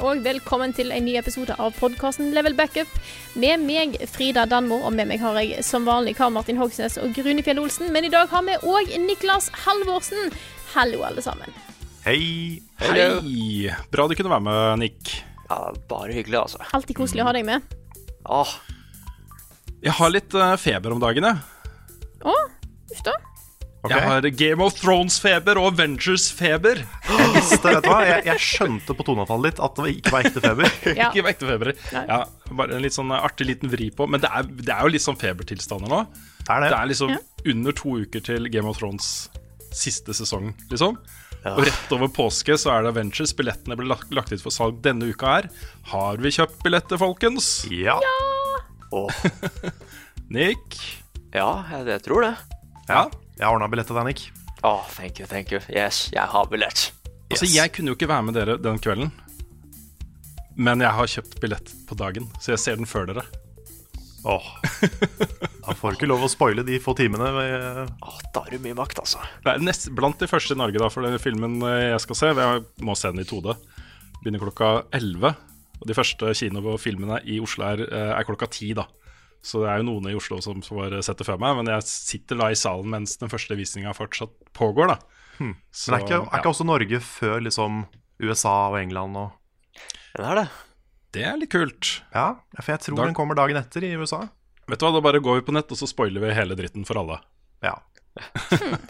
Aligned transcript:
Og 0.00 0.22
velkommen 0.24 0.72
til 0.76 0.90
en 0.94 1.04
ny 1.04 1.14
episode 1.20 1.54
av 1.60 1.74
podkasten 1.76 2.30
Level 2.34 2.54
Backup. 2.56 2.90
Med 3.40 3.62
meg, 3.64 3.96
Frida 4.10 4.46
Danmo, 4.48 4.78
og 4.86 4.94
med 4.96 5.08
meg 5.10 5.20
har 5.22 5.36
jeg 5.40 5.64
som 5.66 5.84
vanlig 5.88 6.14
Karl 6.18 6.32
Martin 6.34 6.58
Hogsnes 6.60 6.96
og 7.02 7.12
Grunefjell 7.16 7.60
Olsen. 7.60 7.90
Men 7.94 8.06
i 8.08 8.12
dag 8.12 8.30
har 8.32 8.44
vi 8.46 8.56
òg 8.64 8.92
Niklas 9.04 9.50
Halvorsen. 9.66 10.32
Hallo, 10.74 11.02
alle 11.06 11.24
sammen. 11.24 11.52
Hei. 12.06 12.60
Hei! 12.80 13.68
Bra 13.92 14.06
du 14.08 14.16
kunne 14.16 14.32
være 14.32 14.46
med, 14.46 14.80
Nick. 14.84 15.14
Ja, 15.50 15.60
bare 15.90 16.14
hyggelig, 16.16 16.38
altså. 16.46 16.62
Alltid 16.76 16.96
koselig 17.00 17.24
å 17.24 17.28
ha 17.28 17.34
deg 17.36 17.48
med. 17.48 17.76
Åh, 18.30 18.52
Jeg 19.80 19.96
har 19.96 20.10
litt 20.12 20.34
eh, 20.36 20.56
feber 20.60 20.92
om 20.94 21.00
dagen, 21.02 21.24
jeg. 21.24 21.40
Å, 22.28 22.34
uff 22.92 23.04
da. 23.06 23.14
Ok. 23.82 23.90
Jeg 23.92 24.04
har 24.06 24.26
Game 24.36 24.64
of 24.64 24.74
Thrones-feber 24.80 25.58
og 25.60 25.70
Avengers-feber. 25.72 26.82
Jeg 27.10 27.30
visste, 27.36 27.60
vet 27.72 27.84
du 27.84 27.88
hva? 27.90 28.00
Jeg, 28.06 28.24
jeg 28.28 28.42
skjønte 28.44 28.96
på 28.98 29.06
toneavtalen 29.08 29.46
ditt 29.48 29.60
at 29.64 29.78
det 29.80 29.92
ikke 29.96 30.12
var 30.14 30.26
ekte 30.28 30.42
feber. 30.44 30.74
Ja. 31.00 31.08
Ikke 31.10 31.26
ekte 31.32 31.48
feber. 31.48 31.72
Ja, 31.94 32.20
bare 32.50 32.76
en 32.76 32.84
litt 32.84 32.96
sånn 32.96 33.12
artig 33.16 33.46
liten 33.48 33.72
vri 33.72 33.88
på. 33.94 34.06
Men 34.10 34.20
det 34.24 34.30
er, 34.32 34.48
det 34.50 34.74
er 34.74 34.84
jo 34.84 34.92
litt 34.96 35.04
sånn 35.06 35.18
febertilstander 35.20 35.90
nå. 35.92 36.02
Det 36.40 36.50
er 36.56 36.64
det. 36.66 36.70
Det 36.74 36.78
er 36.82 36.90
liksom 36.92 37.14
Ja. 37.16 37.22
under 37.54 37.76
to 37.80 37.96
uker 38.04 38.24
til 38.26 38.50
Game 38.52 38.68
of 38.68 38.78
Thrones 38.80 39.10
siste 39.70 40.10
sesong, 40.16 40.50
liksom. 40.72 40.96
Ja. 41.44 41.54
Og 41.54 41.62
rett 41.64 41.92
over 41.94 42.10
påske 42.12 42.56
så 42.60 42.72
er 42.74 42.82
det 42.84 42.90
Avengers. 42.92 43.30
Billettene 43.38 43.76
ble 43.78 43.86
lagt, 43.88 44.10
lagt 44.12 44.32
ut 44.34 44.42
for 44.44 44.52
salg 44.52 44.80
denne 44.84 45.06
uka 45.14 45.30
her. 45.38 45.46
Har 45.92 46.18
vi 46.20 46.32
kjøpt 46.36 46.58
billetter, 46.66 46.98
folkens? 47.00 47.62
Ja. 47.72 47.94
Åh, 48.92 49.22
Nick? 50.34 50.74
ja, 51.32 51.48
jeg, 51.70 51.86
jeg 51.94 52.02
tror 52.04 52.26
det. 52.26 52.34
Ja. 52.90 53.04
Jeg 53.40 53.48
har 53.48 53.56
ordna 53.56 53.70
billett 53.72 53.88
til 53.88 53.96
deg, 53.96 54.04
Nick. 54.04 54.22
Åh, 54.68 54.88
thank 54.92 55.16
you, 55.16 55.24
thank 55.24 55.48
you. 55.48 55.62
Yes, 55.72 56.10
jeg 56.12 56.28
har 56.28 56.48
billett. 56.52 56.90
Altså, 57.32 57.46
jeg 57.48 57.72
kunne 57.72 57.88
jo 57.88 57.96
ikke 57.96 58.10
være 58.10 58.24
med 58.26 58.36
dere 58.36 58.56
den 58.60 58.76
kvelden. 58.84 59.08
Men 60.60 60.84
jeg 60.84 60.92
har 60.92 61.08
kjøpt 61.08 61.38
billett 61.40 61.72
på 61.88 61.96
dagen, 61.96 62.26
så 62.36 62.52
jeg 62.52 62.60
ser 62.60 62.76
den 62.76 62.90
før 62.90 63.08
dere. 63.08 63.24
Åh. 64.28 64.50
Da 65.64 65.72
får 65.72 65.94
du 65.94 65.96
ikke 65.96 66.10
lov 66.10 66.26
å 66.26 66.28
spoile 66.28 66.66
de 66.68 66.76
få 66.84 66.92
timene. 66.98 67.30
Med... 67.32 67.64
Ah, 68.04 68.10
Åh, 68.10 68.20
da 68.34 68.44
har 68.44 68.52
du 68.52 68.60
mye 68.60 68.76
makt, 68.76 69.00
altså. 69.00 69.24
Det 69.40 69.54
er 69.54 69.64
nest, 69.64 69.88
blant 69.96 70.20
de 70.20 70.28
første 70.28 70.52
i 70.52 70.60
Norge 70.60 70.82
da, 70.82 70.90
for 70.92 71.08
den 71.08 71.16
filmen 71.22 71.62
eh, 71.64 71.94
jeg 71.94 72.04
skal 72.04 72.20
se. 72.20 72.34
Jeg 72.36 72.64
må 72.84 72.98
se 72.98 73.14
den 73.14 73.24
i 73.24 73.28
2D. 73.30 73.56
Begynner 74.20 74.44
klokka 74.44 74.70
11. 75.00 75.32
Og 75.80 75.88
de 75.88 75.96
første 75.96 76.36
kino-filmene 76.36 77.22
i 77.24 77.40
Oslo 77.40 77.70
er, 77.70 77.86
eh, 77.88 78.12
er 78.18 78.28
klokka 78.28 78.50
10, 78.52 78.74
da. 78.82 78.84
Så 79.42 79.62
det 79.62 79.70
er 79.72 79.80
jo 79.80 79.86
noen 79.88 80.10
i 80.10 80.16
Oslo 80.18 80.36
som 80.44 80.60
får 80.60 80.98
sett 81.06 81.16
det 81.22 81.26
før 81.26 81.38
meg. 81.40 81.56
Men 81.60 81.70
jeg 81.72 81.86
sitter 81.88 82.36
da 82.42 82.50
i 82.52 82.58
salen 82.58 82.90
mens 82.92 83.16
den 83.20 83.30
første 83.32 83.56
visninga 83.56 83.94
fortsatt 83.96 84.34
pågår, 84.56 84.92
da. 84.92 84.98
Så, 85.72 85.88
Men 85.94 86.00
er 86.00 86.04
ikke, 86.04 86.18
er 86.28 86.42
ja, 86.44 86.50
også 86.50 86.66
Norge 86.68 86.98
før 87.00 87.38
liksom 87.40 87.86
USA 88.20 88.68
og 88.68 88.76
England 88.82 89.16
og 89.16 89.30
Det 90.18 90.26
er 90.26 90.34
det. 90.42 90.48
det 91.16 91.22
er 91.24 91.38
litt 91.40 91.50
kult. 91.54 92.02
Ja, 92.12 92.34
for 92.60 92.72
jeg 92.74 92.80
tror 92.84 92.96
Da- 93.00 93.06
den 93.06 93.14
kommer 93.16 93.34
dagen 93.34 93.56
etter 93.56 93.82
i 93.88 93.94
USA. 93.96 94.28
Vet 94.68 94.78
du 94.78 94.84
hva, 94.84 94.92
Da 94.92 95.00
bare 95.00 95.18
går 95.24 95.40
vi 95.40 95.46
på 95.48 95.52
nett, 95.56 95.72
og 95.72 95.78
så 95.80 95.88
spoiler 95.88 96.20
vi 96.20 96.34
hele 96.36 96.54
dritten 96.54 96.84
for 96.84 96.98
alle. 97.00 97.20
Ja. 97.64 97.78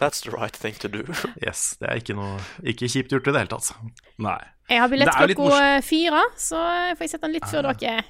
That's 0.01 0.21
the 0.23 0.31
right 0.31 0.51
thing 0.53 0.73
to 0.81 0.89
do. 0.89 1.05
Yes. 1.45 1.77
Det 1.79 1.87
er 1.87 1.95
ikke 2.01 2.15
noe 2.17 2.39
Ikke 2.67 2.89
kjipt 2.91 3.13
gjort 3.13 3.27
i 3.29 3.31
det 3.31 3.45
hele 3.45 3.53
tatt. 3.55 3.71
Nei. 4.19 4.39
Jeg 4.67 4.79
har 4.81 4.89
billett 4.91 5.09
klokka 5.15 5.81
fire, 5.83 6.23
så 6.35 6.59
får 6.97 6.99
jeg 7.05 7.09
sett 7.15 7.21
den 7.21 7.31
litt 7.37 7.47
før 7.47 7.71
dere. 7.71 8.03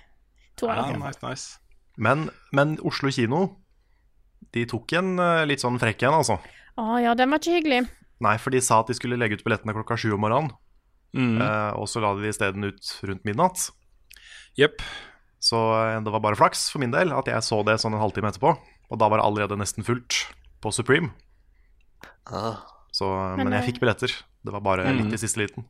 To 0.57 0.67
av 0.67 0.89
Ja, 0.89 0.97
nice, 0.97 1.21
nice. 1.21 1.57
Men, 1.97 2.29
men 2.55 2.77
Oslo 2.87 3.11
kino 3.11 3.57
De 4.53 4.63
tok 4.65 4.93
en 4.97 5.19
eh, 5.19 5.43
litt 5.45 5.61
sånn 5.63 5.79
frekk 5.79 6.03
en, 6.07 6.15
altså. 6.21 6.37
Å 6.79 6.97
ja, 7.03 7.13
den 7.15 7.29
var 7.31 7.39
ikke 7.39 7.57
hyggelig. 7.59 7.81
Nei, 8.23 8.35
for 8.41 8.53
de 8.53 8.61
sa 8.63 8.79
at 8.81 8.87
de 8.91 8.95
skulle 8.97 9.17
legge 9.19 9.37
ut 9.39 9.43
billettene 9.45 9.73
klokka 9.75 9.97
sju 9.99 10.11
om 10.15 10.21
morgenen. 10.23 10.51
Mm. 11.15 11.41
eh, 11.43 11.71
og 11.75 11.87
så 11.91 11.99
la 12.03 12.13
de 12.15 12.23
de 12.23 12.29
isteden 12.31 12.63
ut 12.63 12.91
rundt 13.03 13.25
midnatt. 13.27 13.69
Jepp. 14.59 14.81
Så 15.41 15.57
eh, 15.75 15.99
det 16.03 16.11
var 16.13 16.23
bare 16.23 16.37
flaks 16.39 16.69
for 16.71 16.79
min 16.83 16.91
del 16.93 17.11
at 17.15 17.27
jeg 17.27 17.43
så 17.43 17.61
det 17.67 17.79
sånn 17.81 17.95
en 17.97 18.03
halvtime 18.03 18.31
etterpå. 18.31 18.53
Og 18.91 18.99
da 18.99 19.07
var 19.11 19.19
det 19.21 19.25
allerede 19.27 19.59
nesten 19.59 19.83
fullt 19.87 20.25
på 20.63 20.71
Supreme. 20.75 21.11
Ah. 22.31 22.61
Så, 22.91 23.07
eh, 23.07 23.35
Men, 23.37 23.47
men 23.49 23.57
jeg 23.59 23.71
fikk 23.73 23.81
billetter. 23.83 24.13
Det 24.43 24.51
var 24.55 24.63
bare 24.65 24.87
Mm. 24.91 25.03
litt 25.05 25.13
i 25.15 25.21
siste 25.21 25.39
liten. 25.39 25.65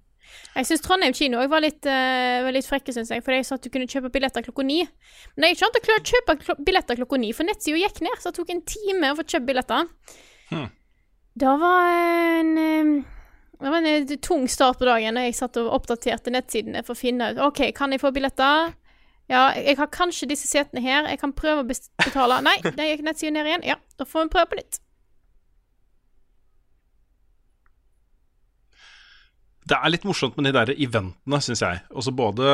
Jeg 0.55 0.67
syns 0.67 0.83
Trondheim 0.83 1.13
kino 1.15 1.39
òg 1.39 1.51
var 1.51 1.63
litt, 1.63 1.85
eh, 1.87 2.41
var 2.43 2.51
litt 2.55 2.67
frekke, 2.67 2.91
syns 2.95 3.11
jeg. 3.13 3.23
For 3.23 3.35
jeg 3.35 3.47
sa 3.47 3.55
at 3.55 3.63
du 3.63 3.69
kunne 3.71 3.87
kjøpe 3.87 4.11
billetter 4.11 4.43
klokka 4.43 4.65
ni. 4.67 4.81
Men 5.35 5.47
jeg 5.49 5.59
ikke 5.59 5.85
klart 5.87 6.01
å 6.01 6.11
kjøpe 6.11 6.35
klo 6.43 6.55
billetter 6.59 6.99
klokka 6.99 7.19
ni, 7.19 7.31
for 7.31 7.47
nettsida 7.47 7.79
gikk 7.79 8.01
ned. 8.01 8.19
Så 8.19 8.31
det 8.31 8.39
tok 8.39 8.53
en 8.53 8.61
time 8.67 9.11
å 9.11 9.17
få 9.19 9.23
kjøpt 9.23 9.47
billetter. 9.47 9.87
Hmm. 10.51 10.67
Det 11.39 11.55
var 11.61 11.87
en 11.87 12.57
eh, 12.57 13.03
Det 13.61 13.69
var 13.69 13.77
en 13.77 13.85
eh, 13.85 14.17
tung 14.17 14.47
start 14.49 14.79
på 14.79 14.85
dagen 14.89 15.15
da 15.15 15.23
jeg 15.23 15.37
satt 15.37 15.57
og 15.61 15.71
oppdaterte 15.77 16.33
nettsidene 16.33 16.83
for 16.83 16.97
å 16.97 16.99
finne 16.99 17.31
ut 17.31 17.41
OK, 17.47 17.67
kan 17.77 17.93
jeg 17.93 18.01
få 18.01 18.11
billetter. 18.11 18.73
Ja, 19.31 19.53
jeg 19.55 19.77
har 19.79 19.87
kanskje 19.87 20.27
disse 20.27 20.49
setene 20.49 20.81
her. 20.83 21.05
Jeg 21.07 21.21
kan 21.21 21.31
prøve 21.31 21.63
å 21.63 21.67
betale. 21.67 22.41
Nei, 22.43 22.57
der 22.65 22.89
gikk 22.89 23.05
nettsiden 23.07 23.37
ned 23.39 23.47
igjen. 23.47 23.67
Ja, 23.69 23.77
da 23.97 24.07
får 24.07 24.25
vi 24.25 24.33
prøve 24.33 24.51
på 24.51 24.59
nytt. 24.59 24.81
Det 29.69 29.77
er 29.77 29.91
litt 29.93 30.05
morsomt 30.09 30.37
med 30.39 30.47
de 30.47 30.51
der 30.55 30.71
eventene, 30.73 31.37
syns 31.45 31.61
jeg. 31.61 31.81
Også 31.93 32.11
både 32.17 32.45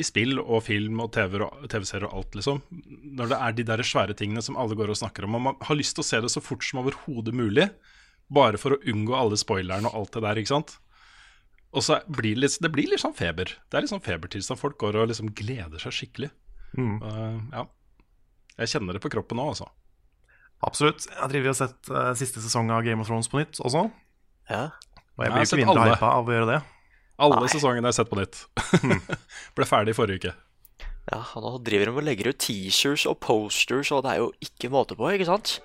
i 0.00 0.04
spill 0.06 0.38
og 0.40 0.62
film 0.64 1.02
og 1.04 1.10
TV 1.12 1.42
og- 1.44 1.66
TV-serier 1.68 2.06
og 2.08 2.14
alt, 2.22 2.38
liksom. 2.38 2.62
Når 3.18 3.28
det 3.28 3.38
er 3.40 3.52
de 3.58 3.66
der 3.68 3.82
svære 3.84 4.16
tingene 4.16 4.42
som 4.42 4.56
alle 4.56 4.74
går 4.78 4.88
og 4.94 4.96
snakker 4.96 5.24
om. 5.28 5.34
Og 5.36 5.42
man 5.42 5.56
har 5.60 5.76
lyst 5.76 5.94
til 5.98 6.02
å 6.02 6.08
se 6.08 6.20
det 6.24 6.30
så 6.32 6.40
fort 6.42 6.64
som 6.64 6.80
overhodet 6.80 7.34
mulig. 7.36 7.68
Bare 8.32 8.56
for 8.56 8.72
å 8.72 8.80
unngå 8.80 9.12
alle 9.14 9.36
spoilerne 9.36 9.86
og 9.92 9.94
alt 9.94 10.12
det 10.16 10.22
der, 10.24 10.40
ikke 10.40 10.54
sant. 10.54 10.78
Og 11.74 11.82
så 11.82 11.98
blir 12.08 12.34
det 12.34 12.40
litt, 12.46 12.58
det 12.62 12.72
blir 12.72 12.88
litt 12.88 13.02
sånn 13.02 13.14
feber. 13.18 13.44
Det 13.68 13.76
er 13.76 13.82
litt 13.84 13.92
sånn 13.92 14.00
febertilstand. 14.04 14.58
Folk 14.58 14.78
går 14.78 14.96
og 15.02 15.08
liksom 15.10 15.34
gleder 15.34 15.78
seg 15.82 15.92
skikkelig. 15.92 16.30
Mm. 16.78 16.96
Uh, 17.02 17.40
ja. 17.52 17.66
Jeg 18.62 18.72
kjenner 18.72 18.94
det 18.96 19.02
på 19.02 19.10
kroppen 19.12 19.36
nå, 19.36 19.48
altså. 19.52 19.68
Absolutt. 20.64 21.04
Jeg 21.10 21.28
driver 21.28 21.50
og 21.52 21.58
sett 21.58 21.90
uh, 21.92 22.14
siste 22.16 22.40
sesong 22.40 22.70
av 22.72 22.84
Game 22.86 23.02
of 23.02 23.10
Thrones 23.10 23.28
på 23.28 23.42
nytt 23.42 23.58
også. 23.60 23.90
Ja. 24.48 24.70
Og 25.14 25.24
jeg 25.24 25.28
Jeg 25.28 25.30
har 25.30 25.36
blir 25.38 25.44
jo 25.44 25.50
sett 25.50 25.58
ikke 25.60 25.68
mindre 25.74 25.90
hypa 25.94 26.08
av 26.18 26.28
å 26.28 26.34
gjøre 26.34 26.48
det. 26.50 26.60
Alle 27.24 27.36
Nei. 27.44 27.50
sesongene 27.52 27.86
har 27.86 27.94
sett 27.94 28.10
på 28.10 28.18
nytt. 28.18 28.40
Ble 29.56 29.66
ferdig 29.70 29.94
i 29.94 29.98
forrige 29.98 30.18
uke. 30.18 30.34
ja, 31.12 31.20
nå 31.38 31.52
driver 31.62 31.90
de 31.90 31.94
og 32.00 32.02
legger 32.08 32.32
ut 32.32 32.38
teasers 32.42 33.04
og 33.06 33.20
posters, 33.22 33.92
og 33.94 34.02
det 34.06 34.10
er 34.14 34.22
jo 34.24 34.32
ikke 34.42 34.70
måte 34.72 34.96
på, 34.98 35.10
ikke 35.14 35.28
sant? 35.28 35.60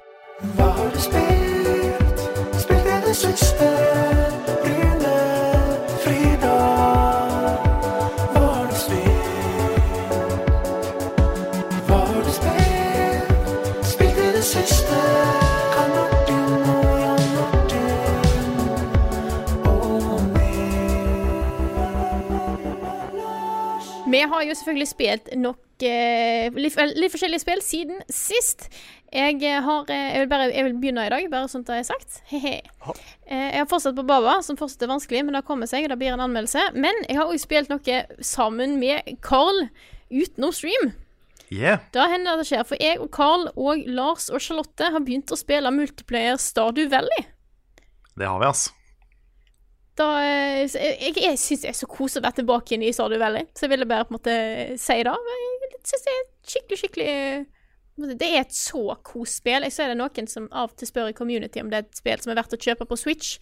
Hva 0.55 0.69
har 0.77 0.93
du 0.93 0.99
spilt? 1.01 2.23
Spilt 2.59 2.85
i 2.93 2.99
det 3.07 3.15
siste? 3.17 4.08
Vi 24.19 24.25
har 24.27 24.41
jo 24.43 24.55
selvfølgelig 24.57 24.87
spilt 24.89 25.27
nok 25.39 25.83
eh, 25.87 26.51
litt, 26.59 26.75
litt 26.99 27.13
forskjellige 27.13 27.39
spill 27.39 27.61
siden 27.63 28.01
sist. 28.11 28.65
Jeg 29.15 29.37
eh, 29.47 29.61
har 29.63 29.85
eh, 29.87 30.07
jeg, 30.11 30.23
vil 30.25 30.31
bare, 30.33 30.49
jeg 30.51 30.65
vil 30.65 30.73
begynne 30.81 31.05
i 31.07 31.11
dag, 31.13 31.27
bare 31.31 31.47
sånt 31.47 31.69
at 31.69 31.77
det 31.77 31.85
er 31.85 31.87
sagt. 31.87 32.17
He-he. 32.27 32.57
Eh, 33.29 33.45
jeg 33.53 33.61
har 33.61 33.69
fortsatt 33.71 33.95
på 33.95 34.03
Baba, 34.09 34.41
som 34.43 34.59
fortsatt 34.59 34.83
er 34.83 34.91
vanskelig, 34.91 35.21
men 35.23 35.37
det 35.37 35.45
kommer 35.47 35.69
seg, 35.71 35.87
og 35.87 35.93
det 35.93 35.97
blir 36.01 36.11
en 36.11 36.25
anmeldelse. 36.25 36.65
Men 36.75 36.99
jeg 37.05 37.15
har 37.15 37.31
også 37.31 37.47
spilt 37.47 37.71
noe 37.71 38.01
sammen 38.19 38.75
med 38.81 39.07
Carl 39.23 39.69
utenom 40.11 40.51
stream. 40.57 40.91
Yeah. 41.47 41.79
Da 41.95 42.09
hender 42.11 42.35
det 42.35 42.43
det 42.43 42.49
skjer, 42.51 42.67
for 42.67 42.83
jeg 42.83 42.99
og 42.99 43.07
Carl 43.15 43.47
og 43.55 43.87
Lars 43.87 44.27
og 44.33 44.43
Charlotte 44.43 44.91
har 44.91 45.05
begynt 45.05 45.31
å 45.31 45.39
spille 45.39 45.71
multiplayer 45.73 46.35
Stardew 46.43 46.91
Valley. 46.91 47.23
Det 48.19 48.27
har 48.27 48.43
vi, 48.43 48.51
altså. 48.51 48.75
Da, 49.99 50.07
eh, 50.23 50.63
jeg 50.63 51.17
jeg, 51.17 51.37
syns 51.39 51.65
det 51.65 51.71
er 51.73 51.77
så 51.77 51.87
koselig 51.89 52.21
å 52.21 52.27
være 52.29 52.39
tilbake 52.39 52.75
inn 52.75 52.83
i 52.87 52.91
Stardew 52.95 53.19
Valley, 53.19 53.49
så 53.51 53.65
jeg 53.65 53.73
ville 53.73 53.87
bare 53.89 54.07
på 54.07 54.13
en 54.13 54.19
måte 54.19 54.35
si 54.79 54.99
det. 55.03 55.15
Jeg 55.15 55.79
syns 55.91 56.05
det 56.05 56.13
er 56.13 56.27
skikkelig, 56.53 56.77
skikkelig 56.83 57.15
Det 58.19 58.29
er 58.29 58.45
et 58.45 58.55
så 58.55 58.95
kos 59.03 59.39
spill. 59.41 59.65
Jeg 59.67 59.75
ser 59.75 59.89
det 59.91 59.97
er 59.97 59.99
noen 59.99 60.29
som 60.31 60.45
av 60.55 60.71
og 60.71 60.77
til 60.79 60.87
spør 60.87 61.11
i 61.11 61.17
community 61.17 61.59
om 61.59 61.71
det 61.71 61.81
er 61.81 61.87
et 61.87 61.99
spill 61.99 62.21
som 62.23 62.31
er 62.31 62.39
verdt 62.39 62.55
å 62.55 62.61
kjøpe 62.61 62.87
på 62.87 62.99
Switch. 62.99 63.33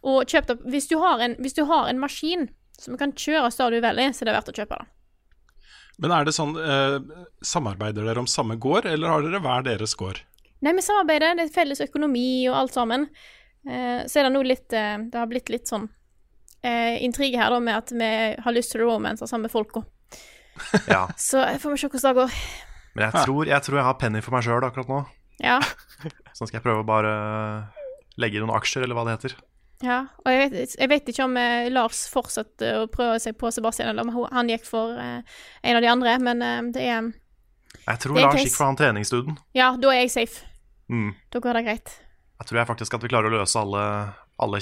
Og 0.00 0.24
kjøp 0.24 0.48
det 0.48 0.56
hvis 0.72 0.88
du 0.88 0.96
har 1.02 1.20
en, 1.20 1.36
du 1.36 1.64
har 1.68 1.90
en 1.90 2.00
maskin 2.00 2.48
som 2.80 2.96
kan 2.96 3.12
kjøre 3.12 3.50
Stardew 3.52 3.84
Valley, 3.84 4.14
så 4.14 4.24
er 4.24 4.30
det 4.30 4.38
verdt 4.38 4.52
å 4.54 4.56
kjøpe 4.56 4.80
det. 4.80 4.88
Men 5.98 6.14
er 6.14 6.24
det 6.24 6.32
sånn 6.36 6.54
eh, 6.62 6.96
Samarbeider 7.44 8.06
dere 8.06 8.22
om 8.22 8.30
samme 8.30 8.56
gård, 8.56 8.86
eller 8.86 9.12
har 9.12 9.26
dere 9.26 9.42
hver 9.44 9.66
deres 9.66 9.96
gård? 9.98 10.22
Nei, 10.64 10.72
vi 10.74 10.82
samarbeider. 10.82 11.36
Det 11.36 11.48
er 11.48 11.54
felles 11.54 11.82
økonomi 11.84 12.48
og 12.48 12.56
alt 12.62 12.74
sammen. 12.74 13.08
Eh, 13.68 14.06
så 14.08 14.22
er 14.22 14.28
det 14.28 14.32
nå 14.32 14.42
litt 14.46 14.72
eh, 14.72 14.94
Det 15.10 15.18
har 15.18 15.28
blitt 15.30 15.50
litt 15.52 15.68
sånn 15.68 15.88
eh, 16.62 16.96
intrige 17.04 17.38
her 17.40 17.50
da 17.54 17.60
med 17.62 17.76
at 17.76 17.92
vi 17.94 18.10
har 18.44 18.54
lyst 18.56 18.72
til 18.74 18.82
romance 18.86 19.20
sammen 19.26 19.48
samme 19.48 19.52
folka. 19.52 19.84
Ja. 20.90 21.04
Så 21.16 21.38
får 21.62 21.70
vi 21.70 21.78
se 21.78 21.88
hvordan 21.88 22.14
det 22.14 22.22
går. 22.22 22.32
Men 22.96 23.04
jeg 23.06 23.24
tror, 23.28 23.46
jeg 23.46 23.62
tror 23.62 23.76
jeg 23.78 23.84
har 23.86 23.98
penny 24.00 24.20
for 24.24 24.34
meg 24.34 24.42
sjøl 24.42 24.64
akkurat 24.66 24.88
nå. 24.90 25.02
Ja. 25.44 25.60
Så 26.34 26.48
skal 26.48 26.58
jeg 26.58 26.64
prøve 26.64 26.82
å 26.82 26.88
bare 26.88 27.12
legge 28.18 28.40
i 28.40 28.42
noen 28.42 28.56
aksjer, 28.56 28.82
eller 28.82 28.98
hva 28.98 29.04
det 29.06 29.14
heter. 29.18 29.36
ja. 29.86 30.00
Og 30.24 30.32
jeg 30.34 30.50
vet, 30.50 30.74
jeg 30.80 30.90
vet 30.90 31.12
ikke 31.12 31.24
om 31.28 31.36
eh, 31.38 31.68
Lars 31.70 32.00
fortsetter 32.10 32.80
å 32.80 32.88
prøve 32.90 33.20
seg 33.22 33.36
på 33.38 33.52
Sebastian, 33.54 33.92
eller 33.92 34.02
om 34.08 34.26
han 34.34 34.50
gikk 34.50 34.66
for 34.66 34.98
eh, 34.98 35.22
en 35.62 35.78
av 35.78 35.84
de 35.86 35.92
andre, 35.92 36.16
men 36.26 36.42
eh, 36.42 36.58
det 36.74 36.88
er 36.90 37.12
Jeg 37.86 38.02
tror 38.02 38.18
er 38.18 38.26
Lars 38.26 38.34
case. 38.40 38.48
gikk 38.48 38.56
for 38.58 38.66
han 38.72 38.80
treningsstuden. 38.82 39.38
Ja, 39.54 39.70
da 39.78 39.94
er 39.94 40.02
jeg 40.02 40.10
safe. 40.16 40.42
Mm. 40.90 41.12
Da 41.30 41.38
går 41.44 41.60
det 41.60 41.66
greit. 41.70 41.94
Jeg 42.42 42.50
tror 42.50 42.58
jeg 42.64 42.70
faktisk 42.74 42.98
at 42.98 43.06
vi 43.06 43.14
klarer 43.14 43.30
å 43.30 43.38
løse 43.38 43.62
alle, 43.62 43.84
alle 44.42 44.58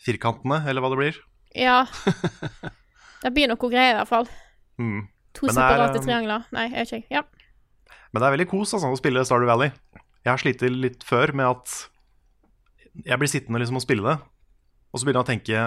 kjærlighetsfirkantene, 0.00 0.68
eller 0.68 0.80
hva 0.82 0.90
det 0.92 1.00
blir. 1.00 1.20
Ja. 1.54 1.84
Det 3.20 3.34
blir 3.36 3.50
noe 3.50 3.68
greier, 3.68 3.92
i 3.92 3.98
hvert 3.98 4.08
fall. 4.08 4.28
Mm. 4.80 5.02
To 5.36 5.44
er, 5.44 5.52
separate 5.52 5.98
um, 6.00 6.04
triangler. 6.06 6.44
Nei, 6.56 6.70
jeg 6.70 6.86
vet 6.86 6.92
ikke. 7.02 7.18
Ja. 7.18 7.22
Men 8.10 8.22
det 8.22 8.26
er 8.26 8.32
veldig 8.32 8.46
kos 8.48 8.72
altså, 8.72 8.88
å 8.88 8.96
spille 8.96 9.24
Stardew 9.28 9.50
Valley. 9.50 9.74
Jeg 10.24 10.30
har 10.30 10.40
slitt 10.40 10.64
litt 10.64 11.04
før 11.04 11.34
med 11.36 11.50
at 11.50 11.74
jeg 13.04 13.20
blir 13.20 13.28
sittende 13.28 13.60
liksom 13.60 13.76
og 13.76 13.84
spille 13.84 14.06
det, 14.06 14.16
og 14.88 14.96
så 14.96 15.04
begynner 15.04 15.20
jeg 15.20 15.26
å 15.26 15.30
tenke 15.30 15.60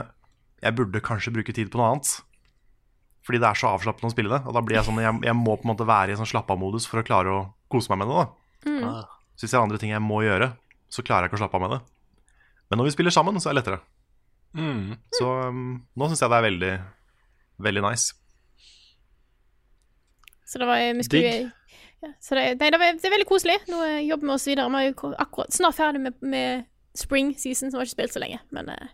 jeg 0.64 0.78
burde 0.80 1.04
kanskje 1.06 1.36
bruke 1.36 1.54
tid 1.54 1.70
på 1.70 1.78
noe 1.78 1.92
annet. 1.92 2.10
Fordi 3.24 3.40
det 3.40 3.52
er 3.52 3.62
så 3.62 3.70
avslappende 3.76 4.10
å 4.10 4.16
spille 4.16 4.34
det. 4.34 4.42
Og 4.50 4.58
da 4.58 4.66
blir 4.66 4.80
jeg 4.80 4.88
sånn, 4.90 5.00
jeg, 5.04 5.22
jeg 5.30 5.38
må 5.38 5.54
på 5.54 5.68
en 5.68 5.76
måte 5.76 5.88
være 5.88 6.12
i 6.12 6.16
en 6.16 6.24
sånn 6.24 6.34
slapp-av-modus 6.34 6.90
for 6.90 7.04
å 7.04 7.06
klare 7.06 7.32
å 7.38 7.42
kose 7.72 7.94
meg 7.94 8.02
med 8.02 8.10
det. 8.10 8.24
da. 8.24 8.72
Mm. 8.72 8.84
Ah. 8.90 9.18
Så 9.38 9.46
hvis 9.46 9.54
det 9.54 9.60
er 9.60 9.68
andre 9.68 9.80
ting 9.82 9.94
jeg 9.94 10.04
må 10.04 10.24
gjøre, 10.26 10.54
så 10.90 11.06
klarer 11.06 11.28
jeg 11.28 11.34
ikke 11.34 11.44
å 11.44 11.44
slappe 11.46 11.60
av 11.60 11.64
med 11.68 11.76
det. 11.76 11.82
Men 12.72 12.82
når 12.82 12.90
vi 12.90 12.96
spiller 12.96 13.14
sammen, 13.14 13.38
så 13.38 13.52
er 13.52 13.54
det 13.54 13.62
lettere. 13.62 13.84
Mm. 14.54 14.96
Så 15.18 15.30
um, 15.50 15.64
nå 15.98 16.10
syns 16.12 16.22
jeg 16.24 16.34
det 16.34 16.40
er 16.40 16.48
veldig, 16.50 16.74
veldig 17.68 17.84
nice. 17.88 18.14
Så 20.46 20.60
det 20.62 20.68
var 20.70 20.82
vi 20.94 21.04
skulle, 21.08 21.22
Digg. 21.22 21.52
Ja, 22.04 22.10
det, 22.36 22.42
nei, 22.60 22.70
det, 22.70 22.80
var, 22.82 22.98
det 23.00 23.08
er 23.08 23.14
veldig 23.16 23.30
koselig. 23.30 23.56
Nå 23.72 23.80
eh, 23.88 24.02
jobber 24.06 24.28
vi 24.28 24.34
oss 24.36 24.48
videre. 24.50 24.68
Vi 24.74 24.82
er 24.82 24.90
jo 24.92 25.14
akkurat 25.24 25.56
snart 25.56 25.78
ferdig 25.78 26.02
med, 26.04 26.18
med 26.22 26.66
spring 27.00 27.32
season, 27.40 27.72
som 27.72 27.80
har 27.80 27.88
ikke 27.88 27.96
spilt 27.96 28.14
så 28.18 28.22
lenge, 28.22 28.42
men 28.54 28.70
eh, 28.74 28.92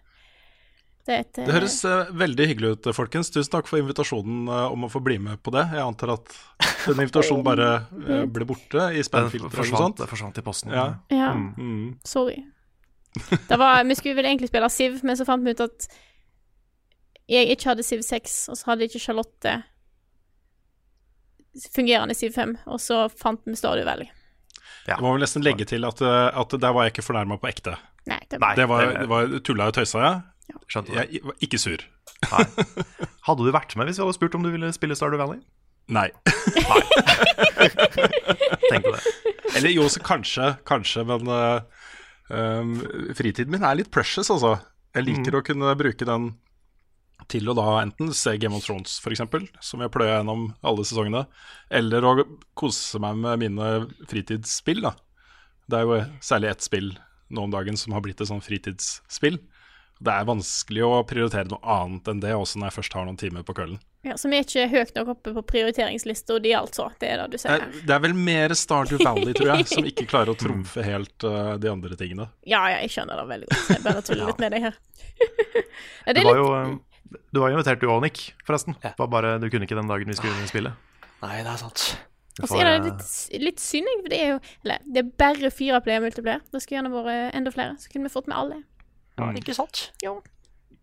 det 1.09 1.15
er 1.15 1.23
et 1.23 1.39
eh, 1.41 1.47
Det 1.50 1.56
høres 1.57 1.77
uh, 1.89 2.11
veldig 2.21 2.47
hyggelig 2.51 2.71
ut, 2.75 2.89
folkens. 2.95 3.31
Tusen 3.33 3.51
takk 3.56 3.67
for 3.67 3.81
invitasjonen 3.81 4.45
uh, 4.51 4.67
om 4.69 4.85
å 4.85 4.91
få 4.94 5.01
bli 5.03 5.17
med 5.25 5.41
på 5.44 5.51
det. 5.56 5.65
Jeg 5.73 5.83
antar 5.83 6.13
at 6.19 6.38
den 6.85 7.01
invitasjonen 7.01 7.44
bare 7.47 7.71
uh, 8.06 8.23
ble 8.29 8.47
borte 8.47 8.91
i 8.94 9.01
Den 9.01 9.27
eller 9.33 9.50
noe 9.50 9.67
sånt. 9.73 10.03
det 10.03 10.09
forsvant 10.11 10.38
i 10.39 10.45
posten. 10.45 10.75
Ja. 10.75 10.88
Ja, 11.09 11.33
Mm. 11.33 11.50
Mm. 11.57 11.89
sorry. 12.06 12.44
Det 13.50 13.57
var, 13.57 13.83
vi 13.89 13.95
skulle 13.97 14.15
vel 14.19 14.25
egentlig 14.29 14.50
spille 14.51 14.69
Siv, 14.69 15.00
men 15.03 15.17
så 15.17 15.25
fant 15.27 15.45
vi 15.45 15.56
ut 15.56 15.63
at 15.65 15.88
jeg 17.29 17.50
ikke 17.53 17.71
hadde 17.71 17.85
Siv 17.85 18.01
6, 18.06 18.38
og 18.53 18.57
så 18.57 18.71
hadde 18.71 18.85
ikke 18.89 19.01
Charlotte 19.01 19.56
fungerende 21.73 22.15
Siv 22.17 22.33
5, 22.38 22.56
og 22.69 22.79
så 22.81 23.07
fant 23.09 23.41
vi 23.45 23.56
Valley. 23.85 24.09
Ja. 24.88 24.95
Jeg 24.95 25.01
må 25.06 25.11
vel 25.13 25.21
nesten 25.21 25.44
legge 25.45 25.65
til 25.69 25.85
at, 25.85 26.01
eh, 26.01 26.39
at 26.41 26.53
der 26.61 26.73
var 26.73 26.85
jeg 26.88 26.94
ikke 26.95 27.06
fornærma 27.06 27.38
på 27.38 27.50
ekte. 27.50 27.75
Nei, 28.09 28.19
det, 28.31 28.39
var... 28.41 28.56
Det 28.56 28.67
var, 28.69 28.85
det- 28.95 29.09
var 29.09 29.39
tulla 29.45 29.67
og 29.69 29.73
tøysa 29.77 30.00
jeg. 30.01 30.21
Ja. 30.50 30.81
Jeg 31.03 31.21
var 31.23 31.35
ikke 31.45 31.59
sur. 31.61 31.83
Nei. 32.31 32.44
Hadde 33.27 33.45
du 33.45 33.51
vært 33.53 33.75
med 33.77 33.85
hvis 33.89 34.00
vi 34.00 34.03
hadde 34.06 34.15
spurt 34.17 34.35
om 34.35 34.44
du 34.44 34.50
ville 34.50 34.71
spille 34.73 34.95
Stardew 34.97 35.21
Valley? 35.21 35.44
Nei. 35.89 36.07
Nei. 36.09 36.79
Tenk 38.69 38.85
på 38.85 38.94
det. 38.95 39.03
Eller 39.57 39.73
jo, 39.73 39.85
så 39.89 40.01
kanskje, 40.06 40.51
kanskje, 40.69 41.06
men 41.09 41.29
eh, 41.33 41.79
um, 42.30 42.78
fritiden 43.18 43.54
min 43.54 43.66
er 43.66 43.80
litt 43.80 43.92
precious, 43.94 44.31
altså. 44.34 44.58
Jeg 44.96 45.06
liker 45.06 45.38
å 45.38 45.44
kunne 45.46 45.76
bruke 45.78 46.08
den 46.08 46.31
til 47.30 47.50
å 47.52 47.54
da 47.58 47.66
enten 47.81 48.14
se 48.16 48.38
Game 48.42 48.56
of 48.58 48.64
Thrones, 48.66 48.96
f.eks., 49.04 49.22
som 49.66 49.84
jeg 49.84 49.92
pløyer 49.94 50.16
gjennom 50.18 50.48
alle 50.66 50.86
sesongene, 50.88 51.26
eller 51.70 52.08
å 52.08 52.14
kose 52.58 53.02
meg 53.04 53.20
med 53.22 53.44
mine 53.44 53.70
fritidsspill, 54.10 54.81
da. 54.88 54.96
Det 55.70 55.78
er 55.78 55.86
jo 55.86 56.00
særlig 56.26 56.50
ett 56.50 56.66
spill 56.66 56.94
nå 57.30 57.46
om 57.46 57.54
dagen 57.54 57.78
som 57.78 57.94
har 57.94 58.02
blitt 58.02 58.22
et 58.24 58.30
sånn 58.31 58.42
fritidsspill. 58.42 59.38
Det 60.00 60.13
er 60.16 60.28
vanskelig 60.30 60.84
å 60.88 61.01
prioritere 61.04 61.50
noe 61.51 61.60
annet 61.75 62.07
enn 62.07 62.22
det, 62.24 62.31
også 62.40 62.60
når 62.62 62.69
jeg 62.69 62.75
først 62.78 62.94
har 62.96 63.07
noen 63.10 63.18
timer 63.19 63.44
på 63.44 63.51
kvelden. 63.57 63.80
ja, 64.07 64.13
så 64.16 64.30
vi 64.31 64.38
er 64.40 64.46
ikke 64.46 64.68
høyt 64.72 64.94
nok 64.96 65.10
oppe 65.12 65.34
på 65.36 65.42
prioriteringslista 65.50 66.38
di, 66.40 66.54
altså. 66.56 66.86
Det 67.01 67.10
er 67.12 67.19
det 67.19 67.25
du 67.34 67.36
Det 67.36 67.42
sier 67.44 67.56
er, 67.57 67.66
her. 67.66 67.81
det 67.90 67.96
er 67.98 68.04
vel 68.06 68.13
mer 68.16 68.54
Stardew 68.56 69.01
Valley, 69.04 69.34
tror 69.36 69.51
jeg, 69.57 69.68
som 69.74 69.90
ikke 69.90 70.06
klarer 70.07 70.31
å 70.31 70.38
trumfe 70.44 70.86
helt 70.88 71.25
uh, 71.28 71.57
de 71.60 71.68
andre 71.72 71.98
tingene. 72.00 72.30
Ja, 72.48 72.62
ja, 72.72 72.78
jeg 72.86 72.94
skjønner 72.96 73.19
det 73.19 73.25
veldig 73.34 73.50
godt. 73.51 73.74
Jeg 73.75 73.84
bare 73.90 74.06
tuller 74.07 74.28
litt 74.31 74.40
med 74.46 74.56
deg 74.56 74.68
her. 74.69 74.80
ja, 76.06 76.13
det 76.16 76.24
Du 76.24 76.30
var 76.31 76.40
jo, 76.40 76.48
eh, 76.62 77.19
du 77.36 77.42
var 77.44 77.52
jo 77.52 77.60
invitert 77.60 77.84
du 77.84 77.90
òg, 77.92 78.00
Nick, 78.07 78.24
forresten. 78.48 78.78
Ja. 78.80 78.94
Det 78.95 79.04
var 79.04 79.12
bare, 79.18 79.36
du 79.44 79.50
kunne 79.52 79.68
ikke 79.68 79.78
den 79.81 79.92
dagen 79.92 80.07
vi 80.16 80.16
skulle 80.22 80.48
spille. 80.48 80.72
Nei, 81.25 81.36
det 81.44 81.52
er 81.52 81.60
sant. 81.60 81.90
Og 82.40 82.48
så 82.48 82.56
er 82.63 82.69
det 82.69 82.75
eh, 82.78 82.86
litt, 82.88 83.44
litt 83.50 83.60
synd, 83.60 83.90
for 84.00 84.07
det 84.13 84.19
er 84.24 84.30
jo 84.38 84.40
Eller, 84.63 84.80
det 84.88 85.02
er 85.04 85.07
bare 85.19 85.50
fire 85.52 85.84
player 85.84 86.00
multiplayer. 86.07 86.40
Det 86.56 86.62
skulle 86.63 86.80
gjerne 86.80 86.94
vært 86.95 87.36
enda 87.36 87.52
flere. 87.52 87.75
Så 87.84 87.92
kunne 87.92 88.07
vi 88.07 88.13
fått 88.16 88.31
med 88.31 88.40
alle. 88.40 88.62
Ja, 89.19 89.31
ikke 89.42 89.56
sant? 89.57 89.89
Jo. 90.04 90.19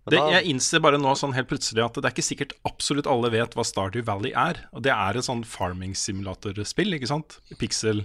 Det, 0.06 0.20
jeg 0.30 0.46
innser 0.52 0.78
bare 0.84 1.00
nå 1.02 1.12
sånn 1.18 1.32
helt 1.34 1.48
plutselig 1.50 1.82
at 1.82 1.96
det 1.98 2.06
er 2.06 2.14
ikke 2.14 2.22
sikkert 2.22 2.52
absolutt 2.68 3.08
alle 3.10 3.30
vet 3.32 3.56
hva 3.58 3.64
Stardew 3.66 4.04
Valley 4.06 4.30
er. 4.38 4.60
Og 4.70 4.84
det 4.86 4.92
er 4.94 5.18
et 5.18 5.26
sånn 5.26 5.42
farming 5.42 5.96
simulator-spill, 5.98 6.94
ikke 6.94 7.10
sant? 7.10 7.40
Pixel 7.58 8.04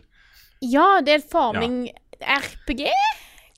Ja, 0.66 1.02
det 1.06 1.14
er 1.20 1.28
farming-RPG. 1.30 2.88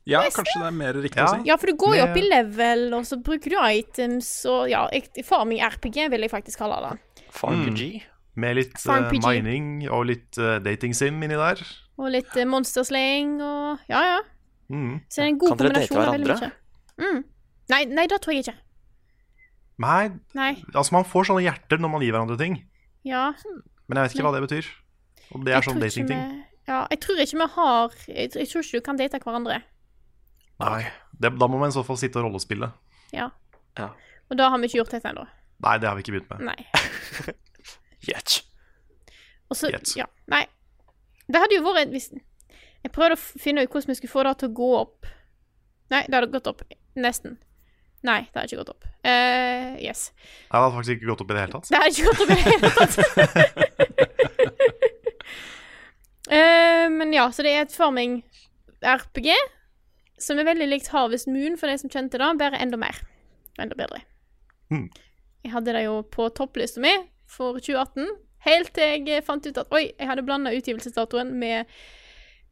Ja, 0.03 0.25
kanskje 0.35 0.59
det 0.59 0.67
er 0.67 0.75
mer 0.75 0.97
riktig 0.99 1.21
Ja. 1.21 1.27
å 1.29 1.35
si? 1.37 1.47
Ja, 1.47 1.55
for 1.55 1.71
du 1.71 1.77
går 1.79 1.95
jo 1.95 2.03
opp 2.03 2.17
i 2.19 2.23
level, 2.27 2.93
og 2.93 3.05
så 3.07 3.15
bruker 3.23 3.53
du 3.53 3.57
items, 3.63 4.45
og 4.45 4.67
ja, 4.69 4.89
farming-RPG 5.23 6.09
vil 6.11 6.25
jeg 6.27 6.31
faktisk 6.31 6.59
kalle 6.59 6.81
det. 6.83 7.23
FarmPG. 7.31 7.81
Mm. 7.93 8.09
Med 8.35 8.55
litt 8.57 8.75
eh, 8.89 9.11
mining 9.23 9.87
og 9.93 10.07
litt 10.09 10.37
uh, 10.41 10.57
dating 10.59 10.93
sim 10.97 11.21
inni 11.23 11.37
der. 11.37 11.61
Og 12.01 12.09
litt 12.11 12.33
uh, 12.35 12.43
monsterslaying 12.49 13.37
og 13.39 13.79
Ja, 13.87 14.01
ja. 14.17 14.19
Mm. 14.73 14.99
Så 15.07 15.21
det 15.21 15.23
er 15.23 15.29
en 15.29 15.37
god 15.37 15.49
Kan 15.53 15.57
dere 15.59 15.69
date 15.69 15.87
kombinasjon 15.87 16.03
av 16.03 16.13
veldig 16.15 16.27
hverandre? 16.27 16.49
mye. 16.49 16.62
Mm. 17.01 17.23
Nei, 17.71 17.85
nei, 17.89 18.05
det 18.07 18.19
tror 18.21 18.33
jeg 18.35 18.43
ikke. 18.45 18.55
Nei, 19.83 20.11
Nei. 20.37 20.51
altså 20.77 20.93
man 20.93 21.05
får 21.09 21.25
sånne 21.31 21.43
hjerter 21.47 21.79
når 21.81 21.89
man 21.95 22.01
gir 22.05 22.13
hverandre 22.13 22.37
ting. 22.37 22.59
Ja. 23.07 23.31
Men 23.87 23.97
jeg 23.99 24.03
vet 24.05 24.15
ikke 24.17 24.25
hva 24.27 24.33
det 24.35 24.43
betyr. 24.45 24.67
Om 25.33 25.43
det 25.45 25.53
er 25.53 25.57
jeg 25.61 25.67
sånn 25.69 25.81
datingting. 25.81 26.19
vi- 26.19 26.43
Ja, 26.67 26.87
jeg 26.91 26.99
tror 27.01 27.17
ikke 27.19 27.37
vi 27.41 27.47
har 27.55 27.89
Jeg, 28.07 28.31
jeg 28.35 28.47
tror 28.47 28.61
ikke 28.63 28.71
du 28.79 28.81
kan 28.81 28.95
date 28.97 29.19
hverandre. 29.19 29.61
Nei. 30.59 30.91
Det, 31.19 31.31
da 31.39 31.47
må 31.47 31.57
man 31.59 31.69
i 31.69 31.73
så 31.73 31.83
fall 31.83 31.97
sitte 31.97 32.17
og 32.21 32.25
rollespille. 32.29 32.71
Ja. 33.11 33.29
Ja. 33.77 33.89
Og 34.29 34.37
da 34.37 34.49
har 34.49 34.57
vi 34.59 34.67
ikke 34.67 34.77
gjort 34.83 34.91
dette 34.91 35.09
ennå. 35.09 35.25
Nei, 35.63 35.77
det 35.79 35.87
har 35.89 35.95
vi 35.95 36.01
ikke 36.03 36.13
begynt 36.19 36.29
med. 36.29 36.53
Nei. 36.53 37.33
Yet. 38.07 38.41
Og 39.49 39.57
så 39.57 39.69
Yes. 39.73 39.95
Ja. 39.97 40.05
Nei. 40.27 40.45
Det 41.27 41.39
hadde 41.41 41.55
jo 41.57 41.63
vært 41.73 41.89
hvis 41.91 42.11
Jeg 42.83 42.91
prøvde 42.91 43.15
å 43.15 43.39
finne 43.39 43.63
ut 43.63 43.69
hvordan 43.71 43.87
vi 43.87 43.95
skulle 43.95 44.11
få 44.11 44.23
det 44.27 44.37
til 44.39 44.49
å 44.49 44.53
gå 44.53 44.69
opp. 44.81 45.05
Nei, 45.91 46.05
det 46.07 46.15
hadde 46.15 46.31
gått 46.33 46.47
opp. 46.47 46.61
Nesten. 46.99 47.37
Nei, 48.03 48.21
det 48.27 48.35
hadde 48.35 48.49
ikke 48.51 48.61
gått 48.63 48.73
opp. 48.73 48.83
Uh, 49.03 49.79
yes. 49.79 50.11
Det 50.49 50.57
hadde 50.57 50.75
faktisk 50.75 50.95
ikke 50.97 51.09
gått 51.11 51.23
opp 51.23 51.31
i 51.31 51.35
det 51.35 51.43
hele 51.43 51.53
tatt. 51.55 51.67
Det 51.69 51.79
hadde 51.79 51.93
ikke 51.93 52.07
gått 52.09 52.21
opp 52.23 52.29
i 52.29 52.35
det 52.35 52.45
hele 52.47 52.69
tatt. 52.77 52.93
uh, 56.33 56.87
men 56.99 57.15
ja, 57.15 57.25
så 57.31 57.45
det 57.45 57.53
er 57.53 57.63
et 57.63 57.77
farming-RPG 57.77 59.29
som 60.23 60.39
er 60.39 60.47
veldig 60.47 60.67
likt 60.69 60.91
Harvest 60.93 61.27
Moon, 61.31 61.55
for 61.59 61.71
de 61.71 61.79
som 61.79 61.91
kjente 61.91 62.19
det, 62.19 62.29
bare 62.39 62.59
enda 62.63 62.79
mer. 62.79 62.99
Enda 63.59 63.75
bedre. 63.77 64.03
Mm. 64.71 64.87
Jeg 65.43 65.51
hadde 65.51 65.75
det 65.75 65.83
jo 65.85 65.97
på 66.11 66.27
topplista 66.35 66.81
mi 66.83 66.93
for 67.29 67.59
2018, 67.59 68.07
helt 68.47 68.71
til 68.75 69.09
jeg 69.09 69.25
fant 69.25 69.45
ut 69.47 69.59
at 69.59 69.71
oi, 69.75 69.85
jeg 69.91 70.07
hadde 70.09 70.25
blanda 70.25 70.53
utgivelsesdatoen 70.55 71.33
med 71.39 71.71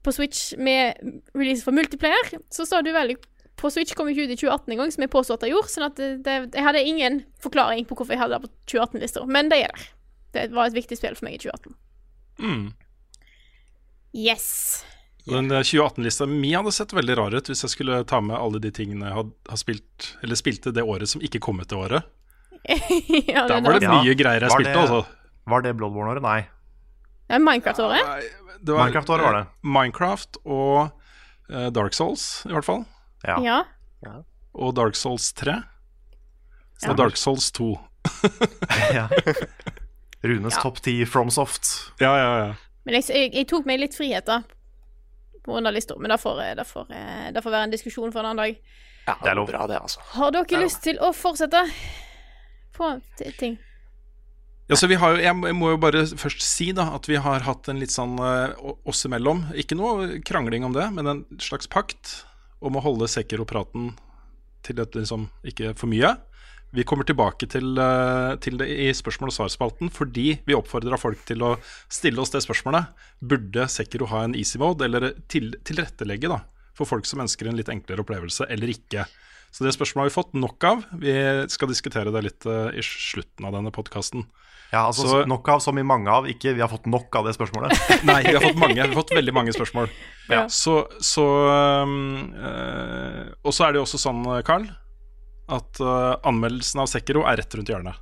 på 0.04 0.12
Switch 0.16 0.54
med 0.58 0.98
release 1.38 1.64
for 1.66 1.72
multiplayer. 1.78 2.32
Så 2.54 2.66
sa 2.66 2.82
du 2.82 2.92
vel 2.96 3.16
på 3.62 3.70
Switch 3.70 3.94
kom 3.94 4.08
ikke 4.10 4.24
ut 4.26 4.32
i 4.34 4.38
2018 4.40 4.72
engang, 4.74 4.92
som 4.96 5.04
jeg 5.06 5.12
påstod 5.14 5.38
at 5.38 5.44
jeg 5.46 5.54
gjorde. 5.54 5.70
Sånn 5.70 5.86
at 5.86 6.00
det, 6.00 6.08
det, 6.26 6.38
jeg 6.58 6.66
hadde 6.66 6.82
ingen 6.90 7.20
forklaring 7.44 7.86
på 7.86 7.94
hvorfor 8.00 8.16
jeg 8.16 8.22
hadde 8.24 8.40
det 8.40 8.48
på 8.48 8.54
2018-lista, 8.74 9.26
men 9.30 9.52
det 9.54 9.60
er 9.68 9.76
der. 9.76 9.90
Det 10.32 10.46
var 10.56 10.72
et 10.72 10.78
viktig 10.80 10.98
spill 10.98 11.14
for 11.20 11.28
meg 11.28 11.36
i 11.38 11.42
2018. 11.44 11.76
Mm. 12.42 12.72
Yes. 14.14 14.48
Den 15.30 15.52
eh, 15.52 15.62
2018-lista 15.62 16.26
mi 16.26 16.54
hadde 16.56 16.72
sett 16.74 16.94
veldig 16.98 17.18
rar 17.20 17.36
ut 17.38 17.52
hvis 17.52 17.62
jeg 17.68 17.74
skulle 17.76 18.02
ta 18.10 18.20
med 18.26 18.36
alle 18.40 18.60
de 18.64 18.72
tingene 18.74 19.06
jeg 19.12 19.14
had- 19.20 19.36
har 19.52 19.60
spilt 19.62 20.08
Eller 20.26 20.40
spilte 20.40 20.74
det 20.74 20.82
året 20.84 21.12
som 21.12 21.22
ikke 21.22 21.40
kom 21.44 21.62
ut 21.62 21.70
det 21.70 21.78
året. 21.78 22.08
ja, 23.30 23.46
Der 23.48 23.62
det 23.62 23.68
var 23.70 23.78
det 23.80 23.86
Ja. 23.86 24.00
mye 24.02 24.16
greier 24.18 24.42
jeg 24.42 24.50
Var 24.50 24.58
spilte, 24.58 24.80
altså. 24.82 25.04
Var 25.52 25.62
det 25.66 25.76
Bloodborne-året? 25.78 26.22
Nei. 26.26 26.42
Det 27.30 27.38
er 27.38 27.42
Minecraft-året. 27.46 28.26
Det 28.62 28.74
var- 28.76 28.86
Minecraft-året 28.88 29.24
var 29.26 29.34
det. 29.34 29.42
eh, 29.48 29.70
Minecraft 29.76 30.38
og 30.46 30.92
uh, 31.52 31.68
Dark 31.74 31.94
Souls, 31.98 32.44
i 32.46 32.54
hvert 32.54 32.66
fall. 32.68 32.86
Ja. 33.26 33.38
Ja. 34.06 34.16
Og 34.54 34.76
Dark 34.76 34.96
Souls 34.96 35.32
3. 35.34 35.56
Ja. 36.82 36.90
Og 36.92 36.98
Dark 36.98 37.18
Souls 37.18 37.52
2. 37.52 37.72
ja. 38.98 39.08
Runes 40.24 40.58
topp 40.62 40.82
ti 40.86 41.06
FromSoft. 41.06 41.70
Ja, 42.02 42.12
ja, 42.18 42.32
ja. 42.46 42.54
Men 42.86 42.98
jeg, 42.98 43.08
jeg, 43.10 43.34
jeg 43.34 43.48
tok 43.50 43.66
meg 43.70 43.80
litt 43.82 43.96
frihet, 43.98 44.26
da. 44.26 44.42
På 45.46 45.58
lista. 45.74 45.96
Men 45.98 46.14
det 46.14 46.20
får, 46.22 46.42
det, 46.58 46.66
får, 46.70 46.88
det 47.34 47.42
får 47.44 47.52
være 47.54 47.64
en 47.70 47.74
diskusjon 47.74 48.12
for 48.14 48.22
en 48.22 48.32
annen 48.32 48.44
dag. 48.44 48.62
Ja, 49.08 49.16
Det 49.24 49.32
er 49.32 49.36
lov. 49.40 49.48
Bra, 49.50 49.66
det, 49.70 49.80
altså. 49.82 50.02
Har 50.14 50.32
dere 50.34 50.62
lyst 50.62 50.84
til 50.86 51.00
å 51.02 51.10
fortsette 51.14 51.64
på 52.78 52.92
ting? 53.40 53.58
Ja, 54.72 54.78
så 54.80 54.88
vi 54.88 54.96
har 54.96 55.18
jo, 55.18 55.20
jeg 55.20 55.36
må- 55.36 55.72
jo 55.74 55.78
bare 55.82 56.06
først 56.16 56.42
si 56.48 56.72
da 56.72 56.86
at 56.96 57.08
vi 57.10 57.18
har 57.20 57.44
hatt 57.44 57.68
en 57.68 57.80
litt 57.82 57.92
sånn 57.92 58.16
eh, 58.24 58.54
oss 58.88 59.04
imellom 59.04 59.42
Ikke 59.60 59.76
noe 59.76 60.22
krangling 60.24 60.64
om 60.64 60.72
det, 60.72 60.86
men 60.96 61.08
en 61.12 61.26
slags 61.44 61.68
pakt 61.68 62.24
om 62.62 62.78
å 62.80 62.84
holde 62.86 63.10
Sekiro-praten 63.10 63.98
til 64.64 64.80
et 64.80 64.92
liksom 64.96 65.28
ikke 65.44 65.74
for 65.76 65.88
mye. 65.92 66.14
Vi 66.72 66.86
kommer 66.88 67.04
tilbake 67.04 67.50
til, 67.50 67.74
eh, 67.78 68.36
til 68.38 68.56
det 68.62 68.70
i 68.70 68.92
spørsmål- 68.96 69.28
og 69.34 69.36
svarspalten 69.50 69.92
fordi 69.92 70.40
vi 70.46 70.54
oppfordra 70.56 70.98
folk 70.98 71.26
til 71.26 71.40
å 71.44 71.60
stille 71.90 72.20
oss 72.20 72.30
det 72.32 72.44
spørsmålet. 72.46 72.88
Burde 73.22 73.68
Sekiro 73.68 74.08
ha 74.08 74.24
en 74.24 74.36
easy 74.36 74.58
mode, 74.58 74.86
eller 74.86 75.12
til, 75.28 75.52
tilrettelegge 75.66 76.30
da, 76.30 76.40
for 76.74 76.86
folk 76.86 77.06
som 77.06 77.20
ønsker 77.20 77.50
en 77.50 77.58
litt 77.58 77.68
enklere 77.68 78.06
opplevelse, 78.06 78.48
eller 78.50 78.68
ikke? 78.72 79.06
Så 79.52 79.66
det 79.66 79.74
spørsmålet 79.76 80.06
har 80.06 80.12
vi 80.12 80.16
fått 80.16 80.38
nok 80.40 80.64
av. 80.64 80.84
Vi 81.02 81.14
skal 81.52 81.72
diskutere 81.72 82.14
det 82.16 82.22
litt 82.24 82.46
eh, 82.48 82.70
i 82.80 82.84
slutten 82.86 83.48
av 83.50 83.58
denne 83.58 83.74
podkasten. 83.76 84.24
Ja, 84.72 84.86
altså 84.88 85.08
Så- 85.08 85.26
Nok 85.28 85.50
av 85.52 85.60
som 85.60 85.78
i 85.78 85.84
mange 85.84 86.08
av, 86.08 86.28
ikke 86.32 86.54
vi 86.56 86.64
har 86.64 86.72
fått 86.72 86.88
nok 86.88 87.14
av 87.20 87.28
det 87.28 87.34
spørsmålet. 87.36 87.76
Nei, 88.08 88.22
vi 88.24 88.36
har 88.38 88.46
fått 88.46 88.62
mange. 88.62 88.78
Vi 88.80 88.86
har 88.86 88.96
fått 88.96 89.12
veldig 89.12 89.34
mange 89.36 89.52
spørsmål. 89.52 89.92
Ja. 90.32 90.46
Så, 90.48 90.78
så 91.04 91.26
um, 91.84 92.32
eh, 92.40 93.28
Og 93.44 93.52
så 93.52 93.68
er 93.68 93.74
det 93.74 93.82
jo 93.82 93.88
også 93.90 94.00
sånn, 94.00 94.24
Carl, 94.48 94.70
at 95.52 95.84
uh, 95.84 96.16
anmeldelsen 96.24 96.80
av 96.80 96.88
Sekiro 96.88 97.26
er 97.28 97.42
rett 97.42 97.60
rundt 97.60 97.68
hjørnet. 97.68 98.00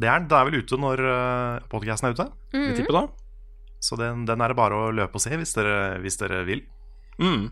Det 0.00 0.08
er, 0.08 0.24
den 0.24 0.32
er 0.38 0.48
vel 0.48 0.62
ute 0.64 0.78
når 0.80 1.02
uh, 1.04 1.68
podkasten 1.68 2.08
er 2.08 2.16
ute, 2.16 2.30
vi 2.56 2.72
tipper 2.78 2.96
da? 2.96 3.08
så 3.80 3.96
den, 3.96 4.26
den 4.28 4.40
er 4.44 4.52
det 4.52 4.56
bare 4.58 4.76
å 4.76 4.90
løpe 4.92 5.16
og 5.16 5.22
se 5.24 5.32
hvis 5.40 5.54
dere, 5.56 5.98
hvis 6.04 6.18
dere 6.20 6.42
vil. 6.48 6.60
Mm. 7.20 7.48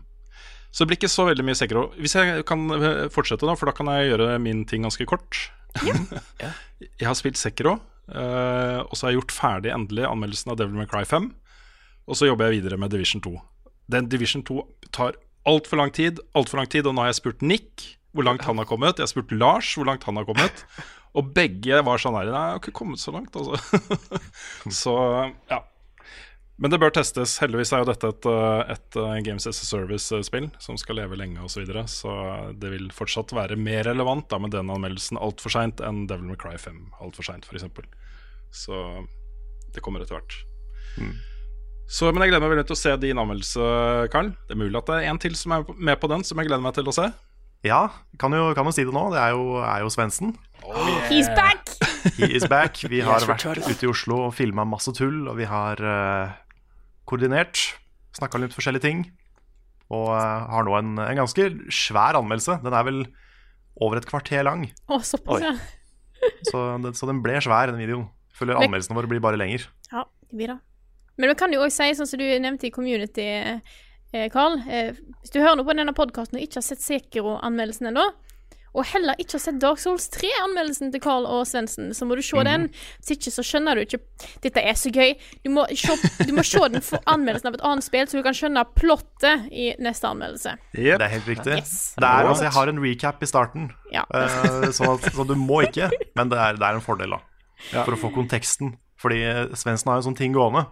Så 0.69 0.83
det 0.83 0.91
blir 0.91 0.99
ikke 0.99 1.11
så 1.11 1.25
veldig 1.29 1.45
mye 1.47 1.57
Sekiro. 1.57 1.87
Hvis 1.97 2.15
jeg 2.17 2.43
kan 2.49 2.65
eh, 2.77 3.05
fortsette, 3.13 3.47
da, 3.47 3.55
for 3.57 3.69
da 3.69 3.75
kan 3.77 3.89
jeg 3.93 4.11
gjøre 4.11 4.35
min 4.43 4.65
ting 4.69 4.85
ganske 4.85 5.07
kort. 5.09 5.47
Ja. 5.85 5.95
jeg 6.81 7.07
har 7.07 7.17
spilt 7.17 7.39
Sekiro, 7.41 7.77
eh, 8.11 8.79
og 8.83 8.93
så 8.93 9.07
har 9.07 9.13
jeg 9.13 9.21
gjort 9.21 9.37
ferdig 9.37 9.73
endelig 9.73 10.05
anmeldelsen 10.09 10.53
av 10.53 10.59
Devil 10.61 10.77
May 10.77 10.89
Cry 10.89 11.05
5. 11.09 11.31
Og 12.09 12.17
så 12.17 12.29
jobber 12.29 12.49
jeg 12.49 12.61
videre 12.61 12.77
med 12.81 12.93
Division 12.93 13.23
2. 13.25 13.33
Den 13.89 14.09
Division 14.09 14.45
2 14.45 14.61
tar 14.93 15.17
altfor 15.49 15.81
lang 15.81 15.93
tid, 15.95 16.21
altfor 16.37 16.61
lang 16.61 16.69
tid, 16.69 16.85
og 16.85 16.93
nå 16.93 17.03
har 17.03 17.13
jeg 17.13 17.21
spurt 17.23 17.41
Nick 17.45 17.95
hvor 18.13 18.25
langt 18.25 18.45
han 18.45 18.57
har 18.57 18.65
kommet. 18.69 18.97
Jeg 18.97 19.05
har 19.05 19.11
spurt 19.11 19.33
Lars 19.33 19.73
hvor 19.77 19.85
langt 19.89 20.05
han 20.09 20.17
har 20.17 20.25
kommet. 20.25 20.63
Og 21.17 21.29
begge 21.33 21.81
var 21.85 22.01
sånn 22.01 22.17
her 22.17 22.29
Nei, 22.29 22.41
jeg 22.45 22.55
har 22.55 22.61
ikke 22.61 22.77
kommet 22.79 23.01
så 23.01 23.13
langt, 23.13 23.35
altså. 23.37 23.57
så 24.81 24.95
ja. 25.49 25.61
Men 26.59 26.73
det 26.73 26.79
bør 26.81 26.91
testes. 26.91 27.37
Heldigvis 27.39 27.71
er 27.71 27.83
jo 27.83 27.87
dette 27.87 28.09
et, 28.11 28.27
uh, 28.27 28.61
et 28.67 28.97
uh, 28.99 29.13
Games 29.23 29.47
as 29.47 29.61
a 29.63 29.67
Service-spill 29.67 30.49
som 30.59 30.79
skal 30.79 30.99
leve 30.99 31.15
lenge 31.19 31.39
osv., 31.39 31.53
så, 31.53 31.63
videre, 31.63 31.85
så 31.87 32.15
det 32.59 32.73
vil 32.73 32.89
fortsatt 32.95 33.31
være 33.35 33.55
mer 33.59 33.85
relevant 33.87 34.27
da 34.31 34.41
med 34.43 34.51
den 34.55 34.71
anmeldelsen 34.71 35.19
altfor 35.21 35.55
seint 35.55 35.79
enn 35.85 36.03
Devil 36.09 36.27
May 36.27 36.39
Cry 36.39 36.57
5 36.59 36.81
altfor 36.99 37.29
seint, 37.29 37.47
f.eks. 37.47 37.63
Så 38.51 38.83
det 39.71 39.83
kommer 39.85 40.03
etter 40.03 40.17
hvert. 40.17 40.35
Så, 41.89 42.09
men 42.11 42.21
jeg 42.21 42.33
gleder 42.33 42.43
meg 42.43 42.53
veldig 42.53 42.67
til 42.69 42.75
å 42.75 42.81
se 42.83 42.91
din 43.01 43.21
anmeldelse, 43.21 43.71
Carl. 44.13 44.33
Det 44.45 44.53
er 44.53 44.59
mulig 44.61 44.77
at 44.77 44.91
det 44.91 44.99
er 44.99 45.09
en 45.13 45.21
til 45.21 45.39
som 45.39 45.55
er 45.55 45.65
med 45.73 45.97
på 46.01 46.09
den, 46.11 46.25
som 46.27 46.37
jeg 46.37 46.49
gleder 46.49 46.65
meg 46.65 46.75
til 46.75 46.91
å 46.91 46.95
se. 46.95 47.07
Ja, 47.65 47.79
kan 48.19 48.35
jo, 48.35 48.51
kan 48.55 48.67
jo 48.67 48.75
si 48.75 48.85
det 48.87 48.93
nå. 48.95 49.07
Det 49.11 49.19
er 49.19 49.33
jo, 49.35 49.57
er 49.63 49.81
jo 49.83 49.89
Svendsen. 49.91 50.35
He's 51.09 51.31
back! 51.35 51.73
He 52.15 52.29
is 52.35 52.45
back. 52.47 52.77
Vi 52.91 53.01
har 53.07 53.25
vært 53.27 53.47
ute 53.65 53.81
i 53.83 53.89
Oslo 53.89 54.21
og 54.27 54.35
filma 54.37 54.67
masse 54.67 54.93
tull, 54.95 55.25
og 55.27 55.39
vi 55.39 55.47
har 55.49 55.81
eh, 55.81 56.37
koordinert. 57.09 57.63
Snakka 58.17 58.41
litt 58.41 58.55
forskjellige 58.55 58.85
ting. 58.85 59.03
Og 59.89 60.11
eh, 60.13 60.45
har 60.53 60.65
nå 60.67 60.77
en, 60.77 60.93
en 61.01 61.19
ganske 61.23 61.49
svær 61.73 62.19
anmeldelse. 62.19 62.59
Den 62.63 62.77
er 62.77 62.85
vel 62.87 63.03
over 63.79 63.99
et 63.99 64.07
kvarter 64.09 64.43
lang, 64.43 64.65
Å, 64.91 64.97
såpass, 65.07 65.43
ja. 65.45 65.53
så 66.49 66.65
den, 66.83 66.95
så 66.97 67.07
den 67.07 67.21
ble 67.23 67.37
svær, 67.41 67.71
den 67.71 67.79
videoen. 67.79 68.09
Føler 68.35 68.57
Men- 68.57 68.69
anmeldelsene 68.69 68.97
våre 68.97 69.11
blir 69.11 69.21
bare 69.23 69.39
lenger. 69.39 69.67
Ja, 69.91 70.03
det 70.29 70.35
blir 70.35 70.51
det. 70.53 70.59
Men 71.19 71.31
vi 71.33 71.35
kan 71.39 71.51
jo 71.51 71.61
òg 71.65 71.71
si, 71.75 71.87
sånn 71.95 72.07
som 72.07 72.19
du 72.21 72.25
nevnte 72.39 72.69
i 72.69 72.71
Community, 72.71 73.25
eh, 74.13 74.27
Carl 74.33 74.55
eh, 74.71 74.95
Hvis 75.19 75.33
du 75.33 75.41
hører 75.41 75.57
noe 75.59 75.67
på 75.67 75.75
denne 75.75 75.93
podkasten 75.93 76.39
og 76.39 76.45
ikke 76.45 76.61
har 76.61 76.65
sett 76.65 76.81
Sekiro-anmeldelsen 76.81 77.91
ennå, 77.91 78.05
og 78.73 78.85
heller 78.91 79.17
ikke 79.19 79.37
har 79.37 79.41
sett 79.43 79.59
Dark 79.61 79.79
Souls 79.81 80.05
3-anmeldelsen 80.13 80.91
til 80.93 81.01
Carl 81.01 81.25
og 81.25 81.45
Svendsen, 81.49 81.89
så 81.97 82.05
må 82.05 82.15
du 82.15 82.21
se 82.25 82.43
den. 82.45 82.67
Hvis 82.99 83.15
ikke 83.15 83.31
så 83.33 83.45
skjønner 83.45 83.75
du 83.79 83.81
ikke 83.85 83.99
Dette 84.43 84.61
er 84.61 84.77
så 84.77 84.91
gøy. 84.93 85.15
Du 85.45 85.49
må 85.55 85.63
se, 85.73 85.95
du 86.27 86.33
må 86.37 86.43
se 86.45 86.61
den 86.69 86.83
for 86.85 87.01
anmeldelsen 87.09 87.49
av 87.49 87.57
et 87.57 87.63
annet 87.65 87.85
spill, 87.87 88.05
så 88.07 88.19
du 88.19 88.23
kan 88.27 88.35
skjønne 88.37 88.63
plottet 88.77 89.47
i 89.51 89.71
neste 89.81 90.07
anmeldelse. 90.11 90.53
Det 90.75 90.95
er 90.99 91.13
helt 91.15 91.27
riktig. 91.31 91.57
Yes. 91.61 91.73
Det 91.97 92.05
er, 92.05 92.29
altså, 92.29 92.45
jeg 92.45 92.53
har 92.59 92.71
en 92.73 92.83
recap 92.83 93.23
i 93.23 93.29
starten, 93.29 93.71
Ja. 93.93 94.03
uh, 94.13 94.69
så, 94.75 94.97
så 95.01 95.25
du 95.25 95.33
må 95.39 95.63
ikke, 95.65 95.89
men 96.15 96.29
det 96.29 96.37
er, 96.37 96.59
det 96.59 96.67
er 96.69 96.77
en 96.77 96.85
fordel, 96.85 97.15
da. 97.17 97.23
For 97.83 97.95
å 97.95 97.99
få 97.99 98.11
konteksten. 98.15 98.75
Fordi 98.99 99.17
Svendsen 99.55 99.89
har 99.89 99.97
jo 99.97 100.03
en 100.03 100.07
sånn 100.11 100.19
ting 100.19 100.33
gående, 100.35 100.65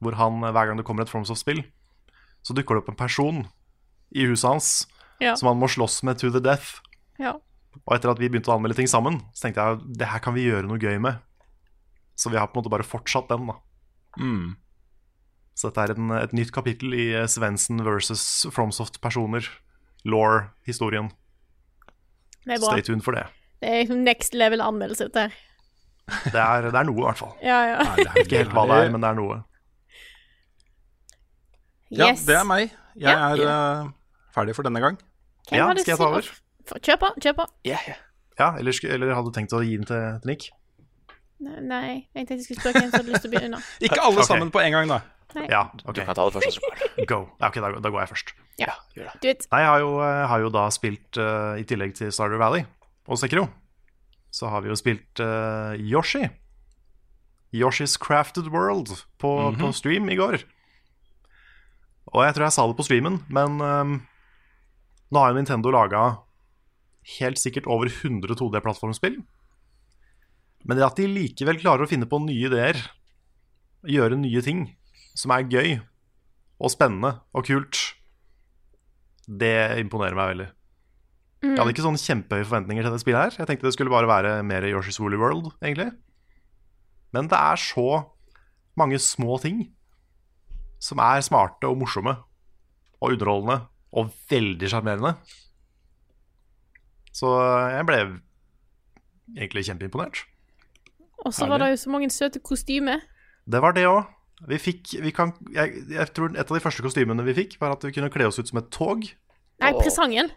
hvor 0.00 0.16
han, 0.16 0.42
eh, 0.44 0.52
hver 0.52 0.68
gang 0.70 0.78
det 0.80 0.84
kommer 0.88 1.04
et 1.04 1.10
FromSoft-spill, 1.12 1.62
så 2.44 2.54
dukker 2.56 2.76
det 2.76 2.82
opp 2.84 2.90
en 2.92 2.98
person 3.00 3.38
i 4.16 4.26
huset 4.28 4.48
hans 4.48 4.68
Ja. 5.20 5.34
som 5.36 5.48
han 5.48 5.58
må 5.60 5.68
slåss 5.72 6.02
med 6.04 6.18
to 6.20 6.30
the 6.30 6.40
death. 6.40 6.80
Ja. 7.18 7.34
Og 7.86 7.92
etter 7.94 8.08
at 8.10 8.18
vi 8.18 8.28
begynte 8.32 8.48
å 8.48 8.54
anmelde 8.56 8.76
ting 8.78 8.88
sammen, 8.88 9.18
så 9.36 9.46
tenkte 9.46 9.64
jeg 9.66 9.96
det 10.00 10.06
her 10.08 10.22
kan 10.24 10.32
vi 10.34 10.46
gjøre 10.48 10.66
noe 10.68 10.80
gøy 10.80 10.96
med. 11.02 11.18
Så 12.16 12.30
vi 12.32 12.38
har 12.40 12.46
på 12.48 12.56
en 12.56 12.62
måte 12.64 12.72
bare 12.72 12.86
fortsatt 12.88 13.28
den, 13.28 13.46
da. 13.50 13.56
Mm. 14.16 14.54
Så 15.56 15.68
dette 15.68 15.84
er 15.84 15.92
en, 15.96 16.10
et 16.16 16.32
nytt 16.36 16.52
kapittel 16.56 16.94
i 16.96 17.06
eh, 17.16 17.26
Svendsen 17.28 17.82
versus 17.84 18.46
FromSoft-personer. 18.52 19.44
Law-historien. 20.08 21.10
Det 22.46 22.56
er 22.56 22.62
bra. 22.62 22.72
Stay 22.72 22.82
tuned 22.86 23.04
for 23.04 23.12
det. 23.16 23.26
Det 23.60 23.68
er 23.68 23.82
liksom 23.82 24.00
next 24.06 24.34
level 24.36 24.60
anmeldelse, 24.64 25.08
dette 25.10 25.26
her. 25.26 25.36
Det 26.32 26.38
er, 26.40 26.68
det 26.70 26.78
er 26.80 26.86
noe, 26.88 27.00
i 27.02 27.06
hvert 27.08 27.18
fall. 27.20 27.32
Ja, 27.44 27.58
ja. 27.66 27.78
Nei, 27.82 27.96
det 27.98 28.08
er 28.12 28.20
Ikke 28.24 28.40
helt 28.44 28.52
hva 28.56 28.64
det 28.70 28.76
er, 28.84 28.90
men 28.94 29.02
det 29.04 29.08
er 29.12 29.16
noe. 29.18 29.38
Ja, 31.96 32.08
det 32.18 32.34
er 32.40 32.44
meg. 32.48 32.72
Jeg 32.96 33.12
Ja. 33.12 33.30
er 33.34 33.82
uh, 33.84 33.90
ferdig 34.34 34.54
for 34.56 34.66
denne 34.66 34.80
gang. 34.82 34.96
Hvem 35.50 35.58
Ja, 35.60 35.68
skal 35.76 35.92
jeg 35.92 35.98
ta 35.98 36.04
si- 36.04 36.08
over? 36.10 36.30
Kjør 36.74 37.00
på. 37.02 37.12
Kjør 37.22 37.40
på. 37.40 37.48
Yeah, 37.66 37.82
yeah. 37.88 38.02
Ja, 38.36 38.52
eller, 38.60 38.76
eller 38.92 39.14
hadde 39.16 39.32
du 39.32 39.36
tenkt 39.36 39.54
å 39.56 39.62
gi 39.64 39.76
den 39.78 39.88
til, 39.88 40.00
til 40.22 40.32
Nick? 40.32 40.48
Nei, 41.40 42.08
jeg 42.16 42.24
tenkte 42.24 42.36
jeg 42.36 42.46
skulle 42.46 42.62
spørre 42.62 42.80
hvem 42.80 42.90
som 42.90 42.98
hadde 43.00 43.12
lyst 43.12 43.24
til 43.24 43.30
å 43.30 43.34
begynne. 43.34 43.60
Ikke 43.86 44.00
alle 44.00 44.22
okay. 44.22 44.28
sammen 44.28 44.52
på 44.52 44.62
en 44.62 44.74
gang, 44.76 44.90
da. 44.92 45.02
Ja, 45.36 45.66
okay. 45.84 46.00
Du 46.00 46.08
kan 46.08 46.16
ta 46.16 46.24
det 46.24 46.38
først. 46.38 46.64
Go. 47.10 47.18
Ja, 47.40 47.50
ok, 47.50 47.60
da, 47.60 47.70
da 47.84 47.92
går 47.92 48.02
jeg 48.04 48.12
først. 48.14 48.32
Ja. 48.60 48.72
Gjør 48.96 49.10
det. 49.10 49.20
Du 49.20 49.28
vet, 49.28 49.46
Nei, 49.52 49.60
jeg 49.64 49.70
har 49.72 49.84
jo, 49.84 49.92
har 50.32 50.44
jo 50.44 50.50
da 50.54 50.64
spilt, 50.72 51.20
uh, 51.20 51.54
i 51.60 51.64
tillegg 51.68 51.92
til 51.98 52.12
Stardew 52.14 52.40
Valley 52.40 52.64
og 53.06 53.20
Sekiro, 53.20 53.46
så 54.32 54.50
har 54.52 54.64
vi 54.64 54.72
jo 54.72 54.78
spilt 54.78 55.22
uh, 55.22 55.76
Yoshi. 55.76 56.24
Yoshi's 57.56 57.96
Crafted 58.00 58.48
World 58.52 58.92
på, 59.20 59.32
på 59.60 59.72
stream 59.76 60.08
i 60.12 60.16
går. 60.18 60.40
Og 62.14 62.22
jeg 62.24 62.36
tror 62.36 62.46
jeg 62.46 62.56
sa 62.56 62.64
det 62.68 62.76
på 62.78 62.86
streamen, 62.86 63.20
men 63.32 63.60
um, 63.60 63.98
nå 65.12 65.20
har 65.20 65.32
jo 65.32 65.38
Nintendo 65.38 65.72
laga 65.74 66.04
helt 67.16 67.40
sikkert 67.40 67.68
over 67.70 67.90
100 67.90 68.34
2D-plattformspill. 68.38 69.20
Men 70.66 70.78
det 70.78 70.86
at 70.86 70.98
de 70.98 71.06
likevel 71.06 71.60
klarer 71.62 71.86
å 71.86 71.90
finne 71.90 72.08
på 72.10 72.18
nye 72.24 72.48
ideer, 72.48 72.78
gjøre 73.86 74.18
nye 74.18 74.42
ting 74.42 74.64
som 75.16 75.32
er 75.34 75.46
gøy 75.46 75.76
og 76.58 76.72
spennende 76.72 77.20
og 77.36 77.46
kult, 77.46 77.78
det 79.26 79.78
imponerer 79.82 80.18
meg 80.18 80.32
veldig. 80.32 80.48
Jeg 81.46 81.60
hadde 81.60 81.72
ikke 81.74 81.84
sånne 81.84 82.02
kjempehøye 82.02 82.46
forventninger 82.48 82.86
til 82.86 82.94
det 82.94 83.00
spillet 83.02 83.22
her. 83.22 83.38
Jeg 83.38 83.48
tenkte 83.48 83.68
det 83.68 83.74
skulle 83.76 83.92
bare 83.92 84.08
være 84.10 84.34
mer 84.46 84.66
Yoshi's 84.66 84.98
Woolly 85.02 85.18
World, 85.20 85.52
egentlig. 85.60 85.92
Men 87.14 87.28
det 87.30 87.38
er 87.38 87.60
så 87.60 87.88
mange 88.76 88.98
små 89.00 89.38
ting 89.42 89.66
som 90.82 91.00
er 91.00 91.22
smarte 91.24 91.68
og 91.68 91.78
morsomme 91.80 92.16
og 92.98 93.12
underholdende 93.14 93.60
og 93.96 94.10
veldig 94.30 94.70
sjarmerende. 94.72 95.14
Så 97.16 97.30
jeg 97.72 97.86
ble 97.88 98.00
egentlig 99.36 99.64
kjempeimponert. 99.70 100.24
Og 101.24 101.32
så 101.34 101.48
var 101.48 101.62
det 101.62 101.72
jo 101.72 101.78
så 101.86 101.92
mange 101.94 102.10
søte 102.12 102.42
kostymer. 102.44 103.04
Det 103.48 103.62
var 103.62 103.76
det 103.76 103.86
òg. 103.88 104.04
Vi 104.50 104.58
fikk 104.60 104.98
vi 105.00 105.10
kan, 105.16 105.30
jeg, 105.54 105.86
jeg 105.88 106.12
tror 106.12 106.34
Et 106.34 106.42
av 106.42 106.58
de 106.58 106.60
første 106.60 106.82
kostymene 106.84 107.24
vi 107.24 107.32
fikk, 107.38 107.54
var 107.62 107.72
at 107.72 107.86
vi 107.86 107.94
kunne 107.96 108.10
kle 108.12 108.26
oss 108.28 108.36
ut 108.36 108.50
som 108.50 108.60
et 108.60 108.68
tog. 108.74 109.06
Nei, 109.62 109.70
presangen. 109.78 110.28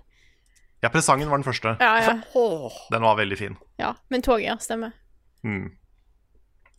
Ja, 0.80 0.88
presangen 0.94 1.28
var 1.28 1.42
den 1.42 1.48
første. 1.48 1.76
Ja, 1.84 1.98
ja. 2.00 2.14
Den 2.94 3.04
var 3.04 3.20
veldig 3.20 3.38
fin. 3.38 3.60
ja. 3.82 3.92
Men 4.08 4.24
toget, 4.24 4.48
ja. 4.48 4.56
Stemmer. 4.64 4.96
Mm. 5.44 5.74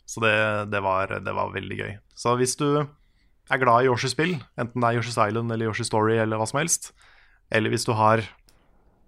Så 0.09 0.23
det, 0.25 0.33
det, 0.73 0.81
var, 0.83 1.13
det 1.21 1.35
var 1.37 1.53
veldig 1.53 1.77
gøy. 1.77 1.93
Så 2.17 2.33
hvis 2.41 2.57
du 2.59 2.81
er 2.81 3.61
glad 3.61 3.85
i 3.85 3.91
Yoshi-spill, 3.91 4.39
enten 4.59 4.81
det 4.81 4.89
er 4.89 4.99
Yoshi's 4.99 5.21
Island 5.21 5.53
eller 5.53 5.69
Yoshi 5.69 5.85
Story 5.87 6.17
eller 6.17 6.41
hva 6.41 6.49
som 6.49 6.59
helst, 6.63 6.91
eller 7.53 7.71
hvis 7.71 7.85
du 7.87 7.93
har 7.99 8.25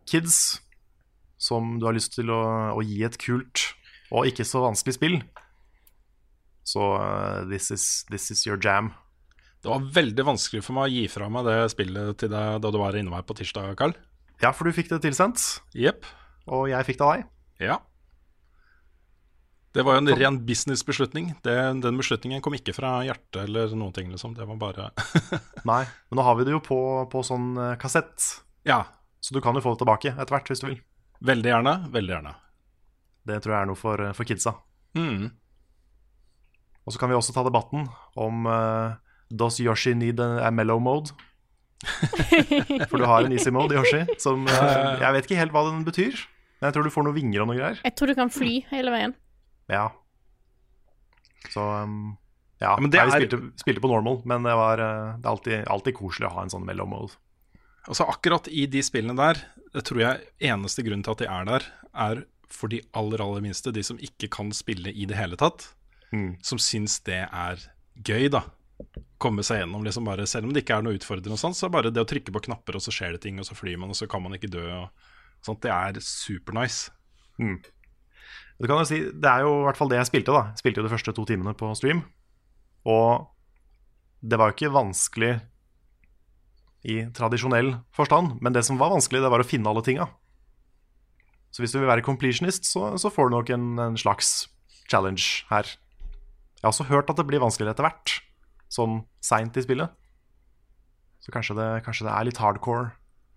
kids 0.06 0.61
som 1.42 1.76
du 1.82 1.87
har 1.88 1.96
lyst 1.96 2.14
til 2.14 2.30
å, 2.30 2.40
å 2.76 2.82
gi 2.87 3.00
et 3.06 3.18
kult 3.18 3.64
og 4.12 4.28
ikke 4.28 4.44
så 4.46 4.61
vanskelig 4.62 4.94
spill, 4.99 5.16
så 6.68 6.82
uh, 7.00 7.38
this, 7.50 7.70
is, 7.75 7.84
this 8.12 8.28
is 8.30 8.44
your 8.46 8.58
jam. 8.62 8.92
Det 9.62 9.70
var 9.70 9.87
veldig 9.94 10.25
vanskelig 10.26 10.61
for 10.66 10.76
meg 10.76 10.90
å 10.90 10.92
gi 10.92 11.04
fra 11.11 11.28
meg 11.32 11.46
det 11.49 11.56
spillet 11.72 12.18
til 12.20 12.30
deg 12.30 12.61
da 12.62 12.70
du 12.75 12.78
var 12.82 12.99
inne 12.99 13.14
her 13.14 13.25
på 13.26 13.34
tirsdag, 13.38 13.72
Carl. 13.78 13.94
Ja, 14.42 14.50
for 14.54 14.66
du 14.68 14.75
fikk 14.76 14.90
det 14.90 15.00
tilsendt, 15.04 15.42
Yep. 15.75 16.06
og 16.50 16.68
jeg 16.70 16.87
fikk 16.88 17.00
det 17.00 17.06
av 17.06 17.12
deg. 17.16 17.26
Ja. 17.62 17.76
Det 19.72 19.84
var 19.87 19.96
jo 19.96 20.02
en 20.02 20.12
ren 20.20 20.38
businessbeslutning. 20.44 21.30
Det, 21.46 21.54
den 21.80 21.96
beslutningen 22.00 22.42
kom 22.44 22.52
ikke 22.58 22.75
fra 22.76 22.99
hjertet 23.06 23.38
eller 23.46 23.70
noen 23.78 23.94
ting, 23.96 24.11
liksom. 24.12 24.34
Det 24.37 24.44
var 24.50 24.58
bare 24.61 24.90
Nei, 25.70 25.82
men 26.11 26.18
nå 26.20 26.26
har 26.26 26.37
vi 26.37 26.44
det 26.44 26.52
jo 26.52 26.61
på, 26.66 26.78
på 27.12 27.22
sånn 27.25 27.54
eh, 27.56 27.76
kassett, 27.80 28.26
Ja. 28.68 28.82
så 29.25 29.32
du 29.32 29.40
kan 29.40 29.56
jo 29.56 29.62
få 29.64 29.72
det 29.72 29.80
tilbake 29.87 30.12
etter 30.12 30.34
hvert 30.37 30.50
hvis 30.52 30.61
du 30.61 30.68
vil. 30.68 30.80
Veldig 31.23 31.52
gjerne. 31.52 31.76
Veldig 31.95 32.14
gjerne. 32.17 32.35
Det 33.29 33.38
tror 33.43 33.55
jeg 33.55 33.61
er 33.62 33.71
noe 33.71 33.79
for, 33.79 34.02
for 34.17 34.26
kidsa. 34.29 34.57
Mm. 34.99 35.31
Og 36.83 36.95
så 36.95 36.99
kan 36.99 37.12
vi 37.12 37.17
også 37.17 37.35
ta 37.35 37.45
debatten 37.47 37.87
om 38.19 38.49
uh, 38.50 38.99
Does 39.31 39.61
Yoshi 39.62 39.95
need 39.95 40.21
a, 40.21 40.49
a 40.49 40.50
mellow 40.50 40.81
mode? 40.83 41.14
For 42.91 42.99
du 42.99 43.07
har 43.11 43.26
en 43.26 43.33
easy 43.35 43.50
mode 43.50 43.75
Yoshi 43.75 44.05
som 44.23 44.45
uh, 44.47 44.99
Jeg 45.02 45.14
vet 45.17 45.26
ikke 45.26 45.38
helt 45.41 45.55
hva 45.55 45.64
den 45.67 45.81
betyr, 45.87 46.14
men 46.61 46.69
jeg 46.69 46.76
tror 46.76 46.87
du 46.87 46.95
får 46.95 47.07
noen 47.09 47.17
vinger 47.17 47.43
og 47.43 47.50
noe 47.50 47.59
greier. 47.59 47.81
Jeg 47.83 47.97
tror 47.99 48.12
du 48.12 48.17
kan 48.19 48.31
fly 48.31 48.61
hele 48.71 48.95
veien. 48.95 49.14
Ja. 49.71 49.88
Så 51.50 51.62
um, 51.62 52.14
Ja, 52.62 52.76
men 52.79 52.93
det 52.95 53.00
Nei, 53.02 53.09
vi 53.09 53.25
spilte, 53.25 53.41
spilte 53.62 53.83
på 53.83 53.91
normal, 53.91 54.21
men 54.31 54.47
det, 54.47 54.55
var, 54.59 54.83
uh, 54.83 55.14
det 55.19 55.26
er 55.26 55.33
alltid, 55.33 55.59
alltid 55.75 55.99
koselig 55.99 56.31
å 56.31 56.35
ha 56.37 56.47
en 56.47 56.55
sånn 56.55 56.67
mellow 56.67 56.87
mode. 56.91 57.19
Altså 57.88 58.06
Akkurat 58.06 58.46
i 58.48 58.66
de 58.70 58.82
spillene 58.84 59.16
der, 59.18 59.40
det 59.74 59.84
tror 59.88 60.02
jeg 60.02 60.26
eneste 60.52 60.84
grunnen 60.86 61.02
til 61.02 61.16
at 61.16 61.22
de 61.22 61.28
er 61.30 61.48
der, 61.48 61.68
er 61.92 62.24
for 62.52 62.70
de 62.70 62.82
aller, 62.96 63.22
aller 63.24 63.42
minste, 63.44 63.72
de 63.74 63.82
som 63.84 63.98
ikke 63.98 64.28
kan 64.32 64.52
spille 64.54 64.92
i 64.92 65.06
det 65.08 65.16
hele 65.18 65.38
tatt. 65.40 65.70
Mm. 66.12 66.36
Som 66.44 66.60
syns 66.60 66.98
det 67.06 67.24
er 67.24 67.64
gøy, 68.04 68.28
da. 68.32 68.44
Komme 69.22 69.44
seg 69.46 69.62
gjennom, 69.62 69.84
liksom 69.86 70.06
bare, 70.06 70.28
selv 70.28 70.48
om 70.48 70.54
det 70.54 70.64
ikke 70.64 70.78
er 70.78 70.86
noe 70.86 70.98
utfordrende, 70.98 71.34
og 71.38 71.40
sånn, 71.40 71.56
så 71.56 71.66
er 71.66 71.74
bare 71.74 71.92
det 71.94 72.02
å 72.02 72.08
trykke 72.08 72.34
på 72.34 72.44
knapper, 72.48 72.76
og 72.78 72.84
så 72.84 72.94
skjer 72.94 73.16
det 73.16 73.22
ting, 73.24 73.40
og 73.40 73.48
så 73.48 73.56
flyr 73.56 73.80
man, 73.80 73.94
og 73.94 73.98
så 73.98 74.08
kan 74.10 74.22
man 74.24 74.36
ikke 74.36 74.52
dø. 74.52 74.64
Og 74.82 75.46
sånt, 75.46 75.62
det 75.64 75.72
er 75.72 76.02
supernice. 76.04 76.92
Du 78.60 78.68
kan 78.68 78.78
jo 78.78 78.86
si, 78.86 79.00
Det 79.10 79.26
er 79.26 79.46
jo 79.46 79.54
i 79.62 79.64
hvert 79.66 79.78
fall 79.80 79.90
det 79.90 79.98
jeg 79.98 80.10
spilte. 80.12 80.34
da 80.36 80.52
Spilte 80.58 80.82
jo 80.82 80.86
de 80.86 80.92
første 80.92 81.14
to 81.16 81.24
timene 81.26 81.54
på 81.58 81.72
stream. 81.78 82.04
Og 82.86 83.26
det 84.22 84.38
var 84.38 84.50
jo 84.50 84.54
ikke 84.54 84.74
vanskelig 84.76 85.32
i 86.82 86.98
tradisjonell 87.14 87.76
forstand, 87.94 88.38
men 88.42 88.54
det 88.54 88.64
som 88.66 88.80
var 88.80 88.90
vanskelig, 88.94 89.22
det 89.22 89.30
var 89.30 89.42
å 89.42 89.46
finne 89.46 89.70
alle 89.70 89.84
tinga. 89.86 90.08
Så 91.52 91.62
hvis 91.62 91.74
du 91.74 91.78
vil 91.78 91.90
være 91.90 92.04
completionist, 92.04 92.66
så, 92.66 92.94
så 92.98 93.10
får 93.12 93.28
du 93.28 93.36
nok 93.36 93.52
en, 93.54 93.66
en 93.78 93.98
slags 94.00 94.48
challenge 94.90 95.44
her. 95.50 95.68
Jeg 95.68 96.64
har 96.64 96.72
også 96.72 96.88
hørt 96.88 97.10
at 97.12 97.18
det 97.20 97.26
blir 97.28 97.42
vanskeligere 97.42 97.76
etter 97.76 97.86
hvert, 97.86 98.16
sånn 98.72 99.02
seint 99.24 99.56
i 99.58 99.64
spillet. 99.64 99.92
Så 101.22 101.34
kanskje 101.34 101.54
det, 101.58 101.68
kanskje 101.86 102.08
det 102.08 102.14
er 102.14 102.26
litt 102.26 102.40
hardcore 102.42 102.90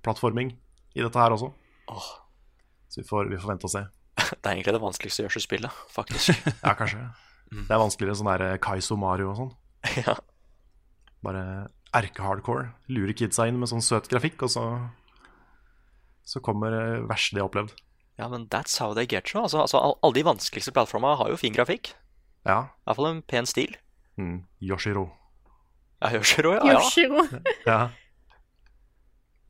plattforming 0.06 0.56
i 0.96 1.04
dette 1.04 1.20
her 1.20 1.36
også. 1.36 1.52
Oh. 1.92 2.10
Så 2.90 3.02
vi 3.02 3.08
får, 3.08 3.30
vi 3.30 3.38
får 3.42 3.52
vente 3.52 3.68
og 3.68 3.74
se. 3.74 3.84
det 4.32 4.42
er 4.42 4.54
egentlig 4.56 4.76
det 4.78 4.84
vanskeligste 4.86 5.22
å 5.22 5.28
gjøre 5.28 5.42
i 5.42 5.46
spillet, 5.46 5.80
faktisk. 5.94 6.48
Ja, 6.66 6.74
kanskje. 6.78 7.04
Det 7.52 7.70
er 7.70 7.82
vanskeligere 7.82 8.18
sånn 8.18 8.32
der 8.32 8.62
Kaizo 8.64 8.98
Mario 9.00 9.34
og 9.34 9.42
sånn. 9.42 9.52
ja. 10.08 10.16
Bare 11.26 11.44
erke-hardcore. 11.96 12.70
Lurer 12.92 13.16
kidsa 13.18 13.48
inn 13.50 13.58
med 13.62 13.72
sånn 13.72 13.84
søt 13.84 14.10
grafikk, 14.12 14.44
og 14.46 14.52
så 14.54 14.66
Så 16.26 16.40
kommer 16.42 16.72
det 16.74 16.86
verste 17.10 17.36
de 17.36 17.42
har 17.44 17.50
opplevd. 17.50 17.76
ja, 18.18 18.28
men 18.32 18.48
that's 18.48 18.80
how 18.80 18.94
they 18.96 19.06
get 19.06 19.30
you. 19.34 19.42
Altså, 19.42 19.60
altså, 19.62 19.78
alle 20.02 20.14
de 20.16 20.24
vanskeligste 20.26 20.72
plattforma 20.72 21.16
har 21.20 21.30
jo 21.30 21.38
fin 21.38 21.54
grafikk. 21.54 21.92
Ja. 22.46 22.62
I 22.82 22.88
hvert 22.88 22.96
fall 22.96 23.10
en 23.12 23.22
pen 23.22 23.46
stil. 23.46 23.76
Mm. 24.18 24.46
Yoshiro. 24.62 25.10
Ja, 26.02 26.10
Yoshiro, 26.16 26.54
ja. 26.56 26.62
ja. 26.66 26.80
Yoshiro. 26.80 27.22
Ja. 27.68 27.90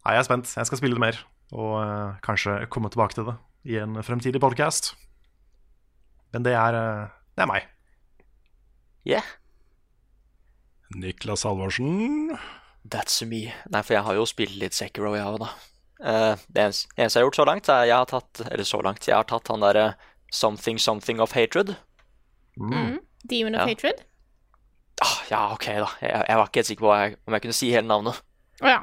Nei, 0.05 0.13
jeg 0.13 0.19
er 0.19 0.27
spent. 0.27 0.51
Jeg 0.57 0.65
skal 0.67 0.77
spille 0.77 0.95
det 0.97 1.01
mer. 1.01 1.19
Og 1.53 1.77
uh, 1.79 2.17
kanskje 2.25 2.67
komme 2.69 2.89
tilbake 2.89 3.13
til 3.17 3.25
det 3.29 3.35
i 3.65 3.77
en 3.81 3.95
fremtidig 4.03 4.41
podcast. 4.41 4.95
Men 6.33 6.43
det 6.45 6.53
er, 6.53 6.75
uh, 6.75 7.07
det 7.37 7.45
er 7.45 7.49
meg. 7.49 7.69
Yeah, 9.07 9.23
Niklas 10.93 11.43
Halvorsen. 11.47 12.37
that's 12.89 13.21
me. 13.25 13.53
Nei, 13.73 13.81
for 13.81 13.95
jeg 13.97 14.03
har 14.05 14.13
jo 14.19 14.25
spilt 14.29 14.55
litt 14.61 14.73
Sekiro, 14.77 15.15
jeg 15.17 15.25
òg, 15.25 15.39
da. 15.41 15.49
Eh, 16.05 16.35
det 16.53 16.61
eneste, 16.67 16.89
jeg 16.97 17.09
har 17.09 17.23
gjort 17.25 17.39
så 17.39 17.45
langt, 17.47 17.69
er 17.71 17.85
jeg 17.87 17.95
har 17.95 18.05
tatt 18.09 18.41
Eller 18.51 18.67
så 18.67 18.81
langt, 18.83 19.05
jeg 19.07 19.15
har 19.15 19.23
tatt 19.29 19.47
han 19.47 19.63
derre 19.63 19.85
Something 20.35 20.77
Something 20.77 21.21
of 21.23 21.31
Hatred. 21.33 21.75
Mm. 22.59 22.99
Demon 23.23 23.55
of 23.55 23.61
Ja. 23.63 23.67
Hatred. 23.71 24.03
Ah, 25.01 25.17
ja, 25.31 25.39
ok, 25.53 25.65
da. 25.65 25.89
Jeg, 26.01 26.25
jeg 26.29 26.37
var 26.39 26.47
ikke 26.47 26.59
helt 26.61 26.67
sikker 26.69 26.85
på 26.85 26.93
jeg, 26.99 27.15
om 27.27 27.33
jeg 27.35 27.41
kunne 27.45 27.55
si 27.57 27.71
hele 27.71 27.87
navnet. 27.87 28.19
Å 28.63 28.69
ja. 28.71 28.77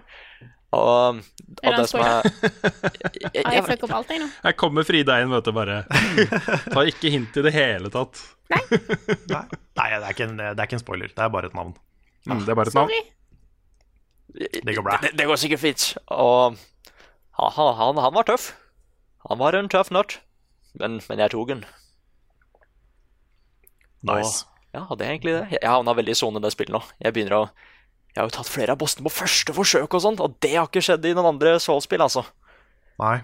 Og, 0.73 1.19
Er 1.61 1.69
og 1.69 1.79
det 1.79 1.85
som 1.91 2.01
er 2.01 2.25
jeg, 3.03 3.33
jeg, 3.37 3.45
jeg 3.45 3.79
opp 3.85 3.93
alt, 3.93 4.09
jeg 4.13 4.23
nå? 4.23 4.29
jeg 4.49 4.57
kommer 4.61 4.87
Frida 4.89 5.19
inn, 5.21 5.33
vet 5.33 5.45
du, 5.45 5.53
bare. 5.57 5.83
Tar 6.73 6.89
ikke 6.89 7.13
hint 7.13 7.37
i 7.37 7.45
det 7.45 7.53
hele 7.53 7.93
tatt. 7.93 8.21
Nei, 8.53 8.63
Nei 9.77 9.89
det, 9.93 10.01
er 10.01 10.11
ikke 10.15 10.29
en, 10.31 10.37
det 10.41 10.53
er 10.57 10.65
ikke 10.65 10.79
en 10.81 10.85
spoiler. 10.85 11.13
Det 11.13 11.25
er 11.25 11.33
bare 11.33 11.51
et 11.53 11.57
navn. 11.57 11.75
Mm, 12.27 12.43
det 12.47 12.53
er 12.53 12.59
bare 12.59 12.71
et 12.71 12.79
navn. 12.79 12.93
Det 14.33 14.75
går 14.77 14.85
bra. 14.87 14.99
Det, 15.03 15.13
det 15.19 15.27
går 15.29 15.41
sikkert 15.41 15.63
fint. 15.63 15.87
Og 16.15 16.59
han, 17.39 17.73
han, 17.81 18.01
han 18.05 18.15
var 18.15 18.29
tøff. 18.29 18.53
Han 19.29 19.41
var 19.43 19.57
en 19.59 19.71
tøff 19.73 19.91
nøtt. 19.95 20.21
Men, 20.79 21.01
men 21.09 21.21
jeg 21.21 21.35
tok 21.35 21.51
den. 21.51 21.65
Nice. 24.09 24.47
Og, 24.47 24.63
ja, 24.73 24.87
det 24.97 25.05
er 25.05 25.13
egentlig 25.13 25.35
det. 25.37 25.59
Jeg 25.59 25.69
havna 25.69 25.95
veldig 25.99 26.15
i 26.15 26.19
sone 26.19 26.41
i 26.41 26.45
det 26.45 26.53
spillet 26.55 26.75
nå. 26.75 26.81
Jeg 27.05 27.15
begynner 27.15 27.39
å 27.39 27.43
Jeg 28.13 28.21
har 28.21 28.29
jo 28.29 28.35
tatt 28.37 28.51
flere 28.53 28.75
av 28.75 28.81
bossene 28.81 29.07
på 29.07 29.15
første 29.15 29.55
forsøk 29.57 29.95
og 29.97 30.03
sånt, 30.05 30.21
og 30.21 30.35
det 30.45 30.51
har 30.53 30.67
ikke 30.69 30.83
skjedd 30.85 31.07
i 31.09 31.15
noen 31.17 31.31
andre 31.31 31.55
Soul-spill, 31.65 32.03
altså. 32.05 32.27
Nei. 33.01 33.23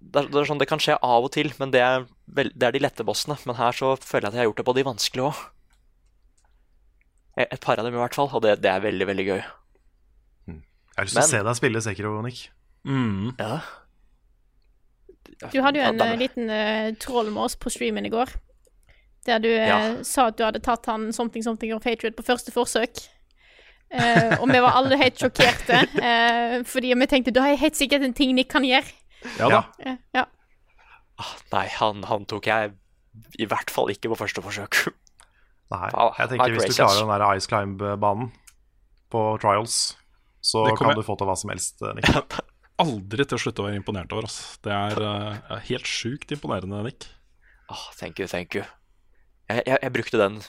Det 0.00 0.22
er, 0.22 0.28
det 0.32 0.38
er 0.40 0.48
sånn 0.48 0.60
det 0.62 0.68
kan 0.70 0.80
skje 0.80 0.96
av 1.04 1.26
og 1.26 1.32
til, 1.34 1.50
men 1.60 1.72
det 1.74 1.82
er, 1.84 2.06
vel, 2.32 2.48
det 2.56 2.68
er 2.68 2.76
de 2.76 2.80
lette 2.80 3.04
bossene. 3.04 3.36
Men 3.44 3.58
her 3.58 3.76
så 3.76 3.92
føler 4.00 4.28
jeg 4.28 4.32
at 4.32 4.38
jeg 4.38 4.42
har 4.42 4.48
gjort 4.50 4.62
det 4.62 4.66
på 4.70 4.76
de 4.78 4.86
vanskelige 4.88 5.28
òg. 5.28 5.42
Et 7.36 7.60
par 7.60 7.78
av 7.80 7.84
dem 7.86 7.94
i 7.96 7.98
hvert 7.98 8.14
fall, 8.14 8.28
og 8.32 8.42
det, 8.44 8.60
det 8.62 8.70
er 8.70 8.80
veldig, 8.84 9.06
veldig 9.10 9.24
gøy. 9.26 9.40
Jeg 10.54 11.00
har 11.00 11.06
lyst 11.08 11.16
til 11.16 11.24
å 11.24 11.30
se 11.32 11.40
deg 11.42 11.56
spille 11.58 11.80
Sekiro, 11.82 12.12
Nick. 12.22 12.44
Mm. 12.86 13.32
Ja. 13.40 13.56
Du 15.50 15.58
hadde 15.64 15.80
jo 15.80 15.86
en 15.88 15.98
den- 15.98 16.12
eh, 16.12 16.18
liten 16.20 16.50
uh, 16.50 16.92
troll 17.02 17.30
med 17.32 17.42
oss 17.42 17.56
på 17.56 17.70
streamen 17.74 18.06
i 18.06 18.12
går. 18.12 18.30
Der 19.26 19.38
du 19.42 19.48
eh, 19.48 19.66
Ja. 19.66 20.02
sa 20.04 20.26
at 20.28 20.36
du 20.38 20.44
hadde 20.44 20.60
tatt 20.62 20.86
han 20.86 21.12
Something 21.12 21.42
Something 21.42 21.72
of 21.74 21.82
Hatred 21.84 22.14
på 22.14 22.22
første 22.22 22.52
forsøk. 22.52 23.02
Uh, 23.94 24.38
og 24.40 24.48
vi 24.50 24.60
var 24.60 24.74
alle 24.78 24.96
helt 24.98 25.18
sjokkerte, 25.18 25.82
eh, 26.02 26.62
fordi 26.66 26.94
vi 26.94 27.06
tenkte 27.10 27.32
da 27.34 27.44
er 27.50 27.56
helt 27.60 27.76
sikkert 27.78 28.02
en 28.06 28.14
ting 28.14 28.34
Nick 28.34 28.50
kan 28.50 28.62
gjøre. 28.66 28.86
Ja 29.38 29.48
da. 29.48 29.60
Eh, 29.80 29.96
ja. 30.14 30.24
Ah, 31.18 31.34
Nei, 31.52 31.66
han, 31.78 32.02
han 32.04 32.24
tok 32.26 32.46
jeg 32.46 32.72
i 33.38 33.46
hvert 33.46 33.70
fall 33.70 33.90
ikke 33.90 34.10
på 34.10 34.18
første 34.18 34.42
forsøk. 34.42 34.80
Nei, 35.72 35.90
jeg 36.18 36.30
tenker 36.32 36.56
hvis 36.56 36.70
du 36.70 36.76
klarer 36.76 37.00
den 37.00 37.12
der 37.12 37.24
Ice 37.38 37.50
Climb-banen 37.50 38.32
på 39.14 39.22
Trials, 39.42 39.78
så 40.44 40.66
kan 40.76 40.92
jeg... 40.92 41.00
du 41.00 41.06
få 41.06 41.16
til 41.18 41.30
hva 41.30 41.36
som 41.38 41.52
helst, 41.54 41.80
eh, 41.82 41.94
Nick. 41.96 42.40
Aldri 42.84 43.24
til 43.24 43.38
å 43.38 43.40
slutte 43.40 43.62
å 43.62 43.68
være 43.68 43.78
imponert 43.78 44.12
over. 44.12 44.26
Altså. 44.26 44.58
Det 44.66 44.74
er 44.74 44.98
uh, 44.98 45.60
helt 45.68 45.86
sjukt 45.88 46.34
imponerende, 46.34 46.82
Nick. 46.88 47.06
Oh, 47.70 47.86
thank 47.96 48.18
you, 48.20 48.26
thank 48.28 48.56
you. 48.58 48.64
Jeg, 49.48 49.62
jeg, 49.68 49.78
jeg 49.78 49.94
brukte, 49.94 50.20
den, 50.20 50.40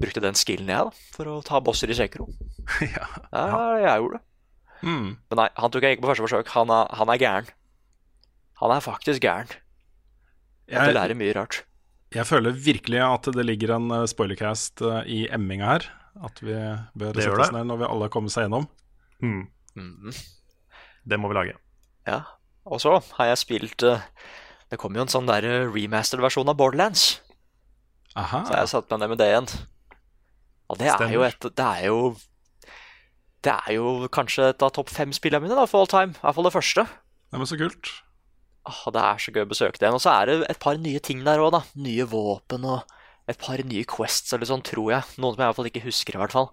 brukte 0.00 0.24
den 0.24 0.38
skillen, 0.38 0.72
jeg, 0.72 0.88
da, 0.88 1.12
for 1.14 1.30
å 1.30 1.38
ta 1.46 1.60
bosser 1.62 1.92
i 1.92 1.98
Sekro. 1.98 2.30
ja. 2.96 3.06
Ja, 3.30 3.46
jeg 3.76 4.02
gjorde 4.02 4.18
det. 4.18 4.24
Mm. 4.80 5.08
Men 5.28 5.42
nei, 5.42 5.48
han 5.60 5.72
tok 5.72 5.84
jeg 5.84 5.96
ikke 5.96 6.06
på 6.06 6.12
første 6.14 6.24
forsøk. 6.24 6.52
Han 6.56 6.72
er, 6.72 6.88
han 6.96 7.12
er 7.12 7.20
gæren. 7.20 7.50
Han 8.62 8.72
er 8.74 8.84
faktisk 8.84 9.24
gæren. 9.24 9.52
Jeg, 10.70 10.78
Jeg, 10.78 10.94
lærer 10.96 11.18
mye 11.18 11.34
rart. 11.36 11.62
Jeg 12.14 12.26
føler 12.26 12.56
virkelig 12.56 13.00
at 13.04 13.28
det 13.36 13.44
ligger 13.46 13.76
en 13.76 13.90
eh, 13.94 14.06
spoilercast 14.10 14.82
eh, 14.82 15.00
i 15.06 15.20
emminga 15.32 15.66
her. 15.74 15.86
At 16.26 16.40
vi 16.42 16.52
bør 16.98 17.14
Det 17.14 17.22
sette 17.24 17.44
oss 17.46 17.52
ned 17.54 17.68
når 17.70 17.78
vi 17.80 17.86
alle 17.86 18.06
har 18.08 18.12
kommet 18.12 18.34
seg 18.34 18.46
gjennom. 18.48 18.68
Mm, 19.22 19.46
Mm. 19.78 20.10
det 21.06 21.16
må 21.22 21.28
vi 21.30 21.36
lage. 21.36 21.52
Ja. 22.08 22.22
Og 22.66 22.80
så 22.82 22.96
har 23.16 23.28
jeg 23.30 23.38
spilt 23.38 23.82
eh, 23.86 24.00
Det 24.70 24.78
kom 24.82 24.94
jo 24.98 25.04
en 25.04 25.10
sånn 25.12 25.28
der 25.28 25.46
remastered 25.70 26.20
versjon 26.24 26.48
av 26.50 26.56
Borderlands. 26.58 27.20
Aha. 28.18 28.42
Så 28.44 28.50
jeg 28.56 28.58
har 28.64 28.66
satt 28.72 28.90
meg 28.90 29.00
ned 29.04 29.12
med 29.14 29.18
det 29.22 29.28
igjen. 29.30 29.48
Og 30.70 30.78
det 30.78 30.90
er 30.90 31.14
jo 31.14 31.22
et 31.26 31.40
Det 31.46 31.66
er 31.66 31.86
jo 31.86 32.00
Det 33.46 33.54
er 33.54 33.72
jo 33.78 34.08
kanskje 34.12 34.50
et 34.50 34.62
av 34.66 34.72
topp 34.74 34.90
fem 34.90 35.12
spillene 35.16 35.46
mine 35.46 35.56
da, 35.56 35.64
for 35.70 35.80
all 35.84 35.90
time. 35.90 36.12
I 36.18 36.24
hvert 36.26 36.34
fall 36.36 36.48
det 36.50 36.52
første. 36.58 36.84
Det 37.30 37.38
men 37.38 37.46
så 37.48 37.56
kult. 37.56 37.92
Åh, 38.70 38.80
det 38.94 39.02
er 39.02 39.18
så 39.18 39.32
gøy 39.34 39.42
å 39.42 39.50
besøke 39.50 39.78
det 39.80 39.86
igjen. 39.88 39.98
Og 39.98 40.02
så 40.04 40.12
er 40.14 40.30
det 40.30 40.38
et 40.52 40.62
par 40.62 40.78
nye 40.78 41.00
ting 41.02 41.24
der 41.26 41.42
òg, 41.42 41.50
da. 41.56 41.62
Nye 41.82 42.06
våpen 42.06 42.66
og 42.70 42.96
et 43.30 43.38
par 43.40 43.58
nye 43.66 43.86
quests 43.88 44.34
eller 44.36 44.46
sånn, 44.46 44.62
tror 44.66 44.92
jeg. 44.94 45.02
Noen 45.18 45.34
som 45.34 45.42
jeg 45.42 45.46
i 45.46 45.50
hvert 45.50 45.58
fall 45.58 45.70
ikke 45.70 45.86
husker, 45.88 46.16
i 46.16 46.22
hvert 46.22 46.36
fall. 46.36 46.50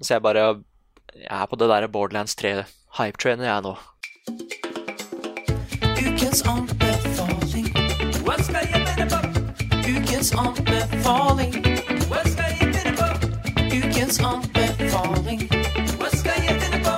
Så 0.00 0.16
jeg 0.16 0.24
bare 0.24 0.44
Jeg 1.12 1.28
er 1.28 1.46
på 1.46 1.56
det 1.60 1.68
der 1.68 1.86
Borderlands 1.92 2.34
3-hype-trainet, 2.40 3.44
jeg 3.44 3.62
nå. 3.66 3.74
Ukens 6.00 6.40
anbefaling. 6.48 7.68
Hva 8.24 8.36
skal 8.40 8.64
jeg 8.72 8.80
finne 8.88 9.06
på? 9.12 9.20
Ukens 9.92 10.32
anbefaling. 10.40 11.52
Hva 12.08 12.22
skal 12.32 12.48
jeg 12.56 12.72
finne 12.78 12.94
på? 12.96 13.08
Ukens 13.76 14.22
anbefaling. 14.30 15.44
Hva 16.00 16.14
skal 16.16 16.48
jeg 16.48 16.56
finne 16.64 16.80
på? 16.86 16.94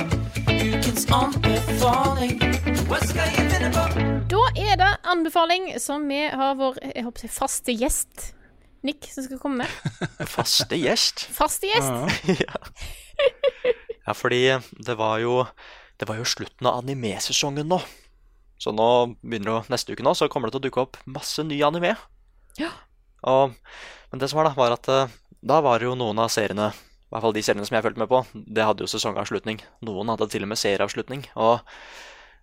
Ukens 0.54 1.08
anbefaling. 1.18 2.38
Hva 2.86 3.02
skal 3.02 3.34
jeg 3.34 3.43
anbefaling 5.14 5.72
som 5.82 6.04
vi 6.10 6.20
har 6.28 6.56
vår 6.58 6.80
jeg 6.90 7.06
håper 7.06 7.32
faste 7.32 7.74
gjest, 7.74 8.30
Nick, 8.84 9.08
som 9.08 9.24
skal 9.24 9.40
komme 9.40 9.64
med. 9.64 10.00
Faste 10.34 10.76
gjest. 10.76 11.24
Faste 11.32 11.70
gjest. 11.70 12.28
ja. 12.42 12.58
ja, 14.06 14.12
fordi 14.12 14.58
det 14.84 14.96
var 14.98 15.22
jo 15.22 15.44
Det 15.96 16.08
var 16.10 16.18
jo 16.18 16.26
slutten 16.26 16.66
av 16.66 16.82
animesesongen 16.82 17.70
nå. 17.70 17.78
Så 18.58 18.72
nå 18.74 18.88
begynner 19.22 19.62
det 19.62 19.72
neste 19.72 19.94
uke 19.94 20.04
nå 20.04 20.12
så 20.18 20.28
kommer 20.28 20.50
det 20.50 20.56
til 20.56 20.62
å 20.62 20.66
dukke 20.66 20.82
opp 20.82 20.98
masse 21.06 21.42
ny 21.46 21.60
anime. 21.62 21.94
Ja. 22.58 22.72
Og, 23.22 23.54
men 24.10 24.20
det 24.20 24.28
som 24.30 24.40
var, 24.40 24.50
da, 24.50 24.54
var 24.58 24.74
at 24.74 24.90
eh, 24.90 25.14
da 25.44 25.60
var 25.64 25.80
det 25.80 25.88
jo 25.88 25.96
noen 25.98 26.18
av 26.22 26.32
seriene 26.32 26.70
I 26.72 27.14
hvert 27.14 27.24
fall 27.24 27.36
de 27.36 27.44
seriene 27.46 27.66
som 27.68 27.76
jeg 27.76 27.86
fulgte 27.86 28.02
med 28.02 28.10
på, 28.10 28.20
det 28.34 28.66
hadde 28.66 28.84
jo 28.84 28.90
sesongavslutning. 28.90 29.62
Noen 29.86 30.12
hadde 30.12 30.28
til 30.32 30.44
og 30.46 30.50
med 30.50 30.60
serieavslutning. 30.60 31.26
Og 31.38 31.62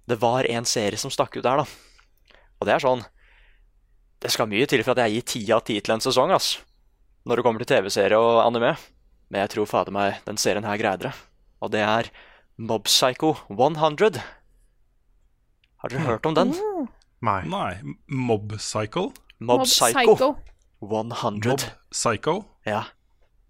det 0.09 0.17
var 0.21 0.47
en 0.47 0.67
serie 0.69 0.99
som 0.99 1.11
stakk 1.13 1.35
ut 1.35 1.43
der, 1.43 1.63
da. 1.63 1.90
Og 2.61 2.69
det 2.69 2.75
er 2.75 2.83
sånn 2.83 3.01
Det 4.21 4.29
skal 4.29 4.49
mye 4.49 4.67
til 4.69 4.83
for 4.85 4.93
at 4.93 5.07
jeg 5.07 5.15
gir 5.17 5.27
ti 5.33 5.41
av 5.51 5.63
ti 5.65 5.79
til 5.81 5.95
en 5.95 6.03
sesong, 6.03 6.29
ass. 6.29 6.59
Når 7.25 7.39
det 7.39 7.45
kommer 7.45 7.63
til 7.63 7.71
TV-serie 7.73 8.17
og 8.21 8.43
anime. 8.45 8.75
Men 9.33 9.41
jeg 9.43 9.55
tror 9.55 9.69
fader 9.69 9.95
meg 9.95 10.21
den 10.27 10.37
serien 10.37 10.67
her 10.67 10.77
greide 10.77 11.09
det. 11.09 11.13
Og 11.61 11.71
det 11.73 11.81
er 11.81 12.11
Mob 12.61 12.85
Psycho 12.85 13.33
100. 13.49 14.21
Har 15.81 15.89
dere 15.89 16.05
hørt 16.05 16.25
om 16.29 16.37
den? 16.37 16.53
Nei. 17.25 17.41
Nei. 17.49 17.73
Mob 18.13 18.53
Psycho? 18.57 19.07
Mob, 19.39 19.63
Mob 19.63 19.65
Psycho, 19.65 20.13
Psycho. 20.13 20.35
100. 20.81 21.49
Mob 21.49 21.65
Psycho? 21.89 22.35
Ja. 22.65 22.83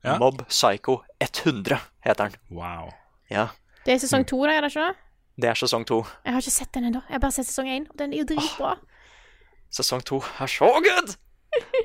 Ja. 0.04 0.18
Mob 0.20 0.46
Psycho 0.48 1.02
100 1.20 1.80
heter 2.08 2.32
den. 2.32 2.40
Wow. 2.58 2.94
Ja. 3.30 3.50
Det 3.86 3.96
er 3.96 4.04
sesong 4.04 4.24
to, 4.28 4.40
da, 4.46 4.56
er 4.56 4.64
det 4.64 4.72
ikke? 4.72 4.88
det? 4.88 5.42
Det 5.42 5.50
er 5.50 5.60
sesong 5.60 5.86
to. 5.88 6.04
Jeg 6.26 6.36
har 6.36 6.44
ikke 6.44 6.54
sett 6.54 6.72
den 6.76 6.88
ennå. 6.92 7.02
Jeg 7.08 7.18
har 7.18 7.24
bare 7.24 7.36
sett 7.36 7.50
sesong 7.50 7.68
én, 7.72 7.90
og 7.90 8.00
den 8.00 8.14
er 8.14 8.22
jo 8.22 8.30
dritbra. 8.32 8.76
Sesong 9.72 10.04
to 10.04 10.20
er 10.44 10.52
så 10.52 10.68
good! 10.84 11.14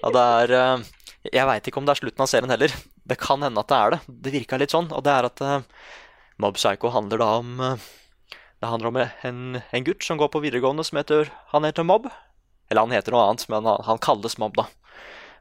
Og 0.02 0.14
det 0.14 0.22
er 0.22 0.54
eh, 0.58 0.86
Jeg 1.32 1.46
veit 1.48 1.68
ikke 1.68 1.80
om 1.80 1.86
det 1.86 1.94
er 1.94 2.00
slutten 2.00 2.24
av 2.24 2.30
serien 2.30 2.50
heller. 2.50 2.74
Det 3.06 3.18
kan 3.20 3.42
hende 3.42 3.62
at 3.62 3.70
det 3.70 3.78
er 3.78 3.94
det. 3.94 4.00
Det 4.26 4.34
virka 4.34 4.58
litt 4.58 4.74
sånn. 4.74 4.90
Og 4.90 5.04
det 5.06 5.14
er 5.14 5.28
at 5.28 5.42
eh, 5.42 5.86
Mob 6.42 6.58
Psycho 6.58 6.90
handler 6.94 7.22
da 7.22 7.30
om 7.40 7.62
eh, 7.62 7.86
Det 8.62 8.72
handler 8.72 8.90
om 8.90 9.00
en, 9.02 9.40
en 9.62 9.86
gutt 9.86 10.06
som 10.06 10.18
går 10.18 10.32
på 10.34 10.42
videregående 10.42 10.86
som 10.86 10.98
heter 10.98 11.30
Han 11.54 11.66
heter 11.68 11.86
Mob. 11.86 12.10
Eller 12.70 12.82
han 12.82 12.94
heter 12.94 13.14
noe 13.14 13.28
annet, 13.28 13.46
men 13.52 13.66
han, 13.70 13.82
han 13.86 14.02
kalles 14.02 14.38
Mob, 14.42 14.58
da. 14.58 14.66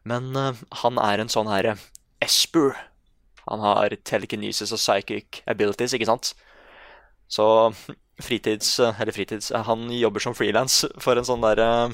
Men 0.05 0.35
han 0.37 0.99
er 1.01 1.17
en 1.17 1.31
sånn 1.33 1.49
herre 1.49 1.79
Esper. 2.21 2.75
Han 3.49 3.63
har 3.65 3.95
telekinesis 4.05 4.69
og 4.69 4.77
psychic 4.77 5.41
abilities, 5.49 5.95
ikke 5.97 6.05
sant? 6.05 6.35
Så 7.25 7.47
fritids... 8.21 8.75
Eller 8.85 9.15
fritids 9.15 9.49
Han 9.65 9.89
jobber 9.89 10.21
som 10.21 10.37
frilans 10.37 10.83
for 11.01 11.17
en 11.17 11.25
sånn 11.25 11.41
derre 11.41 11.89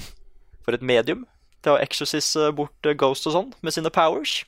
For 0.66 0.78
et 0.78 0.86
medium 0.86 1.26
til 1.62 1.76
å 1.76 1.82
exorcise 1.82 2.52
bort 2.58 2.94
Ghost 2.98 3.28
og 3.30 3.36
sånn 3.36 3.52
med 3.62 3.76
sine 3.76 3.92
powers. 3.94 4.42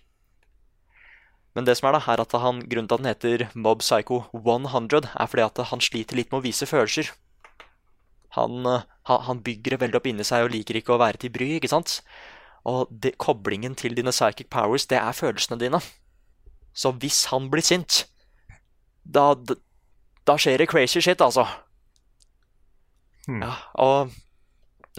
Men 1.54 1.68
det 1.68 1.76
som 1.78 1.90
er 1.90 1.98
da, 1.98 2.02
er 2.10 2.22
at 2.24 2.34
han, 2.42 2.64
grunnen 2.66 2.90
til 2.90 2.98
at 2.98 3.04
den 3.04 3.12
heter 3.12 3.44
Mob 3.54 3.84
Psycho 3.84 4.24
100, 4.34 5.12
er 5.14 5.30
fordi 5.30 5.46
at 5.46 5.62
han 5.70 5.84
sliter 5.86 6.18
litt 6.18 6.32
med 6.32 6.42
å 6.42 6.46
vise 6.46 6.66
følelser. 6.70 7.12
Han, 8.34 8.66
eh, 8.66 8.88
han, 9.06 9.44
bygger 9.46 9.76
det 9.76 9.82
veldig 9.84 10.00
opp 10.00 10.08
inni 10.10 10.26
seg 10.26 10.48
og 10.48 10.56
liker 10.56 10.80
ikke 10.80 10.96
å 10.96 11.02
være 11.02 11.22
til 11.22 11.34
bry, 11.34 11.52
ikke 11.60 11.70
sant? 11.70 12.00
Og 12.66 12.90
det, 12.90 13.14
koblingen 13.22 13.76
til 13.78 13.94
dine 13.94 14.14
psychic 14.16 14.50
powers, 14.50 14.88
det 14.90 14.98
er 14.98 15.14
følelsene 15.14 15.60
dine. 15.62 15.82
Så 16.74 16.96
hvis 16.98 17.28
han 17.30 17.52
blir 17.54 17.62
sint, 17.62 18.08
da, 19.06 19.34
da, 19.38 19.60
da 20.26 20.40
skjer 20.42 20.64
det 20.64 20.72
crazy 20.72 21.04
shit, 21.04 21.22
altså. 21.22 21.46
Hmm. 23.28 23.44
Ja, 23.46 23.54
og 23.78 24.16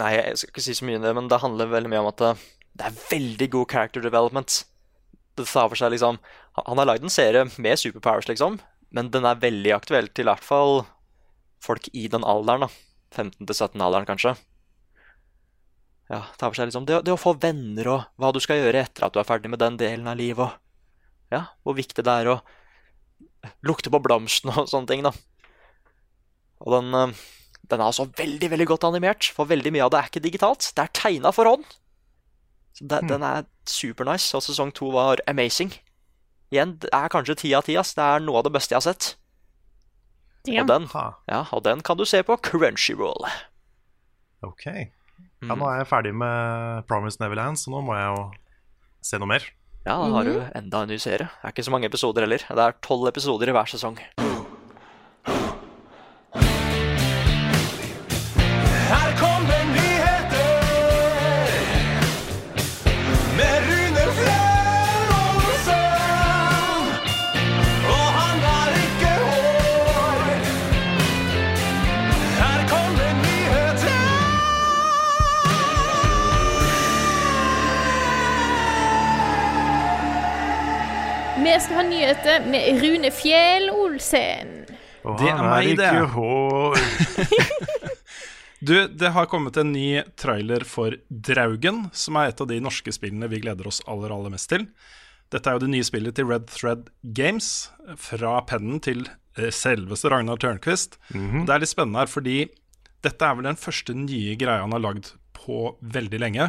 Nei, 0.00 0.12
jeg 0.16 0.38
skal 0.40 0.50
ikke 0.50 0.64
si 0.64 0.74
så 0.74 0.86
mye 0.88 0.98
om 0.98 1.04
det, 1.04 1.12
men 1.14 1.28
det 1.30 1.40
handler 1.42 1.70
veldig 1.70 1.90
mye 1.92 2.02
om 2.02 2.10
at 2.10 2.22
det, 2.22 2.30
det 2.74 2.86
er 2.88 3.02
veldig 3.10 3.48
god 3.52 3.68
character 3.70 4.02
development. 4.02 4.64
Det 5.38 5.46
tar 5.50 5.68
for 5.70 5.78
seg 5.78 5.90
liksom 5.94 6.18
Han 6.54 6.66
han 6.68 6.78
har 6.78 6.86
lagd 6.86 7.06
en 7.06 7.10
serie 7.10 7.44
med 7.58 7.78
superpowers, 7.78 8.28
liksom, 8.30 8.60
men 8.94 9.10
den 9.14 9.26
er 9.26 9.40
veldig 9.42 9.72
aktuell 9.74 10.10
til 10.14 10.26
i 10.26 10.30
hvert 10.30 10.46
fall 10.46 10.84
folk 11.64 11.88
i 11.92 12.06
den 12.10 12.26
alderen, 12.26 12.66
da. 12.66 12.68
15-17-alderen, 13.14 14.06
kanskje. 14.06 14.34
Ja, 16.10 16.20
tar 16.38 16.50
for 16.50 16.58
seg 16.58 16.68
liksom 16.68 16.86
det, 16.86 17.00
det 17.06 17.14
å 17.14 17.20
få 17.20 17.32
venner 17.40 17.88
og 17.90 18.08
hva 18.20 18.30
du 18.34 18.40
skal 18.42 18.60
gjøre 18.60 18.84
etter 18.84 19.06
at 19.06 19.14
du 19.14 19.20
er 19.22 19.26
ferdig 19.26 19.50
med 19.50 19.62
den 19.62 19.78
delen 19.80 20.10
av 20.10 20.18
livet, 20.20 20.44
og 20.44 21.32
ja, 21.34 21.46
hvor 21.64 21.78
viktig 21.78 22.04
det 22.04 22.16
er 22.22 22.34
å 22.34 22.40
lukte 23.64 23.90
på 23.92 24.02
blomstene 24.04 24.54
og 24.62 24.68
sånne 24.70 24.90
ting, 24.90 25.06
da. 25.06 25.14
Og 26.64 26.76
den, 26.76 26.94
eh, 26.94 27.24
den 27.70 27.80
er 27.80 27.86
altså 27.88 28.04
veldig 28.18 28.50
veldig 28.52 28.66
godt 28.68 28.84
animert, 28.90 29.30
for 29.34 29.48
veldig 29.48 29.72
mye 29.74 29.86
av 29.86 29.90
det 29.94 30.00
er 30.00 30.10
ikke 30.10 30.22
digitalt. 30.24 30.68
Det 30.76 30.84
er 30.84 30.92
tegna 30.96 31.32
for 31.32 31.48
hånd. 31.48 31.64
Så 32.74 32.86
det, 32.90 33.02
Den 33.08 33.22
er 33.22 33.44
supernice, 33.70 34.34
og 34.36 34.42
sesong 34.42 34.72
to 34.74 34.90
var 34.94 35.22
amazing. 35.30 35.72
Igjen, 36.52 36.76
det 36.82 36.90
er 36.92 37.08
kanskje 37.12 37.36
ti 37.40 37.52
av 37.54 37.64
ti. 37.66 37.76
ass. 37.78 37.94
Det 37.94 38.02
er 38.04 38.20
noe 38.24 38.40
av 38.42 38.44
det 38.48 38.52
beste 38.56 38.74
jeg 38.74 38.82
har 38.82 38.88
sett. 38.92 39.14
Og 40.44 40.66
den, 40.68 40.88
ja, 41.30 41.40
og 41.56 41.62
den 41.64 41.80
kan 41.80 41.96
du 41.96 42.04
se 42.04 42.20
på 42.22 42.36
Crunchyroll. 42.36 43.24
ok. 44.44 44.66
Ja, 45.44 45.54
nå 45.56 45.64
er 45.68 45.78
jeg 45.82 45.88
ferdig 45.88 46.12
med 46.16 46.84
Promise 46.88 47.20
Neverland, 47.20 47.56
så 47.60 47.70
nå 47.72 47.80
må 47.84 47.96
jeg 47.96 48.10
jo 48.10 48.22
se 49.04 49.18
noe 49.20 49.28
mer. 49.28 49.46
Ja, 49.84 49.98
da 50.00 50.08
har 50.14 50.24
du 50.24 50.38
enda 50.56 50.82
en 50.84 50.88
ny 50.88 50.96
serie. 51.00 51.28
Det 51.28 51.48
er 51.48 51.52
ikke 51.52 51.64
så 51.66 51.72
mange 51.72 51.88
episoder 51.88 52.24
heller. 52.24 52.44
Det 52.48 52.64
er 52.64 52.76
tolv 52.84 53.08
episoder 53.08 53.48
i 53.52 53.56
hver 53.56 53.68
sesong. 53.68 53.98
Vi 81.54 81.60
skal 81.62 81.76
ha 81.78 81.82
nyheter 81.86 82.46
med 82.50 82.80
Rune 82.82 83.10
Fjell 83.14 83.68
Olsen. 83.70 84.48
Og 85.06 85.20
Det 85.20 85.28
er 85.30 85.42
meg, 85.44 85.76
det. 85.78 85.90
hår. 86.14 86.80
Du, 88.64 88.72
det 88.88 89.10
har 89.12 89.26
kommet 89.28 89.58
en 89.60 89.74
ny 89.74 90.00
trailer 90.16 90.62
for 90.64 90.94
Draugen, 91.12 91.82
som 91.92 92.16
er 92.16 92.30
et 92.30 92.38
av 92.40 92.48
de 92.48 92.56
norske 92.64 92.94
spillene 92.96 93.28
vi 93.28 93.42
gleder 93.44 93.66
oss 93.68 93.82
aller, 93.92 94.08
aller 94.14 94.32
mest 94.32 94.48
til. 94.48 94.64
Dette 95.34 95.50
er 95.50 95.58
jo 95.58 95.62
det 95.66 95.68
nye 95.74 95.84
spillet 95.84 96.16
til 96.16 96.30
Red 96.30 96.46
Thread 96.48 96.86
Games, 97.18 97.50
fra 98.00 98.38
pennen 98.48 98.80
til 98.82 99.02
eh, 99.36 99.50
selveste 99.52 100.08
Ragnar 100.14 100.40
Tørnquist. 100.40 100.96
Det 101.12 101.44
er 101.52 101.60
litt 101.60 101.70
spennende 101.74 102.00
her, 102.06 102.08
fordi 102.08 102.38
dette 103.04 103.28
er 103.28 103.36
vel 103.36 103.50
den 103.50 103.60
første 103.60 103.92
nye 103.98 104.32
greia 104.40 104.64
han 104.64 104.72
har 104.72 104.82
lagd 104.86 105.12
på 105.36 105.74
veldig 105.84 106.22
lenge. 106.24 106.48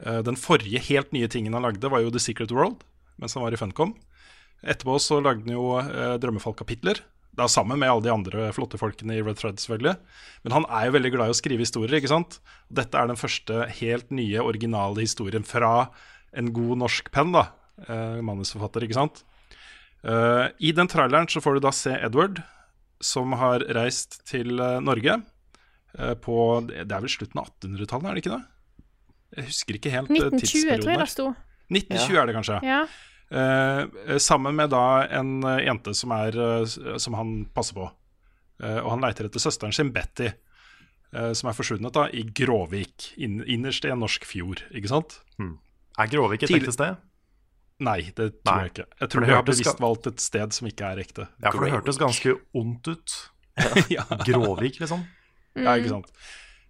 Eh, 0.00 0.22
Den 0.24 0.40
forrige 0.40 0.80
helt 0.88 1.12
nye 1.12 1.28
tingen 1.28 1.52
han 1.54 1.68
lagde, 1.68 1.92
var 1.92 2.00
jo 2.06 2.14
The 2.16 2.24
Secret 2.24 2.56
World, 2.56 2.80
mens 3.20 3.36
han 3.36 3.44
var 3.44 3.52
i 3.52 3.60
Funcom. 3.60 3.92
Etterpå 4.64 4.96
så 5.02 5.20
lagde 5.20 5.44
han 5.44 5.56
jo 5.56 5.74
eh, 5.80 6.14
Drømmefall-kapitler. 6.22 7.02
Da 7.34 7.48
sammen 7.50 7.80
med 7.82 7.90
alle 7.90 8.04
de 8.06 8.12
andre 8.14 8.48
flotte 8.54 8.78
folkene 8.78 9.16
i 9.16 9.22
Red 9.24 9.40
Thread, 9.40 9.58
selvfølgelig. 9.58 9.96
Men 10.46 10.54
han 10.54 10.66
er 10.70 10.86
jo 10.86 10.94
veldig 10.94 11.10
glad 11.16 11.30
i 11.30 11.34
å 11.34 11.38
skrive 11.38 11.64
historier, 11.66 11.96
ikke 11.98 12.12
sant? 12.12 12.38
Dette 12.70 13.00
er 13.00 13.10
den 13.10 13.18
første 13.18 13.66
helt 13.80 14.12
nye, 14.14 14.42
originale 14.44 15.02
historien 15.02 15.46
fra 15.46 15.88
en 16.34 16.52
god 16.54 16.78
norsk 16.84 17.10
penn, 17.14 17.34
da. 17.34 17.48
Eh, 17.88 18.20
manusforfatter, 18.22 18.86
ikke 18.86 18.98
sant? 19.00 19.24
Eh, 20.06 20.46
I 20.62 20.74
den 20.76 20.90
traileren 20.90 21.26
så 21.32 21.42
får 21.42 21.58
du 21.58 21.64
da 21.64 21.72
se 21.74 21.94
Edward, 21.98 22.42
som 23.02 23.34
har 23.40 23.64
reist 23.76 24.20
til 24.28 24.54
eh, 24.62 24.78
Norge 24.84 25.16
eh, 25.98 26.14
på 26.22 26.36
Det 26.70 26.84
er 26.86 27.02
vel 27.02 27.12
slutten 27.12 27.40
av 27.42 27.50
1800-tallet, 27.50 28.10
er 28.10 28.14
det 28.14 28.22
ikke 28.24 28.36
det? 28.36 28.44
Jeg 29.34 29.48
husker 29.50 29.80
ikke 29.80 29.94
helt 29.96 30.14
eh, 30.14 30.28
1920, 30.30 30.78
tror 30.84 30.94
jeg 30.94 31.02
det 31.02 31.10
sto. 31.10 31.26
1920 31.74 32.20
er 32.20 32.30
det 32.30 32.36
kanskje. 32.38 32.60
Ja. 32.68 32.84
Eh, 33.34 34.16
sammen 34.18 34.56
med 34.56 34.70
da 34.70 35.06
en 35.10 35.42
eh, 35.42 35.64
jente 35.66 35.94
som, 35.98 36.12
er, 36.14 36.36
eh, 36.38 36.96
som 37.02 37.16
han 37.18 37.36
passer 37.54 37.74
på. 37.78 37.88
Eh, 38.62 38.78
og 38.78 38.92
han 38.92 39.02
leiter 39.02 39.26
etter 39.26 39.42
søsteren 39.42 39.74
sin, 39.74 39.90
Betty, 39.94 40.28
eh, 40.30 41.32
som 41.34 41.50
er 41.50 41.56
forsvunnet 41.56 41.96
da, 41.96 42.06
i 42.14 42.22
Gråvik, 42.22 43.10
inn, 43.18 43.40
innerst 43.42 43.88
i 43.88 43.90
en 43.90 44.04
norsk 44.04 44.28
fjord. 44.28 44.62
Ikke 44.70 44.92
sant? 44.92 45.18
Er 45.40 46.12
Gråvik 46.12 46.46
et 46.46 46.54
ekte 46.60 46.76
sted? 46.76 47.02
Nei, 47.82 48.00
det 48.14 48.30
tror 48.38 48.52
Nei. 48.52 48.60
jeg 48.62 48.72
ikke. 48.72 48.86
Jeg 49.00 49.10
tror 49.10 49.24
de 49.24 49.32
har 49.32 49.44
bevisst 49.48 49.82
valgt 49.82 50.08
et 50.12 50.22
sted 50.22 50.54
som 50.54 50.70
ikke 50.70 50.94
er 50.94 51.02
ekte. 51.02 51.26
Ja, 51.42 51.50
for 51.50 51.66
det 51.66 51.74
hørtes 51.74 51.98
ganske 51.98 52.36
ondt 52.54 52.90
ut. 52.92 53.18
ja. 53.96 54.06
Gråvik, 54.22 54.78
liksom. 54.82 55.02
Ja, 55.58 55.74
ikke 55.74 55.96
sant. 55.96 56.12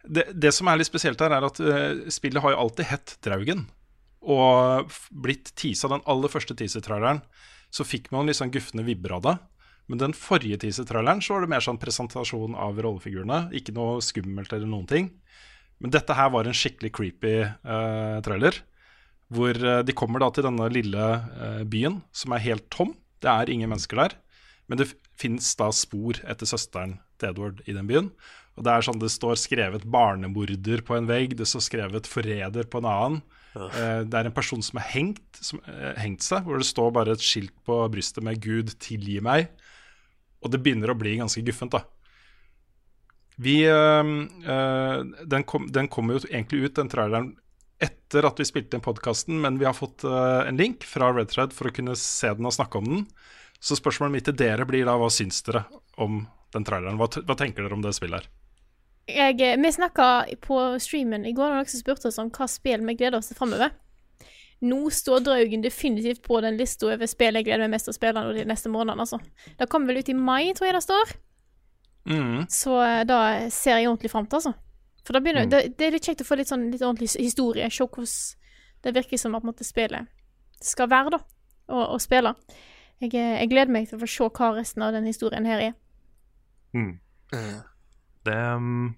Det, 0.05 0.27
det 0.37 0.53
som 0.57 0.69
er 0.69 0.81
litt 0.81 0.89
spesielt 0.89 1.21
her, 1.21 1.33
er 1.33 1.45
at 1.45 1.61
uh, 1.61 2.09
spillet 2.13 2.45
har 2.45 2.55
jo 2.55 2.63
alltid 2.65 2.89
hett 2.89 3.17
Draugen. 3.25 3.67
Og 4.25 4.93
blitt 5.25 5.53
teasa, 5.59 5.91
den 5.93 6.05
aller 6.09 6.33
første 6.33 6.57
teaser-traileren, 6.57 7.21
så 7.75 7.85
fikk 7.87 8.11
man 8.15 8.29
litt 8.29 8.39
sånn 8.39 8.53
gufne 8.55 8.85
vibber 8.87 9.17
av 9.19 9.25
det. 9.27 9.35
Men 9.91 10.01
den 10.01 10.15
forrige 10.17 10.63
teaser-traileren 10.63 11.21
så 11.25 11.35
var 11.35 11.45
det 11.45 11.53
mer 11.53 11.65
sånn 11.65 11.81
presentasjon 11.81 12.57
av 12.57 12.79
rollefigurene. 12.81 13.49
Ikke 13.57 13.75
noe 13.77 14.01
skummelt 14.05 14.53
eller 14.55 14.71
noen 14.71 14.89
ting. 14.89 15.11
Men 15.83 15.93
dette 15.93 16.17
her 16.17 16.31
var 16.33 16.49
en 16.49 16.57
skikkelig 16.57 16.93
creepy 16.97 17.35
uh, 17.45 18.21
trailer. 18.25 18.63
Hvor 19.35 19.57
eh, 19.57 19.81
de 19.83 19.95
kommer 19.97 20.21
da 20.21 20.29
til 20.31 20.45
denne 20.45 20.67
lille 20.71 21.01
uh, 21.01 21.63
byen 21.67 21.97
som 22.15 22.35
er 22.37 22.43
helt 22.45 22.67
tom. 22.71 22.93
Det 23.25 23.31
er 23.33 23.51
ingen 23.51 23.73
mennesker 23.73 23.99
der. 23.99 24.15
Men 24.71 24.81
det 24.81 24.93
fins 25.19 25.49
da 25.59 25.71
spor 25.75 26.21
etter 26.29 26.49
søsteren 26.49 26.99
til 27.19 27.33
Edward 27.33 27.63
i 27.69 27.75
den 27.77 27.89
byen. 27.89 28.11
Og 28.55 28.67
Det 28.67 28.73
er 28.73 28.87
sånn 28.87 29.01
det 29.03 29.11
står 29.11 29.41
skrevet 29.41 29.85
'barnemorder' 29.85 30.85
på 30.87 30.97
en 30.97 31.09
vegg, 31.11 31.37
det 31.37 31.49
står 31.49 31.65
skrevet 31.67 32.07
'forræder' 32.07 32.71
på 32.71 32.79
en 32.79 32.91
annen. 32.91 33.23
Eh, 33.55 34.01
det 34.09 34.19
er 34.19 34.29
en 34.29 34.35
person 34.35 34.63
som 34.65 34.81
er 34.81 34.89
hengt, 34.91 35.23
som, 35.39 35.61
eh, 35.71 35.95
hengt 36.03 36.25
seg, 36.27 36.45
hvor 36.45 36.59
det 36.59 36.67
står 36.67 36.91
bare 36.95 37.15
et 37.15 37.23
skilt 37.23 37.55
på 37.67 37.77
brystet 37.93 38.25
med 38.25 38.41
'Gud, 38.41 38.75
tilgi 38.79 39.21
meg'. 39.21 39.49
Og 40.43 40.51
det 40.51 40.63
begynner 40.63 40.91
å 40.91 40.99
bli 40.99 41.17
ganske 41.17 41.45
guffent, 41.45 41.73
da. 41.73 41.85
Vi, 43.37 43.65
eh, 43.67 44.05
eh, 44.55 44.99
den, 45.25 45.45
kom, 45.45 45.67
den 45.73 45.89
kommer 45.89 46.15
jo 46.15 46.29
egentlig 46.31 46.65
ut, 46.69 46.75
den 46.75 46.89
traileren, 46.89 47.33
etter 47.83 48.27
at 48.29 48.39
vi 48.39 48.47
spilte 48.47 48.79
inn 48.79 48.85
podkasten, 48.85 49.41
men 49.43 49.59
vi 49.59 49.67
har 49.67 49.75
fått 49.75 50.05
eh, 50.07 50.43
en 50.49 50.61
link 50.61 50.87
fra 50.87 51.11
Redthread 51.13 51.53
for 51.53 51.69
å 51.69 51.75
kunne 51.75 51.97
se 51.99 52.31
den 52.35 52.47
og 52.47 52.55
snakke 52.55 52.79
om 52.79 52.91
den. 52.91 53.05
Så 53.59 53.79
spørsmålet 53.81 54.13
mitt 54.13 54.29
til 54.29 54.39
dere 54.39 54.67
blir 54.69 54.87
da 54.87 54.97
hva 55.01 55.11
syns 55.13 55.43
dere 55.47 55.65
om 56.01 56.23
den 56.55 56.67
traileren? 56.67 56.99
Hva, 57.01 57.09
hva 57.25 57.37
tenker 57.39 57.65
dere 57.65 57.77
om 57.77 57.83
det 57.85 57.95
spillet 57.97 58.23
her? 58.23 58.44
Jeg, 59.07 59.41
eh, 59.41 59.57
vi 59.61 59.73
snakka 59.73 60.09
på 60.41 60.59
streamen 60.81 61.27
i 61.29 61.35
går, 61.37 61.51
og 61.51 61.61
noen 61.61 61.69
som 61.69 61.81
spurte 61.81 62.09
oss 62.09 62.21
om 62.23 62.31
hva 62.33 62.49
spill 62.49 62.85
vi 62.87 62.97
gleder 62.97 63.19
oss 63.19 63.29
til 63.31 63.39
framover. 63.39 63.75
Nå 64.65 64.79
står 64.95 65.21
Draugen 65.27 65.65
definitivt 65.65 66.23
på 66.25 66.39
den 66.41 66.57
lista 66.57 66.89
over 66.89 67.09
spill 67.11 67.37
jeg 67.37 67.45
gleder 67.45 67.67
meg 67.67 67.75
mest 67.75 67.89
til 67.89 67.93
å 67.93 67.99
spille 67.99 68.23
de 68.33 68.47
neste 68.49 68.73
månedene. 68.73 69.05
Altså. 69.05 69.21
Det 69.59 69.69
kommer 69.69 69.93
vel 69.93 70.01
ut 70.01 70.09
i 70.09 70.17
mai, 70.17 70.55
tror 70.57 70.71
jeg 70.71 70.77
det 70.79 70.85
står. 70.87 71.15
Mm. 72.09 72.39
Så 72.53 72.79
eh, 72.85 73.03
da 73.09 73.19
ser 73.53 73.81
jeg 73.81 73.91
ordentlig 73.91 74.13
fram 74.13 74.29
til, 74.29 74.41
altså. 74.41 74.55
For 75.05 75.17
da 75.17 75.21
begynner, 75.21 75.51
det, 75.53 75.75
det 75.77 75.87
er 75.87 75.97
litt 75.99 76.09
kjekt 76.09 76.25
å 76.25 76.29
få 76.29 76.39
litt 76.41 76.49
sånn 76.49 76.71
litt 76.73 76.85
ordentlig 76.85 77.11
historie. 77.21 77.69
Se 77.69 77.85
hvordan 77.85 78.15
det 78.85 78.95
virker 78.97 79.21
som 79.21 79.37
at 79.37 79.45
måte, 79.45 79.65
spillet 79.65 80.09
skal 80.65 80.89
være, 80.93 81.19
da. 81.19 81.21
Å, 81.73 81.85
å 81.97 82.01
spille. 82.01 82.33
Jeg, 83.03 83.13
eh, 83.13 83.37
jeg 83.43 83.53
gleder 83.53 83.73
meg 83.75 83.91
til 83.91 83.99
å 83.99 84.05
få 84.05 84.09
se 84.09 84.33
hva 84.39 84.55
resten 84.57 84.85
av 84.87 84.97
den 84.97 85.09
historien 85.09 85.49
her 85.49 85.61
er. 85.61 85.77
Mm. 86.73 86.97
Det, 88.25 88.37
um, 88.57 88.95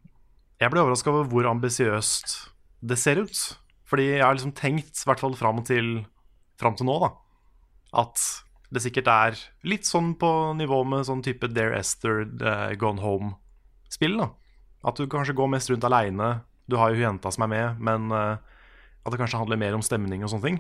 jeg 0.61 0.73
ble 0.73 0.83
overraska 0.83 1.13
over 1.13 1.29
hvor 1.31 1.49
ambisiøst 1.51 2.37
det 2.87 2.99
ser 3.01 3.23
ut. 3.23 3.41
Fordi 3.87 4.09
jeg 4.17 4.25
har 4.25 4.35
liksom 4.35 4.55
tenkt, 4.59 4.99
i 4.99 5.09
hvert 5.09 5.23
fall 5.23 5.37
fram 5.39 5.63
til, 5.67 6.01
fram 6.59 6.75
til 6.79 6.89
nå, 6.89 6.97
da, 7.05 7.13
at 8.03 8.23
det 8.75 8.83
sikkert 8.83 9.11
er 9.13 9.37
litt 9.67 9.87
sånn 9.87 10.17
på 10.19 10.31
nivå 10.59 10.81
med 10.89 11.07
sånn 11.07 11.23
type 11.23 11.47
Dare 11.55 11.79
Esther, 11.79 12.25
uh, 12.43 12.73
Gone 12.79 13.03
Home-spill. 13.03 14.19
da 14.19 14.33
At 14.87 14.99
du 14.99 15.07
kanskje 15.11 15.37
går 15.39 15.53
mest 15.55 15.71
rundt 15.71 15.87
aleine. 15.87 16.41
Du 16.67 16.79
har 16.81 16.91
jo 16.91 16.99
hun 16.99 17.07
jenta 17.13 17.31
som 17.31 17.47
er 17.47 17.53
med, 17.53 17.79
men 17.79 18.11
uh, 18.11 18.43
at 19.07 19.15
det 19.15 19.21
kanskje 19.21 19.39
handler 19.39 19.61
mer 19.61 19.77
om 19.79 19.85
stemning 19.87 20.27
og 20.27 20.33
sånne 20.33 20.51
ting. 20.51 20.59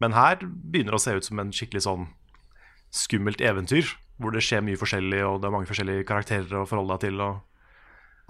Men 0.00 0.16
her 0.16 0.40
begynner 0.40 0.96
det 0.96 1.00
å 1.00 1.04
se 1.04 1.14
ut 1.14 1.26
som 1.28 1.38
en 1.38 1.52
skikkelig 1.54 1.84
sånn 1.84 2.08
skummelt 2.92 3.44
eventyr, 3.44 3.86
hvor 4.20 4.32
det 4.34 4.42
skjer 4.44 4.64
mye 4.64 4.80
forskjellig, 4.80 5.20
og 5.26 5.40
det 5.40 5.48
er 5.48 5.54
mange 5.54 5.68
forskjellige 5.68 6.06
karakterer 6.08 6.62
å 6.62 6.66
forholde 6.68 6.96
deg 6.96 7.04
til. 7.06 7.20
Og 7.24 7.51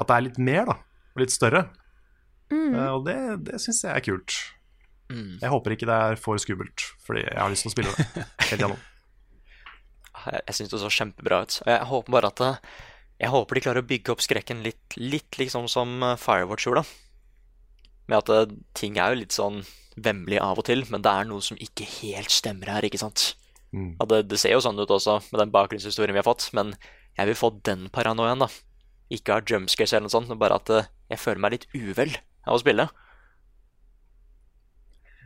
at 0.00 0.08
det 0.08 0.16
er 0.16 0.26
litt 0.28 0.40
mer, 0.40 0.64
da. 0.72 0.78
Og 1.12 1.24
litt 1.24 1.34
større. 1.34 1.66
Eh, 2.52 2.88
og 2.92 3.04
det, 3.06 3.18
det 3.48 3.60
syns 3.62 3.82
jeg 3.84 3.92
er 3.94 4.04
kult. 4.04 4.38
Jeg 5.12 5.52
håper 5.52 5.74
ikke 5.74 5.88
det 5.88 5.98
er 6.06 6.16
for 6.20 6.40
skummelt, 6.40 6.86
fordi 7.04 7.26
jeg 7.26 7.36
har 7.36 7.52
lyst 7.52 7.66
til 7.66 7.72
å 7.72 7.74
spille 7.74 7.92
det 7.92 8.24
helt 8.48 8.64
gjennom. 8.64 8.80
Jeg, 10.22 10.40
jeg 10.46 10.56
syns 10.56 10.72
det 10.72 10.80
så 10.80 10.90
kjempebra 10.92 11.42
ut. 11.44 11.58
Og 11.64 11.70
Jeg 11.72 11.88
håper 11.90 12.16
bare 12.16 12.30
at 12.32 12.40
det, 12.40 12.50
Jeg 13.20 13.32
håper 13.34 13.58
de 13.58 13.62
klarer 13.66 13.84
å 13.84 13.88
bygge 13.90 14.14
opp 14.14 14.24
skrekken 14.24 14.62
litt, 14.64 14.96
litt 14.96 15.38
liksom 15.40 15.68
som 15.68 15.94
eh, 16.02 16.18
Firewatch 16.20 16.68
gjorde. 16.68 16.84
da. 16.84 17.92
Med 18.08 18.18
at 18.22 18.32
eh, 18.32 18.56
ting 18.78 18.96
er 18.96 19.12
jo 19.12 19.20
litt 19.20 19.36
sånn 19.36 19.62
vemmelig 20.00 20.40
av 20.40 20.62
og 20.62 20.64
til, 20.64 20.86
men 20.88 21.04
det 21.04 21.12
er 21.12 21.28
noe 21.28 21.44
som 21.44 21.60
ikke 21.60 21.84
helt 22.00 22.32
stemmer 22.32 22.70
her, 22.72 22.86
ikke 22.88 23.02
sant? 23.02 23.34
Mm. 23.76 23.98
Ja, 23.98 24.06
det, 24.08 24.22
det 24.30 24.38
ser 24.40 24.54
jo 24.54 24.62
sånn 24.64 24.80
ut 24.80 24.90
også, 24.92 25.18
med 25.32 25.42
den 25.42 25.52
bakgrunnshistorien 25.52 26.16
vi 26.16 26.22
har 26.22 26.28
fått, 26.28 26.48
men 26.56 26.72
jeg 27.18 27.28
vil 27.28 27.36
få 27.36 27.50
den 27.68 27.90
paranoiaen, 27.92 28.40
da. 28.40 28.48
Ikke 29.12 29.36
har 29.36 29.46
jumpscares 29.48 29.92
eller 29.92 30.06
noe 30.08 30.14
sånt, 30.14 30.30
men 30.30 30.40
bare 30.40 30.58
at 30.60 30.70
eh, 30.72 30.90
jeg 31.12 31.20
føler 31.20 31.42
meg 31.44 31.56
litt 31.56 31.66
uvel 31.76 32.14
av 32.46 32.56
å 32.56 32.60
spille. 32.62 32.88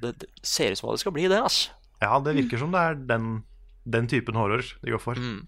Det, 0.02 0.12
det 0.20 0.30
ser 0.44 0.72
ut 0.72 0.80
som 0.80 0.88
hva 0.90 0.96
det 0.96 1.04
skal 1.04 1.14
bli, 1.16 1.28
det, 1.32 1.40
ass. 1.40 1.66
Ja, 2.02 2.16
det 2.20 2.34
virker 2.36 2.60
som 2.60 2.74
det 2.74 2.82
er 2.82 2.98
den, 3.08 3.28
den 3.88 4.08
typen 4.10 4.36
horror 4.36 4.64
de 4.82 4.92
går 4.92 5.00
for. 5.02 5.20
Mm. 5.20 5.44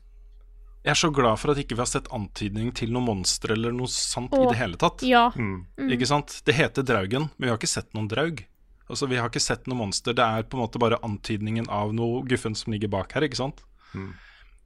Jeg 0.87 0.95
er 0.95 1.01
så 1.03 1.11
glad 1.13 1.41
for 1.43 1.53
at 1.53 1.59
ikke 1.61 1.77
vi 1.77 1.83
har 1.83 1.91
sett 1.91 2.07
antydning 2.15 2.71
til 2.77 2.95
noe 2.95 3.05
monster 3.05 3.53
eller 3.53 3.75
noe 3.75 3.91
sant 3.93 4.33
i 4.33 4.45
det 4.47 4.57
hele 4.57 4.79
tatt. 4.81 5.03
Ja. 5.05 5.27
Mm. 5.37 5.67
Ikke 5.93 6.09
sant? 6.09 6.39
Det 6.47 6.55
heter 6.57 6.87
Draugen, 6.87 7.29
men 7.37 7.49
vi 7.49 7.51
har 7.53 7.59
ikke 7.59 7.69
sett 7.69 7.91
noen 7.99 8.09
draug. 8.09 8.41
Altså, 8.89 9.09
Vi 9.11 9.19
har 9.21 9.29
ikke 9.29 9.43
sett 9.43 9.67
noe 9.69 9.77
monster. 9.83 10.17
Det 10.17 10.25
er 10.25 10.47
på 10.49 10.57
en 10.57 10.63
måte 10.63 10.81
bare 10.81 11.01
antydningen 11.05 11.69
av 11.69 11.93
noe 11.93 12.23
guffen 12.31 12.57
som 12.57 12.73
ligger 12.73 12.89
bak 12.95 13.13
her. 13.13 13.27
ikke 13.27 13.43
sant? 13.43 13.61
Mm. 13.93 14.15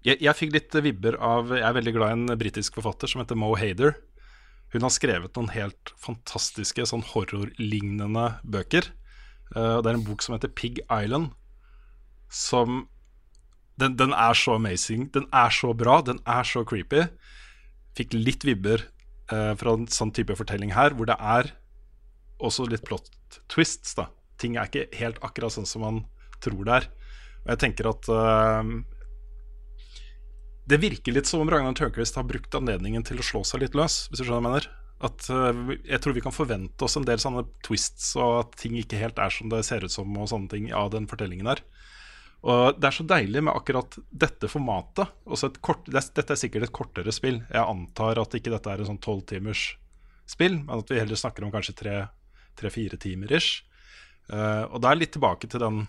Jeg, 0.03 0.19
jeg 0.19 0.35
fikk 0.35 0.55
litt 0.57 0.75
vibber 0.83 1.17
av 1.23 1.53
Jeg 1.55 1.63
er 1.63 1.77
veldig 1.77 1.93
glad 1.95 2.11
i 2.11 2.17
en 2.17 2.39
britisk 2.41 2.79
forfatter 2.79 3.11
som 3.11 3.23
heter 3.23 3.39
Mo 3.39 3.53
Hader. 3.59 3.95
Hun 4.73 4.87
har 4.87 4.93
skrevet 4.95 5.37
noen 5.37 5.53
helt 5.53 5.93
fantastiske 6.01 6.87
sånn 6.89 7.05
horrorlignende 7.13 8.25
bøker. 8.43 8.89
Uh, 9.53 9.79
det 9.85 9.91
er 9.93 9.99
en 9.99 10.07
bok 10.07 10.25
som 10.25 10.35
heter 10.35 10.51
Pig 10.57 10.81
Island, 10.87 11.35
som 12.33 12.87
den, 13.79 13.99
den 14.01 14.15
er 14.17 14.35
så 14.39 14.57
amazing. 14.57 15.11
Den 15.15 15.29
er 15.29 15.53
så 15.55 15.75
bra. 15.77 16.01
Den 16.05 16.23
er 16.29 16.49
så 16.49 16.65
creepy. 16.67 17.05
Fikk 17.99 18.17
litt 18.17 18.47
vibber 18.49 18.87
uh, 19.33 19.53
fra 19.61 19.77
en 19.77 19.87
sånn 19.93 20.13
type 20.17 20.35
fortelling 20.39 20.73
her, 20.75 20.97
hvor 20.97 21.11
det 21.11 21.19
er 21.21 21.53
også 22.43 22.67
litt 22.71 22.85
plot 22.89 23.13
twists. 23.53 23.95
da 23.99 24.09
Ting 24.41 24.57
er 24.57 24.67
ikke 24.67 24.89
helt 24.99 25.23
akkurat 25.23 25.55
sånn 25.55 25.69
som 25.69 25.85
man 25.85 26.03
tror 26.43 26.65
det 26.67 26.81
er. 26.81 26.91
Og 27.45 27.53
jeg 27.55 27.61
tenker 27.63 27.89
at 27.91 28.09
eh, 28.11 28.73
Det 30.73 30.79
virker 30.81 31.13
litt 31.13 31.29
som 31.29 31.43
om 31.43 31.51
Ragnar 31.53 31.75
Tørnquist 31.77 32.17
har 32.17 32.25
brukt 32.25 32.55
anledningen 32.57 33.03
til 33.05 33.19
å 33.21 33.25
slå 33.27 33.43
seg 33.45 33.61
litt 33.61 33.75
løs, 33.77 34.07
hvis 34.09 34.23
du 34.23 34.25
skjønner 34.25 34.39
hva 34.39 34.41
jeg 34.41 34.47
mener. 34.47 34.69
At 35.05 35.27
eh, 35.29 35.59
Jeg 35.91 36.01
tror 36.01 36.17
vi 36.17 36.23
kan 36.25 36.33
forvente 36.33 36.87
oss 36.87 36.97
en 36.97 37.05
del 37.05 37.21
sånne 37.21 37.43
twists, 37.67 38.15
og 38.17 38.39
at 38.39 38.57
ting 38.63 38.79
ikke 38.81 39.01
helt 39.03 39.21
er 39.21 39.35
som 39.35 39.53
det 39.53 39.61
ser 39.69 39.85
ut 39.85 39.93
som, 39.93 40.09
og 40.17 40.31
sånne 40.33 40.49
ting 40.49 40.71
av 40.73 40.89
den 40.95 41.11
fortellingen 41.11 41.51
her. 41.51 41.61
Og 42.41 42.81
Det 42.81 42.89
er 42.89 42.97
så 42.97 43.07
deilig 43.11 43.45
med 43.45 43.53
akkurat 43.53 43.99
dette 44.25 44.49
formatet. 44.49 45.13
Kort, 45.61 45.93
dette 45.93 46.25
er 46.25 46.41
sikkert 46.41 46.71
et 46.71 46.75
kortere 46.75 47.13
spill. 47.13 47.43
Jeg 47.53 47.63
antar 47.63 48.23
at 48.25 48.41
ikke 48.41 48.55
dette 48.57 48.73
er 48.73 48.81
en 48.81 48.95
sånn 48.95 49.03
tolvtimers 49.05 49.75
spill, 50.25 50.57
men 50.65 50.81
at 50.81 50.89
vi 50.89 51.03
heller 51.03 51.21
snakker 51.21 51.45
om 51.45 51.53
kanskje 51.53 51.77
tre-fire 51.77 52.97
timer 52.97 53.37
ish. 53.37 53.61
Eh, 54.33 54.65
og 54.71 54.81
da 54.81 54.91
er 54.95 55.05
litt 55.05 55.13
tilbake 55.19 55.53
til 55.53 55.61
den 55.61 55.85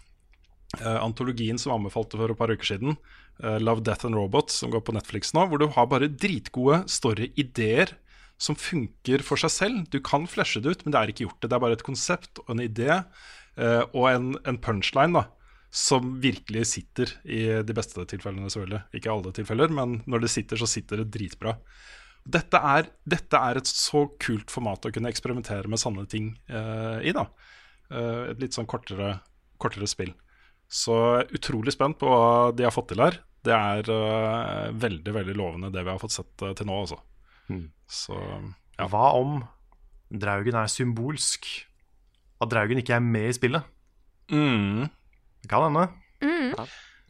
eh, 0.82 1.00
antologien 1.00 1.62
som 1.62 1.78
anbefalte 1.80 2.20
for 2.20 2.36
et 2.36 2.44
par 2.44 2.52
uker 2.52 2.76
siden, 2.76 3.00
Love, 3.40 3.82
Death 3.84 4.06
and 4.06 4.16
Robots, 4.16 4.60
som 4.62 4.72
går 4.72 4.84
på 4.86 4.94
Netflix 4.96 5.34
nå, 5.36 5.46
hvor 5.50 5.60
du 5.62 5.68
har 5.74 5.88
bare 5.92 6.10
dritgode 6.12 6.84
story-ideer 6.92 7.96
som 8.42 8.58
funker 8.60 9.24
for 9.26 9.40
seg 9.40 9.54
selv. 9.54 9.86
Du 9.94 10.00
kan 10.04 10.28
flashe 10.30 10.62
det 10.62 10.74
ut, 10.74 10.84
men 10.86 10.94
det 10.94 11.00
er 11.00 11.14
ikke 11.14 11.26
gjort 11.28 11.40
det. 11.42 11.50
Det 11.50 11.58
er 11.58 11.64
bare 11.64 11.78
et 11.78 11.86
konsept 11.86 12.42
og 12.44 12.52
en 12.54 12.64
idé 12.64 12.90
eh, 12.94 13.82
og 13.94 14.06
en, 14.12 14.30
en 14.50 14.60
punchline 14.62 15.18
da, 15.18 15.26
som 15.74 16.14
virkelig 16.22 16.68
sitter 16.76 17.16
i 17.26 17.42
de 17.66 17.76
beste 17.78 18.06
tilfellene, 18.10 18.52
selvfølgelig. 18.54 18.84
Ikke 19.00 19.12
alle 19.14 19.34
tilfeller, 19.34 19.74
men 19.74 20.02
når 20.06 20.26
det 20.26 20.34
sitter, 20.34 20.60
så 20.62 20.70
sitter 20.70 21.02
det 21.02 21.10
dritbra. 21.16 21.58
Dette 22.24 22.60
er, 22.62 22.88
dette 23.10 23.40
er 23.50 23.60
et 23.60 23.68
så 23.68 24.06
kult 24.22 24.54
format 24.54 24.86
å 24.88 24.94
kunne 24.94 25.10
eksperimentere 25.12 25.68
med 25.72 25.82
sanne 25.82 26.06
ting 26.12 26.34
eh, 26.48 27.02
i. 27.10 27.16
da 27.16 27.28
Eh, 27.94 28.32
Et 28.32 28.42
litt 28.42 28.56
sånn 28.56 28.70
kortere, 28.70 29.20
kortere 29.62 29.88
spill. 29.90 30.14
Så 30.74 30.96
utrolig 31.36 31.74
spent 31.76 32.00
på 32.02 32.08
hva 32.10 32.52
de 32.56 32.64
har 32.66 32.74
fått 32.74 32.88
til 32.94 33.02
her. 33.04 33.20
Det 33.46 33.54
er 33.54 33.90
uh, 33.92 34.72
veldig 34.80 35.14
veldig 35.14 35.36
lovende, 35.38 35.70
det 35.74 35.84
vi 35.84 35.92
har 35.92 36.00
fått 36.02 36.16
sett 36.16 36.42
uh, 36.46 36.54
til 36.58 36.66
nå. 36.70 36.76
Altså. 36.86 36.98
Mm. 37.52 37.68
Så 37.86 38.16
ja. 38.80 38.88
Hva 38.90 39.12
om 39.20 39.44
Draugen 40.10 40.56
er 40.58 40.72
symbolsk? 40.72 41.46
At 42.42 42.50
Draugen 42.54 42.80
ikke 42.82 42.96
er 42.98 43.04
med 43.06 43.30
i 43.30 43.36
spillet? 43.38 43.68
Mm. 44.34 44.88
Det 45.44 45.50
kan 45.52 45.68
hende. 45.68 45.86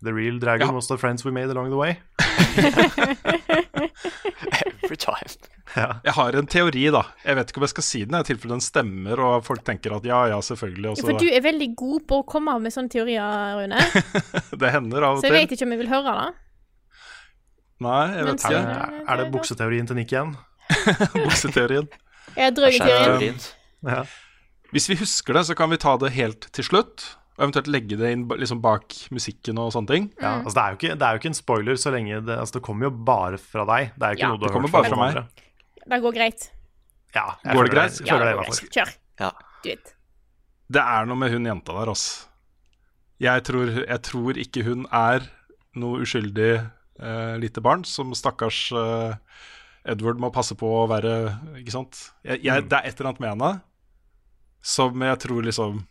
The 0.04 0.12
real 0.12 0.40
dragon 0.42 0.68
Ja. 0.68 0.74
was 0.76 0.88
the 0.90 0.98
friends 0.98 1.24
we 1.24 1.32
made 1.32 1.52
along 1.54 1.70
the 1.72 1.80
way. 1.80 1.96
Every 4.84 5.00
time. 5.00 5.34
Ja. 5.80 5.94
Jeg 6.04 6.14
har 6.18 6.36
en 6.36 6.48
teori, 6.52 6.82
da. 6.92 7.00
Jeg 7.24 7.38
vet 7.40 7.50
ikke 7.50 7.62
om 7.62 7.64
jeg 7.64 7.72
skal 7.72 7.86
si 7.88 8.00
den, 8.04 8.18
i 8.20 8.28
tilfelle 8.28 8.52
den 8.52 8.62
stemmer, 8.62 9.22
og 9.24 9.46
folk 9.48 9.62
tenker 9.66 9.94
at 9.96 10.04
ja, 10.06 10.18
ja, 10.28 10.42
selvfølgelig. 10.44 10.90
Også. 10.92 11.06
Ja, 11.06 11.08
For 11.08 11.24
du 11.24 11.30
er 11.32 11.42
veldig 11.46 11.68
god 11.80 12.04
på 12.12 12.18
å 12.20 12.26
komme 12.28 12.52
av 12.54 12.62
med 12.62 12.76
sånne 12.76 12.92
teorier, 12.92 13.56
Rune. 13.62 13.80
Det 14.62 14.74
hender 14.76 15.08
av 15.08 15.16
og 15.16 15.24
til. 15.24 15.30
Så 15.30 15.32
jeg 15.32 15.32
til. 15.32 15.38
vet 15.40 15.56
ikke 15.56 15.68
om 15.70 15.74
jeg 15.74 15.82
vil 15.86 15.92
høre 15.94 16.16
det. 16.20 16.28
Nei, 17.88 18.04
jeg 18.12 18.28
vet 18.28 18.44
ikke. 18.44 18.60
Er, 18.76 19.00
er 19.08 19.24
det 19.24 19.30
bukseteorien 19.34 19.90
til 19.90 20.00
Nick 20.02 20.14
igjen? 20.14 20.36
Bukseteorien. 21.16 21.90
Jeg 22.36 22.46
er 22.52 22.54
drøy 22.60 22.70
teorien. 22.76 23.08
Teorien. 23.08 23.42
Ja. 23.88 24.04
Hvis 24.76 24.92
vi 24.92 25.00
husker 25.00 25.40
det, 25.40 25.46
så 25.48 25.56
kan 25.58 25.72
vi 25.74 25.80
ta 25.82 25.96
det 26.02 26.12
helt 26.20 26.52
til 26.56 26.68
slutt. 26.68 27.08
Og 27.34 27.46
eventuelt 27.48 27.70
legge 27.74 27.98
det 27.98 28.12
inn 28.14 28.28
liksom 28.30 28.60
bak 28.62 28.94
musikken 29.14 29.58
og 29.58 29.72
sånne 29.74 29.90
ting. 29.90 30.04
Ja, 30.22 30.36
altså 30.44 30.54
det, 30.58 30.64
er 30.64 30.74
jo 30.76 30.78
ikke, 30.80 30.98
det 31.00 31.08
er 31.08 31.16
jo 31.16 31.22
ikke 31.22 31.32
en 31.32 31.38
spoiler 31.40 31.80
så 31.82 31.94
lenge 31.96 32.20
det, 32.28 32.36
altså 32.38 32.60
det 32.60 32.64
kommer 32.68 32.88
jo 32.88 32.92
bare 33.10 33.40
fra 33.42 33.66
deg. 33.70 33.96
Det 33.96 34.06
er 34.06 34.14
jo 34.14 34.20
ikke 34.20 34.28
Ja, 34.28 34.30
noe 34.34 34.42
du 34.42 34.46
har 34.46 34.54
hørt 34.60 34.70
fra, 34.76 34.84
fra 34.86 35.00
meg. 35.00 35.18
andre. 35.18 35.48
Det 35.84 36.00
går 36.04 36.16
greit. 36.20 36.46
Ja, 37.14 37.26
jeg 37.44 37.58
Går 37.58 37.68
det 37.68 37.74
greit? 37.74 37.98
Jeg, 38.02 38.10
går 38.10 38.44
greit. 38.44 38.62
Kjør. 38.78 38.94
Ja. 39.22 39.32
Det 40.74 40.84
er 40.84 41.10
noe 41.10 41.20
med 41.20 41.34
hun 41.34 41.46
jenta 41.50 41.76
der, 41.76 41.92
altså. 41.94 42.30
Jeg 43.24 43.44
tror, 43.48 43.70
jeg 43.82 44.02
tror 44.04 44.40
ikke 44.42 44.64
hun 44.66 44.88
er 44.92 45.28
noe 45.80 46.02
uskyldig 46.04 46.52
uh, 46.60 47.36
lite 47.42 47.62
barn 47.64 47.86
som 47.88 48.12
stakkars 48.18 48.66
uh, 48.76 49.14
Edward 49.90 50.20
må 50.22 50.30
passe 50.34 50.56
på 50.60 50.68
å 50.68 50.84
være 50.92 51.14
Ikke 51.60 51.74
sant? 51.74 52.00
Jeg, 52.24 52.42
jeg, 52.46 52.66
det 52.70 52.78
er 52.80 52.90
et 52.90 53.00
eller 53.00 53.12
annet 53.12 53.24
med 53.24 53.34
henne 53.34 53.52
som 54.64 55.02
jeg 55.04 55.20
tror 55.20 55.44
liksom 55.44 55.82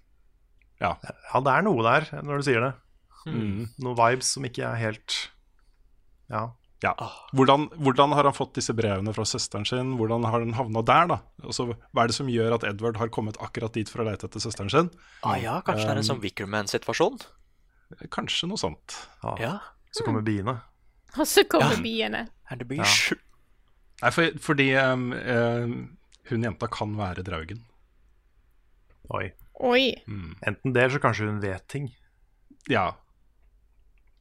Ja. 0.83 0.97
Ja, 1.07 1.41
det 1.47 1.53
er 1.55 1.63
noe 1.67 1.85
der 1.87 2.09
når 2.27 2.41
du 2.43 2.47
sier 2.49 2.65
det. 2.65 2.73
Mm. 3.31 3.69
Noen 3.85 3.97
vibes 4.01 4.33
som 4.35 4.43
ikke 4.49 4.65
er 4.67 4.81
helt 4.81 5.15
Ja. 6.33 6.41
ja. 6.83 6.93
Hvordan, 7.39 7.69
hvordan 7.79 8.15
har 8.19 8.27
han 8.27 8.35
fått 8.35 8.57
disse 8.59 8.75
brevene 8.75 9.13
fra 9.15 9.23
søsteren 9.29 9.67
sin? 9.69 9.93
Hvordan 10.01 10.25
har 10.27 10.41
han 10.43 10.57
havna 10.59 10.83
der, 10.83 11.07
da? 11.13 11.19
Også, 11.47 11.69
hva 11.95 12.03
er 12.03 12.11
det 12.11 12.17
som 12.19 12.27
gjør 12.33 12.57
at 12.59 12.67
Edward 12.67 12.99
har 12.99 13.13
kommet 13.15 13.39
akkurat 13.39 13.73
dit 13.79 13.89
for 13.93 14.03
å 14.03 14.09
lete 14.11 14.27
etter 14.27 14.43
søsteren 14.43 14.73
sin? 14.75 14.91
Ah, 15.23 15.37
ja, 15.39 15.61
kanskje 15.63 15.87
det 15.87 15.95
er 15.95 16.01
en 16.03 16.09
sånn 16.11 16.23
Wickerman-situasjon? 16.25 17.21
Kanskje 18.11 18.49
noe 18.51 18.59
sånt. 18.59 18.99
ja. 19.23 19.37
Ja. 19.39 19.55
Så 19.93 20.07
kommer 20.07 20.23
biene. 20.25 20.57
Og 21.21 21.27
så 21.29 21.45
kommer 21.45 21.77
Ja. 21.77 21.83
biene. 21.85 22.29
Er 22.51 22.57
det 22.57 22.67
blir 22.67 22.81
Ja. 22.81 23.17
Nei, 24.03 24.11
for, 24.11 24.31
fordi 24.41 24.71
um, 24.81 25.13
um, 25.13 25.75
hun 26.31 26.43
jenta 26.49 26.67
kan 26.73 26.97
være 26.97 27.23
Draugen. 27.23 27.61
Oi. 29.15 29.29
Oi. 29.61 29.93
Enten 30.47 30.73
det, 30.73 30.81
eller 30.81 30.97
så 30.97 31.03
kanskje 31.03 31.29
hun 31.29 31.41
vet 31.43 31.67
ting. 31.69 31.91
Ja. 32.71 32.93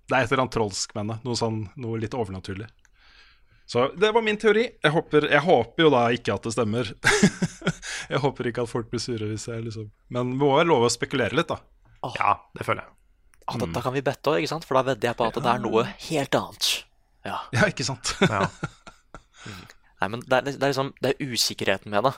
Det 0.09 0.17
er 0.17 0.25
et 0.25 0.31
eller 0.31 0.45
annet 0.45 0.55
trolsk 0.57 0.93
med 0.95 1.05
henne. 1.05 1.19
Noe, 1.25 1.37
sånn, 1.39 1.63
noe 1.79 1.99
litt 2.01 2.15
overnaturlig. 2.17 2.67
Så 3.71 3.85
det 3.95 4.09
var 4.11 4.23
min 4.25 4.37
teori. 4.37 4.65
Jeg 4.83 4.91
håper, 4.91 5.29
jeg 5.31 5.43
håper 5.45 5.85
jo 5.85 5.91
da 5.93 6.01
ikke 6.11 6.35
at 6.35 6.47
det 6.47 6.51
stemmer. 6.57 6.89
jeg 8.11 8.19
håper 8.19 8.49
ikke 8.49 8.65
at 8.65 8.71
folk 8.71 8.89
blir 8.91 8.99
sure 8.99 9.29
hvis 9.29 9.47
jeg 9.47 9.63
liksom 9.63 9.87
Men 10.11 10.33
må 10.35 10.49
være 10.57 10.67
lov 10.67 10.83
å 10.83 10.91
spekulere 10.91 11.37
litt, 11.39 11.53
da. 11.53 11.61
Ja, 12.17 12.33
det 12.57 12.67
føler 12.67 12.83
jeg. 12.83 12.97
Ah, 13.47 13.57
da, 13.61 13.69
da 13.71 13.83
kan 13.83 13.95
vi 13.95 14.03
bette 14.05 14.31
òg, 14.33 14.41
ikke 14.41 14.51
sant? 14.51 14.67
For 14.67 14.77
da 14.77 14.83
vedder 14.91 15.11
jeg 15.11 15.19
på 15.19 15.27
at 15.29 15.39
det 15.39 15.53
er 15.53 15.63
noe 15.63 15.85
helt 16.09 16.37
annet. 16.41 16.69
Ja. 17.27 17.37
Ja, 17.55 17.69
ikke 17.71 17.85
sant? 17.87 18.13
Ja. 18.25 18.43
Nei, 20.01 20.09
men 20.09 20.23
det 20.25 20.37
er, 20.37 20.45
det 20.49 20.57
er 20.57 20.71
liksom 20.71 20.91
Det 21.01 21.11
er 21.13 21.31
usikkerheten 21.31 21.93
med 21.93 22.07
det. 22.09 22.13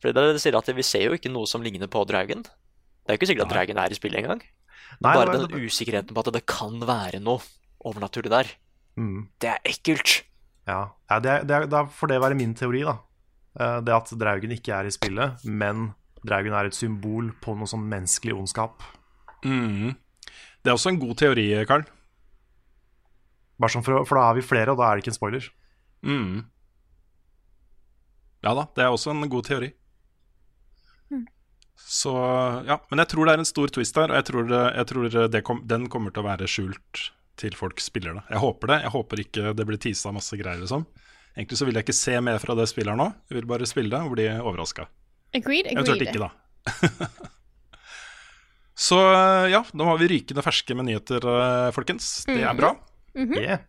For 0.00 0.08
det 0.10 0.16
dere 0.16 0.40
sier 0.40 0.56
at 0.56 0.70
vi 0.76 0.82
ser 0.86 1.06
jo 1.08 1.16
ikke 1.18 1.30
noe 1.32 1.46
som 1.46 1.62
ligner 1.62 1.90
på 1.92 2.02
Draugen. 2.08 2.42
Det 2.42 3.08
er 3.12 3.16
jo 3.16 3.20
ikke 3.20 3.28
sikkert 3.30 3.46
at 3.48 3.52
Draugen 3.54 3.78
er 3.82 3.92
i 3.92 3.98
spillet 3.98 4.22
engang. 4.22 4.40
Bare 5.00 5.26
nei, 5.28 5.46
den 5.46 5.66
usikkerheten 5.68 6.14
på 6.16 6.22
at 6.24 6.32
det 6.34 6.44
kan 6.48 6.80
være 6.88 7.20
noe 7.22 7.40
overnaturlig 7.84 8.30
der. 8.32 8.48
Mm. 8.96 9.28
Det 9.40 9.50
er 9.52 9.60
ekkelt. 9.70 10.22
Ja, 10.68 10.80
ja 11.10 11.18
det, 11.20 11.30
er- 11.30 11.44
det, 11.44 11.56
er- 11.56 11.66
da 11.72 11.84
får 11.84 12.08
det 12.14 12.20
være 12.20 12.34
min 12.38 12.54
teori, 12.54 12.82
da. 12.88 12.96
Eh, 13.60 13.80
Det 13.84 13.92
at 13.94 14.10
Draugen 14.18 14.52
ikke 14.56 14.72
er 14.72 14.86
i 14.88 14.90
spillet, 14.94 15.44
men 15.44 15.92
Draugen 16.26 16.52
er 16.56 16.66
et 16.68 16.74
symbol 16.76 17.30
på 17.40 17.54
noe 17.56 17.66
sånn 17.70 17.86
menneskelig 17.88 18.34
ondskap. 18.36 18.82
Mm. 19.44 19.94
Det 20.62 20.68
er 20.68 20.76
også 20.76 20.90
en 20.92 21.00
god 21.00 21.16
teori, 21.16 21.46
Karl. 21.66 21.84
Bare 23.60 23.72
sånn 23.72 23.84
for, 23.84 24.04
for 24.08 24.16
da 24.20 24.30
er 24.30 24.34
vi 24.40 24.44
flere, 24.44 24.72
og 24.72 24.78
da 24.80 24.88
er 24.90 24.96
det 24.96 25.04
ikke 25.04 25.12
en 25.14 25.18
spoiler. 25.20 25.48
Mm. 26.04 26.44
Ja 28.44 28.54
da, 28.56 28.64
det 28.76 28.84
er 28.84 28.92
også 28.94 29.12
en 29.12 29.28
god 29.32 29.44
teori. 29.48 29.70
Så 31.86 32.12
ja, 32.68 32.76
Men 32.90 33.02
jeg 33.02 33.10
tror 33.12 33.26
det 33.26 33.32
er 33.34 33.42
en 33.42 33.48
stor 33.48 33.72
twist 33.74 33.96
der, 33.96 34.12
og 34.12 34.18
jeg 34.20 34.26
tror, 34.28 34.50
det, 34.50 34.60
jeg 34.76 34.88
tror 34.90 35.16
det 35.32 35.42
kom, 35.46 35.62
den 35.66 35.88
kommer 35.90 36.14
til 36.14 36.22
å 36.22 36.28
være 36.28 36.48
skjult 36.50 37.06
til 37.40 37.56
folk 37.56 37.80
spiller 37.80 38.18
det. 38.18 38.24
Jeg 38.34 38.42
håper 38.42 38.72
det. 38.74 38.78
Jeg 38.84 38.92
håper 38.94 39.22
ikke 39.24 39.54
det 39.56 39.66
blir 39.68 39.80
tisa 39.80 40.12
masse 40.14 40.36
greier, 40.38 40.60
liksom. 40.60 40.84
Egentlig 41.36 41.58
så 41.60 41.66
vil 41.66 41.78
jeg 41.78 41.86
ikke 41.86 41.96
se 41.96 42.16
mer 42.24 42.40
fra 42.42 42.56
det 42.58 42.66
spillet 42.70 42.92
her 42.92 43.00
nå. 43.00 43.08
Jeg 43.30 43.38
vil 43.38 43.48
bare 43.50 43.68
spille 43.68 43.92
det 43.92 44.00
og 44.04 44.14
bli 44.16 44.26
overraska. 44.34 44.86
Jeg 45.34 45.46
Eventuelt 45.70 46.04
ikke, 46.04 46.26
da. 46.26 47.08
så 48.90 48.98
ja, 49.50 49.62
nå 49.78 49.86
har 49.86 50.00
vi 50.00 50.10
rykende 50.10 50.44
ferske 50.44 50.76
med 50.76 50.90
nyheter, 50.90 51.26
eh, 51.32 51.70
folkens. 51.76 52.12
Det 52.28 52.42
er 52.42 52.56
bra. 52.58 52.74
Yeah. 53.14 53.62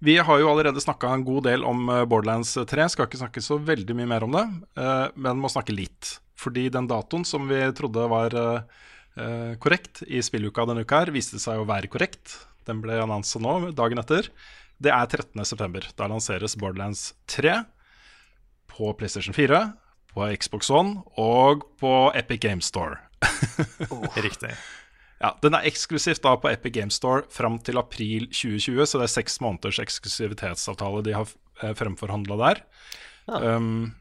Vi 0.00 0.16
har 0.18 0.38
jo 0.40 0.48
allerede 0.48 0.80
snakka 0.80 1.10
en 1.12 1.24
god 1.24 1.44
del 1.44 1.64
om 1.64 1.88
eh, 1.92 2.04
Borderlands 2.08 2.54
3. 2.56 2.86
Skal 2.88 3.08
ikke 3.08 3.20
snakke 3.20 3.42
så 3.44 3.58
veldig 3.60 3.96
mye 3.98 4.08
mer 4.08 4.24
om 4.24 4.32
det, 4.32 4.44
eh, 4.80 5.08
men 5.20 5.42
må 5.42 5.50
snakke 5.52 5.76
litt. 5.76 6.14
Fordi 6.40 6.70
den 6.72 6.88
datoen 6.88 7.26
som 7.28 7.44
vi 7.50 7.58
trodde 7.76 8.06
var 8.08 8.36
eh, 8.40 9.58
korrekt 9.60 10.00
i 10.08 10.22
spilluka 10.24 10.64
denne 10.70 10.86
uka, 10.86 11.02
her, 11.02 11.12
viste 11.12 11.40
seg 11.42 11.60
å 11.60 11.68
være 11.68 11.92
korrekt. 11.92 12.38
Den 12.64 12.80
ble 12.80 12.96
annonsa 13.02 13.42
nå, 13.44 13.74
dagen 13.76 14.00
etter. 14.00 14.30
Det 14.80 14.88
er 14.88 15.12
13.9. 15.20 15.92
Da 16.00 16.08
lanseres 16.08 16.56
Borderlands 16.56 17.10
3 17.28 17.58
på 18.72 18.94
PlayStation 18.96 19.36
4, 19.36 19.66
på 20.14 20.32
Xbox 20.40 20.72
One 20.72 21.02
og 21.20 21.68
på 21.82 21.92
Epic 22.16 22.40
Game 22.40 22.64
Store. 22.64 23.02
Riktig. 24.24 24.56
Ja, 25.20 25.34
Den 25.42 25.56
er 25.56 25.66
eksklusivt 25.68 26.22
da 26.24 26.32
på 26.40 26.48
Epic 26.48 26.72
Game 26.72 26.92
Store 26.94 27.26
fram 27.28 27.58
til 27.60 27.78
april 27.80 28.30
2020, 28.32 28.86
så 28.88 29.00
det 29.00 29.06
er 29.06 29.16
seks 29.18 29.40
måneders 29.44 29.80
eksklusivitetsavtale 29.82 31.02
de 31.04 31.16
har 31.16 31.28
eh, 31.62 31.74
fremforhandla 31.76 32.38
der. 32.40 32.62
Um, 33.28 33.92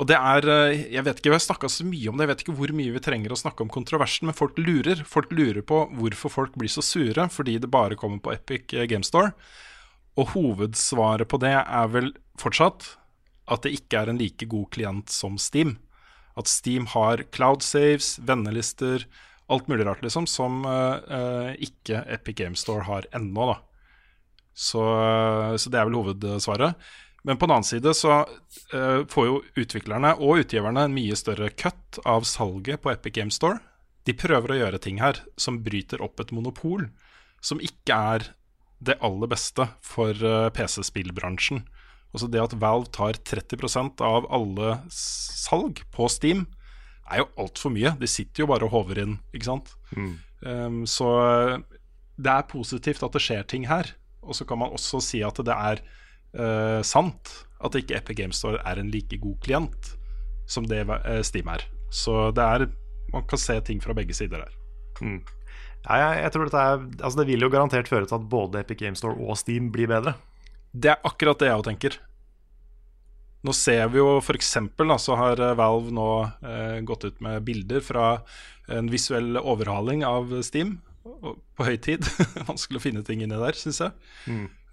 og 0.00 0.06
det 0.08 0.16
er 0.16 0.46
eh, 0.48 0.84
Jeg 0.94 1.04
vet 1.04 1.18
ikke, 1.18 1.28
vi 1.28 1.36
har 1.36 1.42
snakka 1.44 1.68
så 1.68 1.84
mye 1.84 2.08
om 2.08 2.16
det, 2.16 2.24
jeg 2.24 2.30
vet 2.30 2.44
ikke 2.44 2.54
hvor 2.60 2.72
mye 2.78 2.94
vi 2.94 3.02
trenger 3.04 3.34
å 3.34 3.40
snakke 3.40 3.66
om 3.66 3.72
kontroversen, 3.72 4.30
men 4.30 4.38
folk 4.38 4.56
lurer. 4.60 5.02
Folk 5.04 5.34
lurer 5.34 5.60
på 5.66 5.82
hvorfor 5.98 6.32
folk 6.32 6.56
blir 6.58 6.72
så 6.72 6.84
sure 6.84 7.26
fordi 7.32 7.58
det 7.60 7.72
bare 7.72 7.98
kommer 8.00 8.22
på 8.22 8.32
Epic 8.36 8.72
eh, 8.72 8.86
Game 8.90 9.06
Store. 9.06 9.34
Og 10.18 10.32
hovedsvaret 10.36 11.28
på 11.30 11.40
det 11.42 11.56
er 11.58 11.90
vel 11.92 12.14
fortsatt 12.40 12.94
at 13.50 13.66
det 13.66 13.74
ikke 13.74 13.98
er 13.98 14.12
en 14.12 14.20
like 14.20 14.46
god 14.46 14.70
klient 14.70 15.12
som 15.12 15.36
Steam. 15.42 15.76
At 16.38 16.48
Steam 16.48 16.86
har 16.94 17.26
cloud 17.34 17.64
saves, 17.66 18.14
vennelister, 18.22 19.04
alt 19.50 19.68
mulig 19.70 19.86
rart, 19.86 20.02
liksom, 20.04 20.28
som 20.30 20.64
eh, 20.66 21.52
ikke 21.66 22.04
Epic 22.14 22.38
Game 22.40 22.58
Store 22.58 22.86
har 22.86 23.08
ennå, 23.16 23.52
da. 23.52 23.58
Så, 24.60 24.82
så 25.56 25.70
det 25.72 25.78
er 25.78 25.86
vel 25.88 25.96
hovedsvaret. 25.96 26.74
Men 27.22 27.36
på 27.36 27.46
den 27.46 27.54
annen 27.54 27.68
side 27.68 27.92
så 27.96 28.22
uh, 28.74 29.00
får 29.08 29.26
jo 29.26 29.40
utviklerne 29.60 30.14
og 30.18 30.44
utgiverne 30.44 30.86
en 30.86 30.94
mye 30.96 31.16
større 31.18 31.50
cut 31.52 32.00
av 32.08 32.24
salget 32.28 32.80
på 32.82 32.92
Epic 32.92 33.16
Game 33.16 33.34
Store. 33.34 33.60
De 34.08 34.16
prøver 34.16 34.54
å 34.54 34.60
gjøre 34.62 34.80
ting 34.80 35.00
her 35.02 35.20
som 35.40 35.60
bryter 35.64 36.00
opp 36.04 36.20
et 36.22 36.32
monopol, 36.32 36.88
som 37.44 37.60
ikke 37.60 37.96
er 38.14 38.30
det 38.80 38.96
aller 39.04 39.28
beste 39.28 39.66
for 39.84 40.16
eh, 40.16 40.48
PC-spillbransjen. 40.56 41.66
Altså 42.10 42.30
det 42.32 42.40
at 42.42 42.56
Valve 42.58 42.88
tar 42.96 43.20
30% 43.28 44.00
av 44.02 44.24
alle 44.32 44.78
salg 44.90 45.82
på 45.92 46.08
Steam, 46.10 46.46
er 47.10 47.22
jo 47.22 47.28
altfor 47.42 47.72
mye. 47.74 47.94
De 48.00 48.08
sitter 48.10 48.44
jo 48.44 48.50
bare 48.50 48.66
og 48.66 48.74
hover 48.74 49.02
inn, 49.02 49.18
ikke 49.34 49.48
sant. 49.48 49.72
Um, 50.46 50.82
så 50.88 51.08
det 52.20 52.32
er 52.32 52.50
positivt 52.50 53.02
at 53.04 53.16
det 53.16 53.22
skjer 53.24 53.46
ting 53.48 53.66
her. 53.70 53.92
Og 54.20 54.36
så 54.36 54.46
kan 54.48 54.60
man 54.60 54.74
også 54.76 55.00
si 55.04 55.22
at 55.24 55.40
det 55.44 55.56
er 55.56 55.82
uh, 56.36 56.80
sant 56.86 57.34
at 57.60 57.76
ikke 57.76 57.98
Epic 57.98 58.20
Games 58.20 58.40
Store 58.40 58.60
er 58.68 58.80
en 58.80 58.92
like 58.92 59.18
god 59.20 59.36
klient 59.44 59.94
som 60.50 60.66
det 60.68 60.84
uh, 60.88 61.20
Steam 61.26 61.50
er. 61.52 61.64
Så 61.90 62.30
det 62.36 62.46
er 62.46 62.68
man 63.10 63.26
kan 63.26 63.40
se 63.42 63.56
ting 63.66 63.80
fra 63.82 63.94
begge 63.96 64.14
sider 64.14 64.44
her. 64.44 64.56
Ja, 65.00 65.96
jeg, 65.96 66.18
jeg 66.24 66.32
tror 66.34 66.46
dette 66.46 66.62
er, 66.62 66.82
altså 67.00 67.18
Det 67.18 67.26
vil 67.30 67.40
jo 67.42 67.48
garantert 67.52 67.88
føre 67.88 68.06
til 68.06 68.18
at 68.18 68.28
både 68.30 68.60
Epic 68.60 68.78
Game 68.82 68.98
Store 68.98 69.16
og 69.16 69.38
Steam 69.40 69.70
blir 69.72 69.88
bedre. 69.90 70.14
Det 70.70 70.92
er 70.92 71.08
akkurat 71.08 71.40
det 71.40 71.48
jeg 71.48 71.58
òg 71.58 71.66
tenker. 71.66 71.96
Nå 73.46 73.54
ser 73.56 73.88
vi 73.88 74.00
jo 74.00 74.18
f.eks. 74.20 74.52
så 75.00 75.16
har 75.16 75.40
eh, 75.40 75.56
Valve 75.56 75.92
nå 75.96 76.08
eh, 76.44 76.78
gått 76.84 77.06
ut 77.08 77.20
med 77.24 77.42
bilder 77.46 77.80
fra 77.84 78.06
en 78.70 78.90
visuell 78.92 79.38
overhaling 79.40 80.04
av 80.04 80.34
Steam. 80.46 80.78
På 81.00 81.66
høy 81.66 81.78
tid. 81.80 82.04
Vanskelig 82.50 82.80
å 82.80 82.84
finne 82.84 83.04
ting 83.06 83.24
inni 83.24 83.38
der, 83.40 83.56
syns 83.56 83.80
jeg. 83.80 83.94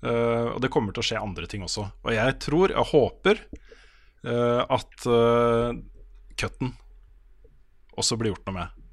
Eh, 0.03 0.47
og 0.51 0.59
det 0.61 0.71
kommer 0.73 0.93
til 0.93 1.03
å 1.03 1.07
skje 1.09 1.21
andre 1.21 1.47
ting 1.49 1.63
også. 1.65 1.87
Og 2.03 2.11
jeg 2.13 2.35
tror, 2.43 2.73
jeg 2.75 2.91
håper, 2.91 3.41
uh, 4.27 4.63
at 4.67 5.07
uh, 5.07 5.71
cutten 6.37 6.73
også 7.97 8.17
blir 8.19 8.33
gjort 8.33 8.49
noe 8.49 8.57
med. 8.59 8.83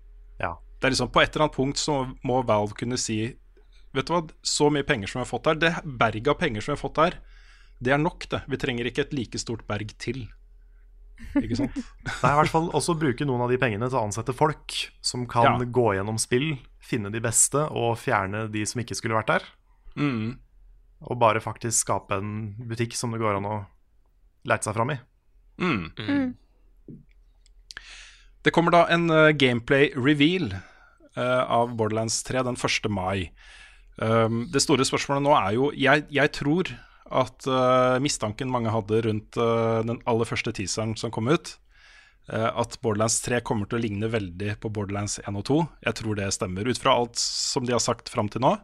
Ja. 0.41 0.55
Det 0.79 0.89
er 0.89 0.95
liksom 0.95 1.13
På 1.13 1.23
et 1.23 1.35
eller 1.35 1.47
annet 1.47 1.57
punkt 1.57 1.81
så 1.81 2.03
må 2.27 2.43
Valve 2.47 2.77
kunne 2.77 2.99
si 3.01 3.19
Vet 3.95 4.09
du 4.09 4.11
hva, 4.11 4.25
så 4.43 4.67
mye 4.75 4.87
penger 4.87 5.07
som 5.07 5.21
vi 5.21 5.23
har 5.23 5.31
fått 5.31 5.47
her, 5.47 5.59
det 5.61 5.71
berget 5.87 6.33
av 6.33 6.39
penger 6.41 6.65
som 6.65 6.73
vi 6.73 6.75
har 6.75 6.81
fått 6.81 6.99
her, 6.99 7.15
det 7.83 7.93
er 7.95 8.01
nok, 8.01 8.29
det. 8.31 8.43
Vi 8.49 8.59
trenger 8.61 8.89
ikke 8.89 9.05
et 9.07 9.15
like 9.17 9.41
stort 9.41 9.65
berg 9.69 9.91
til. 9.99 10.25
Ikke 11.39 11.59
sant? 11.59 11.75
Nei, 12.23 12.31
i 12.33 12.39
hvert 12.41 12.53
fall 12.53 12.71
også 12.75 12.97
bruke 12.99 13.27
noen 13.27 13.45
av 13.45 13.53
de 13.53 13.59
pengene 13.61 13.89
til 13.89 13.99
å 13.99 14.07
ansette 14.07 14.35
folk 14.37 14.75
som 15.05 15.27
kan 15.31 15.61
Ja. 15.63 15.69
gå 15.79 15.87
gjennom 15.97 16.19
spill, 16.21 16.57
finne 16.85 17.13
de 17.13 17.23
beste 17.23 17.67
og 17.71 17.99
fjerne 18.01 18.47
de 18.53 18.65
som 18.69 18.83
ikke 18.83 18.97
skulle 18.99 19.19
vært 19.19 19.33
der. 19.33 19.47
Mm. 19.97 20.39
Og 21.05 21.19
bare 21.21 21.43
faktisk 21.45 21.85
skape 21.87 22.19
en 22.19 22.55
butikk 22.69 22.97
som 22.97 23.13
det 23.15 23.21
går 23.23 23.39
an 23.39 23.51
å 23.51 23.59
leite 24.49 24.69
seg 24.69 24.77
fram 24.77 24.95
i. 24.95 24.99
Mm. 25.61 26.35
Det 28.45 28.53
kommer 28.53 28.75
da 28.75 28.85
en 28.93 29.09
uh, 29.11 29.31
gameplay 29.33 29.93
reveal 29.97 30.51
uh, 31.17 31.45
av 31.49 31.77
Borderlands 31.79 32.19
3 32.27 32.43
den 32.45 32.59
1. 32.59 32.91
mai. 32.93 33.31
Um, 33.97 34.45
det 34.53 34.61
store 34.65 34.85
spørsmålet 34.85 35.23
nå 35.23 35.31
er 35.39 35.53
jo 35.55 35.69
Jeg, 35.79 36.03
jeg 36.11 36.31
tror 36.35 36.67
at 37.13 37.47
uh, 37.47 38.01
mistanken 38.01 38.51
mange 38.53 38.73
hadde 38.73 39.03
rundt 39.05 39.37
uh, 39.37 39.83
den 39.85 40.01
aller 40.09 40.29
første 40.29 40.55
teaseren 40.57 40.95
som 40.97 41.13
kom 41.13 41.29
ut, 41.29 41.55
uh, 42.33 42.51
at 42.57 42.79
Borderlands 42.81 43.19
3 43.27 43.43
kommer 43.45 43.69
til 43.69 43.79
å 43.79 43.85
ligne 43.85 44.09
veldig 44.13 44.57
på 44.63 44.73
Borderlands 44.73 45.19
1 45.25 45.41
og 45.41 45.45
2. 45.51 45.59
Jeg 45.89 45.99
tror 46.01 46.21
det 46.21 46.31
stemmer, 46.37 46.69
ut 46.69 46.81
fra 46.81 46.97
alt 46.97 47.21
som 47.21 47.67
de 47.67 47.77
har 47.77 47.85
sagt 47.85 48.13
fram 48.13 48.31
til 48.33 48.45
nå. 48.45 48.57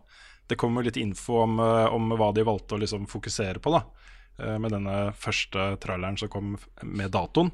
Det 0.50 0.58
kommer 0.58 0.86
litt 0.86 0.98
info 0.98 1.44
om, 1.44 1.60
om 1.60 2.14
hva 2.18 2.32
de 2.34 2.42
valgte 2.46 2.74
å 2.74 2.80
liksom 2.82 3.04
fokusere 3.06 3.60
på 3.62 3.70
da, 3.70 3.84
med 4.58 4.72
denne 4.74 5.12
første 5.14 5.76
traileren 5.78 6.18
som 6.18 6.32
kom 6.32 6.56
med 6.82 7.12
datoen. 7.14 7.52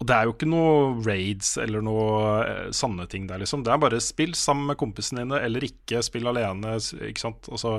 Og 0.00 0.08
det 0.08 0.16
er 0.16 0.26
jo 0.26 0.32
ikke 0.32 0.48
noe 0.48 0.74
raids 1.04 1.52
eller 1.60 1.84
noe 1.84 2.72
sanne 2.74 3.04
ting 3.12 3.28
der, 3.28 3.38
liksom. 3.44 3.62
Det 3.62 3.70
er 3.70 3.82
bare 3.82 4.00
spill 4.02 4.32
sammen 4.34 4.72
med 4.72 4.80
kompisene 4.80 5.22
dine, 5.22 5.38
eller 5.44 5.66
ikke. 5.68 6.00
Spill 6.02 6.26
alene. 6.26 6.78
Ikke 7.06 7.22
sant? 7.28 7.46
Altså, 7.52 7.76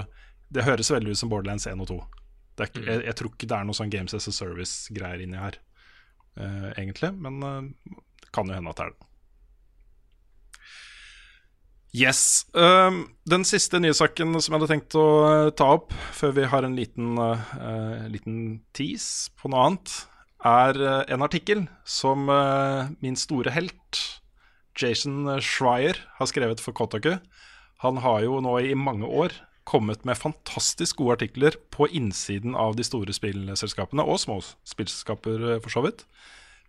det 0.52 0.66
høres 0.68 0.91
veldig 0.91 1.14
ut 1.14 1.22
som 1.22 1.32
Borderlands 1.32 1.68
1 1.70 1.84
og 1.84 1.91
2. 1.91 1.99
Det 2.58 2.66
er 2.66 2.72
ikke, 2.72 2.88
jeg, 2.88 3.04
jeg 3.08 3.18
tror 3.18 3.32
ikke 3.32 3.47
det 3.49 3.58
er 3.58 3.68
noe 3.68 3.78
sånn 3.78 3.93
Games 3.93 4.16
as 4.18 4.28
a 4.28 4.34
Service-greier 4.36 5.24
inni 5.24 5.39
her, 5.39 5.58
uh, 6.39 6.70
egentlig. 6.76 7.14
Men 7.16 7.39
uh, 7.41 7.95
det 8.22 8.34
kan 8.36 8.52
jo 8.52 8.58
hende 8.58 8.74
at 8.74 8.82
det 8.82 8.89
er 8.89 8.93
det. 8.93 9.08
Yes. 11.91 12.22
Uh, 12.56 13.04
den 13.28 13.43
siste 13.47 13.80
nyhetssaken 13.82 14.38
som 14.39 14.54
jeg 14.54 14.62
hadde 14.62 14.70
tenkt 14.72 14.95
å 14.99 15.08
eh, 15.28 15.49
ta 15.56 15.68
opp 15.76 15.91
før 16.16 16.32
vi 16.38 16.47
har 16.52 16.66
en 16.68 16.78
liten, 16.78 17.20
eh, 17.20 18.08
liten 18.12 18.38
tease 18.76 19.32
på 19.39 19.52
noe 19.52 19.66
annet, 19.68 19.93
er 20.47 20.80
eh, 20.80 21.04
en 21.14 21.26
artikkel 21.26 21.66
som 21.84 22.32
eh, 22.32 22.91
min 23.04 23.20
store 23.20 23.54
helt, 23.56 24.02
Jason 24.80 25.28
Schreier, 25.43 25.99
har 26.18 26.32
skrevet 26.32 26.64
for 26.64 26.76
Kotaku. 26.76 27.18
Han 27.84 27.99
har 28.04 28.24
jo 28.24 28.39
nå 28.43 28.56
i 28.64 28.76
mange 28.78 29.08
år 29.08 29.36
kommet 29.72 30.03
med 30.07 30.19
fantastisk 30.19 30.99
gode 30.99 31.19
artikler 31.19 31.55
på 31.72 31.88
innsiden 31.88 32.57
av 32.59 32.76
de 32.76 32.86
store 32.86 33.15
spillselskapene, 33.15 34.03
og 34.03 34.19
små 34.19 34.41
spillselskaper 34.67 35.47
eh, 35.55 35.61
for 35.63 35.74
så 35.74 35.86
vidt. 35.88 36.05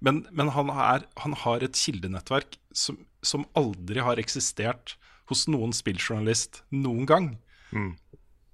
Men, 0.03 0.25
men 0.35 0.51
han, 0.55 0.71
er, 0.71 1.07
han 1.23 1.35
har 1.45 1.63
et 1.63 1.79
kildenettverk 1.79 2.59
som, 2.75 2.99
som 3.23 3.47
aldri 3.59 4.03
har 4.03 4.19
eksistert 4.23 4.97
hos 5.31 5.47
noen 5.51 5.75
spilljournalist 5.77 6.65
noen 6.75 7.07
gang. 7.07 7.29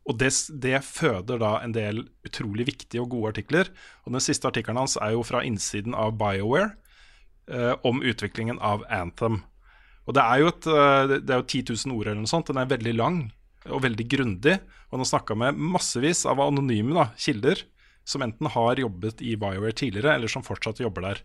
Og 0.09 0.17
det, 0.21 0.31
det 0.65 0.81
føder 0.87 1.41
da 1.41 1.55
en 1.61 1.75
del 1.77 2.03
utrolig 2.25 2.69
viktige 2.71 3.03
og 3.03 3.13
gode 3.13 3.35
artikler. 3.35 3.71
Og 4.05 4.15
den 4.15 4.25
siste 4.25 4.49
artikkelen 4.49 4.81
hans 4.81 4.97
er 5.01 5.13
jo 5.17 5.25
fra 5.27 5.43
innsiden 5.45 5.97
av 5.97 6.17
BioWare 6.21 6.71
eh, 7.53 7.75
om 7.85 8.01
utviklingen 8.01 8.61
av 8.65 8.87
Anthem. 8.93 9.43
Og 10.09 10.17
det 10.17 10.25
er 10.25 10.41
jo 10.41 10.53
et, 10.53 10.69
eh, 10.73 11.17
det 11.19 11.35
er 11.35 11.43
jo 11.43 11.49
10 11.49 11.75
000 11.75 11.97
ord 11.99 12.07
eller 12.07 12.23
noe 12.23 12.31
sånt. 12.31 12.49
Den 12.49 12.61
er 12.61 12.71
veldig 12.71 12.95
lang 12.97 13.21
og 13.71 13.83
veldig 13.85 14.07
grundig. 14.11 14.59
Og 14.89 14.97
han 14.97 15.05
har 15.05 15.11
snakka 15.13 15.37
med 15.39 15.59
massevis 15.77 16.25
av 16.29 16.41
anonyme 16.45 16.97
da, 16.97 17.11
kilder 17.21 17.65
som 18.09 18.25
enten 18.25 18.49
har 18.49 18.81
jobbet 18.81 19.21
i 19.21 19.35
BioWare 19.37 19.77
tidligere, 19.77 20.15
eller 20.17 20.33
som 20.33 20.45
fortsatt 20.45 20.81
jobber 20.81 21.05
der. 21.05 21.23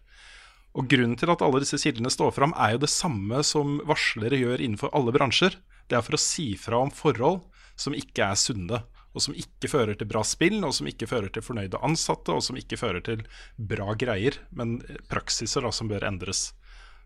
Og 0.74 0.90
Grunnen 0.90 1.16
til 1.20 1.32
at 1.32 1.44
alle 1.46 1.62
disse 1.64 1.78
kildene 1.80 2.12
står 2.12 2.34
fram, 2.36 2.56
er 2.60 2.76
jo 2.76 2.82
det 2.84 2.92
samme 2.92 3.44
som 3.46 3.78
varslere 3.88 4.40
gjør 4.42 4.64
innenfor 4.64 4.92
alle 4.98 5.14
bransjer. 5.16 5.56
Det 5.88 5.96
er 5.96 6.04
for 6.04 6.18
å 6.18 6.22
si 6.22 6.54
fra 6.60 6.82
om 6.84 6.92
forhold 6.94 7.44
som 7.80 7.96
ikke 7.98 8.26
er 8.26 8.40
sunne, 8.40 8.82
og 9.14 9.22
som 9.22 9.38
ikke 9.38 9.70
fører 9.70 9.98
til 9.98 10.10
bra 10.10 10.24
spill, 10.26 10.58
og 10.66 10.74
som 10.76 10.90
ikke 10.90 11.08
fører 11.08 11.32
til 11.34 11.46
fornøyde 11.46 11.80
ansatte, 11.86 12.34
og 12.34 12.42
som 12.44 12.58
ikke 12.58 12.80
fører 12.82 13.06
til 13.06 13.22
bra 13.56 13.94
greier, 14.00 14.40
men 14.52 14.80
praksiser 15.12 15.64
da, 15.64 15.72
som 15.72 15.92
bør 15.92 16.08
endres. 16.10 16.50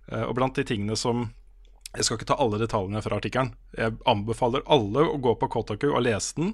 Eh, 0.08 0.24
Og 0.24 0.34
blant 0.40 0.56
de 0.56 0.64
tingene 0.64 0.96
som 0.96 1.28
Jeg 1.98 2.06
skal 2.06 2.20
ikke 2.20 2.30
ta 2.30 2.38
alle 2.44 2.60
detaljene 2.62 3.02
fra 3.02 3.18
artikkelen. 3.18 3.54
Jeg 3.78 3.96
anbefaler 4.10 4.66
alle 4.70 5.06
å 5.10 5.18
gå 5.22 5.34
på 5.42 5.50
Kotaku 5.58 5.90
og 5.90 6.04
lese 6.06 6.38
den. 6.38 6.52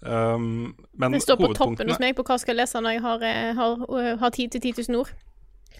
Um, 0.00 0.76
men 1.00 1.16
Den 1.16 1.24
står 1.24 1.40
på 1.40 1.54
toppen 1.56 1.88
hos 1.88 1.98
meg 2.02 2.14
på 2.14 2.24
hva 2.26 2.36
jeg 2.36 2.44
skal 2.44 2.60
lese 2.60 2.82
når 2.84 2.98
jeg 2.98 3.02
har, 3.06 3.24
eh, 3.24 3.54
har, 3.56 3.82
eh, 3.98 4.12
har 4.20 4.30
tid 4.36 4.52
til 4.52 4.60
10 4.60 4.84
000 4.92 5.00
ord. 5.00 5.10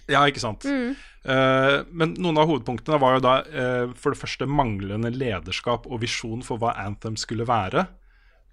Ja, 0.08 0.22
ikke 0.24 0.40
sant. 0.40 0.64
Eh, 0.64 1.76
men 1.92 2.16
noen 2.16 2.40
av 2.40 2.48
hovedpunktene 2.48 2.98
var 3.00 3.18
jo 3.18 3.22
da 3.24 3.34
uh, 3.44 3.94
for 3.98 4.14
det 4.14 4.20
første 4.22 4.48
manglende 4.48 5.12
lederskap 5.12 5.86
og 5.86 6.00
visjon 6.02 6.42
for 6.46 6.60
hva 6.60 6.72
Anthem 6.80 7.18
skulle 7.20 7.46
være. 7.48 7.84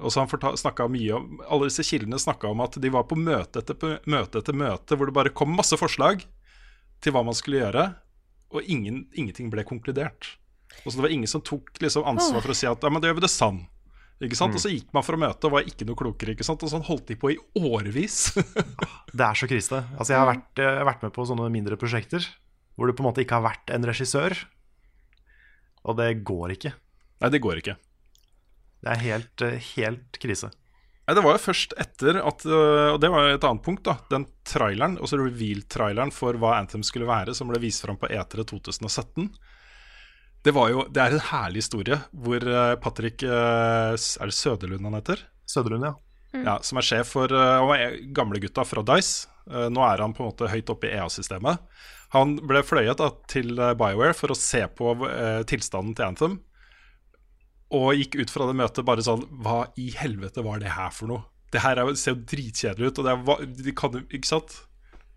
Og 0.04 0.12
så 0.12 0.26
han 0.26 0.58
snakka 0.60 0.90
mye 0.92 1.16
om, 1.16 1.40
Alle 1.48 1.70
disse 1.70 1.86
kildene 1.88 2.20
snakka 2.20 2.50
om 2.52 2.64
at 2.66 2.76
de 2.84 2.90
var 2.92 3.06
på 3.08 3.16
møte 3.16 3.62
etter 3.62 4.02
møte 4.12 4.42
etter 4.42 4.58
møte 4.58 4.98
hvor 4.98 5.08
det 5.08 5.16
bare 5.16 5.32
kom 5.32 5.56
masse 5.56 5.78
forslag 5.80 6.26
til 7.00 7.16
hva 7.16 7.24
man 7.24 7.38
skulle 7.38 7.62
gjøre, 7.62 7.86
og 8.60 8.72
ingen, 8.72 9.06
ingenting 9.14 9.52
ble 9.54 9.66
konkludert. 9.68 10.36
Og 10.84 10.92
så 10.92 10.98
Det 10.98 11.06
var 11.06 11.14
ingen 11.16 11.30
som 11.30 11.44
tok 11.46 11.78
liksom 11.82 12.06
ansvar 12.08 12.44
for 12.44 12.54
å 12.54 12.58
si 12.58 12.68
at 12.68 12.84
ja, 12.84 12.92
men 12.92 13.02
da 13.02 13.10
gjør 13.10 13.20
vi 13.20 13.26
det 13.26 13.34
sann. 13.34 13.64
Ikke 14.24 14.38
sant? 14.40 14.56
Og 14.56 14.64
så 14.64 14.72
gikk 14.72 14.94
man 14.96 15.04
for 15.04 15.18
å 15.18 15.20
møte 15.20 15.48
og 15.48 15.58
var 15.58 15.68
ikke 15.68 15.88
noe 15.88 16.00
klokere. 16.00 16.36
ikke 16.36 16.48
sant? 16.48 16.64
Og 16.64 16.72
sånn 16.72 16.86
holdt 16.88 17.10
de 17.12 17.18
på 17.20 17.34
i 17.34 17.40
årevis. 17.60 18.32
Det 19.18 19.24
er 19.26 19.36
så 19.38 19.48
krise. 19.50 19.82
Altså, 19.98 20.14
jeg 20.14 20.22
har 20.22 20.30
vært, 20.30 20.52
jeg 20.62 20.80
har 20.80 20.88
vært 20.88 21.04
med 21.04 21.14
på 21.16 21.26
sånne 21.28 21.52
mindre 21.52 21.80
prosjekter 21.80 22.24
hvor 22.76 22.90
det 22.90 22.96
på 22.98 23.04
en 23.06 23.08
måte 23.08 23.24
ikke 23.24 23.38
har 23.38 23.46
vært 23.46 23.72
en 23.72 23.88
regissør. 23.88 24.36
Og 25.88 25.96
det 26.00 26.10
går 26.28 26.56
ikke. 26.58 26.74
Nei, 27.24 27.30
det 27.32 27.40
går 27.44 27.62
ikke. 27.62 27.76
Det 28.84 28.92
er 28.92 29.04
helt, 29.04 29.44
eh, 29.48 29.70
helt 29.76 30.20
krise. 30.20 30.52
Nei, 31.06 31.14
Det 31.14 31.22
var 31.22 31.36
jo 31.36 31.44
først 31.44 31.76
etter 31.82 32.18
at 32.22 32.46
øh, 32.50 32.94
Og 32.96 33.02
det 33.02 33.12
var 33.14 33.28
jo 33.28 33.38
et 33.38 33.48
annet 33.48 33.66
punkt, 33.66 33.84
da. 33.86 33.98
Den 34.12 34.26
traileren, 34.48 34.98
altså 34.98 35.20
reveal-traileren 35.22 36.14
for 36.14 36.38
hva 36.42 36.56
Anthem 36.60 36.86
skulle 36.86 37.10
være, 37.10 37.36
som 37.38 37.52
ble 37.52 37.62
vist 37.62 37.86
fram 37.86 38.00
på 38.02 38.10
E3 38.10 38.46
2017. 38.50 39.30
Det, 40.46 40.54
var 40.54 40.70
jo, 40.70 40.86
det 40.94 41.02
er 41.02 41.16
en 41.16 41.28
herlig 41.32 41.64
historie 41.64 42.00
hvor 42.14 42.42
øh, 42.42 42.74
Patrick 42.82 43.24
øh, 43.26 43.94
Er 43.94 44.32
det 44.32 44.38
Søderlund 44.38 44.86
han 44.86 44.98
heter? 44.98 45.24
Søderlund, 45.50 45.86
ja. 45.86 45.96
Ja, 46.36 46.58
Som 46.66 46.82
er 46.82 46.84
sjef 46.84 47.14
for 47.14 47.32
Han 47.32 47.70
var 47.70 47.94
gamlegutta 48.12 48.66
fra 48.68 48.82
Dice. 48.84 49.30
Nå 49.46 49.84
er 49.86 50.02
han 50.02 50.12
på 50.12 50.24
en 50.24 50.28
måte 50.28 50.50
høyt 50.52 50.72
oppe 50.74 50.90
i 50.90 50.96
EA-systemet. 50.98 51.62
Han 52.12 52.34
ble 52.50 52.60
fløyet 52.66 53.00
da, 53.00 53.08
til 53.32 53.54
BioWare 53.56 54.18
for 54.18 54.34
å 54.34 54.36
se 54.36 54.66
på 54.68 54.90
tilstanden 55.48 55.94
til 55.96 56.08
Anthem. 56.10 56.36
Og 57.74 57.96
gikk 57.98 58.20
ut 58.22 58.32
fra 58.34 58.46
det 58.50 58.58
møtet 58.60 58.86
bare 58.86 59.02
sånn 59.02 59.24
Hva 59.42 59.66
i 59.82 59.88
helvete 59.98 60.44
var 60.46 60.60
det 60.62 60.76
her 60.76 60.92
for 60.94 61.10
noe? 61.10 61.26
Det 61.54 61.64
her 61.64 61.80
er, 61.82 61.94
ser 61.98 62.14
jo 62.14 62.26
dritkjedelig 62.30 62.92
ut, 62.92 63.00
og 63.02 63.08
det 63.08 63.14
er, 63.16 63.76
kan 63.78 63.96
Ikke 64.04 64.30
sant? 64.30 64.58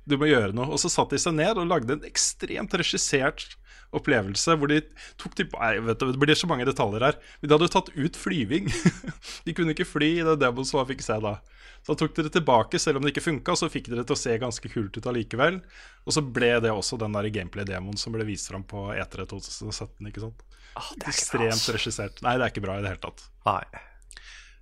Du 0.09 0.17
må 0.21 0.29
gjøre 0.31 0.55
noe. 0.57 0.71
Og 0.73 0.81
så 0.81 0.91
satte 0.93 1.17
de 1.17 1.23
seg 1.23 1.37
ned 1.37 1.61
og 1.61 1.69
lagde 1.69 1.99
en 1.99 2.07
ekstremt 2.09 2.75
regissert 2.81 3.57
opplevelse 3.97 4.53
hvor 4.61 4.69
de 4.69 4.83
tok 5.21 5.37
til 5.37 5.47
Nei, 5.55 5.79
vet 5.85 6.01
du, 6.01 6.11
det 6.13 6.21
blir 6.21 6.37
så 6.37 6.49
mange 6.51 6.67
detaljer 6.69 7.07
her. 7.07 7.21
Men 7.41 7.49
de 7.49 7.57
hadde 7.57 7.69
jo 7.69 7.75
tatt 7.77 7.93
ut 7.95 8.19
flyving. 8.21 8.69
de 9.47 9.55
kunne 9.57 9.75
ikke 9.77 9.89
fly 9.89 10.11
i 10.19 10.27
det 10.27 10.39
demoen 10.43 10.69
som 10.69 10.81
man 10.83 10.89
fikk 10.91 11.05
se 11.07 11.17
da. 11.25 11.39
Så 11.85 11.95
da 11.95 12.01
tok 12.03 12.17
dere 12.17 12.33
tilbake, 12.35 12.81
selv 12.83 12.99
om 12.99 13.07
det 13.07 13.15
ikke 13.15 13.25
funka, 13.25 13.55
så 13.57 13.71
fikk 13.73 13.91
dere 13.93 14.05
til 14.07 14.17
å 14.17 14.21
se 14.21 14.35
ganske 14.41 14.71
kult 14.73 14.97
ut 14.99 15.09
allikevel. 15.09 15.61
Og 16.05 16.17
så 16.17 16.25
ble 16.25 16.51
det 16.65 16.73
også 16.75 16.99
den 17.01 17.15
der 17.17 17.31
gameplay-demoen 17.33 18.01
som 18.01 18.17
ble 18.17 18.27
vist 18.29 18.51
fram 18.51 18.67
på 18.69 18.89
E3 18.97 19.29
2017, 19.31 20.11
ikke 20.11 20.25
sant. 20.27 20.43
Ah, 20.79 20.91
det 20.95 21.09
er 21.09 21.15
ikke 21.15 21.39
bra, 21.39 21.47
Ekstremt 21.47 21.77
regissert. 21.79 22.25
Nei, 22.27 22.35
det 22.37 22.49
er 22.49 22.53
ikke 22.53 22.65
bra 22.67 22.79
i 22.79 22.85
det 22.85 22.93
hele 22.93 23.05
tatt. 23.07 23.25
Nei. 23.49 23.63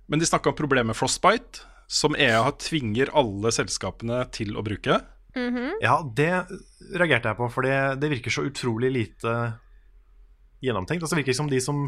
Men 0.07 0.21
de 0.21 0.29
snakka 0.29 0.53
om 0.53 0.57
problemet 0.57 0.93
med 0.93 0.99
Frostbite, 0.99 1.65
som 1.87 2.15
EA 2.19 2.45
tvinger 2.59 3.11
alle 3.17 3.51
selskapene 3.55 4.21
til 4.35 4.55
å 4.55 4.63
bruke. 4.63 5.01
Ja, 5.83 5.99
det 6.17 6.29
reagerte 6.97 7.29
jeg 7.31 7.37
på, 7.39 7.47
for 7.53 7.61
det, 7.67 7.77
det 8.01 8.09
virker 8.11 8.33
så 8.33 8.45
utrolig 8.47 8.91
lite 8.95 9.33
gjennomtenkt. 10.63 11.03
Altså, 11.03 11.15
det 11.15 11.21
virker 11.23 11.33
ikke 11.35 11.41
som 11.43 11.49
de 11.51 11.59
som 11.63 11.81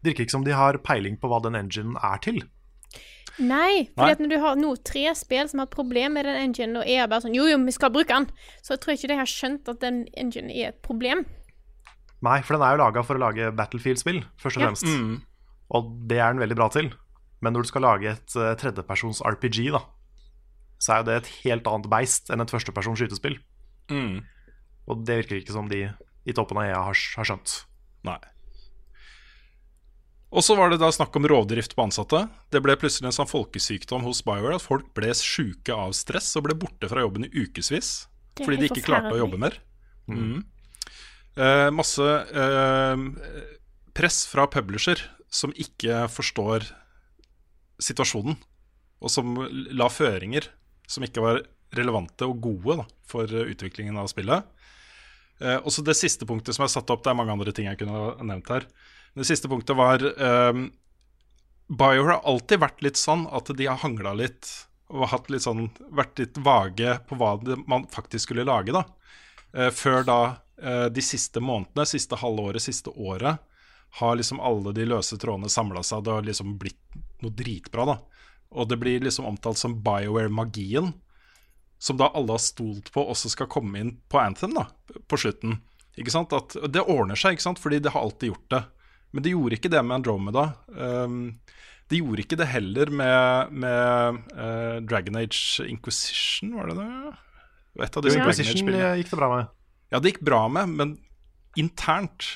det 0.00 0.12
virker 0.14 0.24
ikke 0.24 0.32
som 0.38 0.44
de 0.46 0.54
har 0.56 0.78
peiling 0.80 1.18
på 1.20 1.28
hva 1.28 1.42
den 1.44 1.58
enginen 1.58 1.96
er 2.00 2.20
til. 2.24 2.38
Nei, 3.40 3.86
for 3.94 4.04
Nei. 4.08 4.12
at 4.16 4.20
når 4.20 4.30
du 4.32 4.38
har 4.42 4.56
nå 4.58 4.70
tre 4.84 5.02
spill 5.16 5.48
som 5.48 5.60
har 5.60 5.68
hatt 5.68 5.74
problem 5.76 6.16
med 6.16 6.26
den 6.28 6.38
enginen, 6.40 6.80
og 6.80 6.88
er 6.88 7.06
bare 7.08 7.22
sånn 7.24 7.36
Jo, 7.36 7.44
jo, 7.48 7.58
vi 7.64 7.72
skal 7.76 7.92
bruke 7.94 8.12
den, 8.12 8.26
så 8.64 8.74
jeg 8.74 8.80
tror 8.82 8.96
ikke 8.96 9.10
de 9.12 9.18
har 9.20 9.28
skjønt 9.30 9.68
at 9.70 9.80
den 9.84 10.00
enginen 10.18 10.50
er 10.52 10.72
et 10.72 10.80
problem. 10.84 11.22
Nei, 12.24 12.40
for 12.44 12.56
den 12.56 12.64
er 12.66 12.74
jo 12.74 12.82
laga 12.82 13.04
for 13.06 13.16
å 13.16 13.22
lage 13.22 13.52
Battlefield-spill, 13.56 14.24
først 14.40 14.58
og 14.58 14.62
Ja. 14.64 14.72
fremst. 14.72 15.22
Og 15.70 15.92
det 16.10 16.18
er 16.18 16.32
den 16.34 16.42
veldig 16.42 16.56
bra 16.58 16.68
til. 16.68 16.90
Men 17.40 17.54
når 17.54 17.62
du 17.64 17.68
skal 17.70 17.82
lage 17.86 18.10
et 18.10 18.36
uh, 18.36 18.50
tredjepersons 18.60 19.22
RPG, 19.24 19.70
da, 19.72 19.80
så 20.80 20.94
er 20.94 21.00
jo 21.00 21.08
det 21.10 21.16
et 21.20 21.32
helt 21.44 21.68
annet 21.68 21.88
beist 21.92 22.30
enn 22.32 22.42
et 22.42 22.52
førstepersons 22.52 23.00
skytespill. 23.00 23.36
Og 24.90 25.06
det 25.06 25.22
virker 25.22 25.40
ikke 25.40 25.54
som 25.54 25.68
de 25.70 25.84
i 26.28 26.36
toppen 26.36 26.60
av 26.60 26.68
EA 26.68 26.82
har, 26.88 27.00
har 27.18 27.28
skjønt. 27.28 27.56
Nei. 28.06 28.18
Og 30.30 30.44
så 30.46 30.54
var 30.54 30.70
det 30.70 30.78
da 30.78 30.92
snakk 30.94 31.16
om 31.18 31.26
rovdrift 31.26 31.74
på 31.74 31.84
ansatte. 31.84 32.22
Det 32.54 32.62
ble 32.62 32.76
plutselig 32.78 33.10
en 33.10 33.16
sånn 33.16 33.30
folkesykdom 33.30 34.04
hos 34.06 34.22
BioWare 34.26 34.60
at 34.60 34.64
folk 34.64 34.92
ble 34.94 35.10
sjuke 35.16 35.74
av 35.74 35.94
stress 35.98 36.30
og 36.38 36.46
ble 36.46 36.56
borte 36.58 36.90
fra 36.90 37.02
jobben 37.02 37.26
i 37.26 37.32
ukevis 37.34 38.06
fordi 38.40 38.60
de 38.60 38.68
ikke 38.70 38.86
klarte 38.86 39.10
å 39.12 39.18
jobbe 39.20 39.40
mer. 39.42 39.56
Mm. 40.08 40.44
Uh, 41.36 41.68
masse 41.74 42.04
uh, 42.06 43.02
press 43.96 44.22
fra 44.30 44.46
publisher 44.50 45.02
som 45.30 45.52
ikke 45.52 46.06
forstår 46.10 46.64
situasjonen, 47.82 48.38
og 49.00 49.12
som 49.12 49.36
la 49.50 49.90
føringer 49.92 50.48
som 50.90 51.06
ikke 51.06 51.22
var 51.24 51.42
relevante 51.76 52.26
og 52.26 52.40
gode 52.42 52.80
da, 52.82 52.86
for 53.08 53.30
eh, 53.30 53.52
utviklingen 53.54 53.98
av 54.00 54.10
spillet. 54.10 54.46
Eh, 55.40 55.58
og 55.58 55.70
så 55.72 55.84
det 55.86 55.98
siste 55.98 56.26
punktet 56.28 56.56
som 56.56 56.66
er 56.66 56.72
satt 56.72 56.90
opp, 56.90 57.04
det 57.04 57.12
er 57.12 57.20
mange 57.20 57.36
andre 57.36 57.54
ting 57.54 57.70
jeg 57.70 57.80
kunne 57.80 58.16
nevnt 58.26 58.50
her. 58.50 58.66
Det 59.14 59.26
siste 59.26 59.50
punktet 59.50 59.78
var 59.78 60.02
eh, 60.02 60.64
Bio 61.70 62.02
har 62.02 62.24
alltid 62.26 62.58
vært 62.58 62.82
litt 62.82 62.98
sånn 62.98 63.28
at 63.30 63.46
de 63.54 63.68
har 63.70 63.78
hangla 63.78 64.16
litt 64.18 64.48
og 64.90 65.30
litt 65.30 65.44
sånn, 65.44 65.68
vært 65.94 66.18
litt 66.18 66.38
vage 66.42 66.96
på 67.06 67.18
hva 67.18 67.36
man 67.70 67.86
faktisk 67.90 68.26
skulle 68.26 68.46
lage. 68.48 68.74
da. 68.74 68.82
Eh, 69.54 69.70
før 69.70 70.02
da 70.06 70.20
eh, 70.62 70.86
de 70.90 71.02
siste 71.02 71.40
månedene, 71.40 71.86
siste 71.86 72.18
halvåret, 72.18 72.62
siste 72.62 72.90
året, 72.90 73.38
har 74.00 74.16
liksom 74.16 74.40
alle 74.42 74.72
de 74.74 74.86
løse 74.86 75.18
trådene 75.18 75.50
samla 75.50 75.82
seg. 75.86 76.04
Det 76.04 76.14
har 76.14 76.26
liksom 76.26 76.56
blitt 76.58 76.98
noe 77.22 77.34
dritbra. 77.34 77.86
da. 77.86 77.96
Og 78.50 78.68
det 78.70 78.80
blir 78.82 79.02
liksom 79.04 79.28
omtalt 79.30 79.60
som 79.60 79.78
BioWare-magien, 79.84 80.92
som 81.78 81.96
da 81.96 82.10
alle 82.14 82.34
har 82.34 82.42
stolt 82.42 82.90
på 82.92 83.04
også 83.08 83.30
skal 83.32 83.48
komme 83.50 83.80
inn 83.80 83.92
på 84.10 84.18
Anthem 84.20 84.56
da, 84.56 84.66
på 85.08 85.18
slutten. 85.20 85.60
Ikke 86.00 86.12
sant? 86.12 86.34
At 86.36 86.56
det 86.70 86.82
ordner 86.82 87.18
seg, 87.18 87.36
ikke 87.36 87.46
sant? 87.46 87.62
fordi 87.62 87.80
det 87.82 87.94
har 87.94 88.02
alltid 88.04 88.32
gjort 88.32 88.50
det. 88.52 88.62
Men 89.10 89.24
det 89.24 89.32
gjorde 89.34 89.56
ikke 89.58 89.72
det 89.72 89.82
med 89.86 89.96
Andromeda. 90.00 90.44
Um, 90.68 91.40
det 91.90 91.98
gjorde 91.98 92.22
ikke 92.22 92.38
det 92.38 92.46
heller 92.52 92.92
med, 92.94 93.54
med 93.64 94.20
uh, 94.36 94.76
Dragon 94.86 95.18
Age 95.18 95.66
Inquisition, 95.66 96.54
var 96.58 96.70
det 96.70 96.78
det? 96.78 97.16
Et 97.80 97.96
av 97.96 98.04
disse 98.04 98.18
Inquisition 98.20 98.54
Age-spillene. 98.54 98.92
gikk 99.00 99.10
det 99.10 99.18
bra 99.18 99.30
med. 99.32 99.54
Ja, 99.90 99.98
det 99.98 100.12
gikk 100.12 100.24
bra 100.26 100.44
med, 100.52 100.74
men 100.78 100.96
internt 101.58 102.28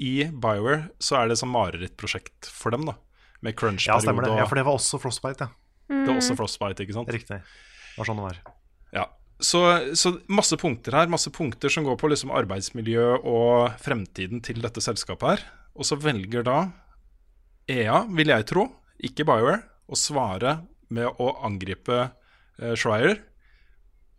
i 0.00 0.24
BioWare 0.30 0.90
så 1.02 1.18
er 1.20 1.32
det 1.32 1.40
som 1.40 1.50
marerittprosjekt 1.52 2.48
for 2.50 2.74
dem, 2.74 2.86
da. 2.88 2.94
Med 3.40 3.54
Ja, 3.54 3.58
crunch-periode 3.58 4.04
stemmer 4.04 4.28
det. 4.28 4.36
Ja, 4.38 4.46
for 4.46 4.60
det 4.60 4.66
var 4.68 4.78
også 4.78 5.00
Frostbite, 5.02 5.48
ja. 5.48 5.59
Det 5.90 6.06
er 6.06 6.16
også 6.16 6.36
Frostbite, 6.38 6.84
ikke 6.86 6.96
sant? 6.96 7.10
Riktig. 7.12 7.40
Det 7.42 7.98
var 7.98 8.08
sånn 8.08 8.20
det 8.20 8.26
var. 8.28 8.40
Ja. 8.94 9.06
Så, 9.40 9.62
så 9.96 10.12
masse 10.30 10.56
punkter 10.60 10.94
her, 10.94 11.10
masse 11.10 11.32
punkter 11.34 11.72
som 11.72 11.86
går 11.86 11.96
på 11.98 12.10
liksom 12.12 12.32
arbeidsmiljø 12.36 13.06
og 13.18 13.80
fremtiden 13.82 14.42
til 14.44 14.60
dette 14.62 14.82
selskapet 14.84 15.32
her. 15.32 15.44
Og 15.74 15.88
så 15.88 15.98
velger 15.98 16.44
da 16.46 16.58
EA, 17.70 18.04
vil 18.12 18.32
jeg 18.32 18.46
tro, 18.50 18.66
ikke 19.00 19.26
BioWare, 19.26 19.62
å 19.90 19.98
svare 19.98 20.60
med 20.94 21.20
å 21.22 21.32
angripe 21.46 21.98
eh, 22.04 22.74
Schreier 22.78 23.18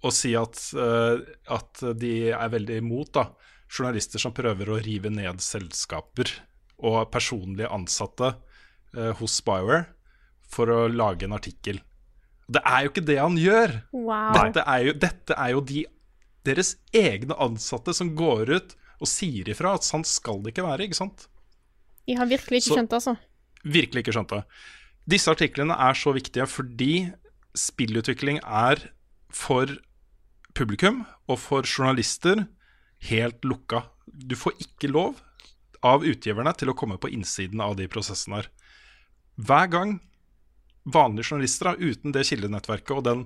og 0.01 0.13
si 0.15 0.33
at, 0.35 0.57
eh, 0.73 1.21
at 1.53 1.83
de 2.01 2.13
er 2.33 2.51
veldig 2.51 2.79
imot 2.81 3.13
da, 3.15 3.27
journalister 3.71 4.19
som 4.19 4.33
prøver 4.35 4.71
å 4.71 4.79
rive 4.83 5.11
ned 5.13 5.43
selskaper 5.43 6.31
og 6.81 7.11
personlige 7.13 7.69
ansatte 7.71 8.33
eh, 8.97 9.11
hos 9.19 9.37
BioWare 9.45 9.85
for 10.51 10.71
å 10.71 10.83
lage 10.91 11.25
en 11.27 11.35
artikkel. 11.37 11.79
Det 12.51 12.61
er 12.67 12.83
jo 12.85 12.91
ikke 12.91 13.05
det 13.07 13.17
han 13.21 13.37
gjør! 13.39 13.73
Wow. 13.95 14.33
Dette 14.35 14.63
er 14.67 14.85
jo, 14.89 14.93
dette 14.99 15.37
er 15.39 15.53
jo 15.53 15.61
de, 15.71 15.85
deres 16.47 16.73
egne 16.97 17.37
ansatte 17.39 17.93
som 17.95 18.11
går 18.17 18.51
ut 18.57 18.75
og 19.01 19.09
sier 19.09 19.47
ifra 19.49 19.75
at 19.77 19.87
sånn 19.87 20.03
skal 20.05 20.41
det 20.43 20.51
ikke 20.53 20.65
være, 20.67 20.85
ikke 20.89 20.99
sant? 20.99 21.27
De 22.09 22.17
har 22.19 22.27
virkelig 22.27 22.61
ikke 22.61 22.67
Så- 22.73 22.77
skjønt 22.77 22.91
det, 22.91 22.99
altså. 22.99 23.15
Virkelig 23.63 24.03
ikke 24.03 24.15
skjønt 24.17 24.33
det. 24.35 24.43
Disse 25.09 25.31
artiklene 25.31 25.77
er 25.79 25.93
så 25.97 26.11
viktige 26.13 26.45
fordi 26.49 26.93
spillutvikling 27.57 28.39
er 28.43 28.83
for 29.31 29.71
publikum 30.57 31.05
og 31.29 31.39
for 31.39 31.63
journalister 31.63 32.45
helt 33.09 33.41
lukka. 33.47 33.85
Du 34.11 34.35
får 34.35 34.59
ikke 34.59 34.91
lov 34.91 35.21
av 35.83 36.03
utgiverne 36.05 36.53
til 36.57 36.69
å 36.69 36.75
komme 36.77 36.99
på 37.01 37.09
innsiden 37.09 37.61
av 37.63 37.77
de 37.79 37.87
prosessene 37.89 38.41
her. 38.41 38.49
Hver 39.41 39.69
gang 39.73 39.99
vanlige 40.83 41.31
journalister 41.31 41.71
da, 41.71 41.75
uten 41.77 42.15
det 42.15 42.25
kildenettverket 42.29 42.95
og 42.95 43.03
den 43.05 43.25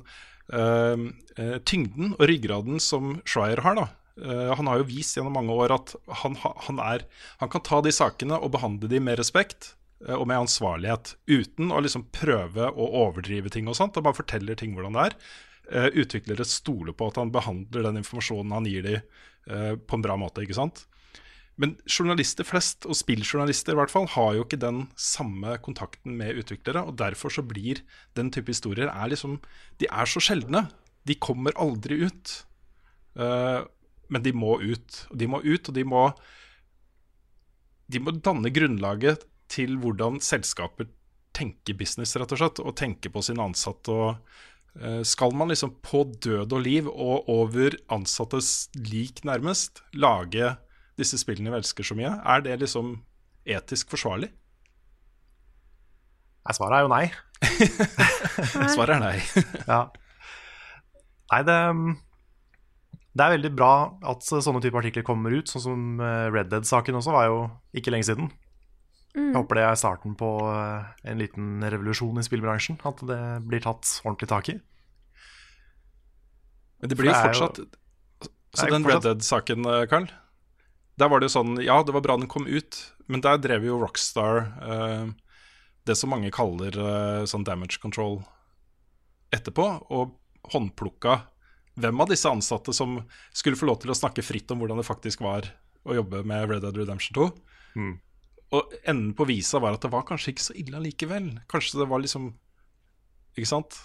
eh, 0.53 1.59
tyngden 1.67 2.15
og 2.17 2.25
ryggraden 2.29 2.81
som 2.83 3.19
Schreier 3.27 3.63
har, 3.65 3.79
da. 3.79 3.87
Uh, 4.15 4.53
han 4.55 4.67
har 4.71 4.79
jo 4.79 4.87
vist 4.87 5.17
gjennom 5.17 5.33
mange 5.35 5.51
år 5.51 5.73
at 5.75 5.89
han, 6.21 6.37
han, 6.39 6.77
er, 6.79 7.01
han 7.41 7.49
kan 7.51 7.63
ta 7.67 7.81
de 7.83 7.91
sakene 7.91 8.37
og 8.39 8.53
behandle 8.53 8.87
de 8.87 9.01
med 9.03 9.19
respekt 9.19 9.73
uh, 10.07 10.15
og 10.15 10.23
med 10.31 10.45
ansvarlighet. 10.45 11.17
Uten 11.27 11.73
å 11.75 11.81
liksom 11.83 12.05
prøve 12.15 12.69
å 12.71 12.87
overdrive 13.01 13.51
ting 13.51 13.67
og 13.67 13.75
sånt. 13.75 13.99
Han 13.99 14.07
bare 14.07 14.21
forteller 14.21 14.55
ting 14.55 14.71
hvordan 14.75 14.95
det 14.95 15.09
er. 15.09 15.19
Utviklere 15.97 16.45
stoler 16.45 16.93
på 16.93 17.09
at 17.09 17.15
han 17.17 17.31
behandler 17.33 17.87
den 17.87 17.99
informasjonen 18.03 18.51
han 18.53 18.67
gir 18.69 18.83
dem 18.85 19.79
på 19.81 19.97
en 19.97 20.03
bra 20.05 20.13
måte. 20.21 20.43
ikke 20.45 20.53
sant? 20.53 20.83
Men 21.61 21.77
journalister 21.87 22.47
flest, 22.47 22.83
og 22.83 22.97
spilljournalister 22.99 23.75
i 23.75 23.79
hvert 23.79 23.91
fall, 23.91 24.07
har 24.11 24.33
jo 24.35 24.43
ikke 24.43 24.59
den 24.59 24.85
samme 24.99 25.55
kontakten 25.63 26.17
med 26.19 26.41
utviklere. 26.41 26.83
Og 26.83 26.97
derfor 26.99 27.31
så 27.31 27.45
blir 27.47 27.79
den 28.17 28.31
type 28.35 28.51
historier 28.51 28.91
er 28.91 29.11
liksom 29.11 29.39
De 29.79 29.87
er 29.87 30.09
så 30.09 30.19
sjeldne. 30.23 30.65
De 31.07 31.15
kommer 31.15 31.55
aldri 31.55 32.01
ut. 32.09 32.33
Uh, 33.15 33.63
men 34.11 34.25
de 34.25 34.33
må 34.35 34.57
ut. 34.59 34.99
Og 35.11 35.21
de 35.21 35.29
må 35.31 35.39
ut, 35.45 35.69
og 35.69 35.77
de 35.77 35.85
må 35.87 36.09
De 37.91 38.01
må 38.01 38.15
danne 38.17 38.49
grunnlaget 38.49 39.23
til 39.47 39.77
hvordan 39.77 40.17
selskaper 40.25 40.89
tenker 41.35 41.77
business, 41.77 42.15
rett 42.17 42.33
og 42.33 42.41
slett. 42.41 42.59
Og 42.65 42.75
tenker 42.75 43.13
på 43.13 43.23
sine 43.23 43.45
ansatte. 43.45 43.93
og 43.93 44.81
eh, 44.81 45.03
skal 45.05 45.35
man 45.37 45.53
liksom 45.53 45.75
på 45.85 46.03
død 46.03 46.51
og 46.51 46.63
liv 46.65 46.87
og 46.89 47.29
over 47.29 47.77
ansattes 47.93 48.71
lik 48.75 49.21
nærmest 49.23 49.83
lage 49.93 50.55
disse 50.99 51.17
spillene 51.19 51.51
vi 51.53 51.59
elsker 51.59 51.83
så 51.87 51.95
mye? 51.97 52.13
Er 52.23 52.43
det 52.45 52.57
liksom 52.61 52.95
etisk 53.45 53.91
forsvarlig? 53.93 54.29
Nei, 56.45 56.53
svaret 56.53 56.77
er 56.77 56.85
jo 56.85 56.91
nei. 56.93 57.05
Svaret 58.75 58.95
er 58.95 59.01
nei. 59.01 59.15
Ja. 59.71 59.79
Nei, 61.33 61.39
det, 61.47 61.55
det 63.17 63.25
er 63.25 63.33
veldig 63.33 63.51
bra 63.57 63.71
at 64.11 64.21
sånne 64.29 64.61
type 64.61 64.77
artikler 64.77 65.05
kommer 65.07 65.33
ut. 65.33 65.49
Sånn 65.49 65.63
som 65.63 65.85
eh, 66.05 66.27
Red 66.33 66.51
Dead-saken 66.53 66.99
også 66.99 67.15
var 67.15 67.25
jo 67.31 67.39
ikke 67.81 67.93
lenge 67.95 68.05
siden. 68.11 68.29
Jeg 69.15 69.31
håper 69.33 69.57
det 69.57 69.63
er 69.65 69.79
starten 69.79 70.13
på 70.19 70.29
eh, 70.51 70.85
en 71.09 71.21
liten 71.23 71.65
revolusjon 71.65 72.21
i 72.21 72.25
spillbransjen. 72.27 72.77
At 72.85 73.01
det 73.09 73.19
blir 73.49 73.63
tatt 73.65 73.89
ordentlig 74.05 74.29
tak 74.29 74.51
i. 74.53 74.59
Men 76.83 76.91
det 76.93 76.99
blir 76.99 77.09
jo 77.09 77.15
For 77.17 77.25
det 77.25 77.39
jo- 77.39 77.49
fortsatt 77.49 78.29
Så 78.61 78.69
den 78.69 78.85
fortsatt... 78.85 78.93
Red 78.93 79.09
Dead-saken, 79.09 79.65
Karl... 79.89 79.89
Carl 79.95 80.11
Der 80.99 81.11
var 81.11 81.19
det 81.19 81.29
jo 81.29 81.35
sånn 81.35 81.57
Ja, 81.63 81.81
det 81.83 81.95
var 81.95 82.03
bra 82.05 82.15
den 82.19 82.31
kom 82.31 82.47
ut, 82.47 82.79
men 83.11 83.23
der 83.25 83.39
drev 83.41 83.67
jo 83.67 83.79
Rockstar 83.81 84.45
eh, 84.63 85.07
det 85.85 85.95
som 85.99 86.09
mange 86.13 86.31
kaller 86.33 86.73
eh, 86.73 87.25
sånn 87.29 87.45
damage 87.45 87.77
control 87.83 88.21
etterpå, 89.35 89.65
og 89.91 90.15
håndplukka 90.53 91.19
hvem 91.75 92.01
av 92.01 92.09
disse 92.09 92.29
ansatte 92.29 92.73
som 92.73 92.97
skulle 93.35 93.59
få 93.59 93.67
lov 93.67 93.81
til 93.83 93.91
å 93.91 93.97
snakke 93.97 94.23
fritt 94.23 94.51
om 94.53 94.61
hvordan 94.61 94.79
det 94.79 94.87
faktisk 94.87 95.23
var 95.25 95.49
å 95.85 95.97
jobbe 95.97 96.23
med 96.27 96.47
Red 96.49 96.63
Dead 96.63 96.77
Redemption 96.79 97.17
2. 97.17 97.27
Mm. 97.75 97.95
Og 98.55 98.75
enden 98.85 99.11
på 99.17 99.27
visa 99.27 99.59
var 99.61 99.75
at 99.75 99.83
det 99.83 99.91
var 99.93 100.05
kanskje 100.07 100.31
ikke 100.33 100.45
så 100.45 100.55
ille 100.57 100.79
likevel. 100.85 101.33
Kanskje 101.51 101.81
det 101.81 101.89
var 101.91 102.01
liksom 102.03 102.31
Ikke 103.35 103.49
sant? 103.49 103.75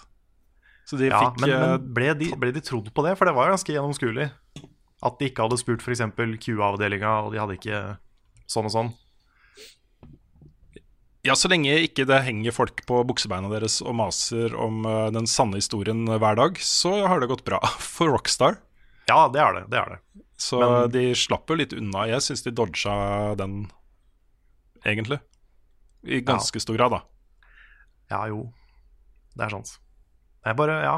Så 0.87 0.95
de 0.95 1.09
Ja, 1.09 1.19
fikk 1.19 1.41
men, 1.43 1.51
eh, 1.51 1.59
men 1.59 1.89
ble, 1.93 2.13
de, 2.15 2.29
ble 2.39 2.53
de 2.55 2.63
trodd 2.63 2.87
på 2.95 3.03
det? 3.03 3.17
For 3.19 3.27
det 3.27 3.35
var 3.35 3.51
ganske 3.51 3.73
gjennomskuelig. 3.73 4.29
At 5.01 5.17
de 5.19 5.29
ikke 5.31 5.41
hadde 5.47 5.57
spurt 5.57 5.81
f.eks. 5.81 6.01
Q-avdelinga, 6.45 7.13
og 7.25 7.31
de 7.33 7.39
hadde 7.41 7.55
ikke 7.57 7.77
sånn 8.51 8.67
og 8.69 8.73
sånn. 8.75 8.91
Ja, 11.25 11.35
så 11.37 11.49
lenge 11.51 11.75
ikke 11.85 12.05
det 12.09 12.17
henger 12.25 12.53
folk 12.55 12.79
på 12.89 13.03
buksebeina 13.05 13.49
deres 13.51 13.77
og 13.85 13.93
maser 13.99 14.55
om 14.57 14.79
eh, 14.89 15.09
den 15.13 15.27
sanne 15.29 15.59
historien 15.59 16.01
hver 16.09 16.37
dag, 16.39 16.57
så 16.65 16.95
har 17.05 17.21
det 17.21 17.29
gått 17.29 17.43
bra 17.45 17.59
for 17.93 18.09
Rockstar. 18.13 18.57
Ja, 19.09 19.27
det 19.29 19.41
er 19.43 19.53
det. 19.59 19.63
det, 19.69 19.81
er 19.83 19.93
det. 19.95 20.23
Så 20.41 20.61
Men- 20.61 20.89
de 20.95 21.03
slapp 21.17 21.49
jo 21.51 21.57
litt 21.59 21.75
unna. 21.77 22.07
Jeg 22.09 22.25
syns 22.25 22.41
de 22.47 22.53
dodga 22.57 22.95
den, 23.37 23.67
egentlig. 24.85 25.19
I 26.09 26.23
ganske 26.25 26.57
stor 26.63 26.77
grad, 26.79 26.95
da. 26.95 27.01
Ja, 28.09 28.23
jo. 28.31 28.47
Det 29.37 29.45
er 29.45 29.53
sant. 29.53 29.75
Det 30.41 30.49
er 30.49 30.57
bare, 30.57 30.79
ja, 30.81 30.95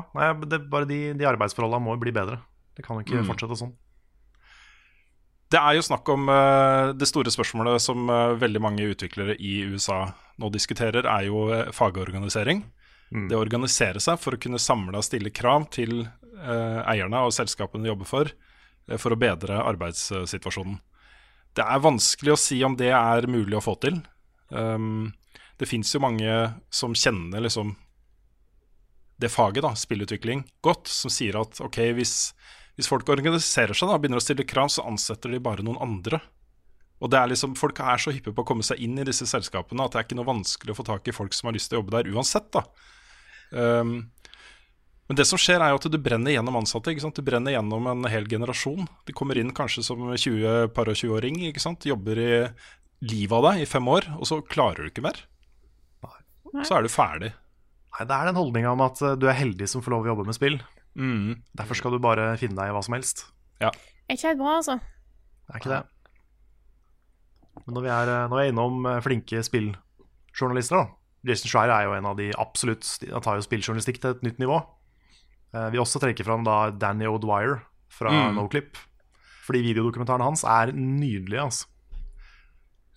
det 0.48 0.56
er 0.62 0.68
bare 0.72 0.88
de, 0.88 1.02
de 1.20 1.28
arbeidsforholdene 1.28 1.84
må 1.84 1.98
bli 2.00 2.14
bedre. 2.16 2.40
Det 2.78 2.86
kan 2.88 2.96
jo 2.96 3.04
ikke 3.04 3.20
Mm. 3.20 3.28
fortsette 3.28 3.58
sånn. 3.60 3.74
Det 5.54 5.60
er 5.62 5.76
jo 5.78 5.84
snakk 5.86 6.10
om 6.10 6.30
eh, 6.34 6.92
det 6.98 7.06
store 7.06 7.32
spørsmålet 7.34 7.82
som 7.84 8.08
eh, 8.10 8.38
veldig 8.42 8.62
mange 8.64 8.88
utviklere 8.90 9.36
i 9.38 9.60
USA 9.70 10.08
nå 10.42 10.50
diskuterer, 10.50 11.06
er 11.06 11.28
jo 11.28 11.46
eh, 11.54 11.70
fagorganisering. 11.76 12.64
Mm. 13.14 13.28
Det 13.30 13.38
å 13.38 13.44
organisere 13.44 14.02
seg 14.02 14.18
for 14.18 14.34
å 14.34 14.42
kunne 14.42 14.62
samle 14.62 14.98
og 14.98 15.06
stille 15.06 15.34
krav 15.34 15.70
til 15.74 16.08
eierne 16.44 17.22
og 17.24 17.32
selskapene 17.32 17.86
de 17.86 17.88
jobber 17.88 18.08
for, 18.10 18.32
for 19.00 19.14
å 19.14 19.18
bedre 19.22 19.62
arbeidssituasjonen. 19.64 20.74
Det 21.56 21.64
er 21.64 21.84
vanskelig 21.86 22.34
å 22.34 22.40
si 22.42 22.58
om 22.68 22.74
det 22.76 22.90
er 22.92 23.30
mulig 23.32 23.56
å 23.56 23.62
få 23.64 23.78
til. 23.80 24.02
Um, 24.50 25.14
det 25.62 25.70
fins 25.70 25.94
jo 25.94 26.02
mange 26.04 26.34
som 26.74 26.98
kjenner 26.98 27.46
liksom 27.46 27.78
det 29.24 29.32
faget, 29.32 29.64
da, 29.64 29.72
spillutvikling, 29.78 30.44
godt, 30.66 30.92
som 30.92 31.14
sier 31.14 31.38
at 31.40 31.62
ok, 31.64 31.80
hvis, 31.96 32.34
hvis 32.78 32.90
folk 32.90 33.10
organiserer 33.14 33.78
seg 33.78 33.90
da, 33.90 34.00
begynner 34.02 34.22
å 34.22 34.24
stille 34.24 34.48
krav, 34.50 34.72
så 34.74 34.86
ansetter 34.90 35.34
de 35.34 35.42
bare 35.44 35.66
noen 35.66 35.82
andre. 35.84 36.22
Og 37.04 37.12
det 37.12 37.20
er 37.20 37.30
liksom, 37.34 37.54
Folk 37.60 37.82
er 37.84 38.00
så 38.00 38.14
hyppe 38.16 38.32
på 38.34 38.46
å 38.46 38.48
komme 38.48 38.66
seg 38.66 38.80
inn 38.82 38.98
i 39.02 39.06
disse 39.06 39.28
selskapene 39.30 39.86
at 39.86 39.94
det 39.94 40.00
er 40.00 40.08
ikke 40.08 40.18
noe 40.18 40.30
vanskelig 40.30 40.74
å 40.74 40.78
få 40.80 40.86
tak 40.88 41.08
i 41.10 41.16
folk 41.16 41.36
som 41.36 41.50
har 41.50 41.58
lyst 41.58 41.70
til 41.72 41.78
å 41.78 41.82
jobbe 41.82 41.98
der 41.98 42.12
uansett. 42.16 42.48
da. 42.56 42.64
Um, 43.52 43.98
men 45.10 45.20
det 45.20 45.26
som 45.28 45.38
skjer 45.42 45.60
er 45.62 45.74
jo 45.74 45.82
at 45.82 45.90
du 45.92 46.00
brenner 46.00 46.32
gjennom 46.32 46.56
ansatte. 46.62 46.94
ikke 46.94 47.04
sant? 47.04 47.20
Du 47.20 47.28
brenner 47.28 47.54
gjennom 47.54 47.90
en 47.92 48.08
hel 48.10 48.26
generasjon. 48.32 48.88
De 49.06 49.14
kommer 49.14 49.38
inn 49.38 49.52
kanskje 49.54 49.84
som 49.86 50.00
20 50.08 50.72
par 50.74 50.90
og 50.90 50.98
20-åring. 50.98 51.42
ikke 51.50 51.62
sant? 51.62 51.86
Jobber 51.86 52.22
i 52.24 52.32
livet 53.04 53.36
av 53.36 53.50
deg 53.50 53.66
i 53.66 53.70
fem 53.70 53.88
år, 53.92 54.08
og 54.16 54.30
så 54.30 54.40
klarer 54.48 54.86
du 54.86 54.94
ikke 54.94 55.04
mer. 55.04 55.20
Så 56.64 56.78
er 56.78 56.86
du 56.86 56.92
ferdig. 56.94 57.34
Nei, 57.94 58.06
Det 58.08 58.16
er 58.16 58.30
den 58.30 58.40
holdninga 58.40 58.72
om 58.74 58.86
at 58.86 59.02
eh, 59.04 59.18
du 59.20 59.28
er 59.30 59.38
heldig 59.38 59.68
som 59.70 59.84
får 59.84 59.94
lov 59.94 60.08
å 60.08 60.14
jobbe 60.14 60.26
med 60.30 60.38
spill. 60.38 60.58
Mm. 60.96 61.42
Derfor 61.58 61.76
skal 61.80 61.92
du 61.92 62.00
bare 62.00 62.38
finne 62.38 62.56
deg 62.60 62.70
i 62.70 62.74
hva 62.76 62.84
som 62.86 62.94
helst. 62.94 63.26
Ja. 63.62 63.72
Er 64.10 64.16
ikke 64.18 64.28
helt 64.34 64.42
bra, 64.44 64.58
altså. 64.60 64.76
Det 65.48 65.56
er 65.56 65.60
ikke 65.62 65.74
det. 65.74 65.84
Men 67.66 67.76
når 67.78 67.86
vi 67.86 67.92
er, 67.94 68.12
eh, 68.14 68.28
når 68.30 68.38
vi 68.40 68.44
er 68.48 68.52
innom 68.54 68.86
eh, 68.90 69.00
flinke 69.06 69.44
spilljournalister, 69.46 70.78
da. 70.84 70.88
Jason 71.24 71.48
Schreier 71.48 71.72
er 71.72 71.86
jo 71.88 71.94
en 71.96 72.06
av 72.10 72.18
de 72.20 72.26
absolutt 72.36 72.84
Han 73.08 73.22
tar 73.24 73.38
jo 73.40 73.46
spilljournalistikk 73.46 74.02
til 74.04 74.12
et 74.12 74.24
nytt 74.26 74.40
nivå. 74.44 74.58
Eh, 75.56 75.70
Vi 75.72 75.80
også 75.80 76.02
trekker 76.04 76.26
fram 76.28 76.44
da 76.44 76.70
Danny 76.72 77.06
O'Dwyer 77.08 77.62
fra 77.90 78.10
Mm. 78.12 78.36
Noclip. 78.36 78.76
Fordi 79.46 79.62
videodokumentarene 79.62 80.24
hans 80.24 80.44
er 80.44 80.72
nydelige. 80.74 81.42
altså. 81.42 81.66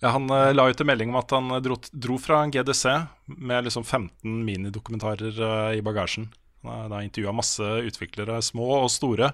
Ja, 0.01 0.11
han 0.11 0.27
la 0.27 0.67
ut 0.69 0.79
en 0.79 0.87
melding 0.87 1.09
om 1.09 1.15
at 1.17 1.31
han 1.31 1.49
dro, 1.63 1.75
dro 1.91 2.17
fra 2.17 2.43
en 2.43 2.51
GDC 2.51 3.07
med 3.27 3.63
liksom 3.65 3.83
15 3.83 4.45
minidokumentarer 4.45 5.73
i 5.75 5.81
bagasjen. 5.81 6.29
Han 6.69 6.83
har 6.85 6.91
da 6.91 7.01
intervjua 7.05 7.33
masse 7.35 7.63
utviklere, 7.87 8.39
små 8.45 8.67
og 8.83 8.89
store, 8.93 9.31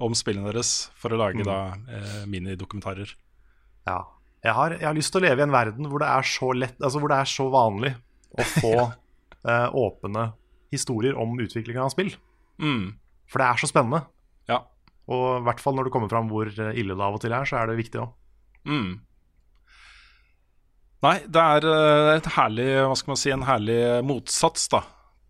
om 0.00 0.14
spillene 0.16 0.48
deres 0.48 0.90
for 0.96 1.12
å 1.12 1.18
lage 1.20 1.42
Mm. 1.42 1.46
da 1.50 1.58
eh, 1.92 2.22
minidokumentarer. 2.30 3.10
Ja. 3.86 3.98
Jeg 4.40 4.54
har, 4.56 4.72
jeg 4.78 4.86
har 4.88 4.94
lyst 4.96 5.12
til 5.12 5.20
å 5.20 5.26
leve 5.26 5.42
i 5.42 5.44
en 5.44 5.52
verden 5.52 5.88
hvor 5.90 6.00
det 6.00 6.08
er 6.08 6.24
så 6.24 6.46
lett 6.56 6.78
Altså 6.80 6.96
hvor 7.02 7.10
det 7.12 7.18
er 7.20 7.28
så 7.28 7.44
vanlig 7.52 7.90
å 8.32 8.46
få 8.62 8.70
eh, 8.86 9.68
åpne 9.76 10.30
historier 10.72 11.18
om 11.20 11.34
utviklingen 11.42 11.82
av 11.84 11.90
spill. 11.92 12.14
Mm. 12.62 12.94
For 13.28 13.42
det 13.42 13.48
er 13.50 13.60
så 13.60 13.68
spennende. 13.68 14.00
Ja. 14.48 14.62
Og 15.10 15.26
i 15.42 15.44
hvert 15.44 15.60
fall 15.60 15.76
når 15.76 15.88
det 15.90 15.92
kommer 15.92 16.08
fram 16.08 16.30
hvor 16.32 16.48
eh, 16.48 16.72
ille 16.80 16.96
det 16.96 17.04
av 17.04 17.18
og 17.18 17.20
til 17.20 17.34
er, 17.36 17.44
så 17.44 17.58
er 17.60 17.68
det 17.68 17.76
viktig 17.82 18.00
òg. 18.00 18.14
Mm. 18.70 18.90
Nei, 21.04 21.14
det 21.32 21.40
er 21.56 21.64
eh, 21.68 22.10
et 22.18 22.26
herlig, 22.36 22.66
hva 22.84 22.96
skal 22.98 23.12
man 23.14 23.20
si, 23.20 23.30
en 23.32 23.44
herlig 23.48 23.78
motsats 24.08 24.66
da, 24.72 24.82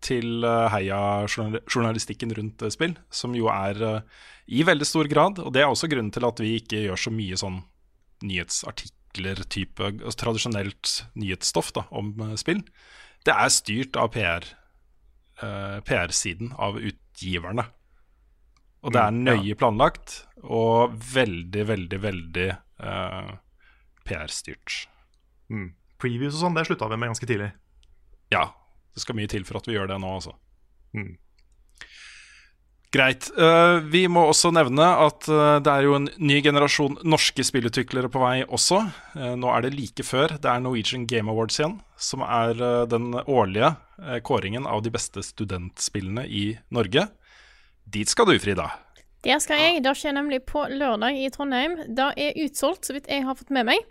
til 0.03 0.45
eh, 0.47 0.67
heia-journalistikken 0.73 2.33
rundt 2.37 2.63
eh, 2.65 2.73
spill, 2.73 2.95
som 3.13 3.35
jo 3.37 3.49
er 3.53 3.81
eh, 3.85 4.23
i 4.51 4.65
veldig 4.67 4.87
stor 4.87 5.09
grad, 5.11 5.39
og 5.39 5.53
det 5.55 5.63
er 5.63 5.69
også 5.69 5.89
grunnen 5.91 6.11
til 6.13 6.25
at 6.27 6.41
vi 6.43 6.55
ikke 6.59 6.83
gjør 6.87 6.99
så 6.99 7.13
mye 7.13 7.37
sånn 7.39 7.61
nyhetsartikler-type, 8.25 9.91
altså 10.01 10.17
tradisjonelt 10.23 10.95
nyhetsstoff 11.17 11.71
da, 11.77 11.85
om 11.89 12.13
spill. 12.37 12.63
Det 13.25 13.33
er 13.33 13.53
styrt 13.53 13.97
av 13.97 14.11
PR, 14.13 14.45
PR-siden 15.87 16.51
av 16.61 16.77
utgiverne. 16.77 17.65
Og 18.81 18.93
det 18.93 19.01
er 19.01 19.13
Mm, 19.13 19.23
nøye 19.25 19.57
planlagt 19.57 20.23
og 20.41 20.93
veldig, 21.13 21.65
veldig, 21.69 21.99
veldig 22.01 22.47
eh, 22.49 23.31
PR-styrt. 24.05 24.87
Mm. 25.53 25.73
Previews 26.01 26.39
og 26.39 26.47
sånn, 26.47 26.57
det 26.57 26.65
slutta 26.65 26.89
vi 26.89 26.97
med 26.97 27.13
ganske 27.13 27.29
tidlig. 27.29 27.51
Ja, 28.33 28.49
det 28.95 29.03
skal 29.03 29.17
mye 29.17 29.31
til 29.31 29.45
for 29.47 29.61
at 29.61 29.67
vi 29.69 29.77
gjør 29.77 29.91
det 29.91 29.99
nå, 30.01 30.15
altså. 30.19 30.35
Mm. 30.97 31.15
Greit. 32.91 33.29
Eh, 33.39 33.77
vi 33.87 34.03
må 34.11 34.25
også 34.27 34.49
nevne 34.51 34.83
at 35.05 35.27
eh, 35.31 35.59
det 35.63 35.71
er 35.71 35.85
jo 35.87 35.93
en 35.95 36.09
ny 36.19 36.41
generasjon 36.43 36.97
norske 37.07 37.45
spillutviklere 37.47 38.09
på 38.11 38.19
vei 38.19 38.41
også. 38.43 38.81
Eh, 39.15 39.35
nå 39.39 39.47
er 39.53 39.63
det 39.63 39.71
like 39.77 40.03
før. 40.03 40.35
Det 40.35 40.49
er 40.51 40.59
Norwegian 40.59 41.05
Game 41.07 41.31
Awards 41.31 41.61
igjen, 41.61 41.77
som 41.95 42.25
er 42.27 42.59
den 42.91 43.13
årlige 43.21 43.77
kåringen 44.27 44.67
av 44.67 44.83
de 44.83 44.91
beste 44.91 45.23
studentspillene 45.23 46.25
i 46.27 46.43
Norge. 46.73 47.05
Dit 47.87 48.11
skal 48.11 48.27
du, 48.27 48.35
Frida. 48.43 48.67
Der 49.23 49.39
skal 49.39 49.61
jeg. 49.61 49.85
Det 49.85 49.95
skjer 49.95 50.17
nemlig 50.17 50.41
på 50.49 50.65
lørdag 50.67 51.15
i 51.15 51.31
Trondheim. 51.31 51.77
Det 51.87 52.11
er 52.19 52.39
utsolgt, 52.43 52.89
så 52.89 52.97
vidt 52.97 53.07
jeg 53.07 53.23
har 53.23 53.39
fått 53.39 53.53
med 53.55 53.69
meg. 53.71 53.87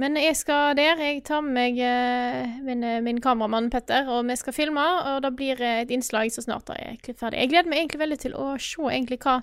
Men 0.00 0.16
jeg 0.16 0.36
skal 0.38 0.76
der. 0.78 1.00
Jeg 1.02 1.24
tar 1.28 1.42
med 1.44 1.52
meg 1.58 1.80
eh, 1.84 2.54
min, 2.64 2.86
min 3.04 3.18
kameramann 3.20 3.68
Petter, 3.72 4.08
og 4.08 4.22
vi 4.30 4.36
skal 4.40 4.56
filme. 4.56 4.84
Og 5.12 5.18
det 5.26 5.34
blir 5.36 5.60
eh, 5.60 5.82
et 5.82 5.92
innslag 5.92 6.32
så 6.32 6.44
snart 6.46 6.70
det 6.70 6.78
er 6.80 7.18
ferdig. 7.20 7.42
Jeg 7.42 7.52
gleder 7.52 7.68
meg 7.68 7.82
egentlig 7.82 8.00
veldig 8.06 8.20
til 8.22 8.38
å 8.38 8.54
se 8.56 8.86
egentlig 8.88 9.20
hva 9.26 9.42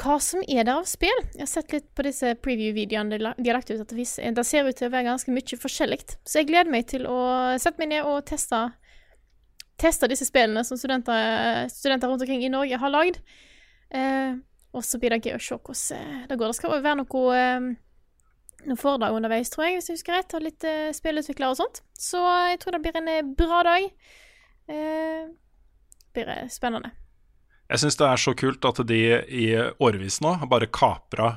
hva 0.00 0.14
som 0.24 0.40
er 0.48 0.64
der 0.64 0.78
av 0.80 0.86
spill. 0.88 1.18
Jeg 1.34 1.42
har 1.42 1.50
sett 1.50 1.72
litt 1.74 1.88
på 1.94 2.04
disse 2.06 2.30
preview-videoene 2.40 3.18
de 3.18 3.26
har 3.28 3.56
lagt 3.58 3.70
ut. 3.70 3.80
At 3.82 3.92
vis- 3.92 4.16
det 4.16 4.44
ser 4.48 4.64
ut 4.64 4.76
til 4.78 4.88
å 4.88 4.92
være 4.94 5.10
ganske 5.10 5.34
mye 5.34 5.58
forskjellig. 5.60 5.98
Så 6.24 6.40
jeg 6.40 6.48
gleder 6.48 6.72
meg 6.72 6.86
til 6.88 7.04
å 7.06 7.18
sette 7.60 7.76
meg 7.82 7.90
ned 7.92 8.08
og 8.08 8.24
teste, 8.24 8.62
teste 9.76 10.08
disse 10.08 10.24
spillene 10.28 10.64
som 10.64 10.80
studenter, 10.80 11.68
studenter 11.68 12.08
rundt 12.08 12.24
omkring 12.24 12.44
i 12.44 12.48
Norge 12.52 12.80
har 12.80 12.92
lagd. 12.94 13.20
Eh, 13.92 14.40
og 14.72 14.84
så 14.88 14.96
blir 14.98 15.12
det 15.12 15.26
gøy 15.28 15.36
å 15.36 15.42
se 15.44 15.58
hvordan 15.60 16.00
eh, 16.00 16.26
det 16.30 16.38
går. 16.40 16.48
Det 16.48 16.56
skal 16.56 16.72
også 16.72 16.86
være 16.88 17.00
noe, 17.02 17.36
eh, 17.36 17.70
noe 18.68 18.78
foredrag 18.78 19.16
underveis, 19.16 19.50
tror 19.52 19.66
jeg, 19.66 19.78
hvis 19.78 19.90
jeg 19.90 19.98
husker 19.98 20.16
rett. 20.18 20.34
Og 20.38 20.44
litt 20.44 20.66
uh, 20.66 20.90
spillutviklere 20.94 21.52
og 21.54 21.60
sånt. 21.60 21.82
Så 21.98 22.20
jeg 22.52 22.60
tror 22.62 22.76
det 22.76 22.82
blir 22.84 22.98
en 23.00 23.10
eh, 23.10 23.22
bra 23.38 23.62
dag. 23.66 23.88
Uh, 24.70 25.32
blir 26.14 26.32
eh, 26.32 26.48
spennende. 26.52 26.92
Jeg 27.72 27.82
syns 27.82 27.96
det 28.00 28.08
er 28.08 28.20
så 28.20 28.34
kult 28.36 28.66
at 28.68 28.82
de 28.84 29.00
i 29.32 29.46
årevis 29.80 30.20
nå 30.20 30.34
har 30.42 30.50
bare 30.50 30.68
kapra 30.68 31.30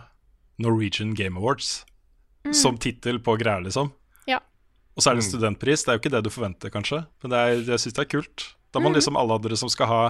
Norwegian 0.60 1.14
Game 1.16 1.40
Awards 1.40 1.86
som 2.54 2.76
tittel 2.78 3.22
på 3.24 3.38
greier, 3.40 3.64
liksom. 3.66 3.88
Ja. 4.30 4.42
Og 4.94 5.02
så 5.02 5.10
er 5.10 5.16
det 5.16 5.24
en 5.24 5.30
studentpris. 5.30 5.86
Det 5.86 5.94
er 5.94 5.98
jo 5.98 6.04
ikke 6.04 6.12
det 6.14 6.22
du 6.28 6.30
forventer, 6.34 6.74
kanskje. 6.74 7.00
Men 7.24 7.32
det 7.32 7.40
er, 7.40 7.62
jeg 7.72 7.82
syns 7.86 7.96
det 7.98 8.04
er 8.04 8.12
kult. 8.12 8.46
Da 8.76 8.82
må 8.84 8.92
liksom 8.92 9.18
alle 9.18 9.38
andre 9.40 9.58
som 9.58 9.72
skal 9.72 9.90
ha 9.90 10.02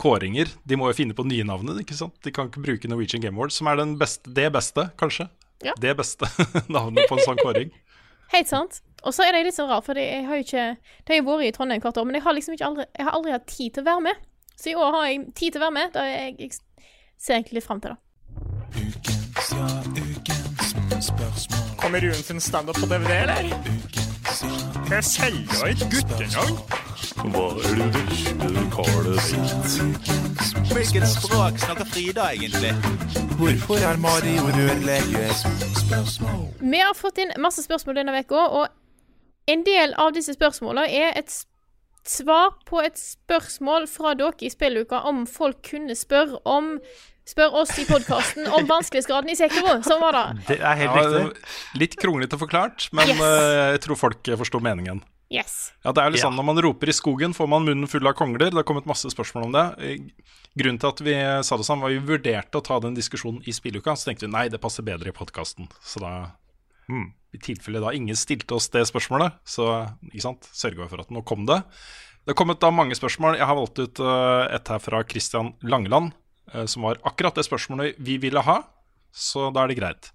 kåringer, 0.00 0.50
de 0.64 0.78
må 0.78 0.88
jo 0.88 0.96
finne 0.96 1.16
på 1.16 1.24
nye 1.28 1.44
navnet. 1.46 1.82
ikke 1.82 1.96
sant? 1.96 2.16
De 2.24 2.32
kan 2.34 2.48
ikke 2.48 2.64
bruke 2.64 2.88
Norwegian 2.90 3.22
Game 3.22 3.36
Awards, 3.36 3.58
som 3.60 3.68
er 3.70 3.78
den 3.80 3.96
beste, 4.00 4.32
det 4.32 4.48
beste, 4.54 4.88
kanskje. 5.00 5.28
Ja. 5.64 5.74
Det 5.80 5.94
beste 5.98 6.28
navnet 6.76 7.08
på 7.08 7.18
en 7.18 7.24
sånn 7.26 7.40
kåring. 7.42 7.72
Helt 8.34 8.48
sant. 8.48 8.80
Og 9.02 9.14
så 9.14 9.26
er 9.26 9.34
det 9.34 9.44
litt 9.48 9.56
sånn 9.56 9.70
rart, 9.70 9.84
for 9.84 9.98
jeg 9.98 10.24
har 10.28 10.38
jo 10.38 10.44
ikke 10.46 10.66
Det 10.78 11.10
har 11.10 11.18
jo 11.18 11.24
vært 11.26 11.48
i 11.48 11.54
Trondheim 11.56 11.82
hvert 11.82 11.98
år, 11.98 12.06
men 12.06 12.16
jeg 12.16 12.24
har 12.26 12.36
liksom 12.36 12.54
ikke 12.54 12.68
aldri, 12.70 12.86
jeg 12.96 13.08
har 13.08 13.16
aldri 13.18 13.34
hatt 13.34 13.48
tid 13.50 13.74
til 13.74 13.82
å 13.82 13.88
være 13.90 14.04
med. 14.06 14.22
Så 14.56 14.70
i 14.70 14.78
år 14.78 14.94
har 14.94 15.08
jeg 15.08 15.24
tid 15.34 15.50
til 15.50 15.60
å 15.60 15.64
være 15.66 15.76
med. 15.78 15.92
Da 15.96 16.06
jeg, 16.06 16.36
jeg 16.38 16.52
ser 17.18 17.34
egentlig 17.38 17.58
litt 17.58 17.66
fram 17.66 17.82
til 17.82 17.90
det. 17.92 18.00
Kommer 21.82 22.00
Rune 22.00 22.14
sin 22.14 22.40
standup 22.40 22.78
på 22.78 22.86
DVD, 22.86 23.10
eller? 23.24 23.50
Jeg 24.92 25.04
selger 25.04 25.66
et 25.66 25.82
guttenavn. 25.90 26.91
Hva 27.22 27.42
er 27.54 27.76
det 27.78 27.86
verste 27.94 28.62
karet 28.72 29.26
ditt? 29.30 29.74
Hvilket 30.72 31.04
språk 31.06 31.60
snakker 31.62 31.86
Frida 31.92 32.24
egentlig? 32.34 32.72
Hvorfor 33.38 33.78
er 33.86 34.00
Mario 34.02 34.48
rørlegger? 34.56 35.30
Vi 36.62 36.80
har 36.82 36.96
fått 36.98 37.20
inn 37.22 37.30
masse 37.42 37.62
spørsmål 37.62 38.00
denne 38.00 38.16
uka, 38.24 38.42
og 38.58 38.66
en 39.52 39.62
del 39.66 39.94
av 40.02 40.10
disse 40.16 40.34
spørsmålene 40.34 40.88
er 40.90 41.14
et 41.22 41.30
svar 42.08 42.56
på 42.66 42.82
et 42.82 42.98
spørsmål 42.98 43.86
fra 43.90 44.16
dere 44.18 44.42
i 44.42 44.50
spilluka 44.50 45.04
om 45.06 45.22
folk 45.30 45.62
kunne 45.70 45.94
spørre 45.98 46.42
om 46.48 46.76
Spør 47.22 47.52
oss 47.54 47.70
i 47.78 47.84
podkasten 47.86 48.48
om 48.50 48.64
vanskelighetsgraden 48.66 49.30
i 49.30 49.36
Sekiro. 49.38 49.76
Sånn 49.86 50.00
var 50.02 50.16
det. 50.16 50.22
Det 50.48 50.56
er 50.58 50.74
helt 50.80 50.96
Ja, 50.98 51.02
riktig. 51.06 51.44
litt 51.78 51.94
kronglete 52.02 52.34
forklart, 52.34 52.88
men 52.90 53.06
Yes. 53.12 53.20
eh, 53.22 53.70
jeg 53.76 53.80
tror 53.84 53.94
folk 54.00 54.26
forsto 54.40 54.58
meningen. 54.58 55.04
Yes. 55.32 55.72
Ja, 55.84 55.92
det 55.96 56.02
er 56.02 56.10
jo 56.10 56.12
litt 56.14 56.20
Ja. 56.22 56.28
sånn 56.28 56.36
Når 56.36 56.44
man 56.44 56.60
roper 56.62 56.90
i 56.92 56.92
skogen, 56.96 57.32
får 57.32 57.48
man 57.48 57.64
munnen 57.64 57.88
full 57.88 58.06
av 58.06 58.12
kongler. 58.18 58.50
Det 58.50 58.58
har 58.60 58.66
kommet 58.68 58.84
masse 58.86 59.08
spørsmål 59.08 59.46
om 59.48 59.52
det. 59.56 59.64
Grunnen 60.58 60.78
til 60.82 60.88
at 60.92 61.00
vi 61.00 61.14
sa 61.42 61.56
det 61.56 61.64
sånn, 61.64 61.80
var 61.80 61.88
vi 61.88 61.98
vurderte 62.04 62.60
å 62.60 62.64
ta 62.64 62.78
den 62.84 62.94
diskusjonen 62.94 63.40
i 63.48 63.52
spilluka. 63.56 63.94
Så 63.96 64.10
tenkte 64.10 64.26
vi 64.28 64.32
nei, 64.34 64.48
det 64.52 64.60
passer 64.60 64.84
bedre 64.84 65.08
i 65.08 65.16
podkasten. 65.16 65.68
Så 65.82 66.00
da 66.00 66.32
Mm. 66.90 67.12
I 67.32 67.38
tilfelle 67.38 67.80
da 67.80 67.92
ingen 67.94 68.16
stilte 68.16 68.52
oss 68.56 68.68
det 68.68 68.82
spørsmålet, 68.84 69.32
så 69.46 69.96
ikke 70.12 70.20
sant, 70.20 70.42
sørga 70.52 70.82
vi 70.82 70.88
for 70.88 71.00
at 71.00 71.08
nå 71.14 71.24
kom 71.24 71.46
det. 71.46 71.62
Det 72.26 72.34
har 72.34 72.34
kommet 72.34 72.60
da 72.60 72.70
mange 72.70 72.92
spørsmål. 72.98 73.38
Jeg 73.38 73.46
har 73.46 73.54
valgt 73.56 73.78
ut 73.78 74.00
eh, 74.00 74.54
et 74.56 74.68
her 74.68 74.78
fra 74.82 75.02
Christian 75.08 75.54
Langeland, 75.62 76.12
eh, 76.52 76.66
som 76.66 76.82
var 76.82 76.96
akkurat 77.06 77.34
det 77.38 77.46
spørsmålet 77.46 77.94
vi 77.98 78.18
ville 78.18 78.42
ha. 78.42 78.64
Så 79.14 79.52
da 79.54 79.62
er 79.64 79.68
det 79.68 79.78
greit. 79.78 80.10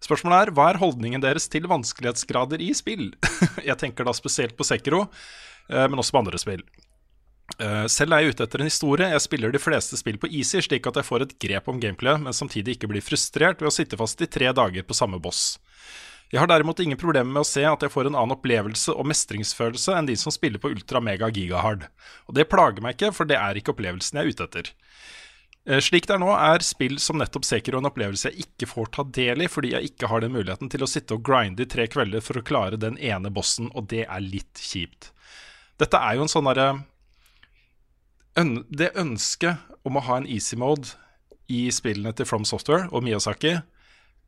Spørsmålet 0.00 0.46
er 0.48 0.54
hva 0.56 0.70
er 0.70 0.80
holdningen 0.80 1.22
deres 1.22 1.48
til 1.52 1.68
vanskelighetsgrader 1.70 2.62
i 2.64 2.70
spill? 2.76 3.10
Jeg 3.68 3.76
tenker 3.80 4.08
da 4.08 4.14
spesielt 4.16 4.56
på 4.56 4.66
Sekiro, 4.66 5.06
eh, 5.68 5.86
men 5.86 6.00
også 6.00 6.16
på 6.16 6.22
andre 6.22 6.40
spill. 6.40 6.64
Eh, 7.58 7.86
selv 7.90 8.14
er 8.14 8.22
jeg 8.22 8.34
ute 8.34 8.44
etter 8.46 8.62
en 8.62 8.70
historie. 8.70 9.08
Jeg 9.10 9.24
spiller 9.24 9.52
de 9.52 9.60
fleste 9.60 9.98
spill 9.98 10.20
på 10.22 10.30
easy, 10.30 10.62
slik 10.62 10.86
at 10.86 11.00
jeg 11.00 11.08
får 11.08 11.24
et 11.24 11.34
grep 11.42 11.68
om 11.68 11.80
gameplayet, 11.82 12.22
men 12.22 12.36
samtidig 12.36 12.76
ikke 12.76 12.90
blir 12.92 13.04
frustrert 13.04 13.60
ved 13.60 13.72
å 13.72 13.74
sitte 13.74 13.98
fast 14.00 14.22
i 14.22 14.30
tre 14.30 14.52
dager 14.56 14.86
på 14.86 14.96
samme 14.96 15.18
boss. 15.22 15.58
Jeg 16.30 16.38
har 16.38 16.46
derimot 16.46 16.78
ingen 16.78 16.98
problemer 16.98 17.26
med 17.26 17.42
å 17.42 17.48
se 17.48 17.64
at 17.66 17.82
jeg 17.82 17.90
får 17.90 18.06
en 18.06 18.14
annen 18.14 18.36
opplevelse 18.36 18.94
og 18.94 19.08
mestringsfølelse 19.10 19.96
enn 19.98 20.06
de 20.06 20.14
som 20.18 20.30
spiller 20.30 20.62
på 20.62 20.70
ultra 20.70 21.02
mega 21.02 21.26
gigahard. 21.34 21.88
Og 22.30 22.36
det 22.38 22.46
plager 22.52 22.84
meg 22.84 22.94
ikke, 22.94 23.10
for 23.16 23.26
det 23.26 23.40
er 23.40 23.58
ikke 23.58 23.74
opplevelsen 23.74 24.20
jeg 24.20 24.28
er 24.28 24.36
ute 24.36 24.46
etter. 24.46 24.70
Eh, 25.70 25.78
Slik 25.78 26.08
det 26.08 26.16
er 26.16 26.22
nå, 26.22 26.30
er 26.34 26.64
spill 26.66 26.98
som 27.02 27.20
nettopp 27.20 27.46
Sekiro 27.46 27.78
en 27.78 27.86
opplevelse 27.86 28.32
jeg 28.32 28.48
ikke 28.48 28.68
får 28.72 28.90
ta 28.96 29.04
del 29.06 29.44
i, 29.44 29.50
fordi 29.50 29.74
jeg 29.76 29.92
ikke 29.92 30.10
har 30.10 30.24
den 30.24 30.34
muligheten 30.34 30.70
til 30.72 30.82
å 30.82 30.88
sitte 30.90 31.14
og 31.14 31.22
grinde 31.26 31.62
i 31.62 31.70
tre 31.70 31.86
kvelder 31.90 32.24
for 32.24 32.40
å 32.40 32.46
klare 32.46 32.80
den 32.80 32.98
ene 32.98 33.30
bossen, 33.30 33.70
og 33.78 33.86
det 33.92 34.06
er 34.08 34.24
litt 34.24 34.58
kjipt. 34.58 35.12
Dette 35.80 36.00
er 36.00 36.18
jo 36.18 36.26
en 36.26 36.32
sånn 36.32 36.48
derre 36.50 36.70
Det 38.36 38.90
ønsket 38.96 39.84
om 39.84 39.96
å 39.96 40.02
ha 40.06 40.16
en 40.20 40.26
easy 40.28 40.56
mode 40.56 40.94
i 41.50 41.68
spillene 41.74 42.12
til 42.16 42.28
From 42.28 42.44
Software 42.46 42.88
og 42.90 43.02
Miyazaki 43.04 43.58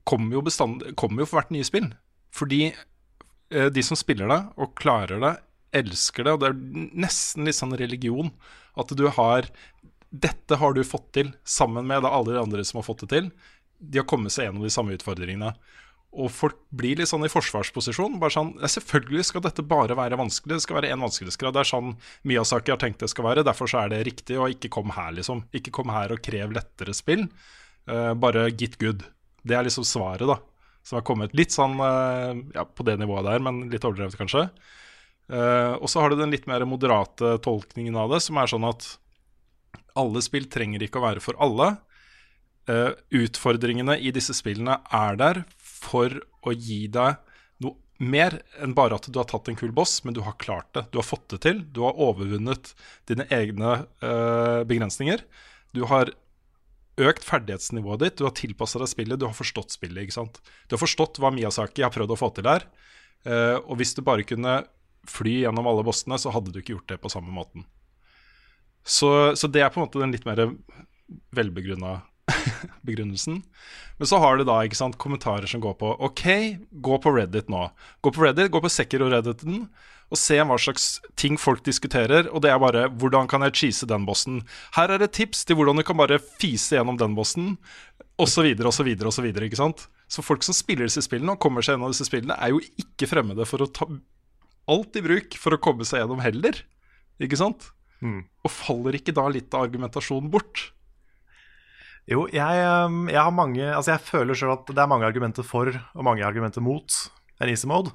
kommer 0.05 0.37
jo, 0.37 0.43
bestand, 0.43 0.83
kommer 0.99 1.23
jo 1.23 1.29
for 1.31 1.39
hvert 1.39 1.53
nye 1.55 1.67
spill. 1.67 1.93
Fordi 2.35 2.73
eh, 2.73 3.69
de 3.71 3.85
som 3.87 3.97
spiller 3.97 4.29
det 4.29 4.41
og 4.57 4.75
klarer 4.79 5.23
det, 5.23 5.33
elsker 5.73 6.27
det. 6.27 6.35
Og 6.35 6.43
det 6.43 6.51
er 6.51 6.91
nesten 7.05 7.47
litt 7.47 7.59
sånn 7.59 7.77
religion. 7.79 8.33
At 8.75 8.93
du 8.97 9.07
har 9.15 9.49
Dette 10.13 10.59
har 10.61 10.75
du 10.77 10.83
fått 10.85 11.09
til 11.17 11.33
sammen 11.49 11.87
med 11.89 12.05
alle 12.05 12.35
de 12.35 12.41
andre 12.41 12.65
som 12.69 12.81
har 12.81 12.87
fått 12.87 13.07
det 13.07 13.13
til. 13.15 13.31
De 13.81 14.01
har 14.03 14.09
kommet 14.09 14.35
seg 14.35 14.47
gjennom 14.47 14.67
de 14.67 14.73
samme 14.73 14.93
utfordringene. 14.95 15.55
Og 16.13 16.29
folk 16.29 16.59
blir 16.77 16.99
litt 17.01 17.09
sånn 17.09 17.25
i 17.25 17.31
forsvarsposisjon. 17.33 18.19
Bare 18.21 18.35
sånn, 18.35 18.53
ja, 18.61 18.69
Selvfølgelig 18.69 19.25
skal 19.31 19.45
dette 19.47 19.65
bare 19.65 19.97
være 19.97 20.19
vanskelig. 20.21 20.59
Det 20.59 20.67
skal 20.67 20.77
være 20.79 20.93
én 20.93 21.01
vanskelighetsgrad. 21.01 21.57
Det 21.57 21.63
er 21.63 21.71
sånn 21.71 21.95
Miyazaki 22.29 22.75
har 22.75 22.81
tenkt 22.83 23.01
det 23.01 23.09
skal 23.09 23.31
være. 23.31 23.47
Derfor 23.49 23.71
så 23.71 23.81
er 23.81 23.95
det 23.95 24.03
riktig. 24.11 24.37
Og 24.37 24.53
ikke 24.53 24.75
kom 24.77 24.93
her, 24.93 25.15
liksom. 25.17 25.47
Ikke 25.57 25.73
kom 25.73 25.93
her 25.95 26.13
og 26.13 26.21
krev 26.25 26.53
lettere 26.53 26.93
spill. 26.97 27.25
Uh, 27.89 28.13
bare 28.13 28.51
get 28.53 28.77
good. 28.83 29.07
Det 29.41 29.57
er 29.57 29.65
liksom 29.65 29.89
svaret, 29.89 30.29
da. 30.29 30.37
Som 30.85 31.01
har 31.01 31.09
kommet 31.09 31.33
litt 31.39 31.55
sånn 31.55 31.81
uh, 31.81 32.37
ja, 32.53 32.67
på 32.69 32.85
det 32.85 32.99
nivået 33.01 33.31
der, 33.31 33.41
men 33.43 33.65
litt 33.73 33.89
overdrevet, 33.89 34.21
kanskje. 34.21 34.51
Uh, 35.33 35.81
og 35.81 35.89
så 35.89 36.03
har 36.03 36.13
du 36.13 36.21
den 36.21 36.35
litt 36.35 36.45
mer 36.51 36.67
moderate 36.69 37.39
tolkningen 37.41 37.97
av 37.97 38.13
det, 38.13 38.21
som 38.21 38.37
er 38.37 38.53
sånn 38.53 38.69
at 38.69 38.85
alle 39.99 40.23
spill 40.25 40.49
trenger 40.51 40.85
ikke 40.85 41.01
å 41.01 41.07
være 41.07 41.23
for 41.25 41.39
alle. 41.43 41.75
Uh, 42.71 42.95
utfordringene 43.11 43.97
i 43.99 44.13
disse 44.15 44.35
spillene 44.39 44.79
er 44.95 45.19
der 45.19 45.43
for 45.59 46.15
å 46.47 46.55
gi 46.55 46.87
deg 46.95 47.19
noe 47.65 47.75
mer 47.99 48.39
enn 48.63 48.75
bare 48.75 48.99
at 48.99 49.09
du 49.11 49.19
har 49.19 49.27
tatt 49.31 49.51
en 49.51 49.59
kul 49.59 49.73
boss, 49.75 50.01
men 50.07 50.15
du 50.15 50.23
har 50.27 50.39
klart 50.43 50.71
det. 50.77 50.87
Du 50.95 51.01
har 51.01 51.07
fått 51.07 51.29
det 51.35 51.43
til. 51.47 51.63
Du 51.75 51.83
har 51.87 51.99
overvunnet 51.99 52.75
dine 53.11 53.27
egne 53.35 53.83
uh, 54.05 54.63
begrensninger. 54.69 55.25
Du 55.75 55.85
har 55.91 56.15
økt 57.01 57.25
ferdighetsnivået 57.25 58.03
ditt, 58.03 58.19
du 58.21 58.27
har 58.27 58.35
tilpassa 58.37 58.81
deg 58.83 58.91
spillet, 58.91 59.19
du 59.19 59.25
har 59.27 59.37
forstått 59.37 59.75
spillet. 59.75 60.05
ikke 60.05 60.19
sant? 60.19 60.43
Du 60.69 60.77
har 60.77 60.83
forstått 60.83 61.19
hva 61.23 61.33
Miyazaki 61.35 61.85
har 61.85 61.93
prøvd 61.95 62.15
å 62.15 62.21
få 62.21 62.31
til 62.37 62.47
der. 62.47 62.67
Uh, 63.27 63.59
og 63.65 63.79
hvis 63.81 63.95
du 63.97 64.03
bare 64.05 64.27
kunne 64.27 64.61
fly 65.09 65.41
gjennom 65.43 65.67
alle 65.67 65.85
bossene, 65.87 66.19
så 66.21 66.31
hadde 66.35 66.53
du 66.53 66.61
ikke 66.61 66.77
gjort 66.77 66.91
det 66.93 67.01
på 67.03 67.11
samme 67.13 67.33
måten. 67.35 67.67
Så, 68.85 69.37
så 69.39 69.51
det 69.51 69.63
er 69.63 69.71
på 69.71 69.81
en 69.81 69.87
måte 69.87 70.03
den 70.03 70.15
litt 70.15 70.27
mer 70.27 70.43
velbegrunna 71.37 72.01
begrunnelsen. 72.87 73.43
Men 73.99 74.11
så 74.11 74.19
har 74.23 74.37
du 74.39 74.47
da 74.49 74.59
ikke 74.65 74.79
sant, 74.79 74.99
kommentarer 75.01 75.47
som 75.51 75.63
går 75.63 75.77
på 75.81 75.95
OK, 76.03 76.27
gå 76.83 76.99
på 77.03 77.15
Reddit 77.15 77.51
nå. 77.53 77.69
Gå 78.03 78.15
på 78.15 78.25
Reddit, 78.27 78.51
gå 78.53 78.63
på 78.63 78.71
Sekiro-redditen 78.73 79.67
og 80.13 80.21
se 80.21 80.37
hva 80.45 80.59
slags 80.61 80.87
ting 81.17 81.39
folk 81.41 81.63
diskuterer. 81.65 82.29
Og 82.35 82.45
det 82.45 82.53
er 82.53 82.61
bare 82.61 82.85
hvordan 83.01 83.29
kan 83.31 83.45
jeg 83.47 83.57
cheese 83.63 83.89
den 83.89 84.05
bossen? 84.09 84.43
Her 84.77 84.93
er 84.93 85.05
et 85.05 85.15
tips 85.17 85.47
til 85.49 85.57
hvordan 85.57 85.81
du 85.81 85.87
kan 85.89 85.97
bare 85.97 86.21
fise 86.21 86.77
gjennom 86.77 86.99
den 87.01 87.17
bossen, 87.17 87.55
osv., 88.21 88.51
osv., 88.69 88.91
osv. 89.09 89.29
Ikke 89.33 89.61
sant? 89.61 89.87
Så 90.13 90.25
folk 90.25 90.45
som 90.45 90.57
spiller 90.57 90.89
disse 90.89 91.05
spillene 91.07 91.33
og 91.33 91.41
kommer 91.41 91.65
seg 91.65 91.79
gjennom 91.79 91.95
disse 91.95 92.09
spillene, 92.09 92.37
er 92.37 92.53
jo 92.53 92.61
ikke 92.83 93.09
fremmede 93.09 93.49
for 93.49 93.65
å 93.65 93.71
ta 93.73 93.89
alt 94.73 94.99
i 95.01 95.05
bruk 95.05 95.39
for 95.41 95.57
å 95.57 95.63
komme 95.63 95.87
seg 95.89 96.03
gjennom 96.03 96.21
heller. 96.23 96.61
Ikke 97.23 97.41
sant? 97.41 97.71
Og 98.43 98.51
faller 98.51 98.99
ikke 98.99 99.15
da 99.15 99.29
litt 99.31 99.55
av 99.55 99.67
argumentasjonen 99.69 100.31
bort? 100.33 100.73
Jo, 102.11 102.25
jeg, 102.35 102.63
um, 102.67 103.05
jeg 103.07 103.21
har 103.21 103.31
mange 103.31 103.63
Altså, 103.63 103.93
jeg 103.93 104.03
føler 104.09 104.35
sjøl 104.35 104.57
at 104.57 104.67
det 104.67 104.81
er 104.83 104.91
mange 104.91 105.07
argumenter 105.07 105.47
for 105.47 105.71
og 105.71 106.07
mange 106.07 106.25
argumenter 106.27 106.65
mot 106.65 106.97
en 107.39 107.51
easy 107.51 107.69
mode. 107.71 107.93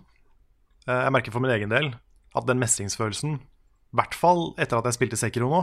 Eh, 0.88 1.04
Jeg 1.04 1.14
merker 1.16 1.36
for 1.36 1.44
min 1.44 1.52
egen 1.52 1.72
del 1.72 1.92
at 2.38 2.48
den 2.48 2.60
mestringsfølelsen, 2.62 3.40
i 3.40 3.98
hvert 3.98 4.16
fall 4.16 4.54
etter 4.62 4.78
at 4.78 4.88
jeg 4.88 4.98
spilte 4.98 5.20
Sekiro 5.20 5.50
nå, 5.52 5.62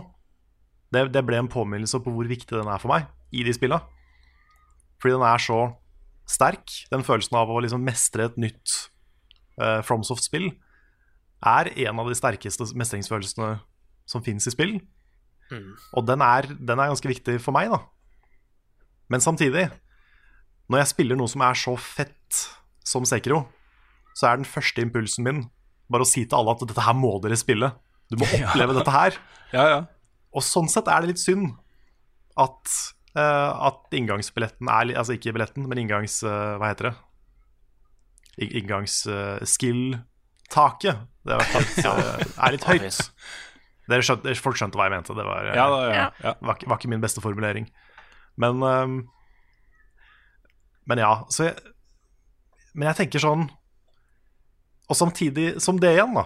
det, 0.93 1.07
det 1.15 1.23
ble 1.27 1.39
en 1.39 1.51
påminnelse 1.51 2.01
på 2.03 2.13
hvor 2.13 2.29
viktig 2.29 2.57
den 2.57 2.69
er 2.69 2.81
for 2.83 2.93
meg 2.93 3.09
i 3.33 3.45
de 3.47 3.53
spilla. 3.55 3.81
Fordi 5.01 5.17
den 5.17 5.27
er 5.27 5.43
så 5.43 5.61
sterk. 6.29 6.73
Den 6.93 7.05
følelsen 7.07 7.37
av 7.39 7.53
å 7.53 7.61
liksom 7.63 7.85
mestre 7.85 8.29
et 8.29 8.37
nytt 8.41 8.75
uh, 9.61 9.81
FromSoft-spill 9.85 10.51
er 11.45 11.71
en 11.87 12.01
av 12.01 12.09
de 12.09 12.17
sterkeste 12.17 12.71
mestringsfølelsene 12.79 13.59
som 14.09 14.23
fins 14.25 14.47
i 14.47 14.51
spill. 14.55 14.75
Og 15.95 16.07
den 16.09 16.21
er, 16.25 16.43
den 16.59 16.79
er 16.81 16.89
ganske 16.91 17.09
viktig 17.11 17.37
for 17.43 17.53
meg, 17.55 17.71
da. 17.71 17.79
Men 19.13 19.21
samtidig, 19.23 19.67
når 20.73 20.79
jeg 20.83 20.91
spiller 20.95 21.17
noe 21.21 21.29
som 21.31 21.43
er 21.47 21.55
så 21.61 21.75
fett 21.79 22.39
som 22.85 23.05
Sekiro, 23.07 23.41
så 24.17 24.23
er 24.31 24.37
den 24.41 24.49
første 24.49 24.83
impulsen 24.83 25.25
min 25.27 25.41
bare 25.93 26.03
å 26.07 26.09
si 26.09 26.23
til 26.25 26.37
alle 26.39 26.55
at 26.57 26.63
dette 26.65 26.85
her 26.87 26.97
må 26.97 27.13
dere 27.23 27.37
spille. 27.39 27.69
Du 28.11 28.17
må 28.21 28.27
Ja. 28.41 28.49
oppleve 28.51 28.75
dette 28.79 28.93
her. 28.95 29.13
Ja, 29.53 29.65
ja. 29.71 29.81
Og 30.35 30.43
sånn 30.43 30.69
sett 30.73 30.89
er 30.91 30.99
det 31.05 31.11
litt 31.13 31.23
synd 31.23 31.47
at, 32.41 32.67
uh, 33.15 33.53
at 33.71 33.81
inngangsbilletten 33.95 34.67
er 34.73 34.85
Altså 34.99 35.13
ikke 35.15 35.33
billetten, 35.37 35.63
men 35.71 35.79
inngangs... 35.85 36.15
Uh, 36.27 36.57
hva 36.59 36.67
heter 36.73 36.85
det? 36.91 36.97
Inngangsskill-taket. 38.49 40.97
Uh, 40.97 41.01
det 41.25 41.33
er, 41.35 41.41
eh, 41.93 42.25
er 42.49 42.53
litt 42.57 42.67
høyt. 42.69 42.99
Dere 43.91 44.05
skjønte, 44.07 44.33
folk 44.41 44.57
skjønte 44.59 44.79
hva 44.81 44.89
jeg 44.89 44.95
mente. 44.97 45.17
Det 45.17 45.27
var, 45.27 45.51
eh, 45.51 45.59
Ja, 45.59 45.67
da, 45.69 45.81
ja, 45.91 46.07
ja. 46.25 46.33
Var, 46.41 46.63
var 46.65 46.79
ikke 46.79 46.91
min 46.93 47.03
beste 47.03 47.21
formulering. 47.25 47.69
Men 48.41 48.63
um, 48.63 48.95
Men 50.89 50.99
ja, 50.99 51.13
så 51.31 51.51
jeg 51.51 51.55
Men 52.75 52.89
jeg 52.91 52.97
tenker 52.99 53.23
sånn 53.23 53.45
Og 54.91 54.99
samtidig 54.99 55.61
som 55.63 55.79
det 55.79 55.93
igjen, 55.95 56.17
da, 56.17 56.25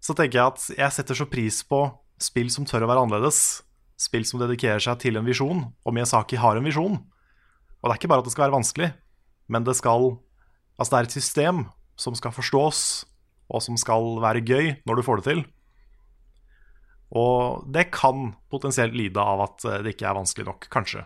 så 0.00 0.16
tenker 0.16 0.38
jeg 0.40 0.46
at 0.54 0.64
jeg 0.78 0.94
setter 0.96 1.18
så 1.18 1.26
pris 1.28 1.60
på 1.68 1.84
spill 2.20 2.48
som 2.52 2.66
tør 2.68 2.84
å 2.84 2.88
være 2.90 3.04
annerledes. 3.04 3.62
Spill 4.00 4.24
som 4.26 4.40
dedikerer 4.42 4.82
seg 4.82 4.98
til 5.00 5.16
en 5.16 5.24
visjon. 5.24 5.62
Og 5.84 5.94
Miyazaki 5.94 6.36
har 6.40 6.58
en 6.58 6.66
visjon. 6.66 6.98
Og 6.98 7.86
det 7.86 7.92
er 7.94 8.00
ikke 8.00 8.10
bare 8.10 8.24
at 8.24 8.28
det 8.28 8.32
skal 8.34 8.46
være 8.46 8.56
vanskelig, 8.56 8.90
men 9.52 9.64
det 9.64 9.76
skal 9.78 10.14
Altså, 10.74 10.90
det 10.90 10.98
er 10.98 11.06
et 11.06 11.14
system 11.14 11.58
som 11.94 12.16
skal 12.18 12.32
forstås, 12.34 13.04
og 13.46 13.62
som 13.62 13.76
skal 13.78 14.16
være 14.24 14.42
gøy 14.42 14.72
når 14.88 14.98
du 14.98 15.02
får 15.06 15.20
det 15.20 15.26
til. 15.28 15.42
Og 17.14 17.66
det 17.70 17.90
kan 17.94 18.32
potensielt 18.50 18.94
lide 18.96 19.20
av 19.20 19.44
at 19.44 19.66
eh, 19.68 19.82
det 19.84 19.94
ikke 19.94 20.08
er 20.10 20.18
vanskelig 20.18 20.48
nok, 20.48 20.68
kanskje. 20.72 21.04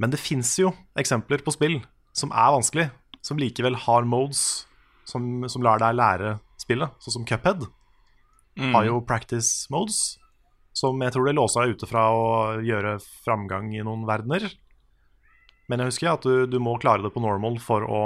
Men 0.00 0.12
det 0.12 0.20
fins 0.22 0.52
jo 0.60 0.72
eksempler 0.98 1.42
på 1.44 1.54
spill 1.54 1.80
som 2.16 2.32
er 2.32 2.54
vanskelig, 2.54 2.88
som 3.24 3.40
likevel 3.40 3.76
har 3.86 4.08
modes 4.08 4.66
som, 5.10 5.48
som 5.48 5.64
lar 5.64 5.80
deg 5.82 5.96
lære 5.98 6.38
spillet, 6.60 6.96
sånn 7.02 7.20
som 7.20 7.26
Cuphead. 7.28 7.66
Mm. 8.58 8.72
Har 8.74 8.86
jo 8.86 9.02
practice 9.06 9.70
modes, 9.72 10.18
som 10.76 11.00
jeg 11.02 11.14
tror 11.14 11.28
det 11.28 11.36
låser 11.38 11.64
deg 11.64 11.76
ute 11.76 11.88
fra 11.90 12.06
å 12.14 12.26
gjøre 12.64 12.98
framgang 13.24 13.72
i 13.74 13.84
noen 13.86 14.06
verdener. 14.08 14.46
Men 15.70 15.82
jeg 15.82 15.92
husker 15.92 16.12
at 16.12 16.26
du, 16.26 16.46
du 16.50 16.58
må 16.62 16.76
klare 16.82 17.04
det 17.04 17.12
på 17.14 17.22
normal 17.22 17.60
for 17.62 17.86
å 17.86 18.02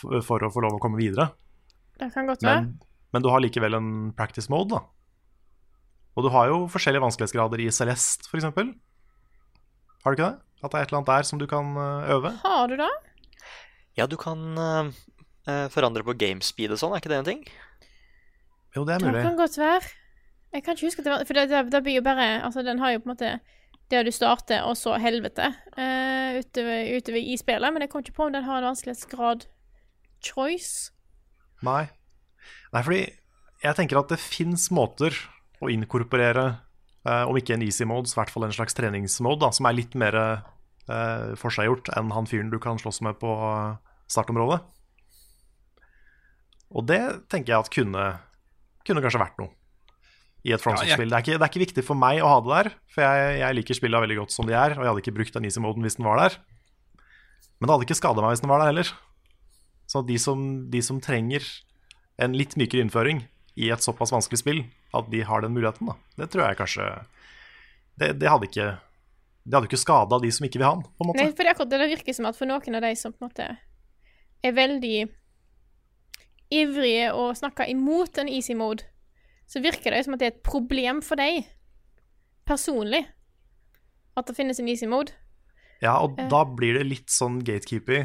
for, 0.00 0.20
for 0.24 0.44
å 0.44 0.52
få 0.52 0.62
lov 0.64 0.78
å 0.78 0.82
komme 0.82 1.00
videre. 1.00 1.30
Det 2.00 2.08
kan 2.14 2.28
godt 2.28 2.44
være. 2.44 2.64
Men, 2.68 2.89
men 3.14 3.24
du 3.24 3.30
har 3.32 3.42
likevel 3.42 3.76
en 3.78 3.90
practice 4.16 4.50
mode, 4.52 4.76
da. 4.76 4.84
Og 6.18 6.26
du 6.26 6.30
har 6.34 6.50
jo 6.50 6.64
forskjellige 6.70 7.02
vanskelighetsgrader 7.04 7.62
i 7.64 7.70
Celeste, 7.74 8.28
f.eks. 8.28 8.48
Har 8.50 10.12
du 10.12 10.16
ikke 10.16 10.26
det? 10.26 10.36
At 10.60 10.72
det 10.72 10.78
er 10.78 10.84
et 10.84 10.90
eller 10.90 11.00
annet 11.00 11.12
der 11.12 11.28
som 11.28 11.40
du 11.40 11.46
kan 11.48 11.76
øh, 11.76 12.10
øve? 12.16 12.32
Har 12.42 12.66
du 12.68 12.76
det? 12.76 12.90
Ja, 13.96 14.06
du 14.06 14.16
kan 14.20 14.58
eh, 14.58 14.90
eh, 15.48 15.66
forandre 15.72 16.04
på 16.04 16.16
gamespeed 16.20 16.74
og 16.74 16.80
sånn, 16.80 16.92
er 16.94 17.02
ikke 17.02 17.12
det 17.12 17.20
en 17.20 17.30
ting? 17.30 17.46
Jo, 18.76 18.84
det 18.84 18.96
er 18.96 19.04
mulig. 19.04 19.16
Det 19.16 19.24
kan 19.28 19.38
godt 19.38 19.58
være. 19.58 19.94
Jeg 20.52 20.64
kan 20.64 20.76
ikke 20.76 20.86
huske 20.86 21.02
at 21.02 21.06
det 21.06 21.12
var 21.14 21.24
For 21.26 21.38
det, 21.38 21.46
det, 21.50 21.58
det 21.70 21.80
blir 21.86 21.96
jo 22.00 22.02
bare 22.02 22.24
Altså, 22.42 22.62
den 22.66 22.80
har 22.82 22.90
jo 22.90 23.02
på 23.02 23.06
en 23.06 23.12
måte 23.12 23.32
der 23.90 24.02
du 24.06 24.10
starter, 24.14 24.62
og 24.62 24.76
så 24.78 24.94
helvete 25.02 25.48
uh, 25.50 26.38
utover, 26.38 26.90
utover 26.94 27.18
i 27.18 27.34
spillet. 27.36 27.72
Men 27.74 27.82
jeg 27.82 27.90
kom 27.90 28.04
ikke 28.04 28.14
på 28.14 28.28
om 28.28 28.32
den 28.32 28.46
har 28.46 28.60
en 28.60 28.68
vanskelighetsgrad 28.68 29.48
choice. 30.22 30.92
Nei. 31.66 31.88
Nei, 32.72 32.82
fordi 32.86 33.00
jeg 33.64 33.76
tenker 33.76 33.98
at 34.00 34.08
det 34.12 34.18
fins 34.22 34.68
måter 34.72 35.14
å 35.60 35.68
inkorporere, 35.72 36.46
eh, 37.04 37.24
om 37.28 37.36
ikke 37.36 37.54
en 37.56 37.62
easy 37.66 37.84
mode, 37.84 38.08
så 38.08 38.16
i 38.16 38.20
hvert 38.22 38.32
fall 38.32 38.46
en 38.48 38.54
slags 38.56 38.74
treningsmode, 38.78 39.40
da, 39.42 39.50
som 39.52 39.66
er 39.68 39.76
litt 39.76 39.94
mer 39.98 40.16
eh, 40.20 41.34
forseggjort 41.40 41.92
enn 41.98 42.10
han 42.16 42.26
fyren 42.30 42.50
du 42.50 42.58
kan 42.62 42.78
slåss 42.80 43.02
med 43.04 43.18
på 43.20 43.28
eh, 43.36 43.76
startområdet. 44.10 44.60
Og 46.70 46.86
det 46.86 47.00
tenker 47.32 47.52
jeg 47.56 47.64
at 47.64 47.70
kunne, 47.74 48.04
kunne 48.86 49.02
kanskje 49.04 49.22
vært 49.24 49.40
noe. 49.42 49.50
i 50.40 50.54
et 50.54 50.62
FromSoft-spill. 50.62 51.10
Ja, 51.12 51.18
jeg- 51.20 51.26
det, 51.26 51.34
det 51.36 51.44
er 51.44 51.50
ikke 51.52 51.66
viktig 51.66 51.82
for 51.84 51.98
meg 52.00 52.22
å 52.24 52.28
ha 52.30 52.36
det 52.40 52.48
der, 52.54 52.68
for 52.94 53.02
jeg, 53.04 53.40
jeg 53.42 53.56
liker 53.58 53.76
spillene 53.76 54.00
veldig 54.06 54.16
godt 54.22 54.32
som 54.32 54.46
de 54.48 54.54
er, 54.56 54.72
og 54.72 54.80
jeg 54.80 54.88
hadde 54.88 55.02
ikke 55.02 55.12
brukt 55.18 55.34
den 55.36 55.44
easy-moden 55.44 55.84
hvis 55.84 55.98
den 55.98 56.06
var 56.08 56.16
der. 56.16 56.38
Men 57.60 57.68
det 57.68 57.74
hadde 57.74 57.84
ikke 57.84 57.98
skada 57.98 58.22
meg 58.24 58.32
hvis 58.32 58.40
den 58.40 58.48
var 58.48 58.62
der 58.62 58.70
heller. 58.72 58.88
Så 59.90 60.00
de 60.08 60.16
som, 60.22 60.46
de 60.72 60.80
som 60.80 60.96
trenger 61.04 61.44
en 62.20 62.36
litt 62.36 62.56
mykere 62.60 62.84
innføring 62.84 63.24
i 63.60 63.70
et 63.72 63.84
såpass 63.84 64.12
vanskelig 64.14 64.42
spill, 64.42 64.62
at 64.96 65.08
de 65.12 65.22
har 65.26 65.42
den 65.44 65.54
muligheten, 65.54 65.90
da. 65.90 65.96
Det 66.20 66.30
tror 66.32 66.48
jeg 66.48 66.58
kanskje 66.58 66.86
Det, 68.00 68.14
det 68.18 68.30
hadde 68.30 68.48
ikke 68.48 68.66
Det 69.44 69.54
hadde 69.54 69.68
ikke 69.68 69.80
skada 69.80 70.18
de 70.22 70.30
som 70.34 70.46
ikke 70.46 70.60
vil 70.60 70.68
ha 70.68 70.74
den, 70.78 70.84
på 70.84 71.04
en 71.04 71.10
måte. 71.10 71.22
Nei, 71.22 71.32
for 71.32 71.44
det, 71.46 71.54
akkurat 71.54 71.72
det 71.72 71.80
det 71.82 71.90
virker 71.94 72.16
som 72.16 72.28
at 72.30 72.38
for 72.38 72.50
noen 72.50 72.78
av 72.78 72.84
de 72.84 72.92
som 72.98 73.14
på 73.14 73.22
en 73.22 73.30
måte 73.30 73.48
er 74.40 74.56
veldig 74.56 74.98
ivrige 76.50 77.10
og 77.14 77.36
snakker 77.38 77.68
imot 77.70 78.18
en 78.18 78.30
easy 78.30 78.56
mode, 78.56 78.86
så 79.50 79.60
virker 79.62 79.94
det 79.94 80.04
som 80.06 80.16
at 80.16 80.22
det 80.22 80.28
er 80.28 80.34
et 80.34 80.46
problem 80.46 81.02
for 81.04 81.20
deg 81.20 81.44
personlig 82.48 83.04
at 84.18 84.28
det 84.28 84.36
finnes 84.36 84.58
en 84.60 84.70
easy 84.70 84.88
mode. 84.90 85.12
Ja, 85.80 85.98
og 86.00 86.16
uh. 86.18 86.26
da 86.32 86.44
blir 86.44 86.78
det 86.78 86.86
litt 86.88 87.12
sånn 87.12 87.40
gatekeepy. 87.44 88.04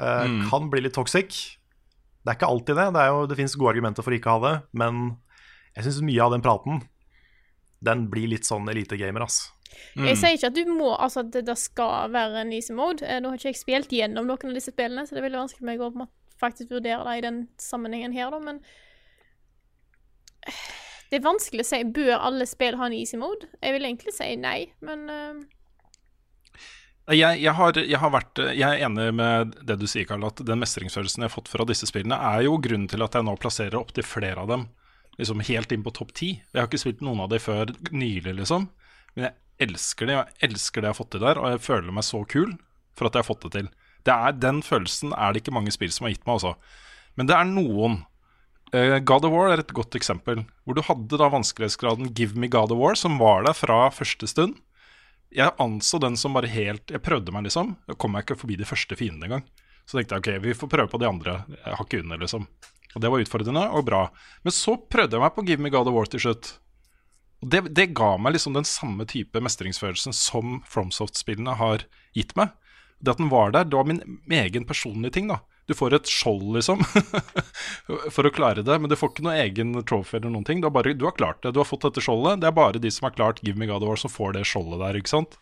Uh, 0.00 0.24
Mm. 0.24 0.48
Kan 0.48 0.70
bli 0.72 0.80
litt 0.82 0.96
toxic. 0.96 1.58
Det 2.22 2.30
er 2.30 2.38
ikke 2.38 2.50
alltid 2.54 2.78
det. 2.78 2.88
Det, 2.94 3.04
jo, 3.10 3.22
det 3.26 3.38
finnes 3.38 3.56
gode 3.58 3.74
argumenter 3.74 4.06
for 4.06 4.14
ikke 4.14 4.30
å 4.30 4.38
ha 4.38 4.42
det, 4.46 4.54
men 4.78 5.02
jeg 5.74 5.86
syns 5.88 6.02
mye 6.06 6.22
av 6.22 6.34
den 6.34 6.44
praten 6.44 6.82
Den 7.82 8.06
blir 8.12 8.28
litt 8.30 8.46
sånn 8.46 8.68
elitegamer, 8.70 9.24
ass. 9.26 9.40
Jeg 9.96 10.18
sier 10.20 10.36
ikke 10.36 10.50
at 10.52 10.56
du 10.56 10.68
må, 10.70 10.92
altså 10.94 11.22
at 11.24 11.32
det, 11.34 11.46
det 11.48 11.56
skal 11.58 12.12
være 12.12 12.44
en 12.44 12.52
easy 12.54 12.74
mode. 12.76 13.02
Eh, 13.06 13.18
Nå 13.22 13.32
har 13.32 13.40
ikke 13.40 13.50
jeg 13.50 13.58
spilt 13.58 13.94
gjennom 13.94 14.28
noen 14.28 14.52
av 14.52 14.58
disse 14.58 14.74
spillene, 14.74 15.06
så 15.06 15.16
det 15.16 15.22
er 15.22 15.26
veldig 15.26 15.40
vanskelig 15.40 15.62
for 15.62 15.70
meg 15.70 15.82
å 15.82 15.90
på 15.96 16.08
faktisk 16.42 16.74
vurdere 16.74 17.04
det 17.06 17.18
i 17.18 17.24
den 17.24 17.40
sammenhengen 17.62 18.14
her, 18.14 18.32
da, 18.34 18.40
men 18.42 18.60
eh, 20.46 20.62
det 21.10 21.18
er 21.20 21.26
vanskelig 21.26 21.64
å 21.64 21.68
si 21.68 21.82
bør 21.98 22.14
alle 22.18 22.46
spill 22.50 22.78
ha 22.80 22.88
en 22.88 22.96
easy 22.96 23.18
mode. 23.20 23.48
Jeg 23.62 23.76
vil 23.76 23.88
egentlig 23.88 24.14
si 24.16 24.30
nei, 24.40 24.58
men 24.84 25.04
eh, 25.12 25.42
Jeg, 27.10 27.40
jeg, 27.42 27.52
har, 27.58 27.78
jeg, 27.80 27.98
har 27.98 28.12
vært, 28.14 28.38
jeg 28.54 28.62
er 28.62 28.84
enig 28.86 29.08
med 29.18 29.56
det 29.66 29.74
du 29.80 29.88
sier, 29.90 30.06
Karl, 30.06 30.22
at 30.28 30.38
den 30.46 30.60
mestringsfølelsen 30.62 31.24
jeg 31.24 31.32
har 31.32 31.34
fått 31.34 31.50
fra 31.50 31.66
disse 31.66 31.88
spillene, 31.90 32.14
er 32.14 32.44
jo 32.46 32.60
grunnen 32.62 32.86
til 32.90 33.02
at 33.02 33.18
jeg 33.18 33.26
nå 33.26 33.34
plasserer 33.42 33.80
opptil 33.80 34.06
flere 34.06 34.44
av 34.44 34.52
dem 34.52 34.68
liksom 35.18 35.40
helt 35.40 35.72
inn 35.72 35.84
på 35.84 35.92
topp 35.94 36.12
ti. 36.16 36.30
Jeg 36.52 36.60
har 36.60 36.68
ikke 36.70 36.80
spilt 36.82 37.02
noen 37.04 37.22
av 37.24 37.32
dem 37.32 37.42
før 37.42 37.72
nylig, 37.90 38.34
liksom. 38.40 38.68
Men 39.14 39.28
jeg 39.28 39.68
elsker 39.68 40.08
det. 40.08 40.18
Jeg 40.18 40.50
elsker 40.50 40.80
det 40.80 40.88
jeg 40.88 40.94
har 40.94 41.00
fått 41.00 41.12
til 41.14 41.24
der, 41.24 41.40
og 41.40 41.52
jeg 41.52 41.64
føler 41.66 41.96
meg 41.96 42.06
så 42.06 42.22
kul 42.28 42.54
for 42.96 43.08
at 43.08 43.16
jeg 43.16 43.24
har 43.24 43.28
fått 43.28 43.46
det 43.46 43.52
til. 43.58 43.68
Det 44.02 44.14
er, 44.14 44.38
den 44.38 44.62
følelsen 44.66 45.12
er 45.14 45.32
det 45.32 45.42
ikke 45.42 45.54
mange 45.54 45.74
spill 45.74 45.92
som 45.94 46.08
har 46.08 46.14
gitt 46.14 46.26
meg, 46.26 46.40
altså. 46.40 46.56
Men 47.18 47.28
det 47.28 47.36
er 47.36 47.48
noen. 47.50 48.00
Eh, 48.72 48.98
God 49.04 49.28
of 49.28 49.34
War 49.34 49.52
er 49.52 49.62
et 49.62 49.74
godt 49.76 49.96
eksempel, 49.98 50.46
hvor 50.64 50.76
du 50.76 50.82
hadde 50.86 51.20
da 51.20 51.28
vanskelighetsgraden 51.32 52.14
Give 52.16 52.38
me 52.40 52.48
God 52.50 52.72
of 52.72 52.80
War, 52.80 52.96
som 52.98 53.20
var 53.20 53.44
der 53.46 53.56
fra 53.56 53.84
første 53.92 54.28
stund. 54.30 54.56
Jeg 55.32 55.54
anså 55.62 55.98
den 56.02 56.18
som 56.20 56.34
bare 56.36 56.50
helt 56.52 56.90
Jeg 56.92 57.02
prøvde 57.04 57.32
meg, 57.32 57.46
liksom. 57.46 57.74
Jeg 57.88 57.98
kom 58.00 58.12
meg 58.12 58.26
ikke 58.26 58.38
forbi 58.42 58.58
de 58.60 58.68
første 58.68 58.98
fiendene 58.98 59.28
engang. 59.28 59.46
Så 59.88 59.98
tenkte 59.98 60.18
jeg 60.18 60.22
ok, 60.22 60.44
vi 60.44 60.56
får 60.56 60.70
prøve 60.70 60.92
på 60.92 61.00
de 61.02 61.08
andre 61.08 61.38
hakket 61.64 62.04
under, 62.04 62.20
liksom. 62.22 62.46
Og 62.92 63.00
det 63.00 63.10
var 63.10 63.24
utfordrende 63.24 63.62
og 63.72 63.86
bra. 63.88 64.02
Men 64.44 64.54
så 64.54 64.76
prøvde 64.76 65.16
jeg 65.16 65.24
meg 65.24 65.34
på 65.34 65.44
Give 65.48 65.64
me 65.64 65.72
God 65.72 65.88
of 65.88 65.96
War 65.96 66.10
til 66.10 66.22
slutt. 66.22 66.52
Og 67.42 67.50
det, 67.50 67.64
det 67.74 67.90
ga 67.96 68.14
meg 68.20 68.36
liksom 68.36 68.54
den 68.54 68.68
samme 68.68 69.06
type 69.08 69.40
mestringsfølelsen 69.42 70.14
som 70.14 70.60
FromSoft-spillene 70.68 71.56
har 71.58 71.86
gitt 72.14 72.36
meg. 72.38 72.52
Det 73.02 73.16
at 73.16 73.22
den 73.22 73.32
var 73.32 73.50
der, 73.54 73.66
det 73.66 73.78
var 73.78 73.88
min 73.88 74.02
egen 74.30 74.68
personlige 74.68 75.16
ting, 75.16 75.32
da. 75.32 75.40
Du 75.70 75.74
får 75.78 75.94
et 75.94 76.10
skjold, 76.10 76.48
liksom, 76.56 76.82
for 78.14 78.26
å 78.26 78.32
klare 78.34 78.64
det. 78.66 78.78
Men 78.82 78.90
du 78.90 78.96
får 78.98 79.12
ikke 79.12 79.26
noe 79.26 79.38
egen 79.44 79.76
trophy 79.86 80.18
eller 80.18 80.32
noen 80.34 80.46
ting. 80.48 80.62
Du 80.62 80.66
har, 80.66 80.74
bare, 80.74 80.94
du 80.98 81.06
har 81.06 81.14
klart 81.14 81.42
det. 81.44 81.54
Du 81.54 81.60
har 81.62 81.68
fått 81.68 81.86
dette 81.86 82.02
skjoldet. 82.02 82.42
Det 82.42 82.50
er 82.50 82.56
bare 82.56 82.82
de 82.82 82.90
som 82.90 83.06
har 83.06 83.14
klart 83.14 83.42
Give 83.46 83.58
me 83.58 83.68
God 83.70 83.86
War, 83.86 84.00
som 84.00 84.12
får 84.12 84.34
det 84.36 84.44
skjoldet 84.50 84.82
der, 84.82 84.98
ikke 84.98 85.14
sant. 85.14 85.38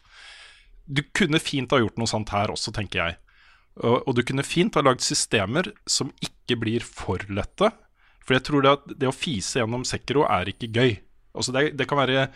Du 0.90 1.02
kunne 1.16 1.40
fint 1.40 1.72
ha 1.72 1.80
gjort 1.80 2.00
noe 2.00 2.10
sånt 2.10 2.32
her 2.34 2.52
også, 2.52 2.74
tenker 2.76 3.00
jeg. 3.00 3.18
Og, 3.80 4.02
og 4.02 4.16
du 4.18 4.24
kunne 4.26 4.44
fint 4.44 4.76
ha 4.76 4.82
lagd 4.84 5.04
systemer 5.04 5.70
som 5.88 6.10
ikke 6.24 6.58
blir 6.60 6.84
for 6.84 7.22
lette. 7.32 7.70
For 8.26 8.36
jeg 8.36 8.44
tror 8.46 8.64
det 8.64 8.74
at 8.76 8.90
det 9.00 9.08
å 9.08 9.16
fise 9.16 9.60
gjennom 9.60 9.86
Sekiro 9.88 10.26
er 10.28 10.50
ikke 10.52 10.68
gøy. 10.74 10.98
Altså 11.32 11.54
det, 11.54 11.70
det 11.78 11.86
kan 11.88 12.00
være 12.02 12.28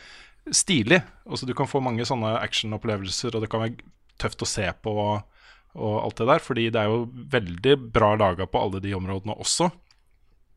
stilig. 0.54 1.02
Altså 1.28 1.48
du 1.48 1.54
kan 1.56 1.68
få 1.68 1.82
mange 1.84 2.06
sånne 2.08 2.36
actionopplevelser, 2.40 3.34
og 3.34 3.44
det 3.44 3.50
kan 3.52 3.64
være 3.66 3.92
tøft 4.22 4.44
å 4.46 4.48
se 4.48 4.66
på 4.84 4.94
og, 4.94 5.33
og 5.74 5.96
alt 6.02 6.20
det 6.20 6.28
der. 6.30 6.44
Fordi 6.44 6.68
det 6.72 6.82
er 6.82 6.92
jo 6.92 7.06
veldig 7.34 7.78
bra 7.94 8.14
laga 8.20 8.46
på 8.50 8.62
alle 8.62 8.82
de 8.84 8.94
områdene 8.96 9.36
også. 9.36 9.70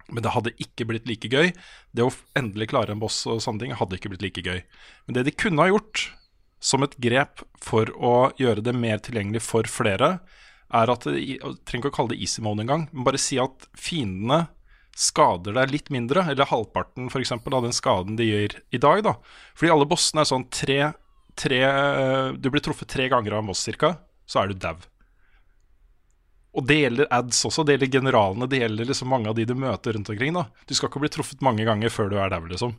Men 0.07 0.23
det 0.23 0.31
hadde 0.31 0.55
ikke 0.63 0.87
blitt 0.87 1.07
like 1.09 1.29
gøy. 1.31 1.51
Det 1.91 2.05
å 2.05 2.13
endelig 2.37 2.69
klare 2.71 2.95
en 2.95 3.01
boss 3.01 3.25
og 3.27 3.41
sånne 3.43 3.65
ting 3.65 3.75
hadde 3.75 3.97
ikke 3.97 4.13
blitt 4.13 4.23
like 4.23 4.43
gøy. 4.45 4.61
Men 5.07 5.17
det 5.17 5.27
de 5.27 5.35
kunne 5.35 5.65
ha 5.65 5.71
gjort, 5.73 6.07
som 6.63 6.81
et 6.85 6.95
grep 7.03 7.43
for 7.61 7.91
å 7.93 8.31
gjøre 8.39 8.63
det 8.65 8.73
mer 8.73 9.01
tilgjengelig 9.03 9.43
for 9.45 9.67
flere, 9.69 10.17
er 10.73 10.91
at 10.91 11.05
Jeg 11.07 11.39
trenger 11.63 11.85
ikke 11.85 11.93
å 11.93 11.97
kalle 11.97 12.15
det 12.15 12.21
easy 12.23 12.41
mode 12.43 12.63
engang, 12.63 12.87
men 12.91 13.05
bare 13.07 13.21
si 13.21 13.37
at 13.39 13.67
fiendene 13.77 14.47
skader 14.97 15.53
deg 15.53 15.71
litt 15.71 15.91
mindre, 15.93 16.25
eller 16.25 16.49
halvparten 16.49 17.11
for 17.13 17.21
eksempel, 17.21 17.53
av 17.53 17.67
den 17.67 17.75
skaden 17.75 18.17
de 18.17 18.25
gjør 18.25 18.57
i 18.73 18.81
dag. 18.81 19.03
da. 19.05 19.13
Fordi 19.55 19.71
alle 19.71 19.87
bossene 19.87 20.23
er 20.23 20.31
sånn 20.31 20.47
tre, 20.49 20.79
tre 21.37 21.61
Du 22.41 22.49
blir 22.49 22.63
truffet 22.65 22.89
tre 22.89 23.07
ganger 23.07 23.37
av 23.37 23.43
en 23.43 23.51
boss 23.53 23.63
cirka, 23.63 23.99
så 24.25 24.41
er 24.41 24.51
du 24.51 24.57
dau. 24.57 24.77
Og 26.57 26.65
det 26.65 26.79
gjelder 26.79 27.09
ads 27.13 27.43
også, 27.45 27.63
det 27.63 27.75
gjelder 27.75 27.93
generalene, 27.99 28.47
det 28.49 28.63
gjelder 28.63 28.89
liksom 28.89 29.11
mange 29.13 29.29
av 29.29 29.37
de 29.37 29.45
du 29.45 29.53
møter 29.53 29.93
rundt 29.93 30.09
omkring. 30.09 30.33
da. 30.33 30.47
Du 30.65 30.73
skal 30.73 30.89
ikke 30.89 31.03
bli 31.03 31.11
truffet 31.13 31.43
mange 31.45 31.67
ganger 31.67 31.93
før 31.93 32.09
du 32.09 32.17
er 32.17 32.31
der, 32.33 32.47
liksom. 32.49 32.73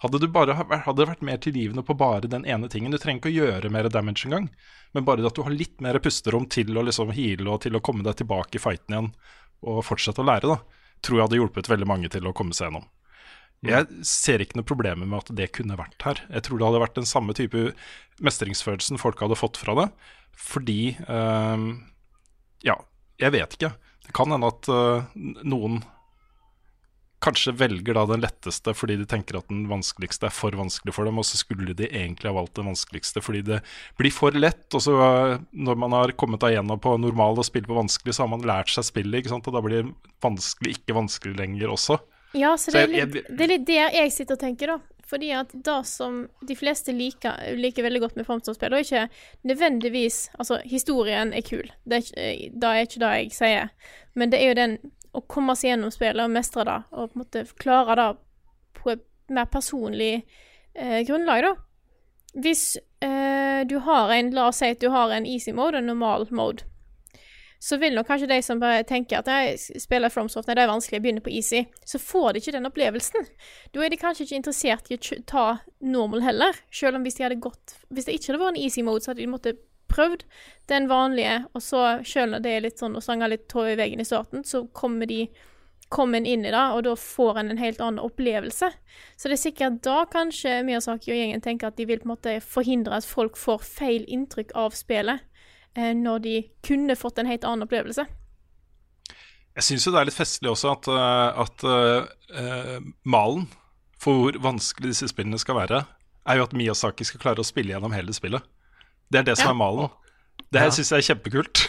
Hadde, 0.00 0.20
du 0.22 0.28
bare, 0.30 0.54
hadde 0.54 0.94
det 1.00 1.08
vært 1.10 1.24
mer 1.26 1.40
tilgivende 1.42 1.82
på 1.82 1.96
bare 1.98 2.28
den 2.30 2.44
ene 2.46 2.68
tingen 2.70 2.92
Du 2.94 3.00
trenger 3.02 3.18
ikke 3.18 3.32
å 3.32 3.34
gjøre 3.34 3.70
mer 3.74 3.88
damage 3.90 4.28
engang, 4.28 4.46
men 4.94 5.04
bare 5.04 5.26
at 5.26 5.34
du 5.34 5.42
har 5.42 5.50
litt 5.50 5.82
mer 5.82 5.98
pusterom 5.98 6.46
til 6.46 6.70
å 6.78 6.84
liksom 6.86 7.10
heale 7.16 7.50
og 7.50 7.64
til 7.64 7.74
å 7.74 7.82
komme 7.82 8.06
deg 8.06 8.20
tilbake 8.20 8.60
i 8.60 8.62
fighten 8.62 8.94
igjen 8.94 9.10
og 9.66 9.82
fortsette 9.82 10.22
å 10.22 10.28
lære, 10.28 10.54
da, 10.54 10.86
tror 11.02 11.18
jeg 11.18 11.26
hadde 11.26 11.40
hjulpet 11.40 11.70
veldig 11.72 11.88
mange 11.90 12.08
til 12.14 12.28
å 12.30 12.32
komme 12.36 12.54
seg 12.54 12.68
gjennom. 12.68 12.86
Jeg 13.66 13.88
ser 14.06 14.38
ikke 14.38 14.60
noe 14.60 14.68
problemer 14.70 15.02
med 15.02 15.18
at 15.18 15.32
det 15.34 15.48
kunne 15.56 15.74
vært 15.80 16.04
her. 16.06 16.20
Jeg 16.30 16.46
tror 16.46 16.60
det 16.60 16.68
hadde 16.68 16.82
vært 16.84 17.00
den 17.00 17.08
samme 17.10 17.34
type 17.34 17.72
mestringsfølelsen 18.22 19.02
folk 19.02 19.18
hadde 19.18 19.38
fått 19.40 19.58
fra 19.58 19.74
det, 19.80 19.88
fordi 20.38 20.94
eh, 20.94 21.66
Ja, 22.62 22.78
jeg 23.18 23.34
vet 23.34 23.56
ikke. 23.58 23.72
Det 24.06 24.14
kan 24.16 24.32
hende 24.32 24.48
at 24.48 24.68
eh, 24.72 25.06
noen 25.44 25.80
kanskje 27.18 27.52
velger 27.58 27.96
da 27.98 28.04
den 28.06 28.22
letteste 28.22 28.70
fordi 28.78 28.94
de 29.00 29.06
tenker 29.10 29.40
at 29.40 29.48
den 29.50 29.64
vanskeligste 29.70 30.28
er 30.28 30.34
for 30.34 30.54
vanskelig 30.54 30.94
for 30.94 31.08
dem, 31.08 31.18
og 31.18 31.26
så 31.26 31.40
skulle 31.40 31.74
de 31.74 31.88
egentlig 31.88 32.30
ha 32.30 32.36
valgt 32.36 32.54
den 32.60 32.68
vanskeligste 32.70 33.22
fordi 33.24 33.42
det 33.48 33.58
blir 33.98 34.14
for 34.14 34.36
lett. 34.38 34.66
Og 34.72 34.84
så 34.84 34.94
eh, 35.02 35.40
når 35.52 35.80
man 35.82 35.96
har 35.96 36.14
kommet 36.20 36.46
igjennom 36.46 36.80
på 36.82 36.94
normal 37.00 37.40
og 37.40 37.48
spille 37.48 37.68
på 37.68 37.78
vanskelig, 37.78 38.16
så 38.16 38.24
har 38.24 38.32
man 38.32 38.46
lært 38.46 38.72
seg 38.72 38.86
spillet, 38.86 39.20
ikke 39.20 39.34
sant? 39.34 39.50
og 39.50 39.58
da 39.58 39.64
blir 39.64 39.82
det 39.82 40.14
vanskelig 40.24 40.78
ikke 40.78 40.98
vanskelig 40.98 41.36
lenger 41.40 41.74
også. 41.74 41.98
Ja, 42.36 42.52
så 42.60 42.72
det 42.74 42.84
er, 42.84 42.92
litt, 42.92 43.28
det 43.32 43.44
er 43.46 43.52
litt 43.54 43.68
der 43.68 43.94
jeg 44.02 44.12
sitter 44.12 44.36
og 44.36 44.42
tenker, 44.42 44.76
da. 44.76 44.97
Fordi 45.08 45.30
at 45.32 45.52
det 45.64 45.78
som 45.88 46.20
de 46.44 46.56
fleste 46.56 46.92
liker, 46.92 47.54
liker 47.56 47.86
veldig 47.86 48.02
godt 48.02 48.18
med 48.18 48.26
Framståndsspill, 48.28 48.74
og 48.76 48.84
ikke 48.84 49.06
nødvendigvis 49.48 50.18
Altså, 50.38 50.60
historien 50.68 51.32
er 51.32 51.46
kul, 51.46 51.70
det 51.88 51.96
er, 51.96 52.04
ikke, 52.04 52.50
det 52.60 52.68
er 52.68 52.84
ikke 52.84 53.00
det 53.00 53.12
jeg 53.14 53.32
sier, 53.38 53.70
men 54.14 54.32
det 54.32 54.42
er 54.42 54.52
jo 54.52 54.58
den 54.58 54.76
å 55.16 55.24
komme 55.24 55.56
seg 55.56 55.72
gjennom 55.72 55.92
spillet 55.94 56.24
og 56.24 56.34
mestre 56.34 56.66
det, 56.68 56.78
og 56.92 57.08
på 57.08 57.16
en 57.16 57.22
måte 57.24 57.46
klare 57.58 57.96
det 57.96 58.08
på 58.78 58.92
et 58.92 59.06
mer 59.32 59.48
personlig 59.50 60.12
eh, 60.74 61.00
grunnlag, 61.08 61.44
da. 61.46 61.54
Hvis 62.38 62.76
eh, 63.04 63.64
du 63.66 63.78
har 63.88 64.12
en 64.12 64.30
La 64.36 64.50
oss 64.50 64.60
si 64.60 64.68
at 64.68 64.82
du 64.82 64.90
har 64.92 65.10
en 65.14 65.26
easy 65.26 65.54
mode 65.56 65.78
og 65.78 65.80
en 65.80 65.90
normal 65.94 66.28
mode 66.30 66.68
så 67.58 67.76
vil 67.82 67.94
nok 67.96 68.06
kanskje 68.06 68.28
de 68.30 68.38
som 68.44 68.60
bare 68.62 68.84
tenker 68.86 69.18
at 69.18 69.30
jeg 69.30 69.80
spiller 69.82 70.12
FromSoft 70.12 70.46
nei, 70.48 70.54
det 70.58 70.64
er 70.64 70.70
vanskelig, 70.70 70.98
jeg 70.98 71.04
begynner 71.06 71.24
på 71.24 71.32
easy, 71.34 71.64
så 71.86 71.98
får 71.98 72.32
de 72.32 72.42
ikke 72.42 72.54
den 72.54 72.70
opplevelsen. 72.70 73.26
Da 73.74 73.82
er 73.82 73.92
de 73.92 74.00
kanskje 74.00 74.26
ikke 74.26 74.38
interessert 74.38 74.90
i 74.92 74.98
å 74.98 75.20
ta 75.26 75.46
normal 75.82 76.22
heller, 76.26 76.60
selv 76.70 77.00
om 77.00 77.06
hvis 77.06 77.18
de 77.18 77.26
hadde 77.26 77.42
gått 77.42 77.76
Hvis 77.88 78.06
det 78.06 78.14
ikke 78.18 78.32
hadde 78.32 78.44
vært 78.44 78.56
en 78.56 78.62
easy 78.62 78.84
mode, 78.86 79.02
så 79.02 79.12
hadde 79.12 79.24
de 79.24 79.32
måttet 79.32 79.64
prøvd 79.88 80.24
den 80.68 80.88
vanlige, 80.90 81.44
og 81.56 81.62
så, 81.64 81.84
selv 82.04 82.34
når 82.34 82.42
det 82.44 82.54
er 82.54 82.66
litt 82.66 82.80
sånn 82.80 82.96
å 82.98 83.02
stange 83.02 83.30
litt 83.32 83.48
tå 83.50 83.64
i 83.70 83.78
veggen 83.78 84.04
i 84.04 84.06
starten, 84.06 84.44
så 84.44 84.66
kommer 84.76 85.08
de 85.08 85.24
kommer 85.88 86.18
en 86.18 86.26
inn 86.28 86.44
i 86.44 86.52
det, 86.52 86.64
og 86.76 86.82
da 86.84 86.94
får 87.00 87.38
en 87.40 87.50
en 87.54 87.60
helt 87.60 87.80
annen 87.80 88.02
opplevelse. 88.04 88.68
Så 89.16 89.28
det 89.28 89.38
er 89.38 89.40
sikkert 89.40 89.78
da 89.86 90.02
kanskje 90.10 90.58
Miyazaki 90.66 91.12
og 91.12 91.16
gjengen 91.16 91.40
tenker 91.44 91.70
at 91.70 91.78
de 91.78 91.86
vil 91.88 92.02
på 92.02 92.08
en 92.08 92.12
måte 92.12 92.34
forhindre 92.44 92.98
at 92.98 93.08
folk 93.08 93.38
får 93.40 93.64
feil 93.64 94.04
inntrykk 94.04 94.52
av 94.54 94.76
spillet, 94.76 95.24
når 95.94 96.22
de 96.24 96.34
kunne 96.66 96.96
fått 96.98 97.18
en 97.22 97.28
helt 97.30 97.44
annen 97.46 97.66
opplevelse. 97.66 98.04
Jeg 99.58 99.66
syns 99.66 99.86
jo 99.88 99.92
det 99.94 100.00
er 100.00 100.06
litt 100.10 100.14
festlig 100.18 100.50
også 100.52 100.70
at, 100.76 100.88
eh, 100.92 101.38
at 101.42 101.64
uh, 101.66 102.82
malen 103.10 103.48
for 103.98 104.14
hvor 104.20 104.36
vanskelig 104.44 104.92
disse 104.92 105.08
spillene 105.10 105.38
skal 105.42 105.56
være, 105.58 105.80
er 106.28 106.38
jo 106.38 106.44
at 106.46 106.52
Miyazaki 106.54 107.02
skal 107.08 107.22
klare 107.24 107.42
å 107.42 107.46
spille 107.46 107.72
gjennom 107.74 107.94
hele 107.96 108.14
spillet. 108.14 108.44
Det 109.10 109.18
er 109.18 109.26
det 109.26 109.34
som 109.40 109.48
Ja. 109.48 109.54
er 109.56 109.58
malen. 109.58 109.88
Det 110.52 110.60
Ja. 110.60 110.66
her 110.68 110.70
syns 110.76 110.92
jeg 110.92 111.02
er 111.02 111.08
kjempekult. 111.14 111.64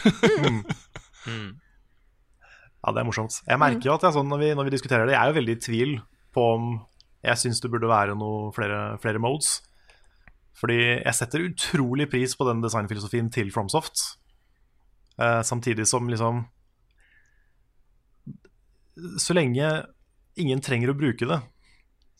Ja, 2.80 2.92
det 2.96 3.02
er 3.02 3.04
morsomt. 3.04 3.34
Jeg 3.44 3.60
merker 3.60 3.90
jo 3.90 3.94
at 3.98 4.04
jeg, 4.06 4.14
sånn, 4.16 4.28
når, 4.32 4.38
vi, 4.40 4.46
når 4.56 4.64
vi 4.64 4.72
diskuterer 4.72 5.04
det, 5.04 5.12
jeg 5.12 5.20
er 5.20 5.28
jo 5.32 5.36
veldig 5.36 5.52
i 5.56 5.60
tvil 5.66 5.90
på 6.32 6.44
om 6.54 6.68
Jeg 7.20 7.36
syns 7.36 7.58
det 7.60 7.68
burde 7.68 7.90
være 7.90 8.14
noe 8.16 8.48
flere, 8.56 8.96
flere 9.02 9.20
modes. 9.20 9.58
Fordi 10.60 10.78
jeg 11.00 11.16
setter 11.16 11.46
utrolig 11.46 12.06
pris 12.12 12.36
på 12.36 12.46
den 12.48 12.60
designfilosofien 12.64 13.30
til 13.32 13.52
FromSoft. 13.54 14.02
Eh, 15.20 15.40
samtidig 15.44 15.86
som 15.88 16.08
liksom 16.08 16.46
Så 19.20 19.34
lenge 19.36 19.66
ingen 20.40 20.60
trenger 20.60 20.92
å 20.92 20.96
bruke 20.96 21.26
det, 21.28 21.38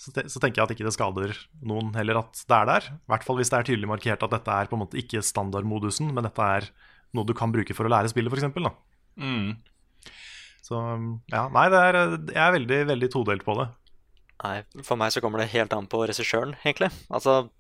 så, 0.01 0.13
te 0.17 0.25
så 0.33 0.41
tenker 0.41 0.61
jeg 0.61 0.67
at 0.67 0.73
ikke 0.75 0.87
det 0.87 0.95
skader 0.97 1.35
noen 1.69 1.93
heller 1.93 2.23
at 2.23 2.41
det 2.49 2.57
er 2.57 2.69
der. 2.69 2.87
I 2.97 3.13
hvert 3.13 3.27
fall 3.27 3.37
hvis 3.37 3.53
det 3.53 3.59
er 3.59 3.67
tydelig 3.69 3.91
markert 3.91 4.25
at 4.25 4.33
dette 4.33 4.55
er 4.55 4.71
på 4.71 4.77
en 4.79 4.83
måte 4.87 5.01
ikke 5.01 5.21
standardmodusen, 5.25 6.09
men 6.17 6.25
dette 6.25 6.47
er 6.57 6.71
noe 7.17 7.29
du 7.29 7.35
kan 7.37 7.53
bruke 7.53 7.77
for 7.77 7.85
å 7.85 7.93
lære 7.93 8.09
spillet, 8.13 8.33
f.eks. 8.33 8.71
Mm. 9.21 9.59
Så 10.65 10.81
ja, 11.33 11.45
nei, 11.53 11.67
det 11.73 11.85
er, 11.85 12.01
jeg 12.33 12.43
er 12.47 12.57
veldig, 12.57 12.81
veldig 12.95 13.11
todelt 13.13 13.45
på 13.45 13.59
det. 13.61 13.69
Nei, 14.41 14.57
for 14.87 14.97
meg 15.01 15.13
så 15.13 15.21
kommer 15.21 15.43
det 15.43 15.51
helt 15.53 15.75
an 15.77 15.89
på 15.91 16.01
regissøren, 16.09 16.57
egentlig. 16.65 16.89
Altså, 17.13 17.51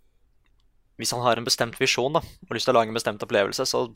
hvis 1.01 1.14
han 1.16 1.24
har 1.24 1.40
en 1.40 1.46
bestemt 1.46 1.78
visjon 1.80 2.14
da, 2.18 2.22
og 2.22 2.55
lyst 2.55 2.68
til 2.68 2.74
å 2.74 2.78
lage 2.78 2.92
en 2.92 2.98
bestemt 2.98 3.24
opplevelse, 3.24 3.64
så 3.68 3.86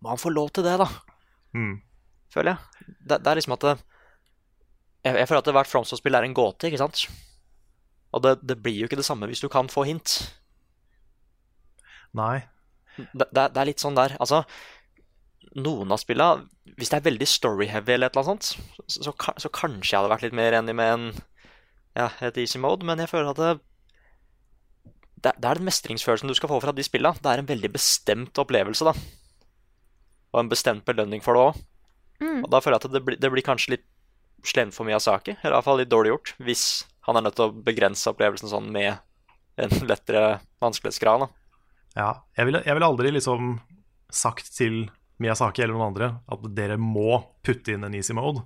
må 0.00 0.12
han 0.12 0.20
få 0.20 0.32
lov 0.32 0.50
til 0.56 0.66
det, 0.66 0.76
da. 0.80 0.88
Mm. 1.54 1.78
Føler 2.32 2.54
jeg. 2.54 2.86
Det, 2.98 3.18
det 3.18 3.30
er 3.30 3.38
liksom 3.38 3.56
at 3.56 3.66
det, 3.66 3.74
jeg, 5.04 5.16
jeg 5.16 5.28
føler 5.28 5.42
at 5.42 5.52
hvert 5.58 5.70
Fromsoft-spill 5.70 6.18
er 6.18 6.26
en 6.26 6.36
gåte, 6.36 6.68
ikke 6.68 6.80
sant? 6.82 7.04
Og 8.10 8.24
det, 8.24 8.36
det 8.42 8.58
blir 8.62 8.82
jo 8.82 8.90
ikke 8.90 8.98
det 8.98 9.06
samme 9.06 9.28
hvis 9.30 9.42
du 9.42 9.48
kan 9.52 9.70
få 9.70 9.86
hint. 9.88 10.18
Nei. 12.18 12.42
Det 13.14 13.30
er 13.46 13.68
litt 13.68 13.80
sånn 13.80 13.94
der 13.94 14.16
Altså, 14.18 14.40
noen 15.54 15.94
av 15.94 16.00
spillene 16.02 16.74
Hvis 16.74 16.90
det 16.90 16.98
er 16.98 17.04
veldig 17.06 17.28
story-heavy 17.30 17.94
eller 17.94 18.10
et 18.10 18.16
eller 18.18 18.32
annet 18.32 18.48
sånt, 18.50 18.88
så, 18.90 19.04
så, 19.06 19.14
så 19.14 19.50
kanskje 19.54 19.94
jeg 19.94 20.00
hadde 20.00 20.10
vært 20.10 20.24
litt 20.26 20.36
mer 20.36 20.56
enig 20.58 20.74
med 20.76 20.90
en 20.96 21.06
ja, 21.96 22.10
et 22.22 22.36
easy 22.38 22.58
mode, 22.62 22.86
men 22.86 23.00
jeg 23.02 23.10
føler 23.10 23.32
at 23.32 23.40
det, 23.40 23.54
det, 25.22 25.32
det 25.36 25.48
er 25.50 25.58
den 25.60 25.66
mestringsfølelsen 25.68 26.30
du 26.30 26.34
skal 26.38 26.48
få 26.52 26.60
fra 26.62 26.72
de 26.76 26.84
spillene. 26.86 27.18
Det 27.20 27.30
er 27.32 27.42
en 27.42 27.48
veldig 27.50 27.70
bestemt 27.74 28.38
opplevelse, 28.40 28.86
da. 28.88 28.94
Og 30.30 30.40
en 30.44 30.50
bestemt 30.52 30.84
belønning 30.86 31.22
for 31.24 31.34
det 31.36 31.42
òg. 31.48 31.58
Mm. 32.20 32.42
Og 32.44 32.50
da 32.52 32.60
føler 32.62 32.76
jeg 32.78 32.84
at 32.86 32.94
det, 32.94 33.02
blir- 33.06 33.20
det 33.20 33.30
blir 33.32 33.44
kanskje 33.46 33.74
litt 33.76 33.86
slemt 34.46 34.72
for 34.76 34.88
Miyazaki, 34.88 35.34
eller 35.42 35.52
i 35.52 35.56
hvert 35.58 35.66
fall 35.66 35.80
litt 35.82 35.90
dårlig 35.92 36.12
gjort, 36.14 36.30
hvis 36.40 36.62
han 37.08 37.16
er 37.18 37.24
nødt 37.26 37.36
til 37.36 37.48
å 37.50 37.54
begrense 37.64 38.08
opplevelsen 38.12 38.48
sånn 38.48 38.70
med 38.72 38.96
en 39.60 39.74
lettere 39.88 40.40
vanskelighetsgrad. 40.62 41.26
da. 41.26 41.28
Ja, 41.96 42.10
jeg 42.38 42.46
ville, 42.48 42.62
jeg 42.64 42.76
ville 42.78 42.88
aldri 42.88 43.10
liksom 43.12 43.58
sagt 44.10 44.48
til 44.56 44.86
Miyazaki 45.20 45.62
eller 45.64 45.74
noen 45.76 45.90
andre 45.90 46.08
at 46.32 46.46
dere 46.56 46.78
må 46.80 47.18
putte 47.44 47.74
inn 47.74 47.84
en 47.84 47.94
easy 47.98 48.14
mode. 48.16 48.44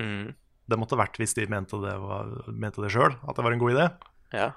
Mm. 0.00 0.32
Det 0.66 0.78
måtte 0.80 0.98
vært 0.98 1.20
hvis 1.20 1.36
de 1.38 1.46
mente 1.46 1.78
det, 1.78 1.92
var, 2.02 2.32
mente 2.50 2.82
det 2.82 2.90
sjøl, 2.90 3.14
at 3.22 3.36
det 3.38 3.44
var 3.46 3.54
en 3.54 3.62
god 3.62 3.76
idé. 3.76 3.86
Ja. 4.34 4.48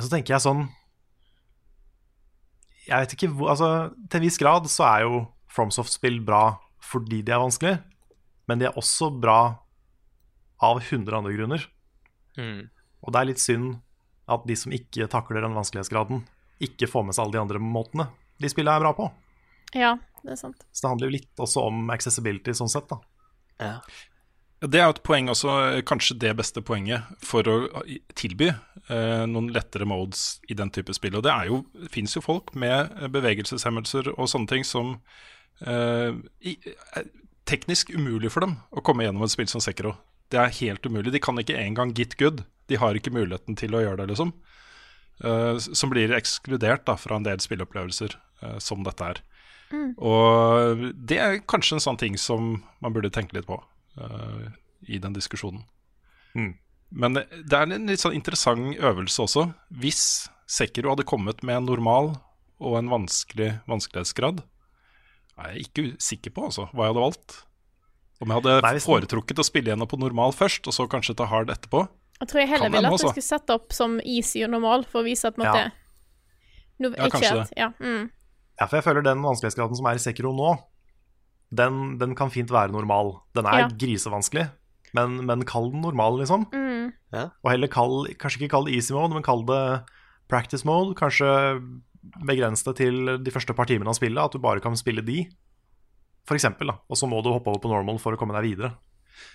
Men 0.00 0.06
så 0.06 0.14
tenker 0.14 0.32
jeg 0.32 0.40
sånn 0.40 0.62
Jeg 2.86 3.04
vet 3.04 3.12
ikke 3.12 3.28
hvor 3.36 3.52
Altså, 3.52 3.68
til 4.08 4.16
en 4.16 4.24
viss 4.24 4.40
grad 4.40 4.68
så 4.72 4.86
er 4.88 5.04
jo 5.04 5.18
FromSoft-spill 5.52 6.22
bra 6.24 6.44
fordi 6.90 7.18
de 7.22 7.34
er 7.34 7.42
vanskelige, 7.42 7.76
men 8.48 8.58
de 8.58 8.66
er 8.66 8.76
også 8.80 9.10
bra 9.12 9.36
av 10.64 10.78
100 10.80 11.12
andre 11.14 11.34
grunner. 11.36 11.66
Mm. 12.40 12.70
Og 13.04 13.12
det 13.12 13.20
er 13.20 13.28
litt 13.28 13.42
synd 13.42 13.76
at 14.32 14.46
de 14.48 14.56
som 14.58 14.72
ikke 14.74 15.06
takler 15.12 15.44
den 15.44 15.54
vanskelighetsgraden, 15.54 16.24
ikke 16.64 16.88
får 16.90 17.04
med 17.06 17.14
seg 17.14 17.26
alle 17.26 17.36
de 17.36 17.42
andre 17.44 17.62
måtene 17.62 18.08
de 18.40 18.50
spillene 18.50 18.80
er 18.80 18.86
bra 18.86 18.94
på. 18.96 19.10
Ja, 19.76 19.92
det 20.24 20.34
er 20.34 20.40
sant. 20.40 20.64
Så 20.72 20.86
det 20.86 20.94
handler 20.94 21.10
jo 21.10 21.16
litt 21.18 21.44
også 21.44 21.66
om 21.68 21.92
accessibility 21.94 22.56
sånn 22.56 22.72
sett, 22.72 22.88
da. 22.90 22.98
Ja. 23.60 23.76
Det 24.60 24.76
er 24.76 24.90
jo 24.90 24.92
et 24.92 25.04
poeng 25.06 25.30
også, 25.32 25.52
eh, 25.70 25.82
kanskje 25.88 26.18
det 26.20 26.34
beste 26.36 26.60
poenget 26.60 27.08
for 27.24 27.46
å 27.48 27.54
tilby 28.18 28.50
eh, 28.52 29.24
noen 29.24 29.48
lettere 29.54 29.88
modes 29.88 30.40
i 30.52 30.56
den 30.58 30.68
type 30.74 30.92
spill. 30.92 31.16
Og 31.16 31.24
det 31.24 31.32
er 31.32 31.48
jo, 31.48 31.62
fins 31.88 32.16
jo 32.16 32.20
folk 32.24 32.52
med 32.52 32.92
eh, 33.00 33.08
bevegelseshemmelser 33.08 34.12
og 34.18 34.28
sånne 34.28 34.52
ting 34.52 34.66
som 34.68 34.98
eh, 35.64 36.12
i, 36.44 36.58
er 36.92 37.08
teknisk 37.48 37.94
umulig 37.96 38.30
for 38.34 38.44
dem 38.44 38.58
å 38.70 38.84
komme 38.84 39.06
gjennom 39.06 39.24
et 39.24 39.32
spill 39.32 39.48
som 39.50 39.64
Sekiro. 39.64 39.94
Det 40.30 40.38
er 40.38 40.52
helt 40.60 40.84
umulig. 40.86 41.14
De 41.14 41.22
kan 41.24 41.40
ikke 41.40 41.58
engang 41.58 41.96
get 41.96 42.18
good. 42.20 42.44
De 42.68 42.78
har 42.78 42.94
ikke 42.94 43.14
muligheten 43.14 43.56
til 43.58 43.74
å 43.74 43.80
gjøre 43.82 44.02
det, 44.02 44.12
liksom. 44.12 44.34
Eh, 45.24 45.56
som 45.58 45.90
blir 45.92 46.12
ekskludert 46.16 46.86
da, 46.88 47.00
fra 47.00 47.16
en 47.16 47.26
del 47.26 47.40
spilleopplevelser 47.42 48.14
eh, 48.44 48.60
som 48.62 48.84
dette 48.86 49.08
er. 49.08 49.24
Mm. 49.72 49.90
Og 49.96 50.86
det 51.08 51.18
er 51.22 51.42
kanskje 51.48 51.78
en 51.78 51.84
sånn 51.88 52.00
ting 52.00 52.16
som 52.18 52.56
man 52.84 52.94
burde 52.94 53.12
tenke 53.14 53.36
litt 53.36 53.48
på 53.48 53.58
eh, 53.98 54.50
i 54.88 55.00
den 55.02 55.16
diskusjonen. 55.16 55.64
Mm. 56.34 56.54
Men 56.90 57.14
det, 57.14 57.26
det 57.46 57.56
er 57.56 57.70
en 57.70 57.90
litt 57.90 58.02
sånn 58.02 58.16
interessant 58.16 58.78
øvelse 58.78 59.26
også. 59.26 59.46
Hvis 59.82 60.02
Sekiro 60.50 60.94
hadde 60.94 61.06
kommet 61.06 61.44
med 61.46 61.60
en 61.60 61.68
normal 61.70 62.14
og 62.60 62.76
en 62.80 62.90
vanskelig 62.90 63.52
vanskelighetsgrad, 63.70 64.42
er 65.40 65.54
jeg 65.54 65.68
ikke 65.68 65.84
sikker 66.02 66.34
på 66.36 66.50
altså, 66.50 66.66
hva 66.74 66.86
jeg 66.86 66.94
hadde 66.94 67.06
valgt. 67.06 67.36
Om 68.20 68.28
jeg 68.28 68.42
hadde 68.42 68.56
Nei, 68.66 68.72
hvis 68.76 68.88
foretrukket 68.88 69.40
å 69.40 69.46
spille 69.46 69.72
gjennom 69.72 69.88
på 69.88 69.98
normal 70.00 70.34
først, 70.36 70.66
og 70.68 70.76
så 70.76 70.84
kanskje 70.90 71.16
ta 71.16 71.28
hard 71.30 71.52
etterpå. 71.54 71.86
Jeg 72.20 72.28
tror 72.28 72.42
jeg 72.42 72.50
heller 72.50 72.72
ville 72.74 72.90
at 72.90 72.98
jeg 72.98 73.14
skulle 73.14 73.30
sette 73.30 73.54
opp 73.56 73.72
som 73.72 73.96
easy 74.04 74.42
og 74.44 74.50
normal, 74.52 74.84
for 74.88 75.00
å 75.00 75.06
vise 75.06 75.30
at 75.30 75.38
måtte... 75.40 75.70
Ja. 75.70 75.70
no, 76.82 76.90
Ja, 76.92 77.08
kanskje 77.08 77.36
det. 77.38 77.46
ja, 77.56 77.70
mm. 77.80 78.10
Ja, 78.60 78.66
for 78.66 78.76
jeg 78.76 78.84
føler 78.84 79.06
den 79.06 79.22
vanskelighetsgraden 79.24 79.78
som 79.78 79.88
er 79.88 79.96
i 79.96 80.02
Sekiro 80.02 80.34
nå, 80.36 80.50
den, 81.54 81.98
den 81.98 82.14
kan 82.18 82.30
fint 82.30 82.50
være 82.52 82.72
normal. 82.72 83.16
Den 83.34 83.46
er 83.50 83.64
Ja. 83.64 83.68
grisevanskelig, 83.68 84.48
men, 84.94 85.20
men 85.26 85.44
kall 85.44 85.70
den 85.72 85.82
normal, 85.82 86.18
liksom. 86.20 86.46
Mm. 86.52 86.92
Og 87.12 87.50
heller 87.50 87.70
kall, 87.70 88.06
kanskje 88.18 88.42
ikke 88.42 88.52
kall 88.54 88.68
det 88.68 88.74
easy 88.78 88.94
mode, 88.94 89.14
men 89.14 89.26
kall 89.26 89.42
det 89.48 89.62
practice 90.30 90.64
mode. 90.66 90.94
Kanskje 90.98 91.26
begrens 92.26 92.62
det 92.64 92.76
til 92.80 93.16
de 93.22 93.32
første 93.34 93.54
par 93.56 93.66
timene 93.70 93.90
av 93.90 93.98
spillet, 93.98 94.22
at 94.22 94.32
du 94.32 94.38
bare 94.42 94.62
kan 94.62 94.76
spille 94.78 95.02
de. 95.04 95.24
For 96.28 96.38
eksempel, 96.38 96.70
da. 96.70 96.78
Og 96.88 96.96
så 97.00 97.08
må 97.10 97.18
du 97.22 97.32
hoppe 97.32 97.50
over 97.50 97.62
på 97.64 97.72
normal 97.72 97.98
for 98.02 98.14
å 98.14 98.20
komme 98.20 98.36
deg 98.38 98.46
videre. 98.52 98.74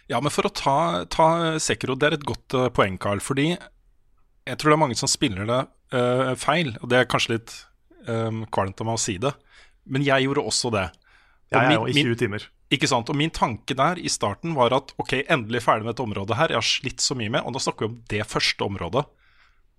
Ja, 0.10 0.22
men 0.24 0.32
for 0.34 0.48
å 0.48 0.54
ta, 0.56 1.06
ta 1.12 1.28
Sekiro, 1.62 1.98
det 2.00 2.08
er 2.08 2.18
et 2.18 2.26
godt 2.26 2.56
eh, 2.58 2.70
poeng, 2.74 2.96
Carl. 3.02 3.20
Fordi 3.22 3.52
jeg 3.52 4.58
tror 4.58 4.72
det 4.72 4.78
er 4.78 4.82
mange 4.82 4.98
som 4.98 5.12
spiller 5.12 5.46
det 5.50 5.62
eh, 5.98 6.32
feil. 6.40 6.72
Og 6.82 6.90
det 6.90 7.02
er 7.02 7.10
kanskje 7.12 7.36
litt 7.36 7.54
um, 8.08 8.46
kvalmt 8.54 8.82
av 8.82 8.88
meg 8.90 8.98
å 9.00 9.02
si 9.02 9.18
det, 9.22 9.34
men 9.86 10.06
jeg 10.06 10.26
gjorde 10.26 10.46
også 10.48 10.72
det. 10.74 10.88
Og 11.54 11.58
Jeg 11.58 11.70
er 11.70 11.76
jo 11.78 11.88
i 11.88 11.94
20 11.94 12.20
timer. 12.20 12.46
Ikke 12.74 12.90
sant? 12.90 13.10
Og 13.12 13.18
min 13.18 13.34
tanke 13.34 13.78
der 13.78 14.00
i 14.02 14.10
starten 14.10 14.56
var 14.58 14.74
at 14.74 14.94
ok, 15.02 15.20
endelig 15.30 15.62
ferdig 15.68 15.86
med 15.86 15.94
dette 15.94 16.06
området 16.06 16.38
her. 16.40 16.54
Jeg 16.54 16.62
har 16.62 16.68
slitt 16.68 17.04
så 17.04 17.18
mye 17.18 17.32
med, 17.32 17.46
og 17.46 17.54
da 17.54 17.62
snakker 17.62 17.86
vi 17.86 17.92
om 17.92 17.98
det 18.12 18.22
første 18.28 18.66
området. 18.66 19.04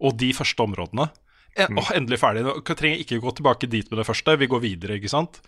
Og 0.06 0.18
de 0.20 0.32
første 0.36 0.62
områdene. 0.62 1.08
En, 1.56 1.72
mm. 1.72 1.80
å, 1.80 1.86
endelig 1.96 2.20
ferdig. 2.22 2.44
Nå 2.46 2.58
trenger 2.68 2.94
jeg 2.94 3.06
ikke 3.06 3.22
gå 3.24 3.32
tilbake 3.38 3.70
dit 3.72 3.90
med 3.90 4.00
det 4.00 4.06
første. 4.06 4.36
Vi 4.38 4.50
går 4.52 4.62
videre, 4.62 5.00
ikke 5.00 5.10
sant. 5.10 5.40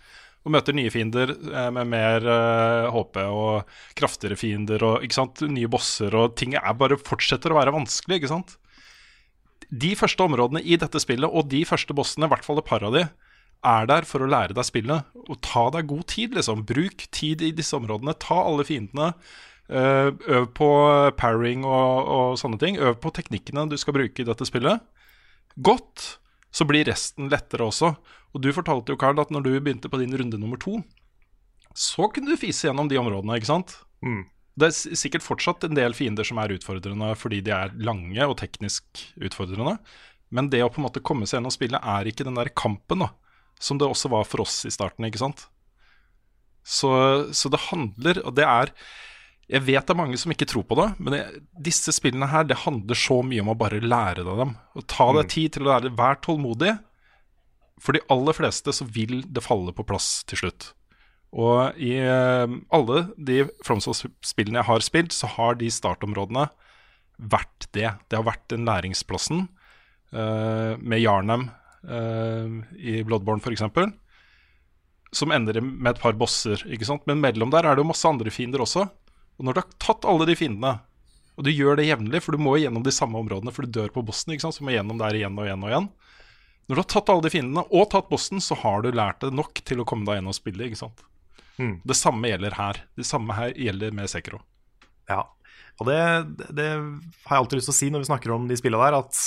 Og 0.47 0.55
møter 0.55 0.75
nye 0.75 0.91
fiender 0.91 1.35
eh, 1.35 1.71
med 1.75 1.91
mer 1.93 2.27
eh, 2.33 2.89
HP 2.95 3.21
og 3.27 3.71
kraftigere 3.99 4.39
fiender 4.39 4.85
og 4.87 5.07
ikke 5.07 5.19
sant? 5.19 5.43
nye 5.51 5.71
bosser 5.71 6.15
og 6.15 6.37
ting 6.39 6.55
er 6.59 6.79
bare 6.79 6.99
fortsetter 6.99 7.53
å 7.53 7.59
være 7.59 7.75
vanskelig, 7.75 8.21
ikke 8.21 8.33
sant. 8.33 8.57
De 9.69 9.93
første 9.99 10.25
områdene 10.25 10.63
i 10.65 10.79
dette 10.81 11.03
spillet, 11.03 11.29
og 11.29 11.51
de 11.53 11.65
første 11.69 11.95
bossene, 11.95 12.27
i 12.27 12.33
hvert 12.33 12.47
fall 12.47 12.63
et 12.63 12.69
par 12.71 12.87
av 12.87 12.95
de, 12.95 13.05
er 13.67 13.89
der 13.91 14.07
for 14.09 14.23
å 14.23 14.31
lære 14.31 14.55
deg 14.57 14.67
spillet. 14.67 15.09
Og 15.29 15.41
ta 15.45 15.69
deg 15.75 15.89
god 15.91 16.07
tid, 16.11 16.37
liksom. 16.37 16.65
Bruk 16.69 17.07
tid 17.15 17.43
i 17.43 17.53
disse 17.55 17.77
områdene. 17.79 18.17
Ta 18.23 18.43
alle 18.45 18.67
fiendene. 18.69 19.15
eh, 19.69 20.09
øv 20.33 20.47
på 20.57 20.69
parrying 21.19 21.65
og, 21.69 22.09
og 22.09 22.39
sånne 22.41 22.59
ting. 22.61 22.79
Øv 22.81 22.97
på 23.03 23.13
teknikkene 23.13 23.69
du 23.69 23.77
skal 23.77 23.97
bruke 23.99 24.23
i 24.23 24.29
dette 24.29 24.47
spillet. 24.49 24.81
Godt. 25.57 26.19
Så 26.51 26.65
blir 26.65 26.89
resten 26.89 27.29
lettere 27.29 27.67
også. 27.69 27.93
Og 28.33 28.41
du 28.41 28.49
fortalte 28.57 28.95
jo, 28.95 29.01
Carl, 29.01 29.21
at 29.21 29.33
når 29.35 29.45
du 29.45 29.53
begynte 29.61 29.91
på 29.93 30.01
din 30.01 30.17
runde 30.17 30.41
nummer 30.41 30.57
to, 30.61 30.79
så 31.77 32.09
kunne 32.13 32.33
du 32.33 32.41
fise 32.41 32.67
gjennom 32.67 32.89
de 32.89 32.99
områdene, 32.99 33.37
ikke 33.37 33.51
sant? 33.51 33.77
Mm. 34.05 34.23
Det 34.59 34.71
er 34.71 34.97
sikkert 34.99 35.23
fortsatt 35.23 35.69
en 35.69 35.77
del 35.77 35.95
fiender 35.95 36.27
som 36.27 36.41
er 36.43 36.57
utfordrende 36.57 37.13
fordi 37.21 37.39
de 37.47 37.53
er 37.55 37.75
lange 37.85 38.25
og 38.27 38.39
teknisk 38.41 39.05
utfordrende. 39.23 39.77
Men 40.35 40.49
det 40.51 40.65
å 40.65 40.71
på 40.73 40.81
en 40.81 40.89
måte 40.89 41.05
komme 41.05 41.29
seg 41.29 41.39
gjennom 41.39 41.55
spillet 41.55 41.85
er 41.85 42.09
ikke 42.11 42.27
den 42.27 42.41
der 42.41 42.51
kampen 42.57 43.05
da, 43.05 43.13
som 43.59 43.79
det 43.81 43.89
også 43.89 44.11
var 44.13 44.27
for 44.29 44.45
oss 44.45 44.63
i 44.69 44.73
starten. 44.73 45.07
ikke 45.09 45.21
sant? 45.23 45.47
Så, 46.69 46.91
så 47.33 47.51
det 47.53 47.67
handler, 47.71 48.21
og 48.29 48.35
det 48.37 48.45
er 48.45 48.73
Jeg 49.49 49.65
vet 49.65 49.87
det 49.87 49.95
er 49.95 49.97
mange 49.97 50.19
som 50.21 50.33
ikke 50.35 50.45
tror 50.51 50.67
på 50.69 50.77
det, 50.77 50.91
men 51.01 51.15
det, 51.15 51.21
disse 51.65 51.95
spillene 51.97 52.29
her, 52.29 52.45
det 52.45 52.67
handler 52.67 52.99
så 52.99 53.23
mye 53.25 53.41
om 53.41 53.55
å 53.55 53.57
bare 53.57 53.81
lære 53.81 54.21
deg 54.27 54.43
dem. 54.43 54.51
Og 54.77 54.85
ta 54.93 55.07
deg 55.17 55.31
tid 55.33 55.55
til 55.55 55.65
å 55.65 55.71
lære. 55.71 55.95
Vær 55.97 56.21
tålmodig. 56.21 56.75
For 57.81 57.97
de 57.97 58.03
aller 58.13 58.37
fleste 58.37 58.75
så 58.77 58.85
vil 58.85 59.23
det 59.25 59.47
falle 59.47 59.73
på 59.73 59.87
plass 59.89 60.19
til 60.29 60.43
slutt. 60.43 60.75
Og 61.33 61.81
i 61.81 61.95
eh, 62.01 62.57
alle 62.73 63.01
de 63.17 63.43
FromSoft-spillene 63.65 64.61
jeg 64.61 64.69
har 64.69 64.85
spilt, 64.85 65.17
så 65.17 65.29
har 65.33 65.57
de 65.61 65.69
startområdene 65.73 66.47
vært 67.19 67.69
det. 67.77 67.91
Det 68.09 68.19
har 68.21 68.27
vært 68.29 68.47
den 68.53 68.69
læringsplassen. 68.69 69.49
Uh, 70.09 70.81
med 70.81 71.03
Jarnam 71.03 71.51
eh, 71.51 71.68
i 71.85 73.03
Bloodborne, 73.07 73.41
f.eks. 73.41 73.63
Som 75.15 75.33
ender 75.33 75.61
med 75.63 75.95
et 75.95 76.01
par 76.03 76.17
bosser. 76.19 76.65
Men 77.07 77.23
mellom 77.23 77.53
der 77.55 77.65
er 77.65 77.77
det 77.77 77.85
jo 77.85 77.91
masse 77.91 78.09
andre 78.09 78.33
fiender 78.35 78.65
også. 78.65 78.89
Og 79.39 79.47
når 79.47 79.55
du 79.55 79.61
har 79.63 79.77
tatt 79.79 80.09
alle 80.09 80.27
de 80.29 80.37
fiendene, 80.37 80.81
Og 81.39 81.45
du 81.47 81.53
gjør 81.55 81.79
det 81.79 81.87
jevnlig, 81.87 82.19
for 82.25 82.35
du 82.35 82.43
må 82.43 82.57
gjennom 82.59 82.83
de 82.83 82.91
samme 82.91 83.15
områdene, 83.15 83.53
for 83.55 83.63
du 83.63 83.71
dør 83.71 83.93
på 83.95 84.03
bossen. 84.03 84.33
ikke 84.35 84.43
sant? 84.43 84.57
Så 84.57 84.65
du 84.65 84.67
må 84.67 84.73
gjennom 84.75 84.99
der 84.99 85.15
igjen 85.15 85.39
og 85.39 85.47
igjen 85.47 85.63
og 85.63 85.71
igjen. 85.71 85.87
Når 86.67 86.75
du 86.75 86.81
har 86.83 86.89
tatt 86.91 87.13
alle 87.15 87.23
de 87.23 87.31
fiendene, 87.31 87.63
og 87.71 87.87
tatt 87.93 88.09
bossen, 88.11 88.43
så 88.43 88.59
har 88.59 88.83
du 88.83 88.91
lært 88.91 89.23
det 89.23 89.31
nok 89.31 89.63
til 89.63 89.79
å 89.79 89.87
komme 89.87 90.03
deg 90.09 90.19
gjennom 90.19 90.35
spillet. 90.35 90.67
ikke 90.67 90.81
sant? 90.83 91.05
Mm. 91.63 91.77
Det 91.87 91.95
samme 91.95 92.27
gjelder 92.33 92.59
her. 92.59 92.83
Det 92.99 93.07
samme 93.07 93.39
her 93.39 93.55
gjelder 93.55 93.95
med 93.95 94.11
Sekro. 94.11 94.43
Ja. 95.07 95.23
Og 95.79 95.87
det, 95.87 96.01
det 96.59 96.67
har 96.75 97.37
jeg 97.37 97.45
alltid 97.45 97.61
lyst 97.61 97.71
til 97.71 97.77
å 97.77 97.79
si 97.79 97.93
når 97.95 98.03
vi 98.03 98.11
snakker 98.11 98.35
om 98.35 98.51
de 98.51 98.59
spillene 98.59 98.91
der, 98.91 98.99
at 98.99 99.23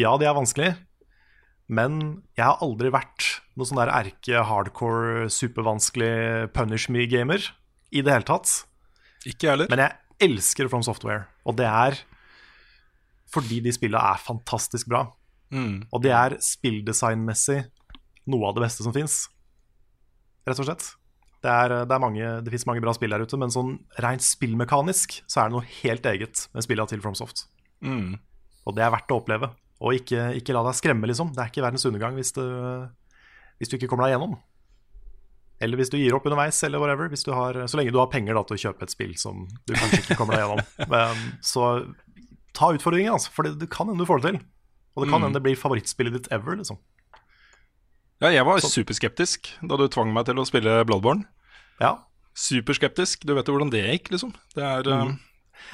ja, 0.00 0.16
de 0.16 0.24
er 0.28 0.36
vanskelige, 0.36 0.78
men 1.66 2.00
jeg 2.38 2.46
har 2.46 2.62
aldri 2.64 2.92
vært 2.94 3.28
noen 3.58 3.70
sånn 3.70 3.80
der 3.80 3.92
erke 3.94 4.42
hardcore, 4.46 5.26
supervanskelig 5.32 6.50
punish 6.54 6.90
me-gamer 6.92 7.42
i 7.90 8.02
det 8.04 8.12
hele 8.12 8.28
tatt. 8.28 8.52
Ikke 9.26 9.50
heller. 9.52 9.70
Men 9.72 9.82
jeg 9.82 10.28
elsker 10.28 10.70
From 10.70 10.84
Software, 10.86 11.26
og 11.44 11.58
det 11.58 11.66
er 11.66 11.98
fordi 13.34 13.58
de 13.64 13.72
spillene 13.74 14.14
er 14.14 14.22
fantastisk 14.22 14.88
bra. 14.92 15.08
Mm. 15.50 15.86
Og 15.90 16.02
det 16.02 16.12
er 16.14 16.36
spilldesignmessig 16.42 17.64
noe 18.30 18.48
av 18.48 18.56
det 18.56 18.64
beste 18.66 18.86
som 18.86 18.94
fins, 18.94 19.26
rett 20.46 20.62
og 20.62 20.68
slett. 20.68 20.86
Det, 21.44 21.52
er, 21.52 21.74
det, 21.86 21.94
er 21.94 22.02
mange, 22.02 22.30
det 22.42 22.52
fins 22.54 22.66
mange 22.66 22.82
bra 22.82 22.94
spill 22.96 23.12
der 23.12 23.22
ute, 23.22 23.38
men 23.38 23.52
sånn 23.54 23.76
rent 24.02 24.24
spillmekanisk 24.24 25.20
så 25.30 25.42
er 25.42 25.50
det 25.50 25.54
noe 25.54 25.68
helt 25.82 26.08
eget 26.10 26.46
med 26.56 26.66
spillene 26.66 26.90
til 26.90 27.02
FromSoft. 27.04 27.44
Mm. 27.84 28.16
Og 28.66 28.74
det 28.74 28.82
er 28.82 28.94
verdt 28.94 29.12
å 29.14 29.20
oppleve. 29.20 29.52
Og 29.80 29.92
ikke, 29.98 30.30
ikke 30.40 30.54
la 30.56 30.62
deg 30.64 30.74
skremme, 30.78 31.06
liksom. 31.10 31.34
Det 31.36 31.42
er 31.42 31.50
ikke 31.52 31.64
verdens 31.66 31.84
undergang 31.84 32.14
hvis, 32.16 32.32
du, 32.32 32.42
hvis 33.60 33.68
du 33.68 33.76
ikke 33.76 33.88
kommer 33.92 34.06
deg 34.08 34.14
gjennom. 34.16 34.38
Eller 35.60 35.76
hvis 35.80 35.88
du 35.92 35.96
gir 35.96 36.12
opp 36.16 36.24
underveis, 36.28 36.58
eller 36.64 36.80
whatever. 36.80 37.08
Hvis 37.12 37.24
du 37.24 37.32
har, 37.32 37.56
så 37.68 37.76
lenge 37.80 37.92
du 37.92 37.98
har 38.00 38.10
penger 38.12 38.36
da, 38.36 38.42
til 38.48 38.56
å 38.56 38.62
kjøpe 38.66 38.84
et 38.84 38.92
spill 38.92 39.14
som 39.20 39.46
du 39.68 39.72
kanskje 39.76 40.02
ikke 40.02 40.16
kommer 40.20 40.36
deg 40.36 40.44
gjennom. 40.44 40.64
Men, 40.92 41.22
så 41.44 41.68
ta 42.56 42.70
utfordringen, 42.76 43.12
altså. 43.16 43.32
For 43.36 43.44
det, 43.48 43.54
det 43.60 43.68
kan 43.72 43.88
hende 43.88 44.00
du 44.04 44.08
får 44.08 44.20
det 44.24 44.30
til. 44.34 44.40
Og 44.96 45.04
det 45.04 45.10
kan 45.12 45.20
Mm. 45.20 45.24
hende 45.28 45.36
det 45.36 45.44
blir 45.44 45.56
favorittspillet 45.60 46.12
ditt 46.16 46.28
ever, 46.32 46.56
liksom. 46.56 46.78
Ja, 48.24 48.30
jeg 48.32 48.46
var 48.48 48.62
superskeptisk 48.64 49.50
da 49.68 49.76
du 49.76 49.88
tvang 49.92 50.08
meg 50.16 50.24
til 50.24 50.40
å 50.40 50.44
spille 50.48 50.78
Bloodborne. 50.88 51.26
Ja. 51.82 51.98
Superskeptisk. 52.32 53.26
Du 53.28 53.34
vet 53.36 53.44
jo 53.48 53.52
hvordan 53.58 53.72
det 53.72 53.82
gikk, 53.84 54.08
liksom. 54.14 54.32
Det 54.56 54.64
er 54.64 54.88
Mm. 54.88 55.18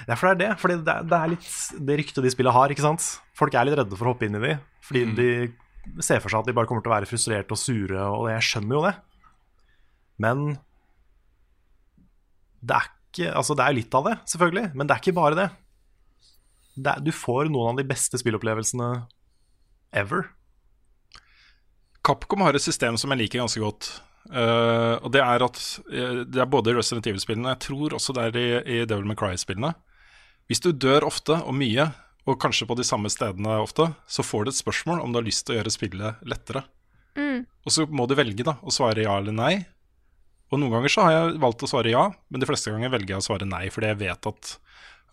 Ja, 0.08 0.14
for 0.16 0.28
det 0.28 0.32
er 0.32 0.40
det. 0.42 0.58
Fordi 0.62 0.76
det, 0.86 0.94
det 1.10 1.18
er 1.18 1.32
litt 1.34 1.48
det 1.88 1.96
ryktet 2.00 2.24
de 2.24 2.30
spillene 2.32 2.54
har, 2.56 2.72
ikke 2.74 2.84
sant. 2.84 3.06
Folk 3.38 3.54
er 3.54 3.66
litt 3.68 3.76
redde 3.78 3.96
for 3.98 4.08
å 4.08 4.14
hoppe 4.14 4.26
inn 4.28 4.38
i 4.38 4.42
de, 4.46 4.54
fordi 4.86 5.04
Mm. 5.08 5.14
de 5.18 6.02
ser 6.02 6.20
for 6.22 6.30
seg 6.30 6.40
at 6.40 6.46
de 6.46 6.54
bare 6.54 6.66
kommer 6.70 6.82
til 6.84 6.92
å 6.92 6.94
være 6.96 7.08
frustrerte 7.10 7.50
og 7.56 7.58
sure, 7.58 7.98
og 8.14 8.28
jeg 8.30 8.44
skjønner 8.48 8.76
jo 8.78 8.82
det. 8.86 8.94
Men 10.22 10.44
det 12.62 12.76
er 12.78 12.90
ikke 12.90 13.32
Altså, 13.36 13.52
det 13.58 13.60
er 13.66 13.74
jo 13.74 13.76
litt 13.76 13.94
av 13.98 14.06
det, 14.06 14.12
selvfølgelig, 14.32 14.68
men 14.74 14.86
det 14.88 14.94
er 14.94 15.00
ikke 15.02 15.12
bare 15.18 15.36
det. 15.36 15.48
det 16.80 16.92
er, 16.94 17.00
du 17.04 17.10
får 17.12 17.50
noen 17.52 17.74
av 17.74 17.76
de 17.82 17.84
beste 17.84 18.16
spillopplevelsene 18.16 18.86
ever. 19.92 20.30
Capcom 22.02 22.40
har 22.46 22.56
et 22.56 22.64
system 22.64 22.96
som 22.96 23.12
jeg 23.12 23.20
liker 23.20 23.42
ganske 23.42 23.60
godt. 23.60 23.90
Eh, 24.30 24.94
og 25.02 25.08
det 25.14 25.22
er 25.24 25.42
at 25.44 25.58
eh, 25.90 26.22
det 26.28 26.42
er 26.42 26.50
både 26.50 26.70
i 26.70 26.76
Resident 26.76 27.08
Evil-spillene, 27.10 27.54
jeg 27.56 27.64
tror 27.66 27.96
også 27.98 28.14
det 28.16 28.28
er 28.28 28.38
i, 28.38 28.46
i 28.60 28.84
Devil 28.86 29.08
May 29.08 29.18
Cry-spillene. 29.18 29.72
Hvis 30.50 30.62
du 30.62 30.70
dør 30.70 31.08
ofte 31.08 31.40
og 31.42 31.56
mye, 31.58 31.88
og 32.28 32.38
kanskje 32.42 32.68
på 32.70 32.76
de 32.78 32.86
samme 32.86 33.10
stedene 33.10 33.58
ofte, 33.58 33.88
så 34.06 34.22
får 34.22 34.44
du 34.44 34.52
et 34.52 34.60
spørsmål 34.60 35.02
om 35.02 35.10
du 35.10 35.18
har 35.18 35.26
lyst 35.26 35.46
til 35.46 35.56
å 35.56 35.58
gjøre 35.58 35.74
spillet 35.74 36.26
lettere. 36.28 36.62
Mm. 37.18 37.44
Og 37.66 37.74
så 37.74 37.86
må 37.90 38.06
du 38.06 38.14
velge 38.18 38.46
da, 38.46 38.56
å 38.62 38.74
svare 38.74 39.04
ja 39.04 39.16
eller 39.18 39.34
nei. 39.34 39.54
Og 40.52 40.60
noen 40.60 40.76
ganger 40.76 40.92
så 40.92 41.06
har 41.06 41.14
jeg 41.16 41.40
valgt 41.42 41.64
å 41.64 41.70
svare 41.70 41.92
ja, 41.92 42.04
men 42.30 42.42
de 42.42 42.46
fleste 42.48 42.70
ganger 42.70 42.92
velger 42.92 43.16
jeg 43.16 43.24
å 43.24 43.26
svare 43.26 43.48
nei, 43.48 43.64
fordi 43.72 43.90
jeg 43.90 44.00
vet 44.04 44.28
at 44.28 44.52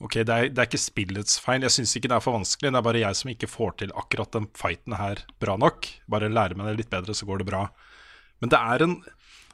ok, 0.03 0.19
det 0.21 0.35
er, 0.35 0.49
det 0.51 0.61
er 0.61 0.69
ikke 0.69 0.81
spillets 0.81 1.39
feil. 1.41 1.63
Jeg 1.65 1.75
syns 1.77 1.95
ikke 1.97 2.11
det 2.11 2.17
er 2.19 2.25
for 2.25 2.37
vanskelig, 2.37 2.71
det 2.71 2.81
er 2.81 2.85
bare 2.85 3.03
jeg 3.03 3.19
som 3.19 3.31
ikke 3.33 3.49
får 3.49 3.77
til 3.81 3.93
akkurat 3.99 4.35
den 4.35 4.49
fighten 4.59 4.97
her 4.99 5.23
bra 5.41 5.55
nok. 5.59 5.89
Bare 6.11 6.31
lære 6.31 6.59
meg 6.59 6.69
det 6.69 6.83
litt 6.83 6.91
bedre, 6.93 7.15
så 7.15 7.27
går 7.27 7.41
det 7.41 7.49
bra. 7.49 7.65
Men 8.41 8.49
det 8.53 8.59
er 8.59 8.83
en 8.85 8.97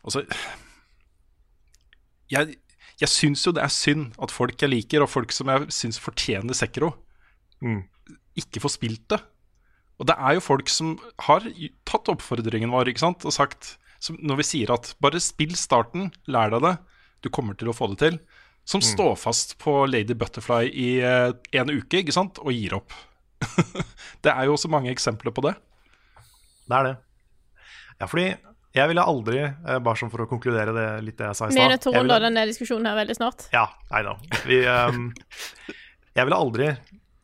Altså 0.06 0.22
Jeg, 2.32 2.56
jeg 3.02 3.10
syns 3.12 3.44
jo 3.46 3.54
det 3.56 3.64
er 3.64 3.74
synd 3.74 4.12
at 4.22 4.34
folk 4.34 4.62
jeg 4.62 4.72
liker, 4.72 5.04
og 5.06 5.10
folk 5.12 5.34
som 5.36 5.50
jeg 5.52 5.68
syns 5.74 6.00
fortjener 6.02 6.54
Sekro, 6.58 6.94
Mm. 7.64 7.84
ikke 8.38 8.60
får 8.62 8.74
spilt 8.76 9.06
det. 9.10 9.18
Og 9.98 10.06
det 10.10 10.16
er 10.20 10.34
jo 10.36 10.42
folk 10.44 10.68
som 10.70 10.98
har 11.24 11.40
tatt 11.88 12.10
oppfordringen 12.12 12.70
vår 12.70 12.90
ikke 12.92 13.00
sant? 13.00 13.24
og 13.26 13.32
sagt 13.34 13.78
som 14.00 14.18
Når 14.22 14.36
vi 14.38 14.44
sier 14.44 14.72
at 14.74 14.94
bare 15.02 15.20
spill 15.24 15.56
starten, 15.56 16.12
lær 16.28 16.52
deg 16.52 16.62
det, 16.62 16.74
du 17.24 17.30
kommer 17.30 17.56
til 17.58 17.70
å 17.72 17.74
få 17.74 17.88
det 17.90 17.98
til. 18.04 18.20
Som 18.66 18.82
Mm. 18.82 18.90
står 18.92 19.16
fast 19.18 19.58
på 19.58 19.88
Lady 19.90 20.14
Butterfly 20.14 20.68
i 20.70 21.00
eh, 21.00 21.32
en 21.54 21.70
uke 21.70 22.04
ikke 22.04 22.12
sant? 22.14 22.38
og 22.40 22.52
gir 22.52 22.74
opp. 22.76 22.92
det 24.22 24.32
er 24.36 24.44
jo 24.46 24.54
også 24.54 24.70
mange 24.70 24.92
eksempler 24.92 25.32
på 25.32 25.42
det. 25.48 25.56
Det 26.68 26.76
er 26.78 26.84
det. 26.84 26.98
Ja, 28.02 28.06
fordi 28.06 28.36
jeg 28.76 28.92
ville 28.92 29.04
aldri, 29.08 29.40
eh, 29.40 29.80
bare 29.80 30.00
som 30.00 30.12
for 30.12 30.26
å 30.26 30.28
konkludere 30.30 30.74
det 30.76 30.88
litt 31.06 31.18
det 31.20 31.30
jeg 31.30 31.40
sa 31.40 31.48
i 31.48 31.56
stad 31.56 31.88
runde 31.88 32.02
ville- 32.02 32.20
denne 32.28 32.46
diskusjonen 32.50 32.90
her 32.90 32.98
veldig 33.00 33.16
snart. 33.16 33.48
Ja, 33.56 33.70
I 33.92 34.02
know. 34.04 34.20
Vi, 34.46 34.62
um, 34.68 35.14
jeg 36.18 36.28
ville 36.28 36.40
aldri 36.40 36.72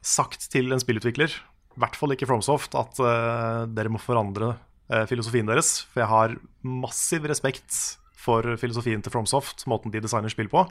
sagt 0.02 0.48
til 0.52 0.72
en 0.72 0.82
spillutvikler, 0.82 1.34
i 1.76 1.80
hvert 1.82 1.96
fall 2.00 2.16
ikke 2.16 2.28
FromSoft, 2.30 2.76
at 2.80 3.02
uh, 3.04 3.66
dere 3.68 3.92
må 3.92 4.00
forandre 4.02 4.54
uh, 4.92 5.04
filosofien 5.10 5.48
deres. 5.48 5.82
For 5.92 6.04
jeg 6.04 6.12
har 6.12 6.38
massiv 6.64 7.28
respekt 7.30 7.98
for 8.22 8.46
filosofien 8.62 9.04
til 9.04 9.12
FromSoft, 9.14 9.66
måten 9.68 9.92
de 9.92 10.02
designer 10.04 10.32
spill 10.32 10.50
på. 10.52 10.64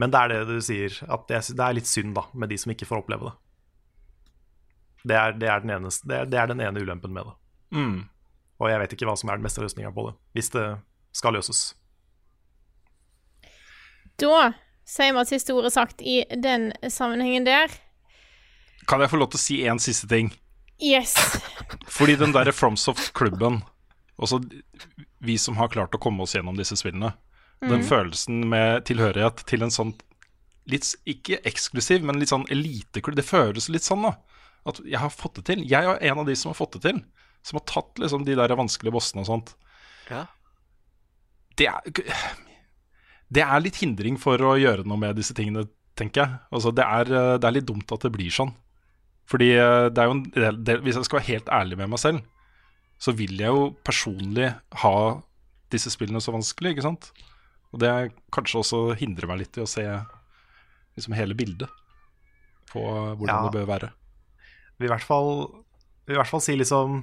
Men 0.00 0.10
det 0.10 0.18
er 0.18 0.32
det 0.32 0.42
du 0.48 0.60
sier, 0.64 0.94
at 1.06 1.26
det, 1.28 1.42
det 1.52 1.62
er 1.62 1.76
litt 1.76 1.90
synd 1.90 2.14
da, 2.16 2.24
med 2.34 2.50
de 2.50 2.58
som 2.58 2.72
ikke 2.72 2.88
får 2.88 3.04
oppleve 3.04 3.28
det. 3.28 3.34
Det 5.02 5.18
er, 5.18 5.34
det 5.34 5.48
er, 5.50 5.62
den, 5.62 5.72
eneste, 5.74 6.06
det 6.08 6.16
er, 6.16 6.28
det 6.30 6.38
er 6.38 6.50
den 6.52 6.62
ene 6.62 6.82
ulempen 6.82 7.12
med 7.14 7.26
det. 7.28 7.34
Mm. 7.74 7.96
Og 8.62 8.70
jeg 8.70 8.78
vet 8.78 8.92
ikke 8.94 9.08
hva 9.08 9.16
som 9.18 9.30
er 9.32 9.40
den 9.40 9.46
beste 9.48 9.62
løsninga 9.64 9.90
på 9.94 10.04
det, 10.06 10.14
hvis 10.38 10.52
det 10.54 10.66
skal 11.18 11.34
løses. 11.34 11.72
Da 14.20 14.52
sier 14.86 15.14
vi 15.16 15.22
at 15.22 15.30
siste 15.30 15.54
ord 15.56 15.66
er 15.66 15.74
sagt 15.74 16.02
i 16.04 16.20
den 16.42 16.70
sammenhengen 16.92 17.46
der. 17.48 17.72
Kan 18.90 19.02
jeg 19.02 19.10
få 19.12 19.18
lov 19.20 19.32
til 19.32 19.40
å 19.40 19.42
si 19.42 19.58
én 19.66 19.80
siste 19.82 20.08
ting? 20.10 20.30
Yes. 20.82 21.14
Fordi 21.96 22.16
den 22.20 22.34
derre 22.34 22.54
FromSoft-klubben, 22.54 23.62
Altså 24.22 24.38
vi 25.24 25.34
som 25.40 25.56
har 25.58 25.70
klart 25.72 25.94
å 25.96 25.98
komme 25.98 26.22
oss 26.22 26.34
gjennom 26.36 26.54
disse 26.58 26.76
spillene, 26.78 27.14
den 27.62 27.80
Mhm. 27.80 27.86
følelsen 27.88 28.44
med 28.46 28.84
tilhørighet 28.86 29.40
til 29.48 29.62
en 29.64 29.70
sånn 29.72 29.94
litt, 30.68 30.84
ikke 31.08 31.40
eksklusiv, 31.48 32.04
men 32.04 32.20
litt 32.20 32.28
sånn 32.30 32.44
eliteklubb, 32.52 33.16
det 33.16 33.24
føles 33.24 33.68
litt 33.72 33.82
sånn, 33.82 34.02
da. 34.02 34.12
At 34.66 34.78
jeg 34.84 34.98
har 35.00 35.08
fått 35.10 35.34
det 35.40 35.44
til. 35.46 35.64
Jeg 35.66 35.82
er 35.82 35.98
en 36.12 36.18
av 36.20 36.26
de 36.26 36.36
som 36.36 36.50
har 36.52 36.54
fått 36.60 36.72
det 36.78 36.82
til. 36.82 37.00
Som 37.42 37.58
har 37.58 37.66
tatt 37.66 37.98
liksom 37.98 38.24
de 38.26 38.36
der 38.38 38.54
vanskelige 38.58 38.94
bossene 38.94 39.24
og 39.24 39.28
sånt. 39.30 39.54
Ja. 40.10 40.26
Det 41.58 41.66
er, 41.68 41.80
det 43.32 43.42
er 43.44 43.62
litt 43.64 43.80
hindring 43.82 44.18
for 44.20 44.40
å 44.46 44.54
gjøre 44.60 44.84
noe 44.88 45.00
med 45.00 45.16
disse 45.18 45.34
tingene, 45.36 45.66
tenker 45.98 46.22
jeg. 46.24 46.38
Altså, 46.54 46.72
det, 46.74 46.84
er, 46.86 47.10
eh, 47.12 47.34
det 47.42 47.48
er 47.48 47.56
litt 47.58 47.68
dumt 47.68 47.92
at 47.92 48.06
det 48.06 48.12
blir 48.14 48.32
sånn. 48.32 48.54
Fordi 49.28 49.50
eh, 49.56 49.88
det 49.92 50.02
er 50.02 50.08
jo 50.08 50.14
en 50.16 50.22
del, 50.34 50.62
del, 50.66 50.80
Hvis 50.86 50.96
jeg 50.98 51.08
skal 51.08 51.20
være 51.20 51.30
helt 51.32 51.50
ærlig 51.58 51.78
med 51.82 51.92
meg 51.92 52.00
selv, 52.02 52.22
så 53.02 53.12
vil 53.18 53.34
jeg 53.40 53.50
jo 53.50 53.66
personlig 53.84 54.52
ha 54.84 54.94
disse 55.74 55.90
spillene 55.90 56.20
så 56.22 56.34
vanskelig, 56.34 56.74
ikke 56.76 56.84
sant? 56.86 57.10
Og 57.72 57.80
det 57.82 57.90
kanskje 58.34 58.60
også 58.60 58.80
hindrer 59.00 59.26
meg 59.30 59.40
litt 59.42 59.56
i 59.58 59.64
å 59.64 59.68
se 59.70 59.82
liksom 60.92 61.14
hele 61.16 61.34
bildet 61.34 61.70
på 62.70 62.82
hvordan 62.84 63.32
Ja. 63.32 63.42
det 63.48 63.54
bør 63.56 63.66
være. 63.70 63.88
vil 64.78 64.88
i 64.88 64.92
hvert 64.92 65.06
fall, 65.06 65.30
vil 66.06 66.16
i 66.16 66.20
hvert 66.20 66.28
fall 66.30 66.42
si 66.44 66.54
liksom 66.58 67.02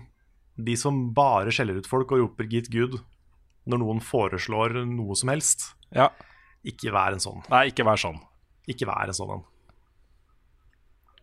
De 0.59 0.75
som 0.79 0.97
bare 1.15 1.53
skjeller 1.55 1.79
ut 1.79 1.87
folk 1.87 2.11
og 2.11 2.23
roper 2.23 2.49
'git 2.49 2.67
good' 2.73 2.99
når 3.69 3.81
noen 3.83 4.01
foreslår 4.03 4.81
noe 4.89 5.15
som 5.15 5.31
helst. 5.31 5.71
Ja. 5.95 6.09
Ikke 6.67 6.91
vær 6.91 7.15
en 7.15 7.23
sånn. 7.23 7.43
Nei, 7.51 7.69
ikke 7.71 7.85
vær 7.87 8.01
sånn. 8.01 8.19
Ikke 8.67 8.87
vær 8.89 9.07
en 9.07 9.17
sånn 9.17 9.37
en. 9.37 9.43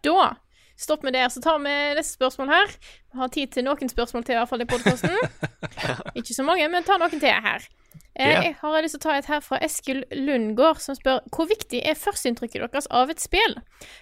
Da 0.07 0.37
stopp 0.77 1.03
med 1.03 1.17
det, 1.17 1.25
så 1.33 1.41
tar 1.41 1.59
vi 1.59 1.73
neste 1.97 2.17
spørsmål 2.19 2.53
her. 2.53 2.75
Vi 3.13 3.21
har 3.21 3.33
tid 3.33 3.53
til 3.55 3.65
noen 3.67 3.91
spørsmål 3.91 4.27
til, 4.27 4.37
i 4.37 4.41
hvert 4.41 4.51
fall 4.51 4.65
i 4.65 4.69
podkasten. 4.69 5.17
Ikke 6.19 6.37
så 6.37 6.45
mange, 6.47 6.69
men 6.73 6.85
ta 6.87 6.99
noen 7.01 7.17
til 7.17 7.33
her. 7.33 7.65
Eh, 8.19 8.33
Jeg 8.47 8.55
har 8.63 8.81
lyst 8.81 8.95
til 8.97 9.01
å 9.03 9.05
ta 9.05 9.15
et 9.19 9.27
her 9.29 9.43
fra 9.45 9.59
Eskil 9.61 9.99
Lundgaard, 10.15 10.81
som 10.81 10.97
spør 10.97 11.19
hvor 11.35 11.49
viktig 11.51 11.83
er 11.85 11.99
førsteinntrykket 12.01 12.63
deres 12.65 12.89
av 12.89 13.11
et 13.13 13.21
spill? 13.21 13.59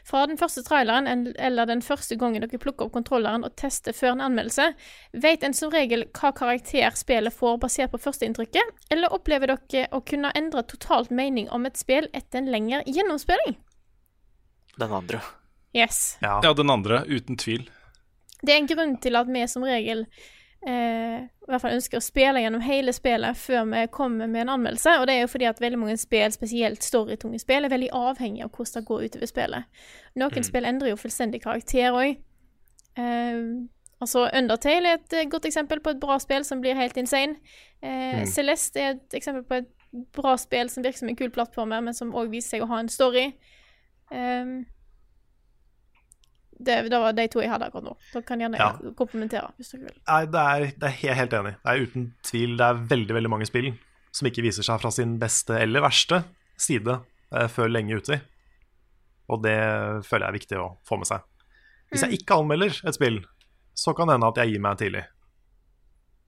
Fra 0.07 0.23
den 0.31 0.39
første 0.39 0.62
traileren 0.62 1.09
eller 1.35 1.66
den 1.66 1.82
første 1.82 2.15
gangen 2.20 2.45
dere 2.45 2.61
plukker 2.62 2.86
opp 2.86 2.95
kontrolleren 2.95 3.43
og 3.47 3.57
tester 3.59 3.97
før 3.97 4.15
en 4.15 4.23
anmeldelse, 4.28 4.69
vet 5.19 5.43
en 5.43 5.57
som 5.57 5.73
regel 5.74 6.07
hva 6.15 6.31
karakter 6.36 6.95
spillet 6.95 7.35
får 7.35 7.59
basert 7.65 7.91
på 7.91 8.03
førsteinntrykket, 8.07 8.70
eller 8.95 9.15
opplever 9.15 9.51
dere 9.51 9.89
å 9.91 10.03
kunne 10.07 10.31
endre 10.39 10.62
totalt 10.62 11.11
mening 11.11 11.51
om 11.51 11.66
et 11.66 11.81
spill 11.81 12.07
etter 12.15 12.39
en 12.39 12.53
lengre 12.55 12.85
gjennomspilling? 12.86 13.59
Den 14.78 14.95
andre. 14.95 15.20
Yes. 15.74 16.19
Ja. 16.23 16.39
den 16.55 16.70
andre, 16.70 17.03
uten 17.11 17.36
tvil. 17.36 17.66
Det 18.45 18.55
er 18.55 18.62
en 18.62 18.70
grunn 18.70 18.97
til 19.03 19.16
at 19.19 19.27
vi 19.27 19.43
som 19.51 19.66
regel 19.66 20.07
eh, 20.66 21.20
i 21.24 21.47
hvert 21.51 21.61
fall 21.61 21.74
ønsker 21.77 21.99
å 21.99 22.05
spille 22.05 22.41
gjennom 22.41 22.61
hele 22.65 22.93
spillet 22.93 23.36
før 23.36 23.65
vi 23.70 23.86
kommer 23.93 24.27
med 24.27 24.41
en 24.47 24.49
anmeldelse. 24.55 24.95
Og 25.01 25.07
det 25.07 25.15
er 25.15 25.20
jo 25.20 25.27
fordi 25.35 25.45
at 25.51 25.61
veldig 25.61 25.78
mange 25.78 25.97
spill, 26.01 26.32
spesielt 26.32 26.82
storytunge 26.82 27.39
spill, 27.43 27.65
er 27.65 27.69
veldig 27.74 27.91
avhengig 27.93 28.45
av 28.45 28.51
hvordan 28.51 28.81
det 28.82 28.89
går 28.89 29.05
utover 29.09 29.27
spillet. 29.27 29.65
Noen 30.16 30.32
Mm. 30.41 30.43
spill 30.49 30.65
endrer 30.65 30.89
jo 30.89 30.97
fullstendig 30.97 31.43
karakter 31.43 31.93
òg. 31.93 32.16
Eh, 32.97 33.69
altså 34.01 34.28
Undertale 34.35 34.89
er 34.89 34.95
et 34.95 35.12
eh, 35.12 35.28
godt 35.31 35.45
eksempel 35.47 35.81
på 35.81 35.91
et 35.91 36.01
bra 36.01 36.19
spill 36.19 36.45
som 36.45 36.61
blir 36.61 36.74
helt 36.74 36.97
insane. 36.97 37.36
Eh, 37.82 38.20
Mm. 38.23 38.27
Celeste 38.27 38.81
er 38.81 38.91
et 38.95 39.15
eksempel 39.20 39.43
på 39.45 39.55
et 39.55 39.69
bra 40.12 40.36
spill 40.36 40.69
som 40.70 40.82
virker 40.82 40.99
som 40.99 41.09
en 41.09 41.16
kul 41.16 41.31
plattformer, 41.31 41.81
men 41.82 41.95
som 41.95 42.12
òg 42.12 42.31
viser 42.31 42.57
seg 42.57 42.62
å 42.62 42.69
ha 42.69 42.78
en 42.81 42.89
story. 42.89 43.35
Eh, 44.11 44.65
det, 46.65 46.77
det 46.91 46.99
var 47.01 47.12
de 47.16 47.27
to 47.28 47.41
jeg 47.43 47.51
hadde 47.53 47.66
akkurat 47.69 47.85
nå. 47.89 47.97
Dere 48.12 48.23
kan 48.28 48.41
gjerne 48.43 48.59
Ja. 48.59 48.70
komplementere. 48.99 49.53
hvis 49.59 49.70
dere 49.74 49.85
vil. 49.89 49.97
Nei, 50.09 50.20
det 50.27 50.45
er, 50.45 50.66
det 50.78 50.89
er 50.91 50.97
helt, 51.03 51.16
helt 51.20 51.32
enig. 51.41 51.55
Det 51.62 51.73
er 51.74 51.82
uten 51.86 52.07
tvil 52.23 52.57
det 52.57 52.66
er 52.70 52.74
veldig 52.95 53.15
veldig 53.19 53.31
mange 53.31 53.47
spill 53.47 53.73
som 54.15 54.28
ikke 54.31 54.43
viser 54.47 54.62
seg 54.66 54.81
fra 54.81 54.91
sin 54.95 55.19
beste 55.19 55.57
eller 55.59 55.81
verste 55.82 56.23
side 56.57 57.01
eh, 57.32 57.49
før 57.51 57.69
lenge 57.73 57.97
uti. 57.99 58.20
Og 59.28 59.43
det 59.43 59.57
føler 60.05 60.27
jeg 60.27 60.32
er 60.32 60.39
viktig 60.39 60.59
å 60.61 60.69
få 60.86 60.99
med 61.01 61.09
seg. 61.09 61.23
Hvis 61.91 62.03
jeg 62.05 62.19
ikke 62.20 62.36
anmelder 62.41 62.74
et 62.86 62.95
spill, 62.97 63.20
så 63.74 63.95
kan 63.97 64.07
det 64.09 64.15
hende 64.19 64.28
at 64.28 64.36
jeg 64.43 64.53
gir 64.55 64.61
meg 64.61 64.78
tidlig. 64.78 65.05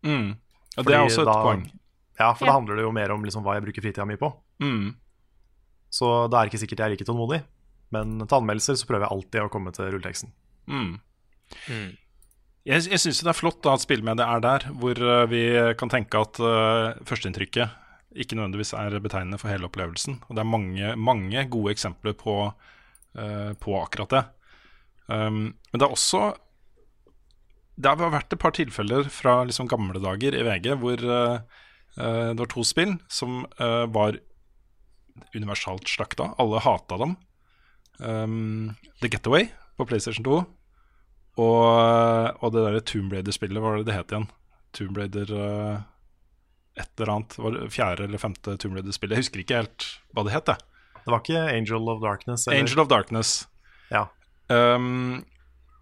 Mm. 0.06 0.36
Ja, 0.76 0.82
det 0.82 0.82
er 0.82 0.84
Fordi 0.84 0.96
også 1.06 1.22
et 1.22 1.26
da- 1.30 1.42
poeng. 1.44 1.66
Ja, 2.18 2.32
for 2.32 2.46
Ja. 2.46 2.52
da 2.52 2.58
handler 2.58 2.76
det 2.76 2.82
jo 2.86 2.92
mer 2.92 3.10
om 3.12 3.22
liksom 3.24 3.42
hva 3.44 3.54
jeg 3.54 3.64
bruker 3.64 3.82
fritida 3.82 4.06
mi 4.06 4.16
på. 4.16 4.32
Mm. 4.60 4.94
Så 5.90 6.28
det 6.30 6.36
er 6.38 6.48
ikke 6.48 6.60
sikkert 6.62 6.78
jeg 6.78 6.86
er 6.86 6.90
like 6.96 7.04
tålmodig. 7.04 7.42
Men 7.94 8.18
til 8.24 8.38
anmeldelser 8.40 8.78
så 8.78 8.88
prøver 8.88 9.06
jeg 9.06 9.14
alltid 9.14 9.44
å 9.44 9.52
komme 9.52 9.72
til 9.74 9.90
rulleteksten. 9.94 10.32
Mm. 10.66 10.94
Jeg, 12.66 12.86
jeg 12.90 13.02
syns 13.02 13.22
det 13.22 13.30
er 13.30 13.38
flott 13.38 13.60
da, 13.62 13.76
at 13.76 13.84
spillmediet 13.84 14.26
er 14.26 14.42
der, 14.42 14.68
hvor 14.80 14.98
eh, 14.98 15.26
vi 15.30 15.42
kan 15.78 15.92
tenke 15.92 16.18
at 16.18 16.40
uh, 16.42 16.96
førsteinntrykket 17.06 17.84
ikke 18.16 18.38
nødvendigvis 18.38 18.72
er 18.76 18.96
betegnende 19.02 19.38
for 19.40 19.52
hele 19.52 19.68
opplevelsen. 19.68 20.18
Og 20.26 20.36
det 20.36 20.42
er 20.42 20.48
mange, 20.50 20.94
mange 20.98 21.44
gode 21.52 21.74
eksempler 21.74 22.16
på, 22.18 22.36
uh, 22.50 23.52
på 23.60 23.76
akkurat 23.78 24.14
det. 24.14 24.24
Um, 25.06 25.54
men 25.70 25.78
det 25.78 25.86
er 25.86 25.92
også 25.94 26.20
Det 27.78 27.92
har 27.92 28.10
vært 28.10 28.32
et 28.32 28.40
par 28.42 28.54
tilfeller 28.56 29.06
fra 29.12 29.44
liksom 29.46 29.68
gamle 29.70 30.00
dager 30.02 30.34
i 30.34 30.42
VG 30.42 30.72
hvor 30.80 31.02
uh, 31.04 31.36
eh, 32.00 32.30
det 32.32 32.40
var 32.40 32.48
to 32.50 32.64
spill 32.64 32.94
som 33.12 33.44
uh, 33.60 33.84
var 33.92 34.16
universalt 35.36 35.84
slakta. 35.88 36.30
Alle 36.40 36.62
hata 36.64 36.96
dem. 37.02 37.12
Um, 37.98 38.76
The 39.00 39.10
Getaway 39.12 39.48
på 39.76 39.86
PlayStation 39.88 40.24
2 40.24 40.38
og, 41.36 42.38
og 42.40 42.52
det 42.54 42.62
derre 42.64 42.80
Tomb 42.88 43.12
Raider-spillet, 43.12 43.60
hva 43.60 43.74
var 43.74 43.82
det 43.82 43.90
det 43.90 43.96
het 43.98 44.12
igjen? 44.14 44.30
Tomb 44.76 44.96
Raider 44.96 45.32
uh, 45.36 45.82
et 46.80 46.88
eller 46.96 47.12
annet. 47.12 47.36
Var 47.40 47.56
det 47.56 47.68
fjerde 47.74 48.06
eller 48.08 48.20
femte 48.20 48.56
Tomb 48.60 48.78
Raider-spillet? 48.78 49.16
Jeg 49.16 49.26
husker 49.26 49.42
ikke 49.42 49.60
helt 49.60 49.88
hva 50.16 50.24
det 50.24 50.32
het. 50.32 50.52
Det 51.04 51.12
var 51.12 51.20
ikke 51.20 51.42
Angel 51.52 51.92
of 51.92 52.00
Darkness? 52.04 52.46
eller? 52.46 52.62
Angel 52.64 52.82
of 52.82 52.88
Darkness. 52.92 53.34
Ja. 53.92 54.06
Um, 54.48 55.26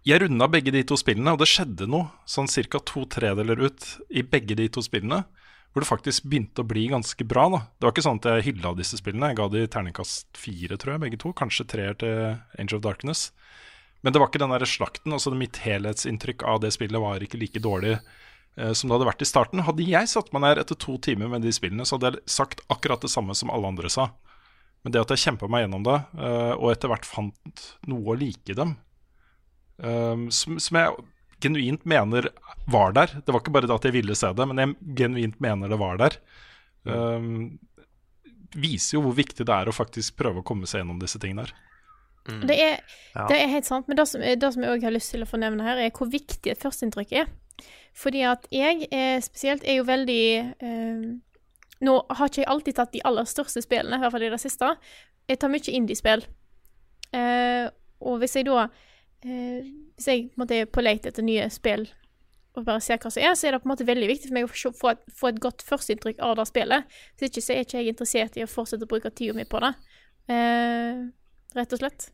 jeg 0.05 0.21
runda 0.21 0.47
begge 0.51 0.73
de 0.75 0.83
to 0.85 0.97
spillene, 0.99 1.33
og 1.33 1.39
det 1.41 1.47
skjedde 1.49 1.87
noe 1.89 2.11
sånn 2.29 2.51
ca. 2.51 2.81
to 2.83 3.07
tredeler 3.09 3.63
ut 3.63 3.87
i 4.11 4.21
begge 4.27 4.57
de 4.59 4.67
to 4.69 4.83
spillene, 4.85 5.23
hvor 5.75 5.83
det 5.83 5.89
faktisk 5.89 6.23
begynte 6.31 6.63
å 6.63 6.67
bli 6.69 6.85
ganske 6.87 7.25
bra. 7.27 7.49
da. 7.51 7.57
Det 7.75 7.83
var 7.83 7.91
ikke 7.91 8.03
sånn 8.05 8.19
at 8.21 8.27
jeg 8.29 8.43
hylla 8.45 8.69
disse 8.77 8.95
spillene. 8.95 9.33
Jeg 9.33 9.35
ga 9.41 9.47
de 9.51 9.63
terningkast 9.67 10.37
fire, 10.39 10.77
tror 10.79 10.93
jeg, 10.93 11.01
begge 11.03 11.17
to. 11.19 11.33
Kanskje 11.35 11.65
treer 11.67 11.97
til 11.99 12.37
Angel 12.55 12.77
of 12.77 12.85
Darkness. 12.85 13.25
Men 13.99 14.15
det 14.15 14.21
var 14.21 14.29
ikke 14.31 14.39
den 14.39 14.53
der 14.55 14.63
slakten. 14.63 15.11
altså 15.11 15.33
Mitt 15.35 15.59
helhetsinntrykk 15.65 16.45
av 16.47 16.61
det 16.63 16.71
spillet 16.71 17.03
var 17.03 17.19
ikke 17.19 17.41
like 17.41 17.59
dårlig 17.59 17.97
eh, 17.97 18.71
som 18.71 18.87
det 18.87 18.95
hadde 18.95 19.09
vært 19.09 19.25
i 19.25 19.27
starten. 19.27 19.65
Hadde 19.67 19.89
jeg 19.89 20.11
satt 20.13 20.31
meg 20.31 20.45
ned 20.45 20.61
etter 20.63 20.79
to 20.79 20.95
timer 20.95 21.27
med 21.33 21.43
de 21.43 21.51
spillene, 21.51 21.83
så 21.83 21.97
hadde 21.97 22.13
jeg 22.13 22.35
sagt 22.37 22.63
akkurat 22.71 23.03
det 23.03 23.11
samme 23.11 23.35
som 23.35 23.51
alle 23.51 23.73
andre 23.75 23.91
sa. 23.91 24.13
Men 24.85 24.95
det 24.95 25.03
at 25.03 25.11
jeg 25.11 25.25
kjempa 25.25 25.51
meg 25.51 25.65
gjennom 25.65 25.83
det, 25.89 25.97
eh, 26.15 26.53
og 26.55 26.71
etter 26.71 26.93
hvert 26.93 27.09
fant 27.09 27.65
noe 27.91 28.15
å 28.15 28.15
like 28.15 28.55
dem, 28.55 28.77
eh, 29.83 30.23
som, 30.39 30.55
som 30.55 30.79
jeg 30.79 31.03
genuint 31.43 31.85
mener 31.85 32.29
var 32.71 32.93
der 32.95 33.11
Det 33.25 33.33
var 33.33 33.41
ikke 33.41 33.53
bare 33.53 33.67
det 33.69 33.75
at 33.75 33.85
jeg 33.85 33.93
ville 33.93 34.15
se 34.17 34.31
det, 34.33 34.47
men 34.49 34.61
jeg 34.61 34.95
genuint 34.97 35.39
mener 35.43 35.69
det 35.69 35.79
var 35.81 35.97
der. 36.01 36.17
Um, 36.85 37.57
viser 38.55 38.97
jo 38.97 39.03
hvor 39.07 39.15
viktig 39.17 39.45
det 39.45 39.53
er 39.53 39.69
å 39.69 39.75
faktisk 39.75 40.15
prøve 40.19 40.41
å 40.41 40.45
komme 40.45 40.67
seg 40.69 40.81
gjennom 40.83 40.99
disse 41.01 41.19
tingene 41.21 41.45
her. 41.45 41.53
Det 42.25 42.55
er, 42.57 42.79
Ja. 43.13 43.27
det 43.29 43.37
er 43.37 43.51
helt 43.51 43.67
sant, 43.67 43.87
men 43.87 43.97
det 43.97 44.07
som, 44.09 44.21
det 44.21 44.53
som 44.53 44.63
jeg 44.63 44.71
òg 44.71 44.83
har 44.87 44.93
lyst 44.95 45.11
til 45.13 45.21
å 45.21 45.29
fornevne 45.29 45.65
her, 45.65 45.77
er 45.77 45.91
hvor 45.93 46.09
viktig 46.09 46.49
et 46.49 46.61
førsteinntrykk 46.61 47.11
er. 47.21 47.27
Fordi 47.95 48.23
at 48.27 48.47
jeg 48.51 48.87
er 48.91 49.21
spesielt 49.23 49.63
er 49.63 49.77
jo 49.79 49.85
veldig 49.87 50.23
eh, 50.59 51.05
Nå 51.85 51.93
har 52.09 52.29
ikke 52.31 52.41
jeg 52.41 52.47
alltid 52.49 52.75
tatt 52.77 52.93
de 52.95 53.01
aller 53.03 53.27
største 53.27 53.61
spillene, 53.61 53.97
i 53.99 53.99
hvert 53.99 54.13
fall 54.15 54.23
i 54.23 54.29
det 54.31 54.39
siste. 54.39 54.69
Jeg 55.27 55.39
tar 55.41 55.51
mye 55.51 55.73
indiespill. 55.75 56.23
Eh, 57.13 57.67
og 57.99 58.21
hvis 58.21 58.37
jeg 58.39 58.47
da 58.47 58.69
eh, 59.25 59.67
Hvis 59.97 60.07
jeg 60.11 60.25
på 60.29 60.37
en 60.39 60.43
måte, 60.43 60.61
er 60.61 60.69
på 60.69 60.83
leit 60.85 61.05
etter 61.09 61.25
nye 61.25 61.49
spill 61.53 61.87
og 62.55 62.63
bare 62.63 62.79
ser 62.79 63.01
hva 63.03 63.09
som 63.11 63.19
er, 63.19 63.33
så 63.35 63.49
er 63.49 63.55
det 63.55 63.61
på 63.63 63.67
en 63.67 63.73
måte 63.73 63.87
veldig 63.87 64.07
viktig 64.07 64.29
for 64.29 64.37
meg 64.37 64.45
å 64.47 64.51
få, 64.51 64.69
få 64.79 64.91
et, 64.93 65.01
få 65.19 65.27
et 65.27 65.39
godt 65.43 65.63
førsteinntrykk 65.67 66.21
av 66.23 66.37
det 66.39 66.45
spillet. 66.47 66.93
Hvis 67.19 67.27
ikke 67.27 67.43
så 67.43 67.51
er 67.51 67.65
ikke 67.65 67.81
jeg 67.81 67.91
interessert 67.91 68.37
i 68.39 68.45
å 68.45 68.47
fortsette 68.47 68.87
å 68.87 68.91
bruke 68.93 69.11
tida 69.11 69.35
mi 69.35 69.43
på 69.49 69.59
det. 69.59 69.73
Eh, 70.31 71.01
rett 71.59 71.75
og 71.75 71.81
slett. 71.81 72.07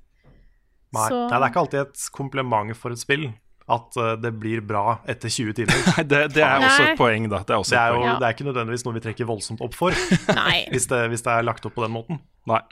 Nei, 0.98 1.06
Så- 1.08 1.30
Nei, 1.30 1.38
det 1.38 1.46
er 1.46 1.54
ikke 1.54 1.62
alltid 1.62 1.80
et 1.84 2.10
kompliment 2.18 2.76
for 2.76 2.92
et 2.92 3.04
spill 3.04 3.30
at 3.72 3.98
eh, 4.02 4.16
det 4.18 4.34
blir 4.42 4.66
bra 4.66 4.98
etter 5.06 5.30
20 5.30 5.54
timer. 5.62 5.86
Det, 6.12 6.26
det 6.34 6.44
er 6.44 6.58
også 6.66 6.90
et 6.90 6.98
poeng, 7.00 7.30
da. 7.30 7.44
Det 7.46 7.54
er, 7.54 7.62
også 7.62 7.76
det, 7.76 7.80
er 7.80 7.94
jo, 7.94 8.02
poeng. 8.02 8.20
det 8.20 8.28
er 8.28 8.36
ikke 8.36 8.50
nødvendigvis 8.50 8.86
noe 8.88 8.98
vi 8.98 9.06
trekker 9.06 9.30
voldsomt 9.30 9.62
opp 9.62 9.78
for, 9.78 9.94
hvis, 10.74 10.90
det, 10.90 11.06
hvis 11.14 11.22
det 11.28 11.36
er 11.38 11.46
lagt 11.46 11.70
opp 11.70 11.78
på 11.78 11.86
den 11.86 11.94
måten. 11.94 12.20
Nei. 12.50 12.64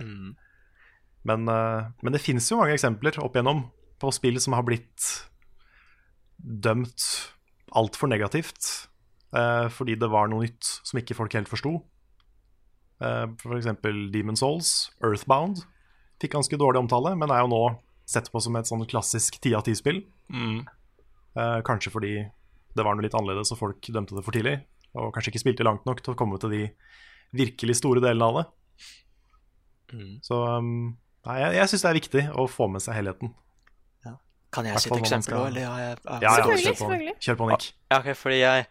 Men, 1.30 1.46
eh, 1.54 1.92
men 2.02 2.18
det 2.18 2.24
finnes 2.26 2.50
jo 2.50 2.58
mange 2.58 2.74
eksempler 2.74 3.22
opp 3.22 3.38
igjennom 3.38 3.68
på 4.00 4.12
spill 4.16 4.40
som 4.42 4.56
har 4.58 4.66
blitt 4.68 5.08
dømt 6.40 7.04
altfor 7.76 8.10
negativt 8.10 8.88
eh, 9.36 9.68
fordi 9.74 9.98
det 10.00 10.10
var 10.12 10.30
noe 10.32 10.48
nytt 10.48 10.70
som 10.88 11.00
ikke 11.02 11.18
folk 11.18 11.36
helt 11.38 11.52
forsto. 11.52 11.76
Eh, 13.04 13.26
for 13.42 13.58
eksempel 13.58 14.08
Demon 14.14 14.40
Souls, 14.40 14.90
Earthbound, 15.04 15.64
fikk 16.22 16.36
ganske 16.36 16.60
dårlig 16.60 16.84
omtale, 16.84 17.16
men 17.20 17.32
er 17.32 17.44
jo 17.44 17.52
nå 17.54 17.64
sett 18.10 18.32
på 18.34 18.42
som 18.42 18.56
et 18.58 18.70
sånn 18.70 18.88
klassisk 18.90 19.38
ti 19.44 19.54
av 19.56 19.68
ti-spill. 19.68 20.02
Mm. 20.34 20.64
Eh, 21.38 21.60
kanskje 21.68 21.94
fordi 21.94 22.14
det 22.76 22.86
var 22.86 22.96
noe 22.96 23.06
litt 23.06 23.18
annerledes 23.18 23.54
og 23.54 23.62
folk 23.62 23.92
dømte 23.92 24.18
det 24.18 24.26
for 24.26 24.36
tidlig, 24.36 24.58
og 24.98 25.14
kanskje 25.14 25.34
ikke 25.34 25.44
spilte 25.44 25.68
langt 25.68 25.86
nok 25.90 26.02
til 26.04 26.16
å 26.16 26.18
komme 26.20 26.40
til 26.42 26.54
de 26.54 26.64
virkelig 27.36 27.78
store 27.80 28.02
delene 28.04 28.26
av 28.26 28.40
det. 28.40 28.48
Så 30.26 30.38
um, 30.38 30.98
nei, 31.26 31.38
jeg, 31.42 31.56
jeg 31.58 31.72
syns 31.72 31.86
det 31.86 31.90
er 31.90 31.98
viktig 31.98 32.24
å 32.38 32.46
få 32.50 32.68
med 32.70 32.84
seg 32.84 32.98
helheten. 32.98 33.32
Kan 34.52 34.66
jeg 34.66 34.80
si 34.82 34.90
et 34.90 34.98
eksempel 34.98 35.36
òg, 35.38 35.48
eller? 35.52 35.62
Ja, 35.62 36.20
ja, 36.24 36.32
Selvfølgelig, 36.40 36.76
kjør 36.80 36.80
på. 36.80 37.18
Kjør 37.26 37.36
på, 37.38 37.50
Nick. 37.52 37.68
Ja, 37.92 38.00
okay, 38.00 38.16
fordi 38.18 38.40
jeg 38.42 38.66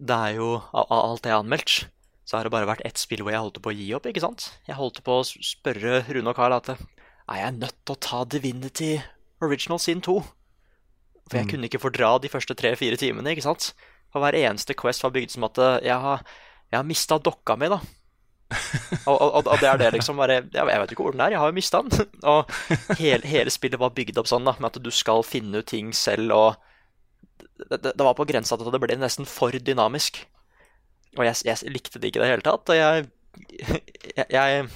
Det 0.00 0.16
er 0.16 0.36
jo 0.36 0.62
Av 0.72 0.86
alt 0.94 1.26
jeg 1.26 1.34
har 1.34 1.42
anmeldt, 1.42 1.88
så 2.24 2.36
har 2.38 2.44
det 2.46 2.52
bare 2.54 2.68
vært 2.70 2.84
ett 2.86 2.96
spill 3.02 3.20
hvor 3.26 3.32
jeg 3.34 3.42
holdt 3.42 3.58
på 3.60 3.72
å 3.72 3.76
gi 3.76 3.88
opp, 3.98 4.06
ikke 4.06 4.22
sant? 4.22 4.46
Jeg 4.68 4.76
holdt 4.78 5.02
på 5.04 5.18
å 5.20 5.24
spørre 5.26 6.04
Rune 6.08 6.30
og 6.30 6.36
Carl 6.38 6.54
at 6.54 6.70
er 6.70 7.36
jeg 7.42 7.56
nødt 7.58 7.76
til 7.84 7.94
å 7.96 8.00
ta 8.00 8.24
Divinity 8.24 8.92
Original 9.42 9.78
Sin 9.82 10.00
2? 10.00 10.20
For 11.30 11.36
jeg 11.38 11.46
Mm. 11.46 11.50
kunne 11.50 11.68
ikke 11.68 11.80
fordra 11.82 12.18
de 12.20 12.28
første 12.28 12.54
tre-fire 12.58 12.96
timene, 12.96 13.30
ikke 13.34 13.42
sant? 13.42 13.72
For 14.12 14.20
hver 14.22 14.34
eneste 14.34 14.74
Quest 14.74 15.02
var 15.02 15.10
bygd 15.14 15.30
som 15.30 15.44
at 15.44 15.54
jeg 15.84 15.94
har, 15.94 16.24
jeg 16.72 16.78
har 16.78 16.84
mista 16.84 17.18
dokka 17.18 17.56
mi, 17.58 17.68
da. 17.68 17.78
Og, 19.10 19.16
og, 19.16 19.46
og 19.46 19.60
det 19.62 19.68
er 19.70 19.78
det, 19.80 19.92
liksom. 19.96 20.18
Bare, 20.20 20.40
jeg, 20.50 20.66
vet 20.66 20.94
ikke 20.94 21.06
hvor 21.06 21.14
den 21.14 21.22
er, 21.24 21.34
jeg 21.34 21.42
har 21.42 21.52
jo 21.52 21.56
mista 21.56 21.82
den. 21.84 22.10
og 22.32 22.50
hele, 22.98 23.22
hele 23.28 23.54
spillet 23.54 23.80
var 23.80 23.94
bygd 23.96 24.20
opp 24.20 24.30
sånn, 24.30 24.48
da, 24.48 24.56
med 24.58 24.72
at 24.72 24.82
du 24.82 24.90
skal 24.94 25.24
finne 25.26 25.62
ut 25.62 25.70
ting 25.70 25.94
selv, 25.96 26.34
og 26.34 27.48
det, 27.70 27.78
det, 27.78 27.94
det 27.94 28.06
var 28.06 28.16
på 28.18 28.26
grensa 28.28 28.58
til 28.58 28.68
at 28.68 28.76
det 28.76 28.82
ble 28.82 28.98
nesten 29.00 29.28
for 29.28 29.54
dynamisk. 29.54 30.22
Og 31.18 31.26
jeg, 31.26 31.42
jeg 31.48 31.74
likte 31.74 31.98
det 31.98 32.10
ikke 32.10 32.22
i 32.22 32.24
det 32.24 32.30
hele 32.32 32.46
tatt. 32.46 32.70
Og 32.70 32.78
jeg, 32.78 33.08
jeg, 33.60 34.26
jeg, 34.30 34.68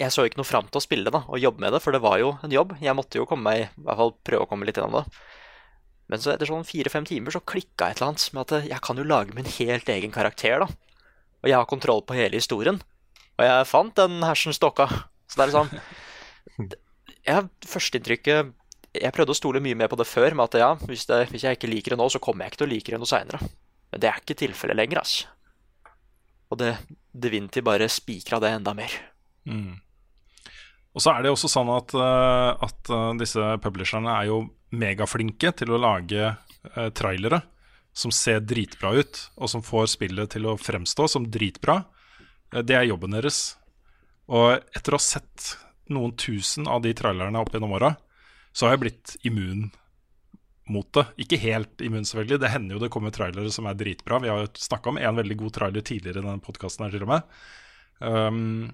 jeg 0.00 0.14
så 0.14 0.26
ikke 0.26 0.40
noe 0.40 0.48
fram 0.48 0.70
til 0.70 0.80
å 0.80 0.84
spille 0.84 1.12
da, 1.12 1.24
og 1.28 1.42
jobbe 1.42 1.64
med 1.64 1.74
det, 1.76 1.82
for 1.84 1.94
det 1.94 2.02
var 2.04 2.18
jo 2.22 2.34
en 2.44 2.54
jobb. 2.54 2.76
Jeg 2.82 2.96
måtte 2.98 3.20
jo 3.20 3.28
komme 3.30 3.46
meg, 3.50 3.68
i 3.74 3.86
hvert 3.86 4.00
fall 4.00 4.16
prøve 4.26 4.46
å 4.46 4.50
komme 4.50 4.68
litt 4.68 4.80
gjennom 4.80 5.00
det. 5.00 5.20
Men 6.10 6.22
så 6.22 6.32
etter 6.32 6.48
sånn 6.50 6.66
fire-fem 6.66 7.06
timer 7.06 7.34
så 7.34 7.42
klikka 7.46 7.86
et 7.86 8.00
eller 8.00 8.10
annet 8.10 8.32
med 8.34 8.42
at 8.42 8.70
jeg 8.72 8.82
kan 8.82 8.98
jo 8.98 9.06
lage 9.06 9.36
min 9.36 9.46
helt 9.58 9.90
egen 9.94 10.14
karakter, 10.14 10.64
da. 10.64 10.89
Og 11.40 11.50
jeg 11.50 11.56
har 11.56 11.68
kontroll 11.68 12.02
på 12.06 12.16
hele 12.16 12.38
historien. 12.40 12.80
Og 13.38 13.46
jeg 13.46 13.68
fant 13.68 13.96
den 13.96 14.20
hersens 14.26 14.60
dokka. 14.60 14.88
Så 15.30 15.38
det 15.38 15.44
er 15.44 15.52
liksom 15.52 16.70
jeg, 17.28 17.48
Førsteinntrykket 17.70 18.54
Jeg 18.98 19.14
prøvde 19.14 19.32
å 19.32 19.38
stole 19.38 19.62
mye 19.62 19.78
mer 19.78 19.90
på 19.92 19.98
det 20.00 20.08
før, 20.10 20.34
med 20.36 20.50
at 20.50 20.60
ja, 20.60 20.70
hvis, 20.88 21.06
det, 21.08 21.22
hvis 21.30 21.46
jeg 21.46 21.58
ikke 21.58 21.70
liker 21.70 21.94
det 21.94 22.00
nå, 22.00 22.08
så 22.10 22.22
kommer 22.22 22.44
jeg 22.44 22.52
ikke 22.52 22.64
til 22.64 22.68
å 22.68 22.72
like 22.74 22.94
det 22.94 23.00
noe 23.00 23.10
seinere. 23.10 23.52
Men 23.90 24.02
det 24.02 24.10
er 24.10 24.18
ikke 24.22 24.38
tilfellet 24.38 24.78
lenger, 24.78 25.02
altså. 25.04 25.30
Og 26.50 26.58
det 26.58 26.74
Divinity 27.10 27.62
bare 27.62 27.86
spikra 27.90 28.40
det 28.42 28.50
enda 28.56 28.74
mer. 28.74 28.92
Mm. 29.46 29.78
Og 30.90 31.02
så 31.02 31.14
er 31.14 31.22
det 31.22 31.30
også 31.30 31.50
sånn 31.50 31.70
at, 31.70 31.94
eh, 31.94 32.66
at 32.66 32.90
eh, 32.90 33.12
disse 33.20 33.52
publisherne 33.62 34.10
er 34.10 34.28
jo 34.30 34.42
megaflinke 34.74 35.52
til 35.58 35.74
å 35.74 35.80
lage 35.80 36.26
eh, 36.26 36.90
trailere 36.94 37.40
som 37.92 38.12
ser 38.14 38.42
dritbra 38.44 38.92
ut, 39.00 39.18
og 39.36 39.50
som 39.52 39.64
får 39.64 39.90
spillet 39.94 40.30
til 40.34 40.46
å 40.48 40.58
fremstå 40.60 41.08
som 41.10 41.26
dritbra, 41.30 41.82
eh, 42.54 42.62
det 42.62 42.76
er 42.78 42.88
jobben 42.90 43.16
deres. 43.16 43.56
Og 44.30 44.60
etter 44.76 44.94
å 44.94 45.00
ha 45.00 45.04
sett 45.04 45.54
noen 45.90 46.14
tusen 46.14 46.68
av 46.70 46.84
de 46.84 46.94
trailerne 46.94 47.40
opp 47.40 47.52
gjennom 47.54 47.74
åra, 47.74 47.96
så 48.52 48.66
har 48.66 48.76
jeg 48.76 48.84
blitt 48.84 49.16
immun 49.26 49.70
mot 50.70 50.86
det. 50.94 51.06
Ikke 51.24 51.38
helt 51.42 51.82
immun, 51.82 52.06
selvfølgelig. 52.06 52.38
Det 52.42 52.52
hender 52.52 52.76
jo 52.76 52.82
det 52.82 52.92
kommer 52.94 53.14
trailere 53.14 53.50
som 53.50 53.66
er 53.66 53.78
dritbra. 53.78 54.20
Vi 54.22 54.30
har 54.30 54.46
snakka 54.54 54.92
om 54.92 55.00
en 55.00 55.18
veldig 55.18 55.36
god 55.42 55.56
trailer 55.56 55.82
tidligere 55.82 56.22
i 56.22 56.26
denne 56.26 56.44
podkasten 56.44 56.86
her, 56.86 56.94
til 56.94 57.06
og 57.06 57.10
med. 57.10 57.34
Um, 58.00 58.70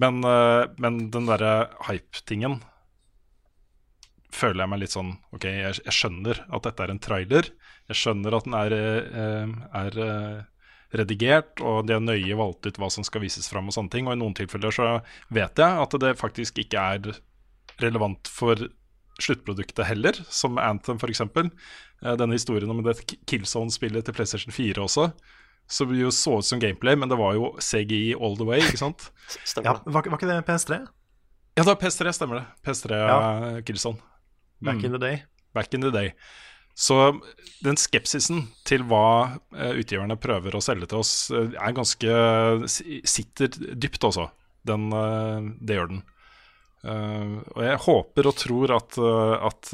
men, 0.00 0.22
eh, 0.24 0.68
men 0.82 1.06
den 1.10 1.28
derre 1.28 1.70
hype-tingen 1.88 2.60
føler 4.34 4.64
jeg 4.64 4.72
meg 4.72 4.82
litt 4.82 4.94
sånn 4.94 5.14
OK, 5.36 5.46
jeg, 5.46 5.78
jeg 5.84 5.94
skjønner 5.94 6.42
at 6.46 6.66
dette 6.66 6.84
er 6.84 6.92
en 6.92 7.02
trailer. 7.02 7.50
Jeg 7.90 8.00
skjønner 8.00 8.36
at 8.36 8.46
den 8.48 8.56
er, 8.58 8.74
eh, 8.76 9.52
er 9.82 10.00
eh, 10.06 10.40
redigert, 10.96 11.60
og 11.60 11.86
de 11.86 11.96
har 11.96 12.04
nøye 12.04 12.38
valgt 12.38 12.66
ut 12.66 12.80
hva 12.80 12.90
som 12.92 13.06
skal 13.06 13.24
vises 13.24 13.48
fram 13.50 13.70
og 13.70 13.76
sånne 13.76 13.92
ting. 13.92 14.08
Og 14.08 14.16
i 14.16 14.20
noen 14.20 14.36
tilfeller 14.38 14.74
så 14.74 14.90
vet 15.34 15.62
jeg 15.62 15.84
at 15.86 15.96
det 16.02 16.16
faktisk 16.20 16.60
ikke 16.64 16.88
er 16.96 17.16
relevant 17.82 18.30
for 18.32 18.68
sluttproduktet 19.22 19.86
heller, 19.88 20.18
som 20.28 20.58
Anthem 20.60 20.98
f.eks. 21.00 21.22
Denne 22.04 22.36
historien 22.36 22.70
om 22.70 22.82
det 22.84 22.98
Killzone-spillet 23.28 24.04
til 24.04 24.16
PlayStation 24.16 24.52
4 24.52 24.82
også, 24.84 25.06
som 25.66 25.94
jo 25.96 26.10
så 26.14 26.36
ut 26.38 26.46
som 26.46 26.60
gameplay, 26.62 26.98
men 26.98 27.08
det 27.10 27.16
var 27.18 27.34
jo 27.34 27.54
CGI 27.58 28.14
all 28.14 28.36
the 28.38 28.46
way, 28.46 28.60
ikke 28.60 28.80
sant? 28.82 29.08
Ja, 29.64 29.78
var, 29.84 30.04
var 30.04 30.18
ikke 30.18 30.28
det 30.28 30.42
PS3? 30.46 30.82
Ja, 31.56 31.64
det 31.64 31.70
var 31.70 31.80
PS3, 31.80 32.12
stemmer 32.12 32.42
det. 32.42 32.44
PS3 32.66 33.00
Ja. 33.00 33.16
ja. 33.16 33.96
Back 34.62 34.76
Mm. 34.80 34.84
in 34.84 34.92
the 34.92 34.98
day. 34.98 35.22
Back 35.54 35.74
in 35.74 35.80
the 35.84 35.90
day. 35.90 36.12
Så 36.76 37.20
den 37.64 37.76
skepsisen 37.80 38.48
til 38.68 38.82
hva 38.84 39.38
eh, 39.56 39.72
utgiverne 39.80 40.16
prøver 40.20 40.52
å 40.56 40.60
selge 40.60 40.88
til 40.90 40.98
oss, 41.00 41.30
eh, 41.30 41.54
er 41.56 41.72
ganske 41.72 42.16
sitter 43.08 43.48
dypt 43.80 44.04
eh, 44.92 45.40
det 45.64 45.78
gjør 45.78 45.88
den. 45.94 46.02
Og 46.86 47.62
jeg 47.64 47.78
håper 47.82 48.26
og 48.30 48.36
tror 48.38 48.70
at, 48.76 48.94
at 49.42 49.70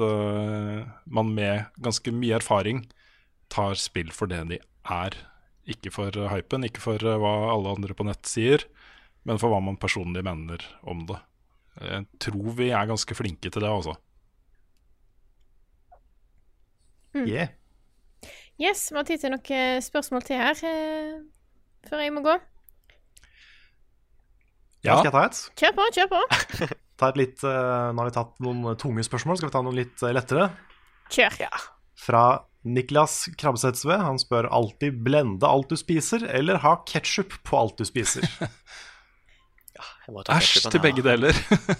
man 1.12 1.34
med 1.34 1.66
ganske 1.84 2.08
mye 2.14 2.38
erfaring 2.38 2.86
tar 3.52 3.74
spill 3.76 4.08
for 4.16 4.30
det 4.30 4.38
de 4.48 4.58
er. 4.88 5.16
Ikke 5.68 5.92
for 5.92 6.08
hypen, 6.32 6.64
ikke 6.64 6.80
for 6.80 6.96
hva 6.96 7.32
alle 7.52 7.74
andre 7.74 7.92
på 7.98 8.06
nett 8.08 8.24
sier, 8.30 8.64
men 9.28 9.36
for 9.42 9.52
hva 9.52 9.60
man 9.60 9.76
personlig 9.76 10.24
mener 10.24 10.64
om 10.88 11.04
det. 11.10 11.18
Jeg 11.84 12.06
tror 12.24 12.48
vi 12.56 12.70
er 12.72 12.88
ganske 12.88 13.18
flinke 13.18 13.50
til 13.52 13.60
det, 13.60 13.68
altså. 13.68 13.98
Mm. 17.12 17.26
Yeah. 17.28 17.52
Yes, 18.60 18.86
vi 18.92 18.98
har 19.00 19.06
tid 19.08 19.22
til 19.22 19.32
noen 19.34 19.82
spørsmål 19.84 20.24
til 20.26 20.38
her 20.40 20.58
eh, 20.68 21.18
før 21.88 22.04
jeg 22.04 22.14
må 22.14 22.22
gå. 22.24 22.36
Ja. 24.82 24.98
Skal 24.98 25.08
jeg 25.08 25.14
ta 25.14 25.24
et? 25.28 25.42
Kjør 25.60 25.74
på, 25.78 25.88
kjør 25.98 26.08
på. 26.12 26.22
Ta 27.02 27.08
et 27.10 27.18
litt, 27.18 27.40
eh, 27.42 27.88
nå 27.90 27.98
har 27.98 28.06
vi 28.06 28.14
tatt 28.14 28.36
noen 28.44 28.76
tunge 28.78 29.02
spørsmål, 29.02 29.38
skal 29.40 29.48
vi 29.48 29.54
ta 29.56 29.62
noen 29.64 29.78
litt 29.78 30.02
eh, 30.06 30.12
lettere? 30.14 30.50
Kjør. 31.10 31.38
Ja. 31.42 31.50
Fra 31.98 32.22
Niklas 32.62 33.24
Krabbesetsve. 33.40 33.96
Han 33.98 34.20
spør 34.22 34.46
alltid 34.54 35.00
blende 35.02 35.48
alt 35.48 35.72
du 35.72 35.78
spiser, 35.78 36.22
eller 36.30 36.60
ha 36.62 36.76
ketsjup 36.86 37.34
på 37.48 37.58
alt 37.58 37.80
du 37.80 37.88
spiser. 37.88 38.26
Æsj 40.12 40.68
til 40.70 40.82
begge 40.82 41.02
deler. 41.02 41.34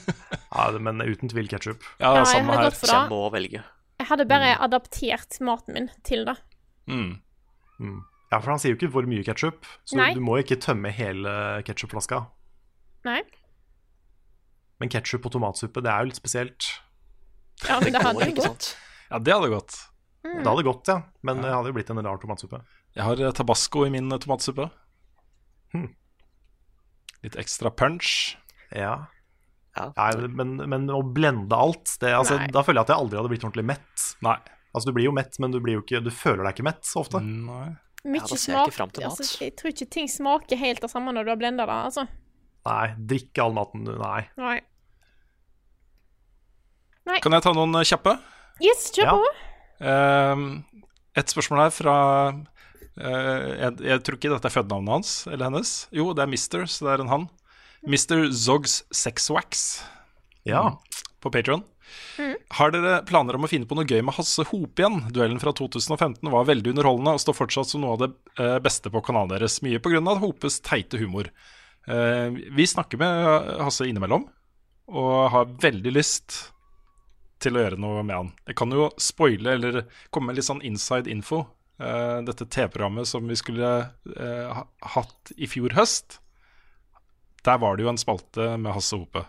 ja, 0.57 0.67
men 0.83 1.03
uten 1.05 1.31
tvil 1.31 1.51
ketsjup. 1.51 1.83
Ja, 2.01 2.17
Ja, 2.17 2.23
jeg 2.23 2.31
samme 2.33 2.59
her. 2.59 2.71
Jeg 2.71 3.11
må 3.11 3.23
velge. 3.35 3.63
Jeg 4.03 4.09
hadde 4.11 4.27
bare 4.27 4.57
adaptert 4.65 5.37
maten 5.47 5.77
min 5.77 5.91
til 6.03 6.25
det. 6.27 6.35
Mm. 6.91 7.21
Ja, 8.33 8.41
for 8.41 8.51
han 8.51 8.59
sier 8.59 8.75
jo 8.75 8.79
ikke 8.81 8.91
hvor 8.97 9.07
mye 9.07 9.23
ketsjup, 9.23 9.63
så 9.87 10.01
Nei. 10.01 10.09
du 10.17 10.23
må 10.25 10.41
ikke 10.43 10.59
tømme 10.59 10.91
hele 10.91 11.63
ketsjupflaska. 11.69 12.25
Men 14.83 14.91
ketsjup 14.91 15.29
og 15.29 15.37
tomatsuppe, 15.37 15.85
det 15.85 15.93
er 15.93 16.03
jo 16.03 16.11
litt 16.11 16.19
spesielt. 16.19 16.67
Ja, 17.69 17.79
men 17.79 17.95
det 17.95 18.03
hadde 18.03 18.27
jo 18.27 18.37
gått. 18.41 18.73
Ja, 19.13 19.21
det 19.23 19.37
hadde 19.37 19.53
gått. 19.53 19.79
Mm. 20.27 20.39
Det 20.41 20.49
hadde 20.49 20.67
gått, 20.67 20.91
ja. 20.91 20.99
Men 21.23 21.43
det 21.45 21.55
hadde 21.55 21.71
jo 21.71 21.77
blitt 21.77 21.91
en 21.95 22.03
rar 22.03 22.19
tomatsuppe. 22.23 22.63
Jeg 22.97 23.07
har 23.07 23.23
eh, 23.23 23.35
tabasco 23.39 23.85
i 23.87 23.93
min 23.95 24.11
eh, 24.11 24.21
tomatsuppe. 24.23 24.67
Hmm. 25.77 25.91
Litt 27.23 27.39
ekstra 27.39 27.71
punch. 27.71 28.35
Ja. 28.75 29.07
Nei, 29.73 30.09
men, 30.29 30.57
men 30.69 30.91
å 30.93 31.01
blende 31.01 31.57
alt 31.57 31.95
det, 32.03 32.11
altså, 32.13 32.37
Da 32.53 32.61
føler 32.65 32.83
jeg 32.83 32.89
at 32.89 32.93
jeg 32.93 33.05
aldri 33.05 33.19
hadde 33.21 33.31
blitt 33.33 33.47
ordentlig 33.47 33.65
mett. 33.71 34.09
Nei. 34.25 34.37
Altså, 34.73 34.91
Du 34.91 34.97
blir 34.97 35.07
jo 35.09 35.15
mett, 35.17 35.39
men 35.41 35.55
du, 35.55 35.61
blir 35.65 35.79
jo 35.79 35.85
ikke, 35.85 36.03
du 36.05 36.11
føler 36.13 36.45
deg 36.45 36.57
ikke 36.57 36.67
mett 36.69 36.85
så 36.89 37.01
ofte. 37.05 37.23
Nei. 37.25 37.71
Mye 38.03 38.25
da 38.27 38.35
ser 38.35 38.57
jeg 38.57 39.07
altså, 39.07 39.27
Jeg 39.45 39.55
tror 39.61 39.71
ikke 39.71 39.87
ting 39.95 40.09
smaker 40.11 40.59
helt 40.59 40.83
det 40.83 40.91
samme 40.91 41.15
når 41.15 41.29
du 41.29 41.33
har 41.33 41.39
blenda 41.39 41.67
det, 41.69 41.79
altså. 41.93 42.07
Nei, 42.67 42.87
drikke 43.11 43.45
all 43.45 43.55
maten 43.55 43.87
du 43.87 43.95
Nei. 43.99 44.25
Nei. 44.39 44.59
Nei. 47.09 47.19
Kan 47.23 47.35
jeg 47.35 47.43
ta 47.43 47.53
noen 47.55 47.75
eh, 47.81 47.87
kjappe? 47.87 48.15
Yes, 48.63 48.91
kjør 48.95 49.17
på. 49.17 49.31
Eh, 49.83 50.43
et 51.19 51.33
spørsmål 51.33 51.65
her 51.65 51.73
fra 51.75 51.95
uh, 52.31 53.49
jeg, 53.59 53.73
jeg 53.85 54.03
tror 54.07 54.17
ikke 54.17 54.31
dette 54.33 54.49
er 54.49 54.55
fødenavnet 54.55 54.95
hans 54.95 55.15
eller 55.29 55.49
hennes. 55.49 55.73
Jo, 55.95 56.13
det 56.17 56.25
er 56.25 56.31
Mister, 56.31 56.65
så 56.71 56.87
det 56.87 56.95
er 56.95 57.05
en 57.05 57.13
han. 57.13 57.27
Mr. 57.87 58.31
Zogs 58.33 58.85
Sexwax 58.95 59.83
Ja. 60.45 60.81
på 61.21 61.31
Patreon. 61.31 61.63
Har 62.51 62.71
dere 62.73 63.03
planer 63.05 63.37
om 63.37 63.45
å 63.45 63.51
finne 63.51 63.67
på 63.69 63.77
noe 63.77 63.85
gøy 63.89 64.01
med 64.05 64.15
Hasse 64.17 64.45
Hope 64.49 64.81
igjen? 64.83 65.01
Duellen 65.13 65.41
fra 65.43 65.53
2015 65.53 66.31
var 66.33 66.47
veldig 66.49 66.73
underholdende 66.73 67.15
og 67.17 67.21
står 67.23 67.37
fortsatt 67.37 67.69
som 67.69 67.83
noe 67.85 67.97
av 67.97 68.01
det 68.05 68.09
eh, 68.41 68.59
beste 68.65 68.91
på 68.93 69.03
kanalen 69.05 69.35
deres. 69.35 69.59
Mye 69.65 69.81
pga. 69.83 70.01
Hopes 70.23 70.61
teite 70.65 70.99
humor. 71.01 71.29
Eh, 71.87 72.31
vi 72.55 72.67
snakker 72.69 73.01
med 73.03 73.51
Hasse 73.61 73.85
innimellom, 73.89 74.25
og 74.89 75.31
har 75.35 75.53
veldig 75.63 75.93
lyst 75.93 76.39
til 77.43 77.59
å 77.59 77.65
gjøre 77.65 77.81
noe 77.83 78.03
med 78.07 78.17
han. 78.17 78.33
Jeg 78.47 78.57
kan 78.57 78.71
jo 78.73 78.89
spoile 79.03 79.57
eller 79.59 79.83
komme 80.15 80.31
med 80.31 80.39
litt 80.39 80.47
sånn 80.49 80.63
inside 80.65 81.11
info. 81.11 81.45
Eh, 81.83 82.21
dette 82.25 82.47
TV-programmet 82.47 83.09
som 83.11 83.27
vi 83.29 83.37
skulle 83.37 83.73
hatt 84.95 85.33
i 85.37 85.49
fjor 85.51 85.75
høst, 85.77 86.21
der 87.47 87.61
var 87.63 87.77
det 87.77 87.87
jo 87.87 87.93
en 87.93 88.01
spalte 88.01 88.55
med 88.57 88.75
Hasse 88.77 88.99
Hope. 88.99 89.25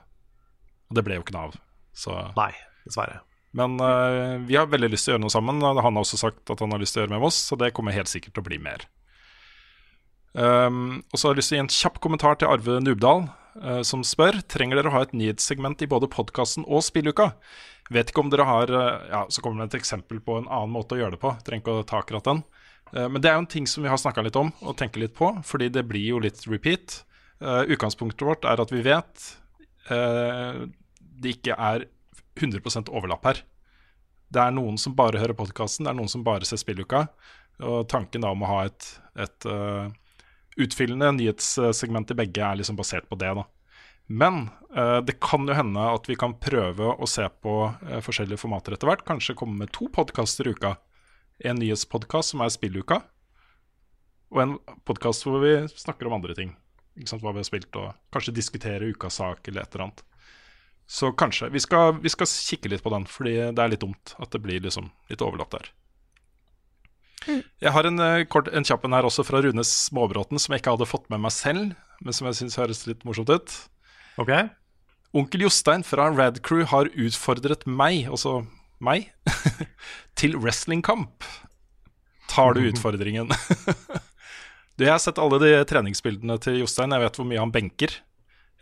Og 0.90 0.98
det 0.98 1.04
ble 1.06 1.18
jo 1.18 1.26
ikke 1.26 1.36
noe 1.36 1.50
av. 1.50 1.62
Så. 1.98 2.16
Nei, 2.38 2.52
dessverre. 2.86 3.22
Men 3.54 3.78
uh, 3.82 4.42
vi 4.46 4.58
har 4.58 4.70
veldig 4.70 4.90
lyst 4.94 5.06
til 5.06 5.14
å 5.14 5.16
gjøre 5.16 5.26
noe 5.28 5.34
sammen. 5.34 5.62
Han 5.62 5.82
har 5.84 6.02
også 6.02 6.20
sagt 6.22 6.50
at 6.50 6.62
han 6.64 6.74
har 6.74 6.82
lyst 6.82 6.96
til 6.96 7.04
å 7.04 7.06
gjøre 7.06 7.16
med 7.16 7.28
oss, 7.30 7.38
så 7.50 7.58
det 7.60 7.74
kommer 7.78 7.96
helt 7.96 8.10
sikkert 8.10 8.34
til 8.38 8.46
å 8.46 8.50
bli 8.50 8.60
mer. 8.62 8.88
Um, 10.34 11.04
og 11.14 11.20
så 11.20 11.28
har 11.28 11.36
jeg 11.36 11.44
lyst 11.44 11.52
til 11.52 11.56
å 11.56 11.60
gi 11.60 11.64
en 11.68 11.76
kjapp 11.76 12.00
kommentar 12.02 12.40
til 12.42 12.50
Arve 12.50 12.80
Nubdal, 12.82 13.28
uh, 13.62 13.82
som 13.86 14.02
spør 14.06 14.40
Trenger 14.50 14.80
dere 14.80 14.90
å 14.90 14.96
ha 14.96 15.04
et 15.06 15.14
nyhetssegment 15.14 15.86
i 15.86 15.90
både 15.90 16.10
podkasten 16.10 16.66
og 16.66 16.82
spilluka. 16.86 17.30
Vet 17.94 18.10
ikke 18.10 18.24
om 18.24 18.34
dere 18.34 18.48
har 18.50 18.74
uh, 18.74 19.06
Ja, 19.12 19.24
så 19.30 19.46
kommer 19.46 19.62
det 19.62 19.70
et 19.70 19.84
eksempel 19.84 20.24
på 20.26 20.40
en 20.42 20.50
annen 20.50 20.74
måte 20.74 20.98
å 20.98 21.04
gjøre 21.04 21.18
det 21.18 21.22
på. 21.22 21.36
Trenger 21.46 21.62
ikke 21.62 21.78
å 21.84 21.88
ta 21.90 22.02
akkurat 22.02 22.30
den. 22.32 22.42
Uh, 22.90 23.06
men 23.06 23.22
det 23.22 23.30
er 23.30 23.38
jo 23.38 23.46
en 23.46 23.54
ting 23.54 23.70
som 23.70 23.86
vi 23.86 23.94
har 23.94 24.02
snakka 24.02 24.26
litt 24.26 24.40
om 24.40 24.50
og 24.66 24.78
tenker 24.82 25.06
litt 25.06 25.14
på, 25.18 25.30
fordi 25.46 25.70
det 25.74 25.86
blir 25.90 26.16
jo 26.16 26.24
litt 26.26 26.42
repeat. 26.50 27.04
Eh, 27.44 27.62
utgangspunktet 27.62 28.28
vårt 28.28 28.46
er 28.48 28.62
at 28.64 28.72
vi 28.72 28.80
vet 28.86 29.24
uh, 29.92 30.64
det 31.00 31.34
ikke 31.36 31.58
er 31.60 31.88
100 32.40 32.88
overlapp 32.88 33.28
her. 33.28 33.42
Det 34.34 34.40
er 34.40 34.56
noen 34.56 34.80
som 34.80 34.96
bare 34.96 35.20
hører 35.20 35.36
podkasten, 35.38 35.84
det 35.84 35.92
er 35.92 35.98
noen 35.98 36.12
som 36.12 36.24
bare 36.24 36.48
ser 36.48 36.62
spilluka. 36.62 37.06
Og 37.60 37.84
tanken 37.92 38.24
da 38.24 38.32
om 38.34 38.46
å 38.46 38.50
ha 38.50 38.62
et, 38.70 38.88
et 39.20 39.50
uh, 39.52 39.92
utfyllende 40.56 41.12
nyhetssegment 41.20 42.16
i 42.16 42.20
begge 42.24 42.48
er 42.48 42.62
liksom 42.62 42.80
basert 42.80 43.10
på 43.12 43.20
det. 43.20 43.34
da. 43.36 43.46
Men 44.08 44.48
det 45.08 45.16
kan 45.24 45.48
jo 45.48 45.56
hende 45.56 45.80
at 45.80 46.10
vi 46.10 46.18
kan 46.20 46.34
prøve 46.36 46.90
å 46.92 47.08
se 47.08 47.24
på 47.24 47.54
forskjellige 48.04 48.42
formater 48.42 48.76
etter 48.76 48.90
hvert. 48.90 49.06
Kanskje 49.08 49.36
komme 49.40 49.56
med 49.62 49.72
to 49.74 49.88
podkaster 49.96 50.50
i 50.50 50.54
uka. 50.54 50.74
En 51.40 51.58
nyhetspodkast 51.62 52.34
som 52.34 52.44
er 52.44 52.52
spilluka, 52.54 53.00
og 54.34 54.44
en 54.44 54.58
podkast 54.86 55.24
hvor 55.26 55.40
vi 55.46 55.56
snakker 55.72 56.10
om 56.10 56.20
andre 56.20 56.36
ting. 56.38 56.52
Ikke 56.98 57.10
sant, 57.10 57.24
Hva 57.26 57.34
vi 57.34 57.42
har 57.42 57.48
spilt, 57.48 57.76
og 57.80 57.94
kanskje 58.14 58.36
diskutere 58.36 58.90
ukas 58.94 59.18
sak 59.22 59.48
eller 59.50 59.64
et 59.64 59.76
eller 59.76 59.88
annet. 59.88 60.04
Så 60.88 61.14
kanskje. 61.18 61.50
Vi 61.50 61.62
skal, 61.64 61.96
vi 62.04 62.12
skal 62.12 62.30
kikke 62.30 62.70
litt 62.70 62.84
på 62.84 62.92
den, 62.94 63.08
fordi 63.10 63.38
det 63.56 63.64
er 63.64 63.72
litt 63.72 63.82
dumt 63.82 64.14
at 64.22 64.34
det 64.36 64.44
blir 64.44 64.62
liksom 64.62 64.92
litt 65.10 65.24
overlatt 65.26 65.56
der. 65.56 65.72
Jeg 67.64 67.72
har 67.72 67.88
en, 67.88 68.00
eh, 68.00 68.26
kort, 68.28 68.50
en 68.52 68.66
kjapp 68.68 68.84
en 68.86 68.94
her 68.94 69.08
også 69.08 69.24
fra 69.24 69.40
Rune 69.42 69.64
Småbråten, 69.64 70.40
som 70.40 70.54
jeg 70.54 70.62
ikke 70.62 70.76
hadde 70.76 70.90
fått 70.90 71.10
med 71.10 71.24
meg 71.24 71.32
selv, 71.32 71.72
men 72.04 72.14
som 72.14 72.28
jeg 72.28 72.36
syns 72.42 72.60
høres 72.60 72.84
litt 72.88 73.06
morsomt 73.08 73.32
ut. 73.32 73.56
Ok 74.20 74.30
Onkel 75.14 75.46
Jostein 75.46 75.86
fra 75.86 76.10
Rad 76.12 76.42
Crew 76.44 76.66
har 76.66 76.90
utfordret 76.90 77.68
meg, 77.70 78.10
altså 78.10 78.48
meg, 78.82 79.12
til 80.20 80.36
wrestlingkamp. 80.36 81.24
Tar 82.28 82.58
du 82.58 82.66
utfordringen? 82.72 83.32
du, 84.78 84.86
jeg 84.86 84.94
har 84.94 85.02
sett 85.02 85.22
alle 85.22 85.40
de 85.44 85.52
treningsbildene 85.70 86.40
til 86.44 86.62
Jostein. 86.62 86.96
Jeg 86.96 87.06
vet 87.06 87.20
hvor 87.20 87.30
mye 87.30 87.42
han 87.42 87.54
benker. 87.54 88.00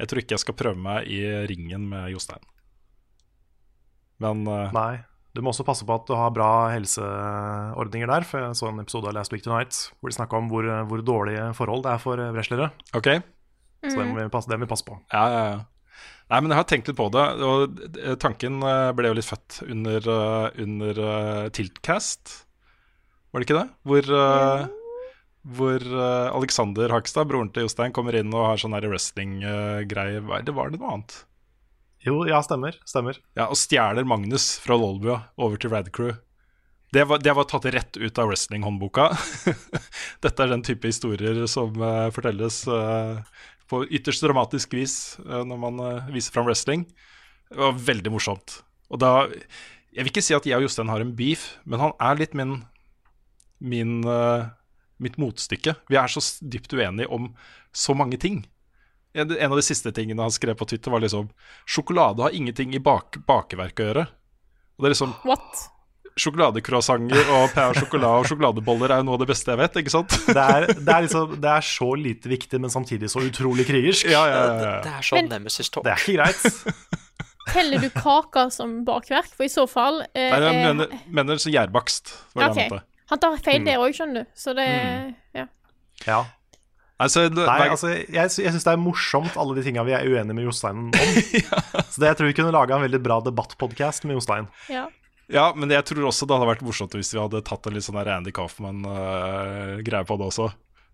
Jeg 0.01 0.09
tror 0.09 0.21
ikke 0.21 0.35
jeg 0.35 0.43
skal 0.43 0.57
prøve 0.57 0.81
meg 0.81 1.07
i 1.11 1.21
ringen 1.49 1.87
med 1.91 2.11
Jostein. 2.13 2.43
Men 4.21 4.45
uh, 4.49 4.69
Nei. 4.75 5.01
Du 5.31 5.39
må 5.39 5.53
også 5.53 5.63
passe 5.63 5.85
på 5.87 5.95
at 5.95 6.09
du 6.09 6.15
har 6.19 6.33
bra 6.35 6.49
helseordninger 6.73 8.09
der. 8.11 8.25
For 8.27 8.43
jeg 8.43 8.57
så 8.59 8.67
en 8.67 8.81
episode 8.83 9.07
av 9.07 9.15
Last 9.15 9.31
Week 9.31 9.43
Tonight 9.45 9.77
hvor 9.99 10.11
de 10.11 10.17
snakka 10.17 10.39
om 10.41 10.49
hvor, 10.51 10.67
hvor 10.89 11.03
dårlige 11.07 11.45
forhold 11.55 11.85
det 11.85 11.93
er 11.93 12.01
for 12.03 12.19
eh, 12.19 12.33
wrestlere. 12.35 12.71
Ok? 12.97 13.13
Så 13.81 13.95
det 13.95 14.07
må 14.09 14.19
vi 14.19 14.27
passe, 14.33 14.51
det 14.51 14.59
må 14.59 14.67
vi 14.67 14.73
passe 14.73 14.85
på. 14.85 14.97
Ja, 15.13 15.23
ja, 15.31 15.45
ja. 15.55 15.61
Nei, 16.31 16.39
men 16.39 16.53
jeg 16.53 16.59
har 16.61 16.67
tenkt 16.67 16.87
litt 16.87 16.99
på 16.99 17.07
det, 17.11 17.23
og 17.43 17.79
eh, 17.99 18.17
tanken 18.19 18.59
eh, 18.63 18.91
ble 18.95 19.09
jo 19.11 19.17
litt 19.17 19.27
født 19.27 19.61
under, 19.67 20.11
eh, 20.13 20.61
under 20.63 21.01
eh, 21.07 21.47
Tiltcast. 21.55 22.35
Var 23.31 23.41
det 23.41 23.47
ikke 23.47 23.57
det? 23.57 23.65
Hvor, 23.87 24.11
eh, 24.19 24.67
hvor 25.41 25.81
eh, 25.81 26.29
Alexander 26.35 26.91
Hakstad, 26.93 27.29
broren 27.31 27.49
til 27.53 27.65
Jostein, 27.65 27.93
kommer 27.95 28.15
inn 28.17 28.33
og 28.33 28.51
har 28.51 28.61
sånn 28.61 28.77
wrestling-greie. 28.77 30.21
Det 30.45 30.53
var 30.53 30.69
det 30.69 30.81
noe 30.81 30.95
annet? 30.95 31.15
Jo, 32.05 32.21
ja, 32.29 32.41
stemmer. 32.45 32.77
Stemmer. 32.85 33.17
Ja, 33.37 33.47
Og 33.49 33.57
stjeler 33.57 34.05
Magnus 34.05 34.55
fra 34.61 34.77
Lolbua 34.77 35.23
over 35.37 35.57
til 35.61 35.73
Rad 35.73 35.91
Crew. 35.93 36.13
Det 36.91 37.05
var, 37.07 37.21
det 37.23 37.33
var 37.37 37.47
tatt 37.47 37.65
rett 37.71 37.97
ut 37.97 38.19
av 38.19 38.29
wrestling-håndboka. 38.29 39.09
Dette 40.23 40.43
er 40.43 40.51
den 40.51 40.65
type 40.65 40.89
historier 40.89 41.45
som 41.47 41.77
uh, 41.79 42.09
fortelles 42.11 42.65
uh, 42.67 43.21
på 43.71 43.85
ytterst 43.87 44.25
dramatisk 44.25 44.73
vis 44.75 44.95
uh, 45.23 45.39
når 45.47 45.61
man 45.61 45.79
viser 46.11 46.35
fram 46.35 46.49
wrestling. 46.49 46.83
Det 47.47 47.61
var 47.61 47.79
veldig 47.79 48.11
morsomt. 48.11 48.59
Og 48.91 48.99
da 48.99 49.29
Jeg 49.91 50.03
vil 50.03 50.11
ikke 50.11 50.25
si 50.25 50.35
at 50.35 50.45
jeg 50.47 50.59
og 50.59 50.67
Jostein 50.67 50.91
har 50.91 51.03
en 51.03 51.15
beef, 51.15 51.53
men 51.63 51.79
han 51.79 51.95
er 51.99 52.19
litt 52.19 52.35
min, 52.35 52.59
min 53.59 54.03
mitt 55.03 55.19
motstykke. 55.21 55.75
Vi 55.89 55.99
er 55.99 56.11
så 56.11 56.23
dypt 56.41 56.73
uenige 56.77 57.09
om 57.11 57.31
så 57.75 57.95
mange 57.97 58.19
ting. 58.21 58.43
En 59.13 59.27
av 59.27 59.57
de 59.59 59.65
siste 59.65 59.91
tingene 59.91 60.23
han 60.23 60.31
skrev 60.31 60.55
på 60.55 60.67
Twitter, 60.71 60.91
var 60.93 61.03
liksom 61.03 61.27
Sjokolade 61.67 62.23
har 62.23 62.35
ingenting 62.35 62.71
i 62.75 62.79
bak 62.79 63.19
bakeverk 63.27 63.81
å 63.81 63.87
gjøre. 63.89 64.07
Og 64.77 64.85
det 64.85 64.91
er 64.91 64.95
liksom 64.95 65.15
What? 65.27 65.67
Sjokoladecroissanter 66.19 67.29
og 67.31 67.53
pain 67.55 67.75
sjokolade 67.77 68.23
og 68.23 68.27
sjokoladeboller 68.27 68.91
er 68.91 68.99
jo 68.99 69.05
noe 69.07 69.15
av 69.15 69.21
det 69.21 69.29
beste 69.29 69.53
jeg 69.53 69.59
vet, 69.61 69.77
ikke 69.79 69.93
sant? 69.93 70.15
Det 70.27 70.43
er, 70.43 70.65
det, 70.67 70.91
er 70.91 71.05
liksom, 71.05 71.37
det 71.39 71.51
er 71.53 71.63
så 71.63 71.87
lite 71.95 72.31
viktig, 72.31 72.59
men 72.59 72.73
samtidig 72.73 73.11
så 73.13 73.23
utrolig 73.23 73.63
krigersk. 73.69 74.09
Ja, 74.11 74.25
ja, 74.27 74.41
ja, 74.41 74.57
ja. 74.59 74.73
Det 74.83 74.95
er 74.97 75.07
sånn 75.07 75.31
Nemesis 75.31 75.71
talk. 75.71 75.87
Det 75.87 75.93
er 75.93 76.03
ikke 76.03 76.17
greit. 76.19 76.99
Teller 77.51 77.83
du 77.83 77.89
kaka 77.95 78.49
som 78.53 78.81
bakverk? 78.87 79.31
For 79.37 79.47
i 79.47 79.51
så 79.51 79.65
fall 79.71 80.03
eh, 80.11 80.27
Nei, 80.29 80.39
jeg 80.43 80.51
eh, 80.51 80.65
mener, 80.67 80.95
mener 81.19 81.41
så 81.41 81.51
gjærbakst, 81.53 82.13
var 82.35 82.43
det 82.43 82.51
Ok. 82.51 82.59
jeg 82.59 82.71
mente. 82.75 82.85
Han 83.11 83.19
tar 83.19 83.35
feil 83.43 83.59
Mm. 83.61 83.65
der 83.67 83.81
òg, 83.83 83.91
skjønner 83.97 84.23
du. 84.23 84.29
Så 84.35 84.53
det 84.55 84.67
Ja. 85.35 85.45
Ja. 86.07 86.21
Altså, 87.01 87.23
det, 87.33 87.45
Nei, 87.47 87.67
altså, 87.73 87.89
jeg, 87.97 88.13
jeg 88.13 88.29
syns 88.53 88.63
det 88.63 88.71
er 88.75 88.77
morsomt, 88.77 89.33
alle 89.35 89.55
de 89.57 89.63
tinga 89.65 89.81
vi 89.83 89.93
er 89.97 90.05
uenige 90.05 90.35
med 90.37 90.45
Jostein 90.45 90.77
om. 90.77 90.91
Så 91.91 91.97
det, 91.97 92.11
jeg 92.11 92.17
tror 92.19 92.27
vi 92.29 92.35
kunne 92.37 92.53
laga 92.53 92.75
en 92.77 92.83
veldig 92.85 92.99
bra 93.01 93.17
debattpodkast 93.25 94.05
med 94.05 94.19
Jostein. 94.19 94.47
ja. 94.69 94.87
Ja, 95.31 95.53
men 95.55 95.69
jeg 95.71 95.85
tror 95.87 96.09
også 96.09 96.25
det 96.27 96.35
hadde 96.35 96.47
vært 96.49 96.61
morsomt 96.67 96.91
hvis 96.91 97.13
vi 97.15 97.19
hadde 97.21 97.39
tatt 97.47 97.63
en 97.65 97.71
litt 97.77 97.85
sånn 97.85 97.95
Andy 98.03 98.33
Kaufman-greie 98.35 100.03
på 100.07 100.17
det 100.19 100.27
også. 100.27 100.49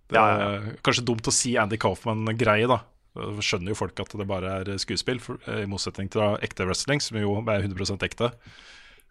Det 0.08 0.16
Ja, 0.16 0.26
er 0.38 0.68
Kanskje 0.86 1.04
dumt 1.08 1.28
å 1.28 1.34
si 1.34 1.56
Andy 1.58 1.78
Kaufman-greie, 1.82 2.68
da. 2.70 2.80
Da 3.18 3.42
Skjønner 3.42 3.74
jo 3.74 3.80
folk 3.80 3.98
at 4.00 4.14
det 4.14 4.28
bare 4.30 4.52
er 4.62 4.78
skuespill, 4.78 5.18
for, 5.24 5.40
i 5.50 5.66
motsetning 5.66 6.10
til 6.14 6.22
da 6.22 6.30
ekte 6.46 6.68
wrestling, 6.70 7.02
som 7.02 7.18
jo 7.18 7.34
er 7.50 7.66
100 7.66 7.98
ekte 8.06 8.30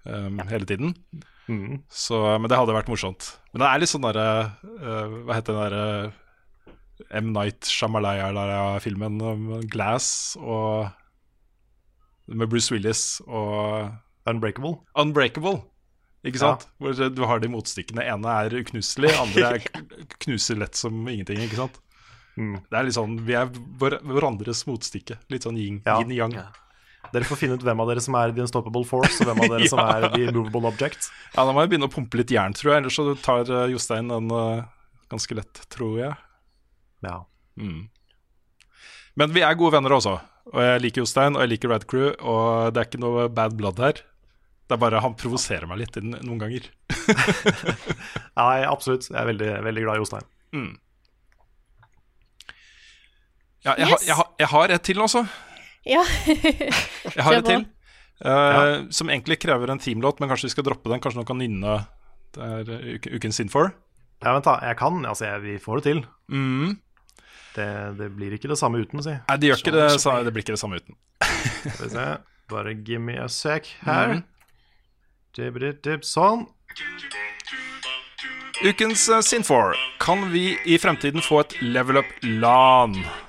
um, 0.06 0.38
hele 0.46 0.64
tiden. 0.68 0.94
Mm. 1.46 1.82
Så, 1.92 2.18
men 2.40 2.50
det 2.50 2.58
hadde 2.58 2.74
vært 2.74 2.90
morsomt. 2.90 3.28
Men 3.52 3.62
det 3.62 3.68
er 3.70 3.82
litt 3.82 3.90
sånn 3.92 4.02
derre 4.02 4.28
uh, 4.50 5.12
Hva 5.28 5.36
heter 5.38 5.54
den 5.54 5.62
derre 5.62 6.12
M. 7.12 7.30
Night 7.34 7.68
Shamalaya-filmen 7.68 9.20
om 9.22 9.48
Glass 9.70 10.08
og 10.40 10.88
Med 12.26 12.50
Bruce 12.50 12.72
Willis 12.74 13.20
og 13.28 13.92
Unbreakable. 14.26 14.80
Unbreakable. 14.98 15.60
Ikke 16.26 16.40
sant? 16.42 16.66
Hvor 16.82 16.96
du 16.96 17.22
har 17.30 17.38
de 17.38 17.50
motstykkene. 17.52 18.02
ene 18.02 18.36
er 18.42 18.56
uknuselig, 18.58 19.12
andre 19.14 19.52
er 19.54 19.66
knuser 20.24 20.58
lett 20.58 20.74
som 20.74 21.04
ingenting. 21.06 21.38
Ikke 21.44 21.60
sant? 21.60 21.78
Mm. 22.36 22.56
Det 22.68 22.76
er 22.76 22.84
litt 22.84 22.96
sånn 22.96 23.14
Vi 23.24 23.36
er 23.38 23.52
hverandres 23.80 24.64
motstykke. 24.68 25.20
Litt 25.32 25.46
sånn 25.46 25.60
yin-yang. 25.60 26.34
Ja. 26.34 26.48
yin. 26.48 26.65
Dere 27.12 27.26
får 27.28 27.38
finne 27.40 27.56
ut 27.58 27.64
hvem 27.66 27.80
av 27.84 27.88
dere 27.90 28.02
som 28.04 28.16
er 28.18 28.32
The 28.34 28.42
Unstoppable 28.44 28.84
Force, 28.88 29.18
og 29.22 29.28
hvem 29.30 29.42
av 29.46 29.50
dere 29.56 29.68
som 29.70 29.82
er 29.82 30.06
The 30.14 30.30
Movable 30.34 30.70
Object. 30.72 31.10
Ja, 31.34 31.44
Da 31.44 31.52
må 31.52 31.62
jeg 31.64 31.72
begynne 31.74 31.88
å 31.90 31.92
pumpe 31.92 32.18
litt 32.20 32.32
jern, 32.34 32.54
tror 32.56 32.72
jeg. 32.74 32.82
Ellers 32.84 32.96
så 32.98 33.06
tar 33.24 33.50
eh, 33.52 33.66
Jostein 33.74 34.08
den 34.12 34.30
uh, 34.32 34.64
ganske 35.12 35.38
lett, 35.38 35.62
tror 35.72 35.98
jeg. 36.00 36.16
Ja. 37.06 37.20
Mm. 37.60 37.86
Men 39.16 39.32
vi 39.32 39.44
er 39.46 39.54
gode 39.56 39.76
venner 39.78 39.94
også. 39.96 40.16
Og 40.52 40.60
jeg 40.62 40.82
liker 40.84 41.02
Jostein, 41.02 41.34
og 41.38 41.42
jeg 41.42 41.54
liker 41.54 41.72
Rad 41.72 41.86
Crew, 41.90 42.10
og 42.22 42.70
det 42.74 42.82
er 42.82 42.88
ikke 42.90 43.00
noe 43.02 43.26
bad 43.34 43.56
blood 43.58 43.80
her. 43.82 44.02
Det 44.66 44.74
er 44.74 44.80
bare 44.82 45.00
han 45.02 45.14
provoserer 45.18 45.66
meg 45.70 45.78
litt 45.84 45.96
noen 46.02 46.40
ganger. 46.42 46.64
Nei, 48.40 48.58
absolutt. 48.66 49.06
Jeg 49.10 49.18
er 49.20 49.28
veldig, 49.30 49.50
veldig 49.66 49.84
glad 49.86 49.98
i 49.98 50.02
Jostein. 50.02 50.26
Mm. 50.56 50.72
Ja, 53.66 53.74
jeg, 53.78 53.86
har, 53.88 53.96
Yes. 53.98 54.06
jeg, 54.06 54.14
har, 54.18 54.28
jeg 54.38 54.48
har 54.52 54.74
et 54.76 54.84
til 54.86 55.00
også. 55.02 55.22
Ja. 55.86 56.02
Jeg 57.16 57.24
har 57.24 57.38
et 57.38 57.46
til, 57.46 57.64
til. 57.64 57.66
ja. 58.24 58.78
Som 58.94 59.12
egentlig 59.12 59.38
krever 59.42 59.72
en 59.72 59.82
teamlåt, 59.82 60.20
men 60.20 60.30
kanskje 60.32 60.50
vi 60.50 60.56
skal 60.56 60.66
droppe 60.68 60.92
den. 60.92 61.02
Kanskje 61.02 61.20
noen 61.20 61.28
kan 61.28 61.40
nynne 61.40 61.76
Det 62.36 62.48
er 62.48 62.72
eh, 62.74 62.88
uke, 62.96 63.12
ukens 63.16 63.40
Sinfor. 63.40 63.72
Ja, 64.24 64.32
vent 64.32 64.46
da, 64.48 64.56
jeg 64.64 64.78
kan. 64.80 64.98
Altså, 65.04 65.28
jeg, 65.28 65.42
vi 65.44 65.56
får 65.62 65.80
det 65.80 65.90
til. 65.90 66.04
Mm. 66.32 66.78
Det, 67.56 67.68
det 67.98 68.10
blir 68.16 68.36
ikke 68.36 68.50
det 68.52 68.58
samme 68.60 68.80
uten, 68.84 69.02
si. 69.04 69.14
Nei, 69.16 69.36
det, 69.40 69.50
gjør 69.50 69.62
ikke 69.62 69.76
det, 69.76 69.90
så, 70.00 70.16
det 70.24 70.32
blir 70.32 70.44
ikke 70.44 70.56
det 70.56 70.60
samme 70.60 70.80
uten. 70.80 70.96
Skal 71.24 71.86
vi 71.86 71.92
se. 71.94 72.08
Bare 72.52 72.74
give 72.86 73.02
me 73.02 73.16
a 73.18 73.28
sec 73.32 73.72
her. 73.84 74.20
Mm. 74.20 74.24
Sånn. 76.06 76.46
Ukens 78.64 79.08
uh, 79.12 79.20
Sinfor. 79.20 79.76
Kan 80.00 80.30
vi 80.32 80.54
i 80.64 80.78
fremtiden 80.80 81.24
få 81.24 81.42
et 81.44 81.56
level 81.60 82.00
up 82.00 82.12
LAN? 82.24 82.96
Og 82.96 83.25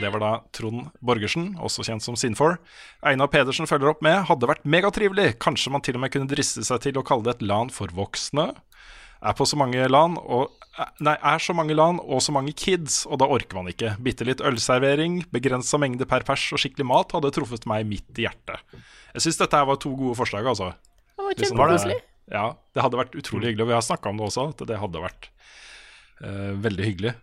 Det 0.00 0.08
var 0.12 0.22
da 0.22 0.32
Trond 0.56 0.88
Borgersen, 1.04 1.52
også 1.60 1.84
kjent 1.86 2.02
som 2.04 2.16
Sinfor. 2.16 2.58
Einar 3.04 3.28
Pedersen 3.32 3.68
følger 3.68 3.90
opp 3.92 4.02
med 4.02 4.24
'hadde 4.26 4.48
vært 4.48 4.64
megatrivelig'. 4.64 5.38
Kanskje 5.38 5.70
man 5.70 5.80
til 5.84 5.94
og 5.96 6.00
med 6.00 6.12
kunne 6.12 6.28
driste 6.28 6.64
seg 6.64 6.80
til 6.80 6.94
å 6.98 7.04
kalle 7.04 7.24
det 7.24 7.34
et 7.36 7.42
LAN 7.42 7.70
for 7.70 7.88
voksne. 7.88 8.54
Er 9.22 9.32
på 9.38 9.46
så 9.46 9.56
mange 9.56 9.78
LAN 9.88 10.16
og 10.18 10.50
eh, 10.78 10.88
Nei, 11.00 11.14
er 11.22 11.38
så 11.38 11.54
mange 11.54 11.74
LAN 11.76 12.00
og 12.00 12.22
så 12.22 12.32
mange 12.32 12.52
kids, 12.56 13.06
og 13.06 13.18
da 13.20 13.26
orker 13.26 13.54
man 13.54 13.68
ikke. 13.68 13.96
Bitte 14.02 14.24
litt 14.24 14.40
ølservering, 14.40 15.26
begrensa 15.30 15.78
mengde 15.78 16.06
per 16.08 16.24
pers 16.26 16.52
og 16.52 16.58
skikkelig 16.58 16.86
mat 16.86 17.12
hadde 17.12 17.30
truffet 17.30 17.66
meg 17.66 17.86
midt 17.86 18.18
i 18.18 18.24
hjertet. 18.26 18.58
Jeg 19.14 19.22
syns 19.22 19.38
dette 19.38 19.54
her 19.56 19.66
var 19.68 19.76
to 19.76 19.94
gode 19.94 20.16
forslag, 20.16 20.46
altså. 20.46 20.72
Det 21.16 21.22
var 21.24 21.34
Liksom, 21.36 21.56
kjempekoselig. 21.56 21.96
eh, 22.00 22.08
Ja, 22.32 22.54
det 22.74 22.82
hadde 22.82 22.96
vært 22.96 23.14
utrolig 23.14 23.52
hyggelig. 23.52 23.62
Og 23.62 23.68
vi 23.68 23.74
har 23.74 23.82
snakka 23.82 24.08
om 24.08 24.16
det 24.16 24.26
også, 24.26 24.48
at 24.48 24.66
det 24.66 24.78
hadde 24.80 25.02
vært 25.02 25.28
uh, 26.22 26.52
veldig 26.64 26.84
hyggelig. 26.86 27.14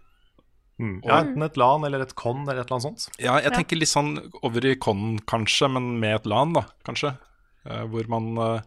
Mm. 0.79 1.01
Ja, 1.03 1.17
enten 1.25 1.43
et 1.43 1.57
LAN 1.59 1.83
eller 1.83 2.01
et 2.05 2.13
CON 2.15 2.45
eller 2.47 2.61
et 2.61 2.69
eller 2.69 2.77
annet 2.77 2.87
sånt. 2.87 3.09
Ja, 3.19 3.35
jeg 3.41 3.51
Ja. 3.51 3.57
tenker 3.57 3.75
litt 3.77 3.89
sånn 3.91 4.13
over 4.43 4.65
i 4.65 4.75
con, 4.75 5.19
kanskje, 5.27 5.67
men 5.71 5.99
med 5.99 6.15
et 6.21 6.25
LAN, 6.25 6.53
da, 6.53 6.61
kanskje. 6.87 7.17
Uh, 7.67 7.83
hvor 7.91 8.07
man 8.07 8.37
uh, 8.37 8.61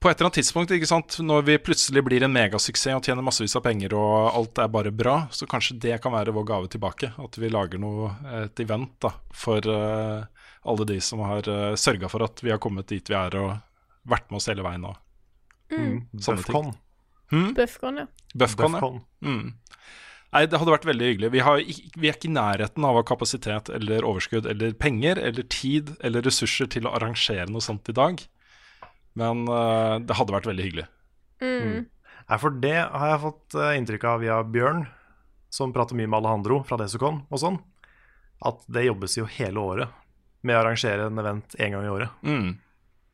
på 0.00 0.08
et 0.08 0.16
eller 0.20 0.28
annet 0.30 0.38
tidspunkt, 0.38 0.70
ikke 0.70 0.86
sant, 0.88 1.18
når 1.20 1.42
vi 1.44 1.56
plutselig 1.58 2.04
blir 2.06 2.22
en 2.22 2.32
megasuksess 2.32 2.94
og 2.96 3.02
tjener 3.04 3.22
massevis 3.26 3.56
av 3.58 3.62
penger 3.66 3.92
og 3.98 4.30
alt 4.38 4.58
er 4.62 4.68
bare 4.72 4.92
bra, 4.94 5.26
så 5.34 5.44
kanskje 5.50 5.78
det 5.82 5.98
kan 6.00 6.12
være 6.14 6.32
vår 6.32 6.46
gave 6.46 6.68
tilbake. 6.72 7.10
At 7.18 7.36
vi 7.36 7.50
lager 7.50 7.78
noe, 7.82 8.14
et 8.44 8.60
event 8.60 8.94
da, 9.02 9.10
for 9.34 9.58
uh, 9.66 10.24
alle 10.64 10.86
de 10.86 11.00
som 11.00 11.18
har 11.26 11.42
uh, 11.50 11.74
sørga 11.76 12.08
for 12.08 12.22
at 12.24 12.40
vi 12.40 12.50
har 12.54 12.58
kommet 12.62 12.86
dit 12.86 13.04
vi 13.10 13.14
er 13.18 13.34
og 13.36 13.58
vært 14.08 14.30
med 14.30 14.38
oss 14.38 14.46
hele 14.48 14.62
veien. 14.62 14.84
Og 14.86 14.96
Mm. 15.70 16.06
sånne 16.18 16.42
ting. 16.42 16.54
Buffcon. 16.54 16.72
Hmm? 17.30 17.52
Buffcon, 17.54 17.96
ja. 18.00 18.06
Buffcon, 18.34 18.72
ja. 18.72 18.80
Buffcon. 18.80 18.96
Mm. 19.22 19.52
Nei, 20.30 20.44
det 20.46 20.60
hadde 20.62 20.70
vært 20.70 20.86
veldig 20.86 21.06
hyggelig. 21.08 21.30
Vi, 21.34 21.40
har, 21.42 21.60
vi 21.98 22.08
er 22.08 22.14
ikke 22.14 22.28
i 22.28 22.34
nærheten 22.36 22.84
av 22.86 22.94
å 22.94 23.00
ha 23.00 23.06
kapasitet 23.06 23.70
eller 23.74 24.06
overskudd 24.06 24.46
eller 24.46 24.76
penger 24.78 25.18
eller 25.18 25.46
tid 25.50 25.90
eller 26.06 26.22
ressurser 26.22 26.70
til 26.70 26.86
å 26.86 26.92
arrangere 26.94 27.48
noe 27.50 27.64
sånt 27.64 27.90
i 27.90 27.96
dag. 27.96 28.22
Men 29.18 29.42
uh, 29.50 29.98
det 29.98 30.14
hadde 30.14 30.36
vært 30.36 30.46
veldig 30.46 30.66
hyggelig. 30.68 30.86
Mm. 31.42 31.88
Nei, 32.30 32.38
for 32.38 32.54
det 32.62 32.76
har 32.78 33.10
jeg 33.10 33.22
fått 33.24 33.56
eh, 33.58 33.74
inntrykk 33.80 34.04
av 34.06 34.20
via 34.22 34.36
Bjørn, 34.46 34.84
som 35.50 35.72
prater 35.74 35.98
mye 35.98 36.06
med 36.06 36.20
Alejandro 36.20 36.60
fra 36.68 36.78
Desicon 36.78 37.24
og 37.26 37.40
sånn, 37.42 37.56
at 38.46 38.60
det 38.70 38.86
jobbes 38.86 39.16
jo 39.18 39.26
hele 39.26 39.64
året 39.64 39.96
med 40.46 40.54
å 40.54 40.60
arrangere 40.60 41.08
en 41.10 41.18
event 41.18 41.56
én 41.58 41.74
gang 41.74 41.88
i 41.88 41.90
året. 41.90 42.12
Mm. 42.22 42.52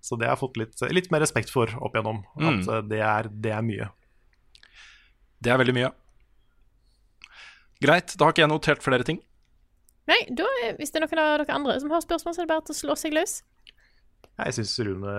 Så 0.04 0.18
det 0.20 0.28
har 0.28 0.36
jeg 0.36 0.42
fått 0.44 0.58
litt, 0.60 0.84
litt 0.92 1.08
mer 1.14 1.24
respekt 1.24 1.48
for 1.50 1.72
opp 1.80 1.96
igjennom. 1.96 2.20
Mm. 2.36 2.50
At 2.50 2.68
eh, 2.74 2.84
det, 2.92 3.00
er, 3.08 3.30
det 3.32 3.54
er 3.56 3.64
mye. 3.64 3.88
Det 5.40 5.54
er 5.54 5.62
veldig 5.64 5.76
mye. 5.80 5.94
Greit, 7.82 8.14
da 8.16 8.28
har 8.28 8.34
ikke 8.34 8.44
jeg 8.44 8.52
notert 8.52 8.84
flere 8.84 9.06
ting. 9.06 9.20
Nei, 10.06 10.20
da, 10.38 10.46
hvis 10.78 10.92
det 10.94 11.00
er 11.00 11.06
noen 11.06 11.20
av 11.20 11.32
dere 11.42 11.54
andre 11.56 11.76
som 11.82 11.92
har 11.92 12.02
spørsmål, 12.04 12.34
så 12.36 12.42
er 12.42 12.46
det 12.46 12.52
bare 12.54 12.66
til 12.68 12.76
å 12.76 12.78
slå 12.78 12.96
seg 12.98 13.16
løs. 13.16 13.40
Jeg 14.36 14.52
syns 14.58 14.74
Rune 14.84 15.14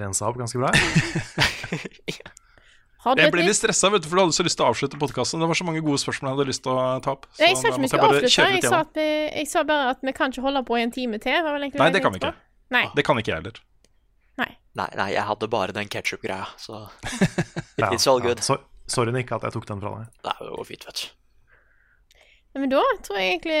rensa 0.00 0.26
opp 0.28 0.38
ganske 0.40 0.58
bra. 0.60 0.72
Har 3.04 3.14
du 3.14 3.22
Jeg 3.22 3.30
ble 3.30 3.44
litt 3.46 3.54
stressa, 3.54 3.88
vet 3.94 4.02
du, 4.02 4.08
for 4.10 4.18
du 4.18 4.24
hadde 4.24 4.34
så 4.34 4.42
lyst 4.42 4.58
til 4.58 4.66
å 4.66 4.72
avslutte 4.72 4.98
podkasten. 4.98 5.38
Det 5.38 5.46
var 5.46 5.58
så 5.60 5.66
mange 5.68 5.82
gode 5.86 6.00
spørsmål 6.02 6.32
jeg 6.32 6.34
hadde 6.34 6.46
lyst 6.48 6.64
til 6.64 6.74
å 6.74 6.86
ta 7.04 7.14
opp. 7.14 7.28
Så 7.30 7.44
Nei, 7.44 7.52
jeg 7.52 7.60
sa 7.60 7.70
ikke 7.70 7.82
vi 7.84 7.90
skulle 7.92 8.08
avslutte. 8.08 8.48
Jeg 8.56 8.64
sa, 8.66 8.80
vi, 8.96 9.06
jeg 9.38 9.50
sa 9.52 9.62
bare 9.68 9.92
at 9.94 10.02
vi 10.02 10.14
kan 10.18 10.34
ikke 10.34 10.42
holde 10.48 10.62
på 10.66 10.78
i 10.80 10.82
en 10.82 10.94
time 10.96 11.20
til. 11.22 11.38
var 11.46 11.54
vel 11.54 11.68
Nei, 11.68 11.90
det 11.94 12.02
kan 12.02 12.14
vi 12.16 12.20
ikke. 12.20 12.32
Nei. 12.74 12.82
Det 12.98 13.04
kan 13.06 13.22
ikke 13.22 13.32
jeg 13.32 13.38
heller. 13.38 13.60
Nei. 14.42 14.50
Nei, 14.78 14.88
nei, 14.98 15.08
jeg 15.14 15.24
hadde 15.30 15.50
bare 15.50 15.74
den 15.74 15.88
ketsjup-greia, 15.90 16.50
så 16.60 16.84
it's 17.94 18.06
all 18.10 18.18
ja. 18.18 18.28
good. 18.28 18.42
Sorry, 18.88 19.14
Nick, 19.14 19.30
at 19.34 19.46
jeg 19.46 19.54
tok 19.54 19.70
den 19.70 19.80
fra 19.82 19.94
deg. 19.94 20.10
Nei, 20.26 20.34
det 20.42 20.50
går 20.58 20.68
fint, 20.68 20.90
vet 20.90 21.00
du. 21.00 21.06
Nei, 22.54 22.62
Men 22.64 22.72
da 22.72 22.82
tror 23.04 23.18
jeg 23.20 23.34
egentlig 23.34 23.58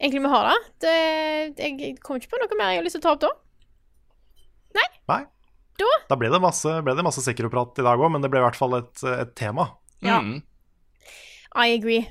Egentlig 0.00 0.22
vi 0.24 0.30
har 0.32 0.48
det. 0.48 0.56
det. 0.84 0.94
Jeg 1.60 1.98
kommer 2.02 2.20
ikke 2.20 2.34
på 2.34 2.40
noe 2.42 2.58
mer 2.58 2.72
jeg 2.74 2.80
har 2.80 2.86
lyst 2.86 2.96
til 2.98 3.04
å 3.04 3.06
ta 3.06 3.12
opp 3.14 3.22
da. 3.22 3.30
Nei. 4.74 5.20
Da? 5.80 5.86
Da 6.10 6.18
ble 6.18 6.28
det 6.30 6.40
masse, 6.42 6.70
ble 6.86 6.94
det 6.98 7.04
masse 7.06 7.22
sikkerhetsprat 7.24 7.78
i 7.82 7.86
dag 7.86 7.98
òg, 7.98 8.10
men 8.14 8.22
det 8.22 8.30
ble 8.30 8.42
i 8.42 8.44
hvert 8.44 8.58
fall 8.58 8.76
et, 8.78 9.04
et 9.10 9.32
tema. 9.38 9.68
Ja. 10.04 10.20
Mm. 10.22 10.42
I 11.54 11.74
agree. 11.76 12.04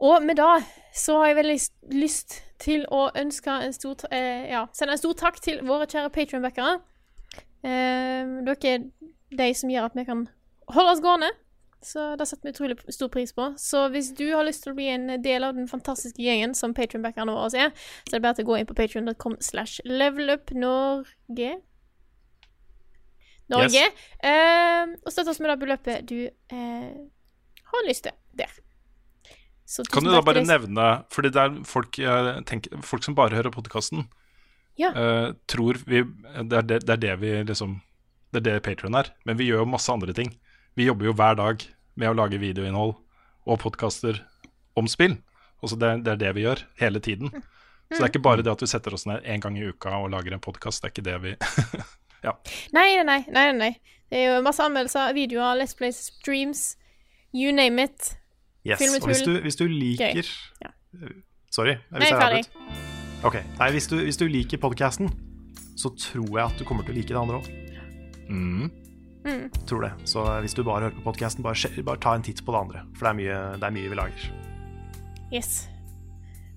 Og 0.00 0.24
med 0.24 0.36
det 0.40 0.64
så 0.96 1.20
har 1.20 1.30
jeg 1.30 1.38
veldig 1.38 1.56
lyst 1.96 2.38
til 2.60 2.84
å 2.92 3.06
ønske 3.16 3.52
en 3.66 3.72
stor 3.76 4.06
eh, 4.10 4.48
Ja, 4.50 4.66
sende 4.76 4.96
en 4.96 5.00
stor 5.00 5.16
takk 5.16 5.40
til 5.44 5.60
våre 5.64 5.88
kjære 5.88 6.12
Patreon-backere. 6.12 6.78
Eh, 7.64 8.36
dere 8.48 8.72
er 8.74 8.86
de 9.36 9.48
som 9.56 9.72
gjør 9.72 9.88
at 9.90 9.96
vi 9.96 10.06
kan 10.08 10.26
holde 10.72 10.92
oss 10.92 11.04
gående. 11.04 11.32
Så 11.84 12.16
det 12.16 12.26
setter 12.26 12.48
vi 12.48 12.52
utrolig 12.54 12.76
stor 12.94 13.08
pris 13.12 13.32
på. 13.36 13.50
Så 13.60 13.86
hvis 13.92 14.08
du 14.16 14.24
har 14.32 14.44
lyst 14.46 14.64
til 14.64 14.72
å 14.72 14.76
bli 14.78 14.88
en 14.90 15.10
del 15.22 15.44
av 15.46 15.54
den 15.54 15.68
fantastiske 15.70 16.22
gjengen 16.22 16.54
som 16.56 16.74
Patreon-backerne 16.74 17.34
våre 17.36 17.66
er, 17.68 17.72
så 18.08 18.14
er 18.14 18.18
det 18.18 18.24
bare 18.24 18.38
til 18.38 18.46
å 18.46 18.50
gå 18.50 18.58
inn 18.60 18.68
på 18.68 18.76
patreon.com 18.78 19.36
slash 19.44 19.84
levelupnorge. 19.86 21.50
Norge. 23.52 23.82
Eh, 24.26 24.94
og 25.04 25.12
støtte 25.12 25.30
oss 25.30 25.38
med 25.42 25.52
det 25.52 25.58
beløpet 25.62 26.08
du 26.08 26.16
eh, 26.26 26.94
har 27.70 27.86
lyst 27.86 28.08
til 28.08 28.16
der. 28.40 28.56
Kan 29.92 30.06
du 30.06 30.12
da 30.14 30.20
bare 30.22 30.44
nevne 30.46 30.84
Fordi 31.10 31.30
det 31.34 31.42
er 31.42 31.54
folk, 31.66 31.96
jeg 31.98 32.42
tenker, 32.46 32.76
folk 32.86 33.02
som 33.02 33.16
bare 33.18 33.34
hører 33.34 33.50
podkasten, 33.50 34.04
Ja. 34.78 34.92
tror 35.50 35.80
vi 35.86 36.04
det 36.04 36.52
er 36.58 36.62
det, 36.62 36.78
det 36.86 36.92
er 36.94 37.00
det 37.02 37.14
vi 37.18 37.30
liksom 37.48 37.80
Det 38.30 38.42
er 38.42 38.44
det 38.46 38.62
Patron 38.62 38.94
er. 38.94 39.10
Men 39.24 39.38
vi 39.38 39.48
gjør 39.48 39.64
jo 39.64 39.70
masse 39.72 39.90
andre 39.90 40.12
ting. 40.14 40.34
Vi 40.76 40.84
jobber 40.84 41.08
jo 41.08 41.12
hver 41.16 41.36
dag 41.38 41.62
med 41.96 42.10
å 42.10 42.16
lage 42.18 42.38
videoinnhold 42.40 42.96
og 43.46 43.60
podkaster 43.62 44.18
om 44.76 44.88
spill. 44.90 45.16
Altså 45.64 45.78
det, 45.80 45.92
det 46.04 46.12
er 46.12 46.20
det 46.20 46.32
vi 46.36 46.44
gjør 46.44 46.62
hele 46.82 47.00
tiden. 47.00 47.32
Så 47.88 47.96
det 47.96 48.02
er 48.02 48.10
ikke 48.10 48.24
bare 48.26 48.44
det 48.44 48.52
at 48.52 48.60
vi 48.60 48.68
setter 48.68 48.92
oss 48.92 49.06
ned 49.08 49.24
én 49.24 49.40
gang 49.40 49.56
i 49.56 49.64
uka 49.70 49.94
og 49.96 50.10
lager 50.12 50.36
en 50.36 50.42
podkast. 50.44 50.82
Det 50.82 50.90
er 50.90 50.94
ikke 50.94 51.06
det 51.06 51.16
vi 51.24 51.34
Ja. 52.26 52.34
Nei, 52.74 52.88
nei, 52.98 53.04
nei, 53.06 53.18
nei, 53.32 53.46
nei. 53.56 53.72
Det 54.10 54.18
er 54.20 54.24
jo 54.34 54.44
masse 54.44 54.64
anmeldelser, 54.64 55.14
videoer, 55.16 55.56
Let's 55.60 55.76
Play 55.78 55.94
streams. 55.94 56.74
You 57.32 57.52
name 57.54 57.82
it. 57.86 58.16
Yes, 58.66 58.82
og 59.00 59.06
hvis 59.06 59.22
du, 59.22 59.36
hvis 59.44 59.56
du 59.56 59.64
liker. 59.70 60.28
Ja. 60.60 60.72
Sorry. 61.54 61.76
Nei, 61.92 62.02
hvis 62.02 62.10
jeg 62.10 62.20
ferdig. 62.20 62.42
avbryter. 62.50 62.82
Ok, 63.26 63.36
Nei, 63.60 63.70
hvis 63.72 63.86
du, 63.88 63.96
hvis 64.04 64.18
du 64.20 64.26
liker 64.28 64.60
podcasten, 64.60 65.12
så 65.78 65.92
tror 65.94 66.26
jeg 66.34 66.42
at 66.44 66.58
du 66.58 66.66
kommer 66.68 66.84
til 66.84 66.96
å 66.96 66.98
like 66.98 67.14
det 67.14 67.20
andre 67.20 67.40
òg. 67.40 67.48
Mm. 68.28 68.85
Mm. 69.26 69.46
Tror 69.66 69.82
det. 69.82 69.92
Så 70.06 70.22
hvis 70.44 70.54
du 70.54 70.62
bare 70.62 70.86
hører 70.86 70.96
på 71.00 71.04
podcasten, 71.08 71.42
bare, 71.44 71.70
bare 71.84 71.98
ta 72.02 72.14
en 72.14 72.22
titt 72.26 72.44
på 72.46 72.54
det 72.54 72.60
andre. 72.60 72.84
For 72.96 73.08
det 73.08 73.12
er 73.12 73.18
mye, 73.20 73.40
det 73.58 73.68
er 73.68 73.74
mye 73.74 73.90
vi 73.90 73.98
lager. 73.98 74.28
Yes. 75.34 75.56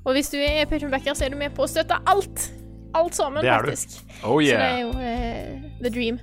Og 0.06 0.14
hvis 0.16 0.30
du 0.32 0.38
er 0.38 0.66
patronbacker, 0.70 1.18
så 1.18 1.26
er 1.26 1.34
du 1.34 1.40
med 1.40 1.56
på 1.58 1.66
å 1.66 1.70
støtte 1.70 1.98
alt. 2.10 2.52
Alt 2.98 3.18
sammen, 3.18 3.44
Det 3.46 3.50
er 3.52 3.66
du. 3.66 3.70
faktisk. 3.74 4.00
Oh 4.24 4.40
Så 4.42 4.54
det 4.58 4.70
er 4.70 4.80
jo 4.82 4.94
uh, 4.94 5.68
the 5.82 5.90
dream. 5.94 6.20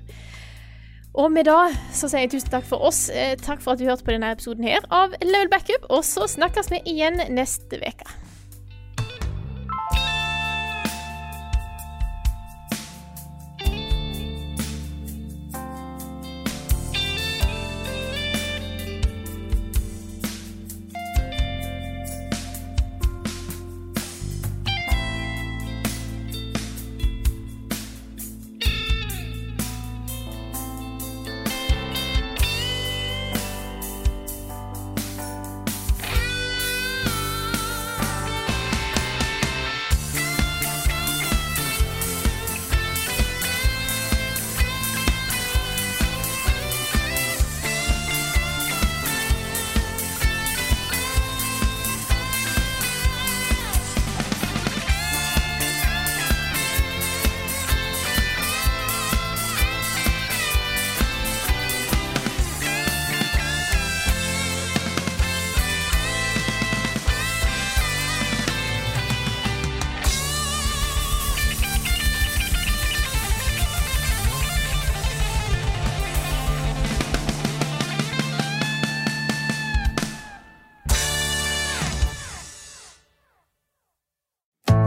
Og 1.17 1.31
med 1.33 1.47
det 1.49 1.77
så 1.97 2.11
sier 2.11 2.27
jeg 2.27 2.33
tusen 2.35 2.51
takk 2.53 2.67
for 2.69 2.83
oss. 2.85 3.07
Eh, 3.09 3.37
takk 3.41 3.63
for 3.65 3.73
at 3.73 3.81
du 3.81 3.87
hørte 3.89 4.05
på 4.05 4.13
denne 4.13 4.35
episoden 4.35 4.67
her 4.69 4.85
av 4.93 5.15
Level 5.25 5.49
Backup. 5.49 5.87
Og 5.89 6.03
så 6.05 6.27
snakkes 6.29 6.69
vi 6.75 6.83
igjen 6.93 7.23
neste 7.33 7.79
uke. 7.81 8.11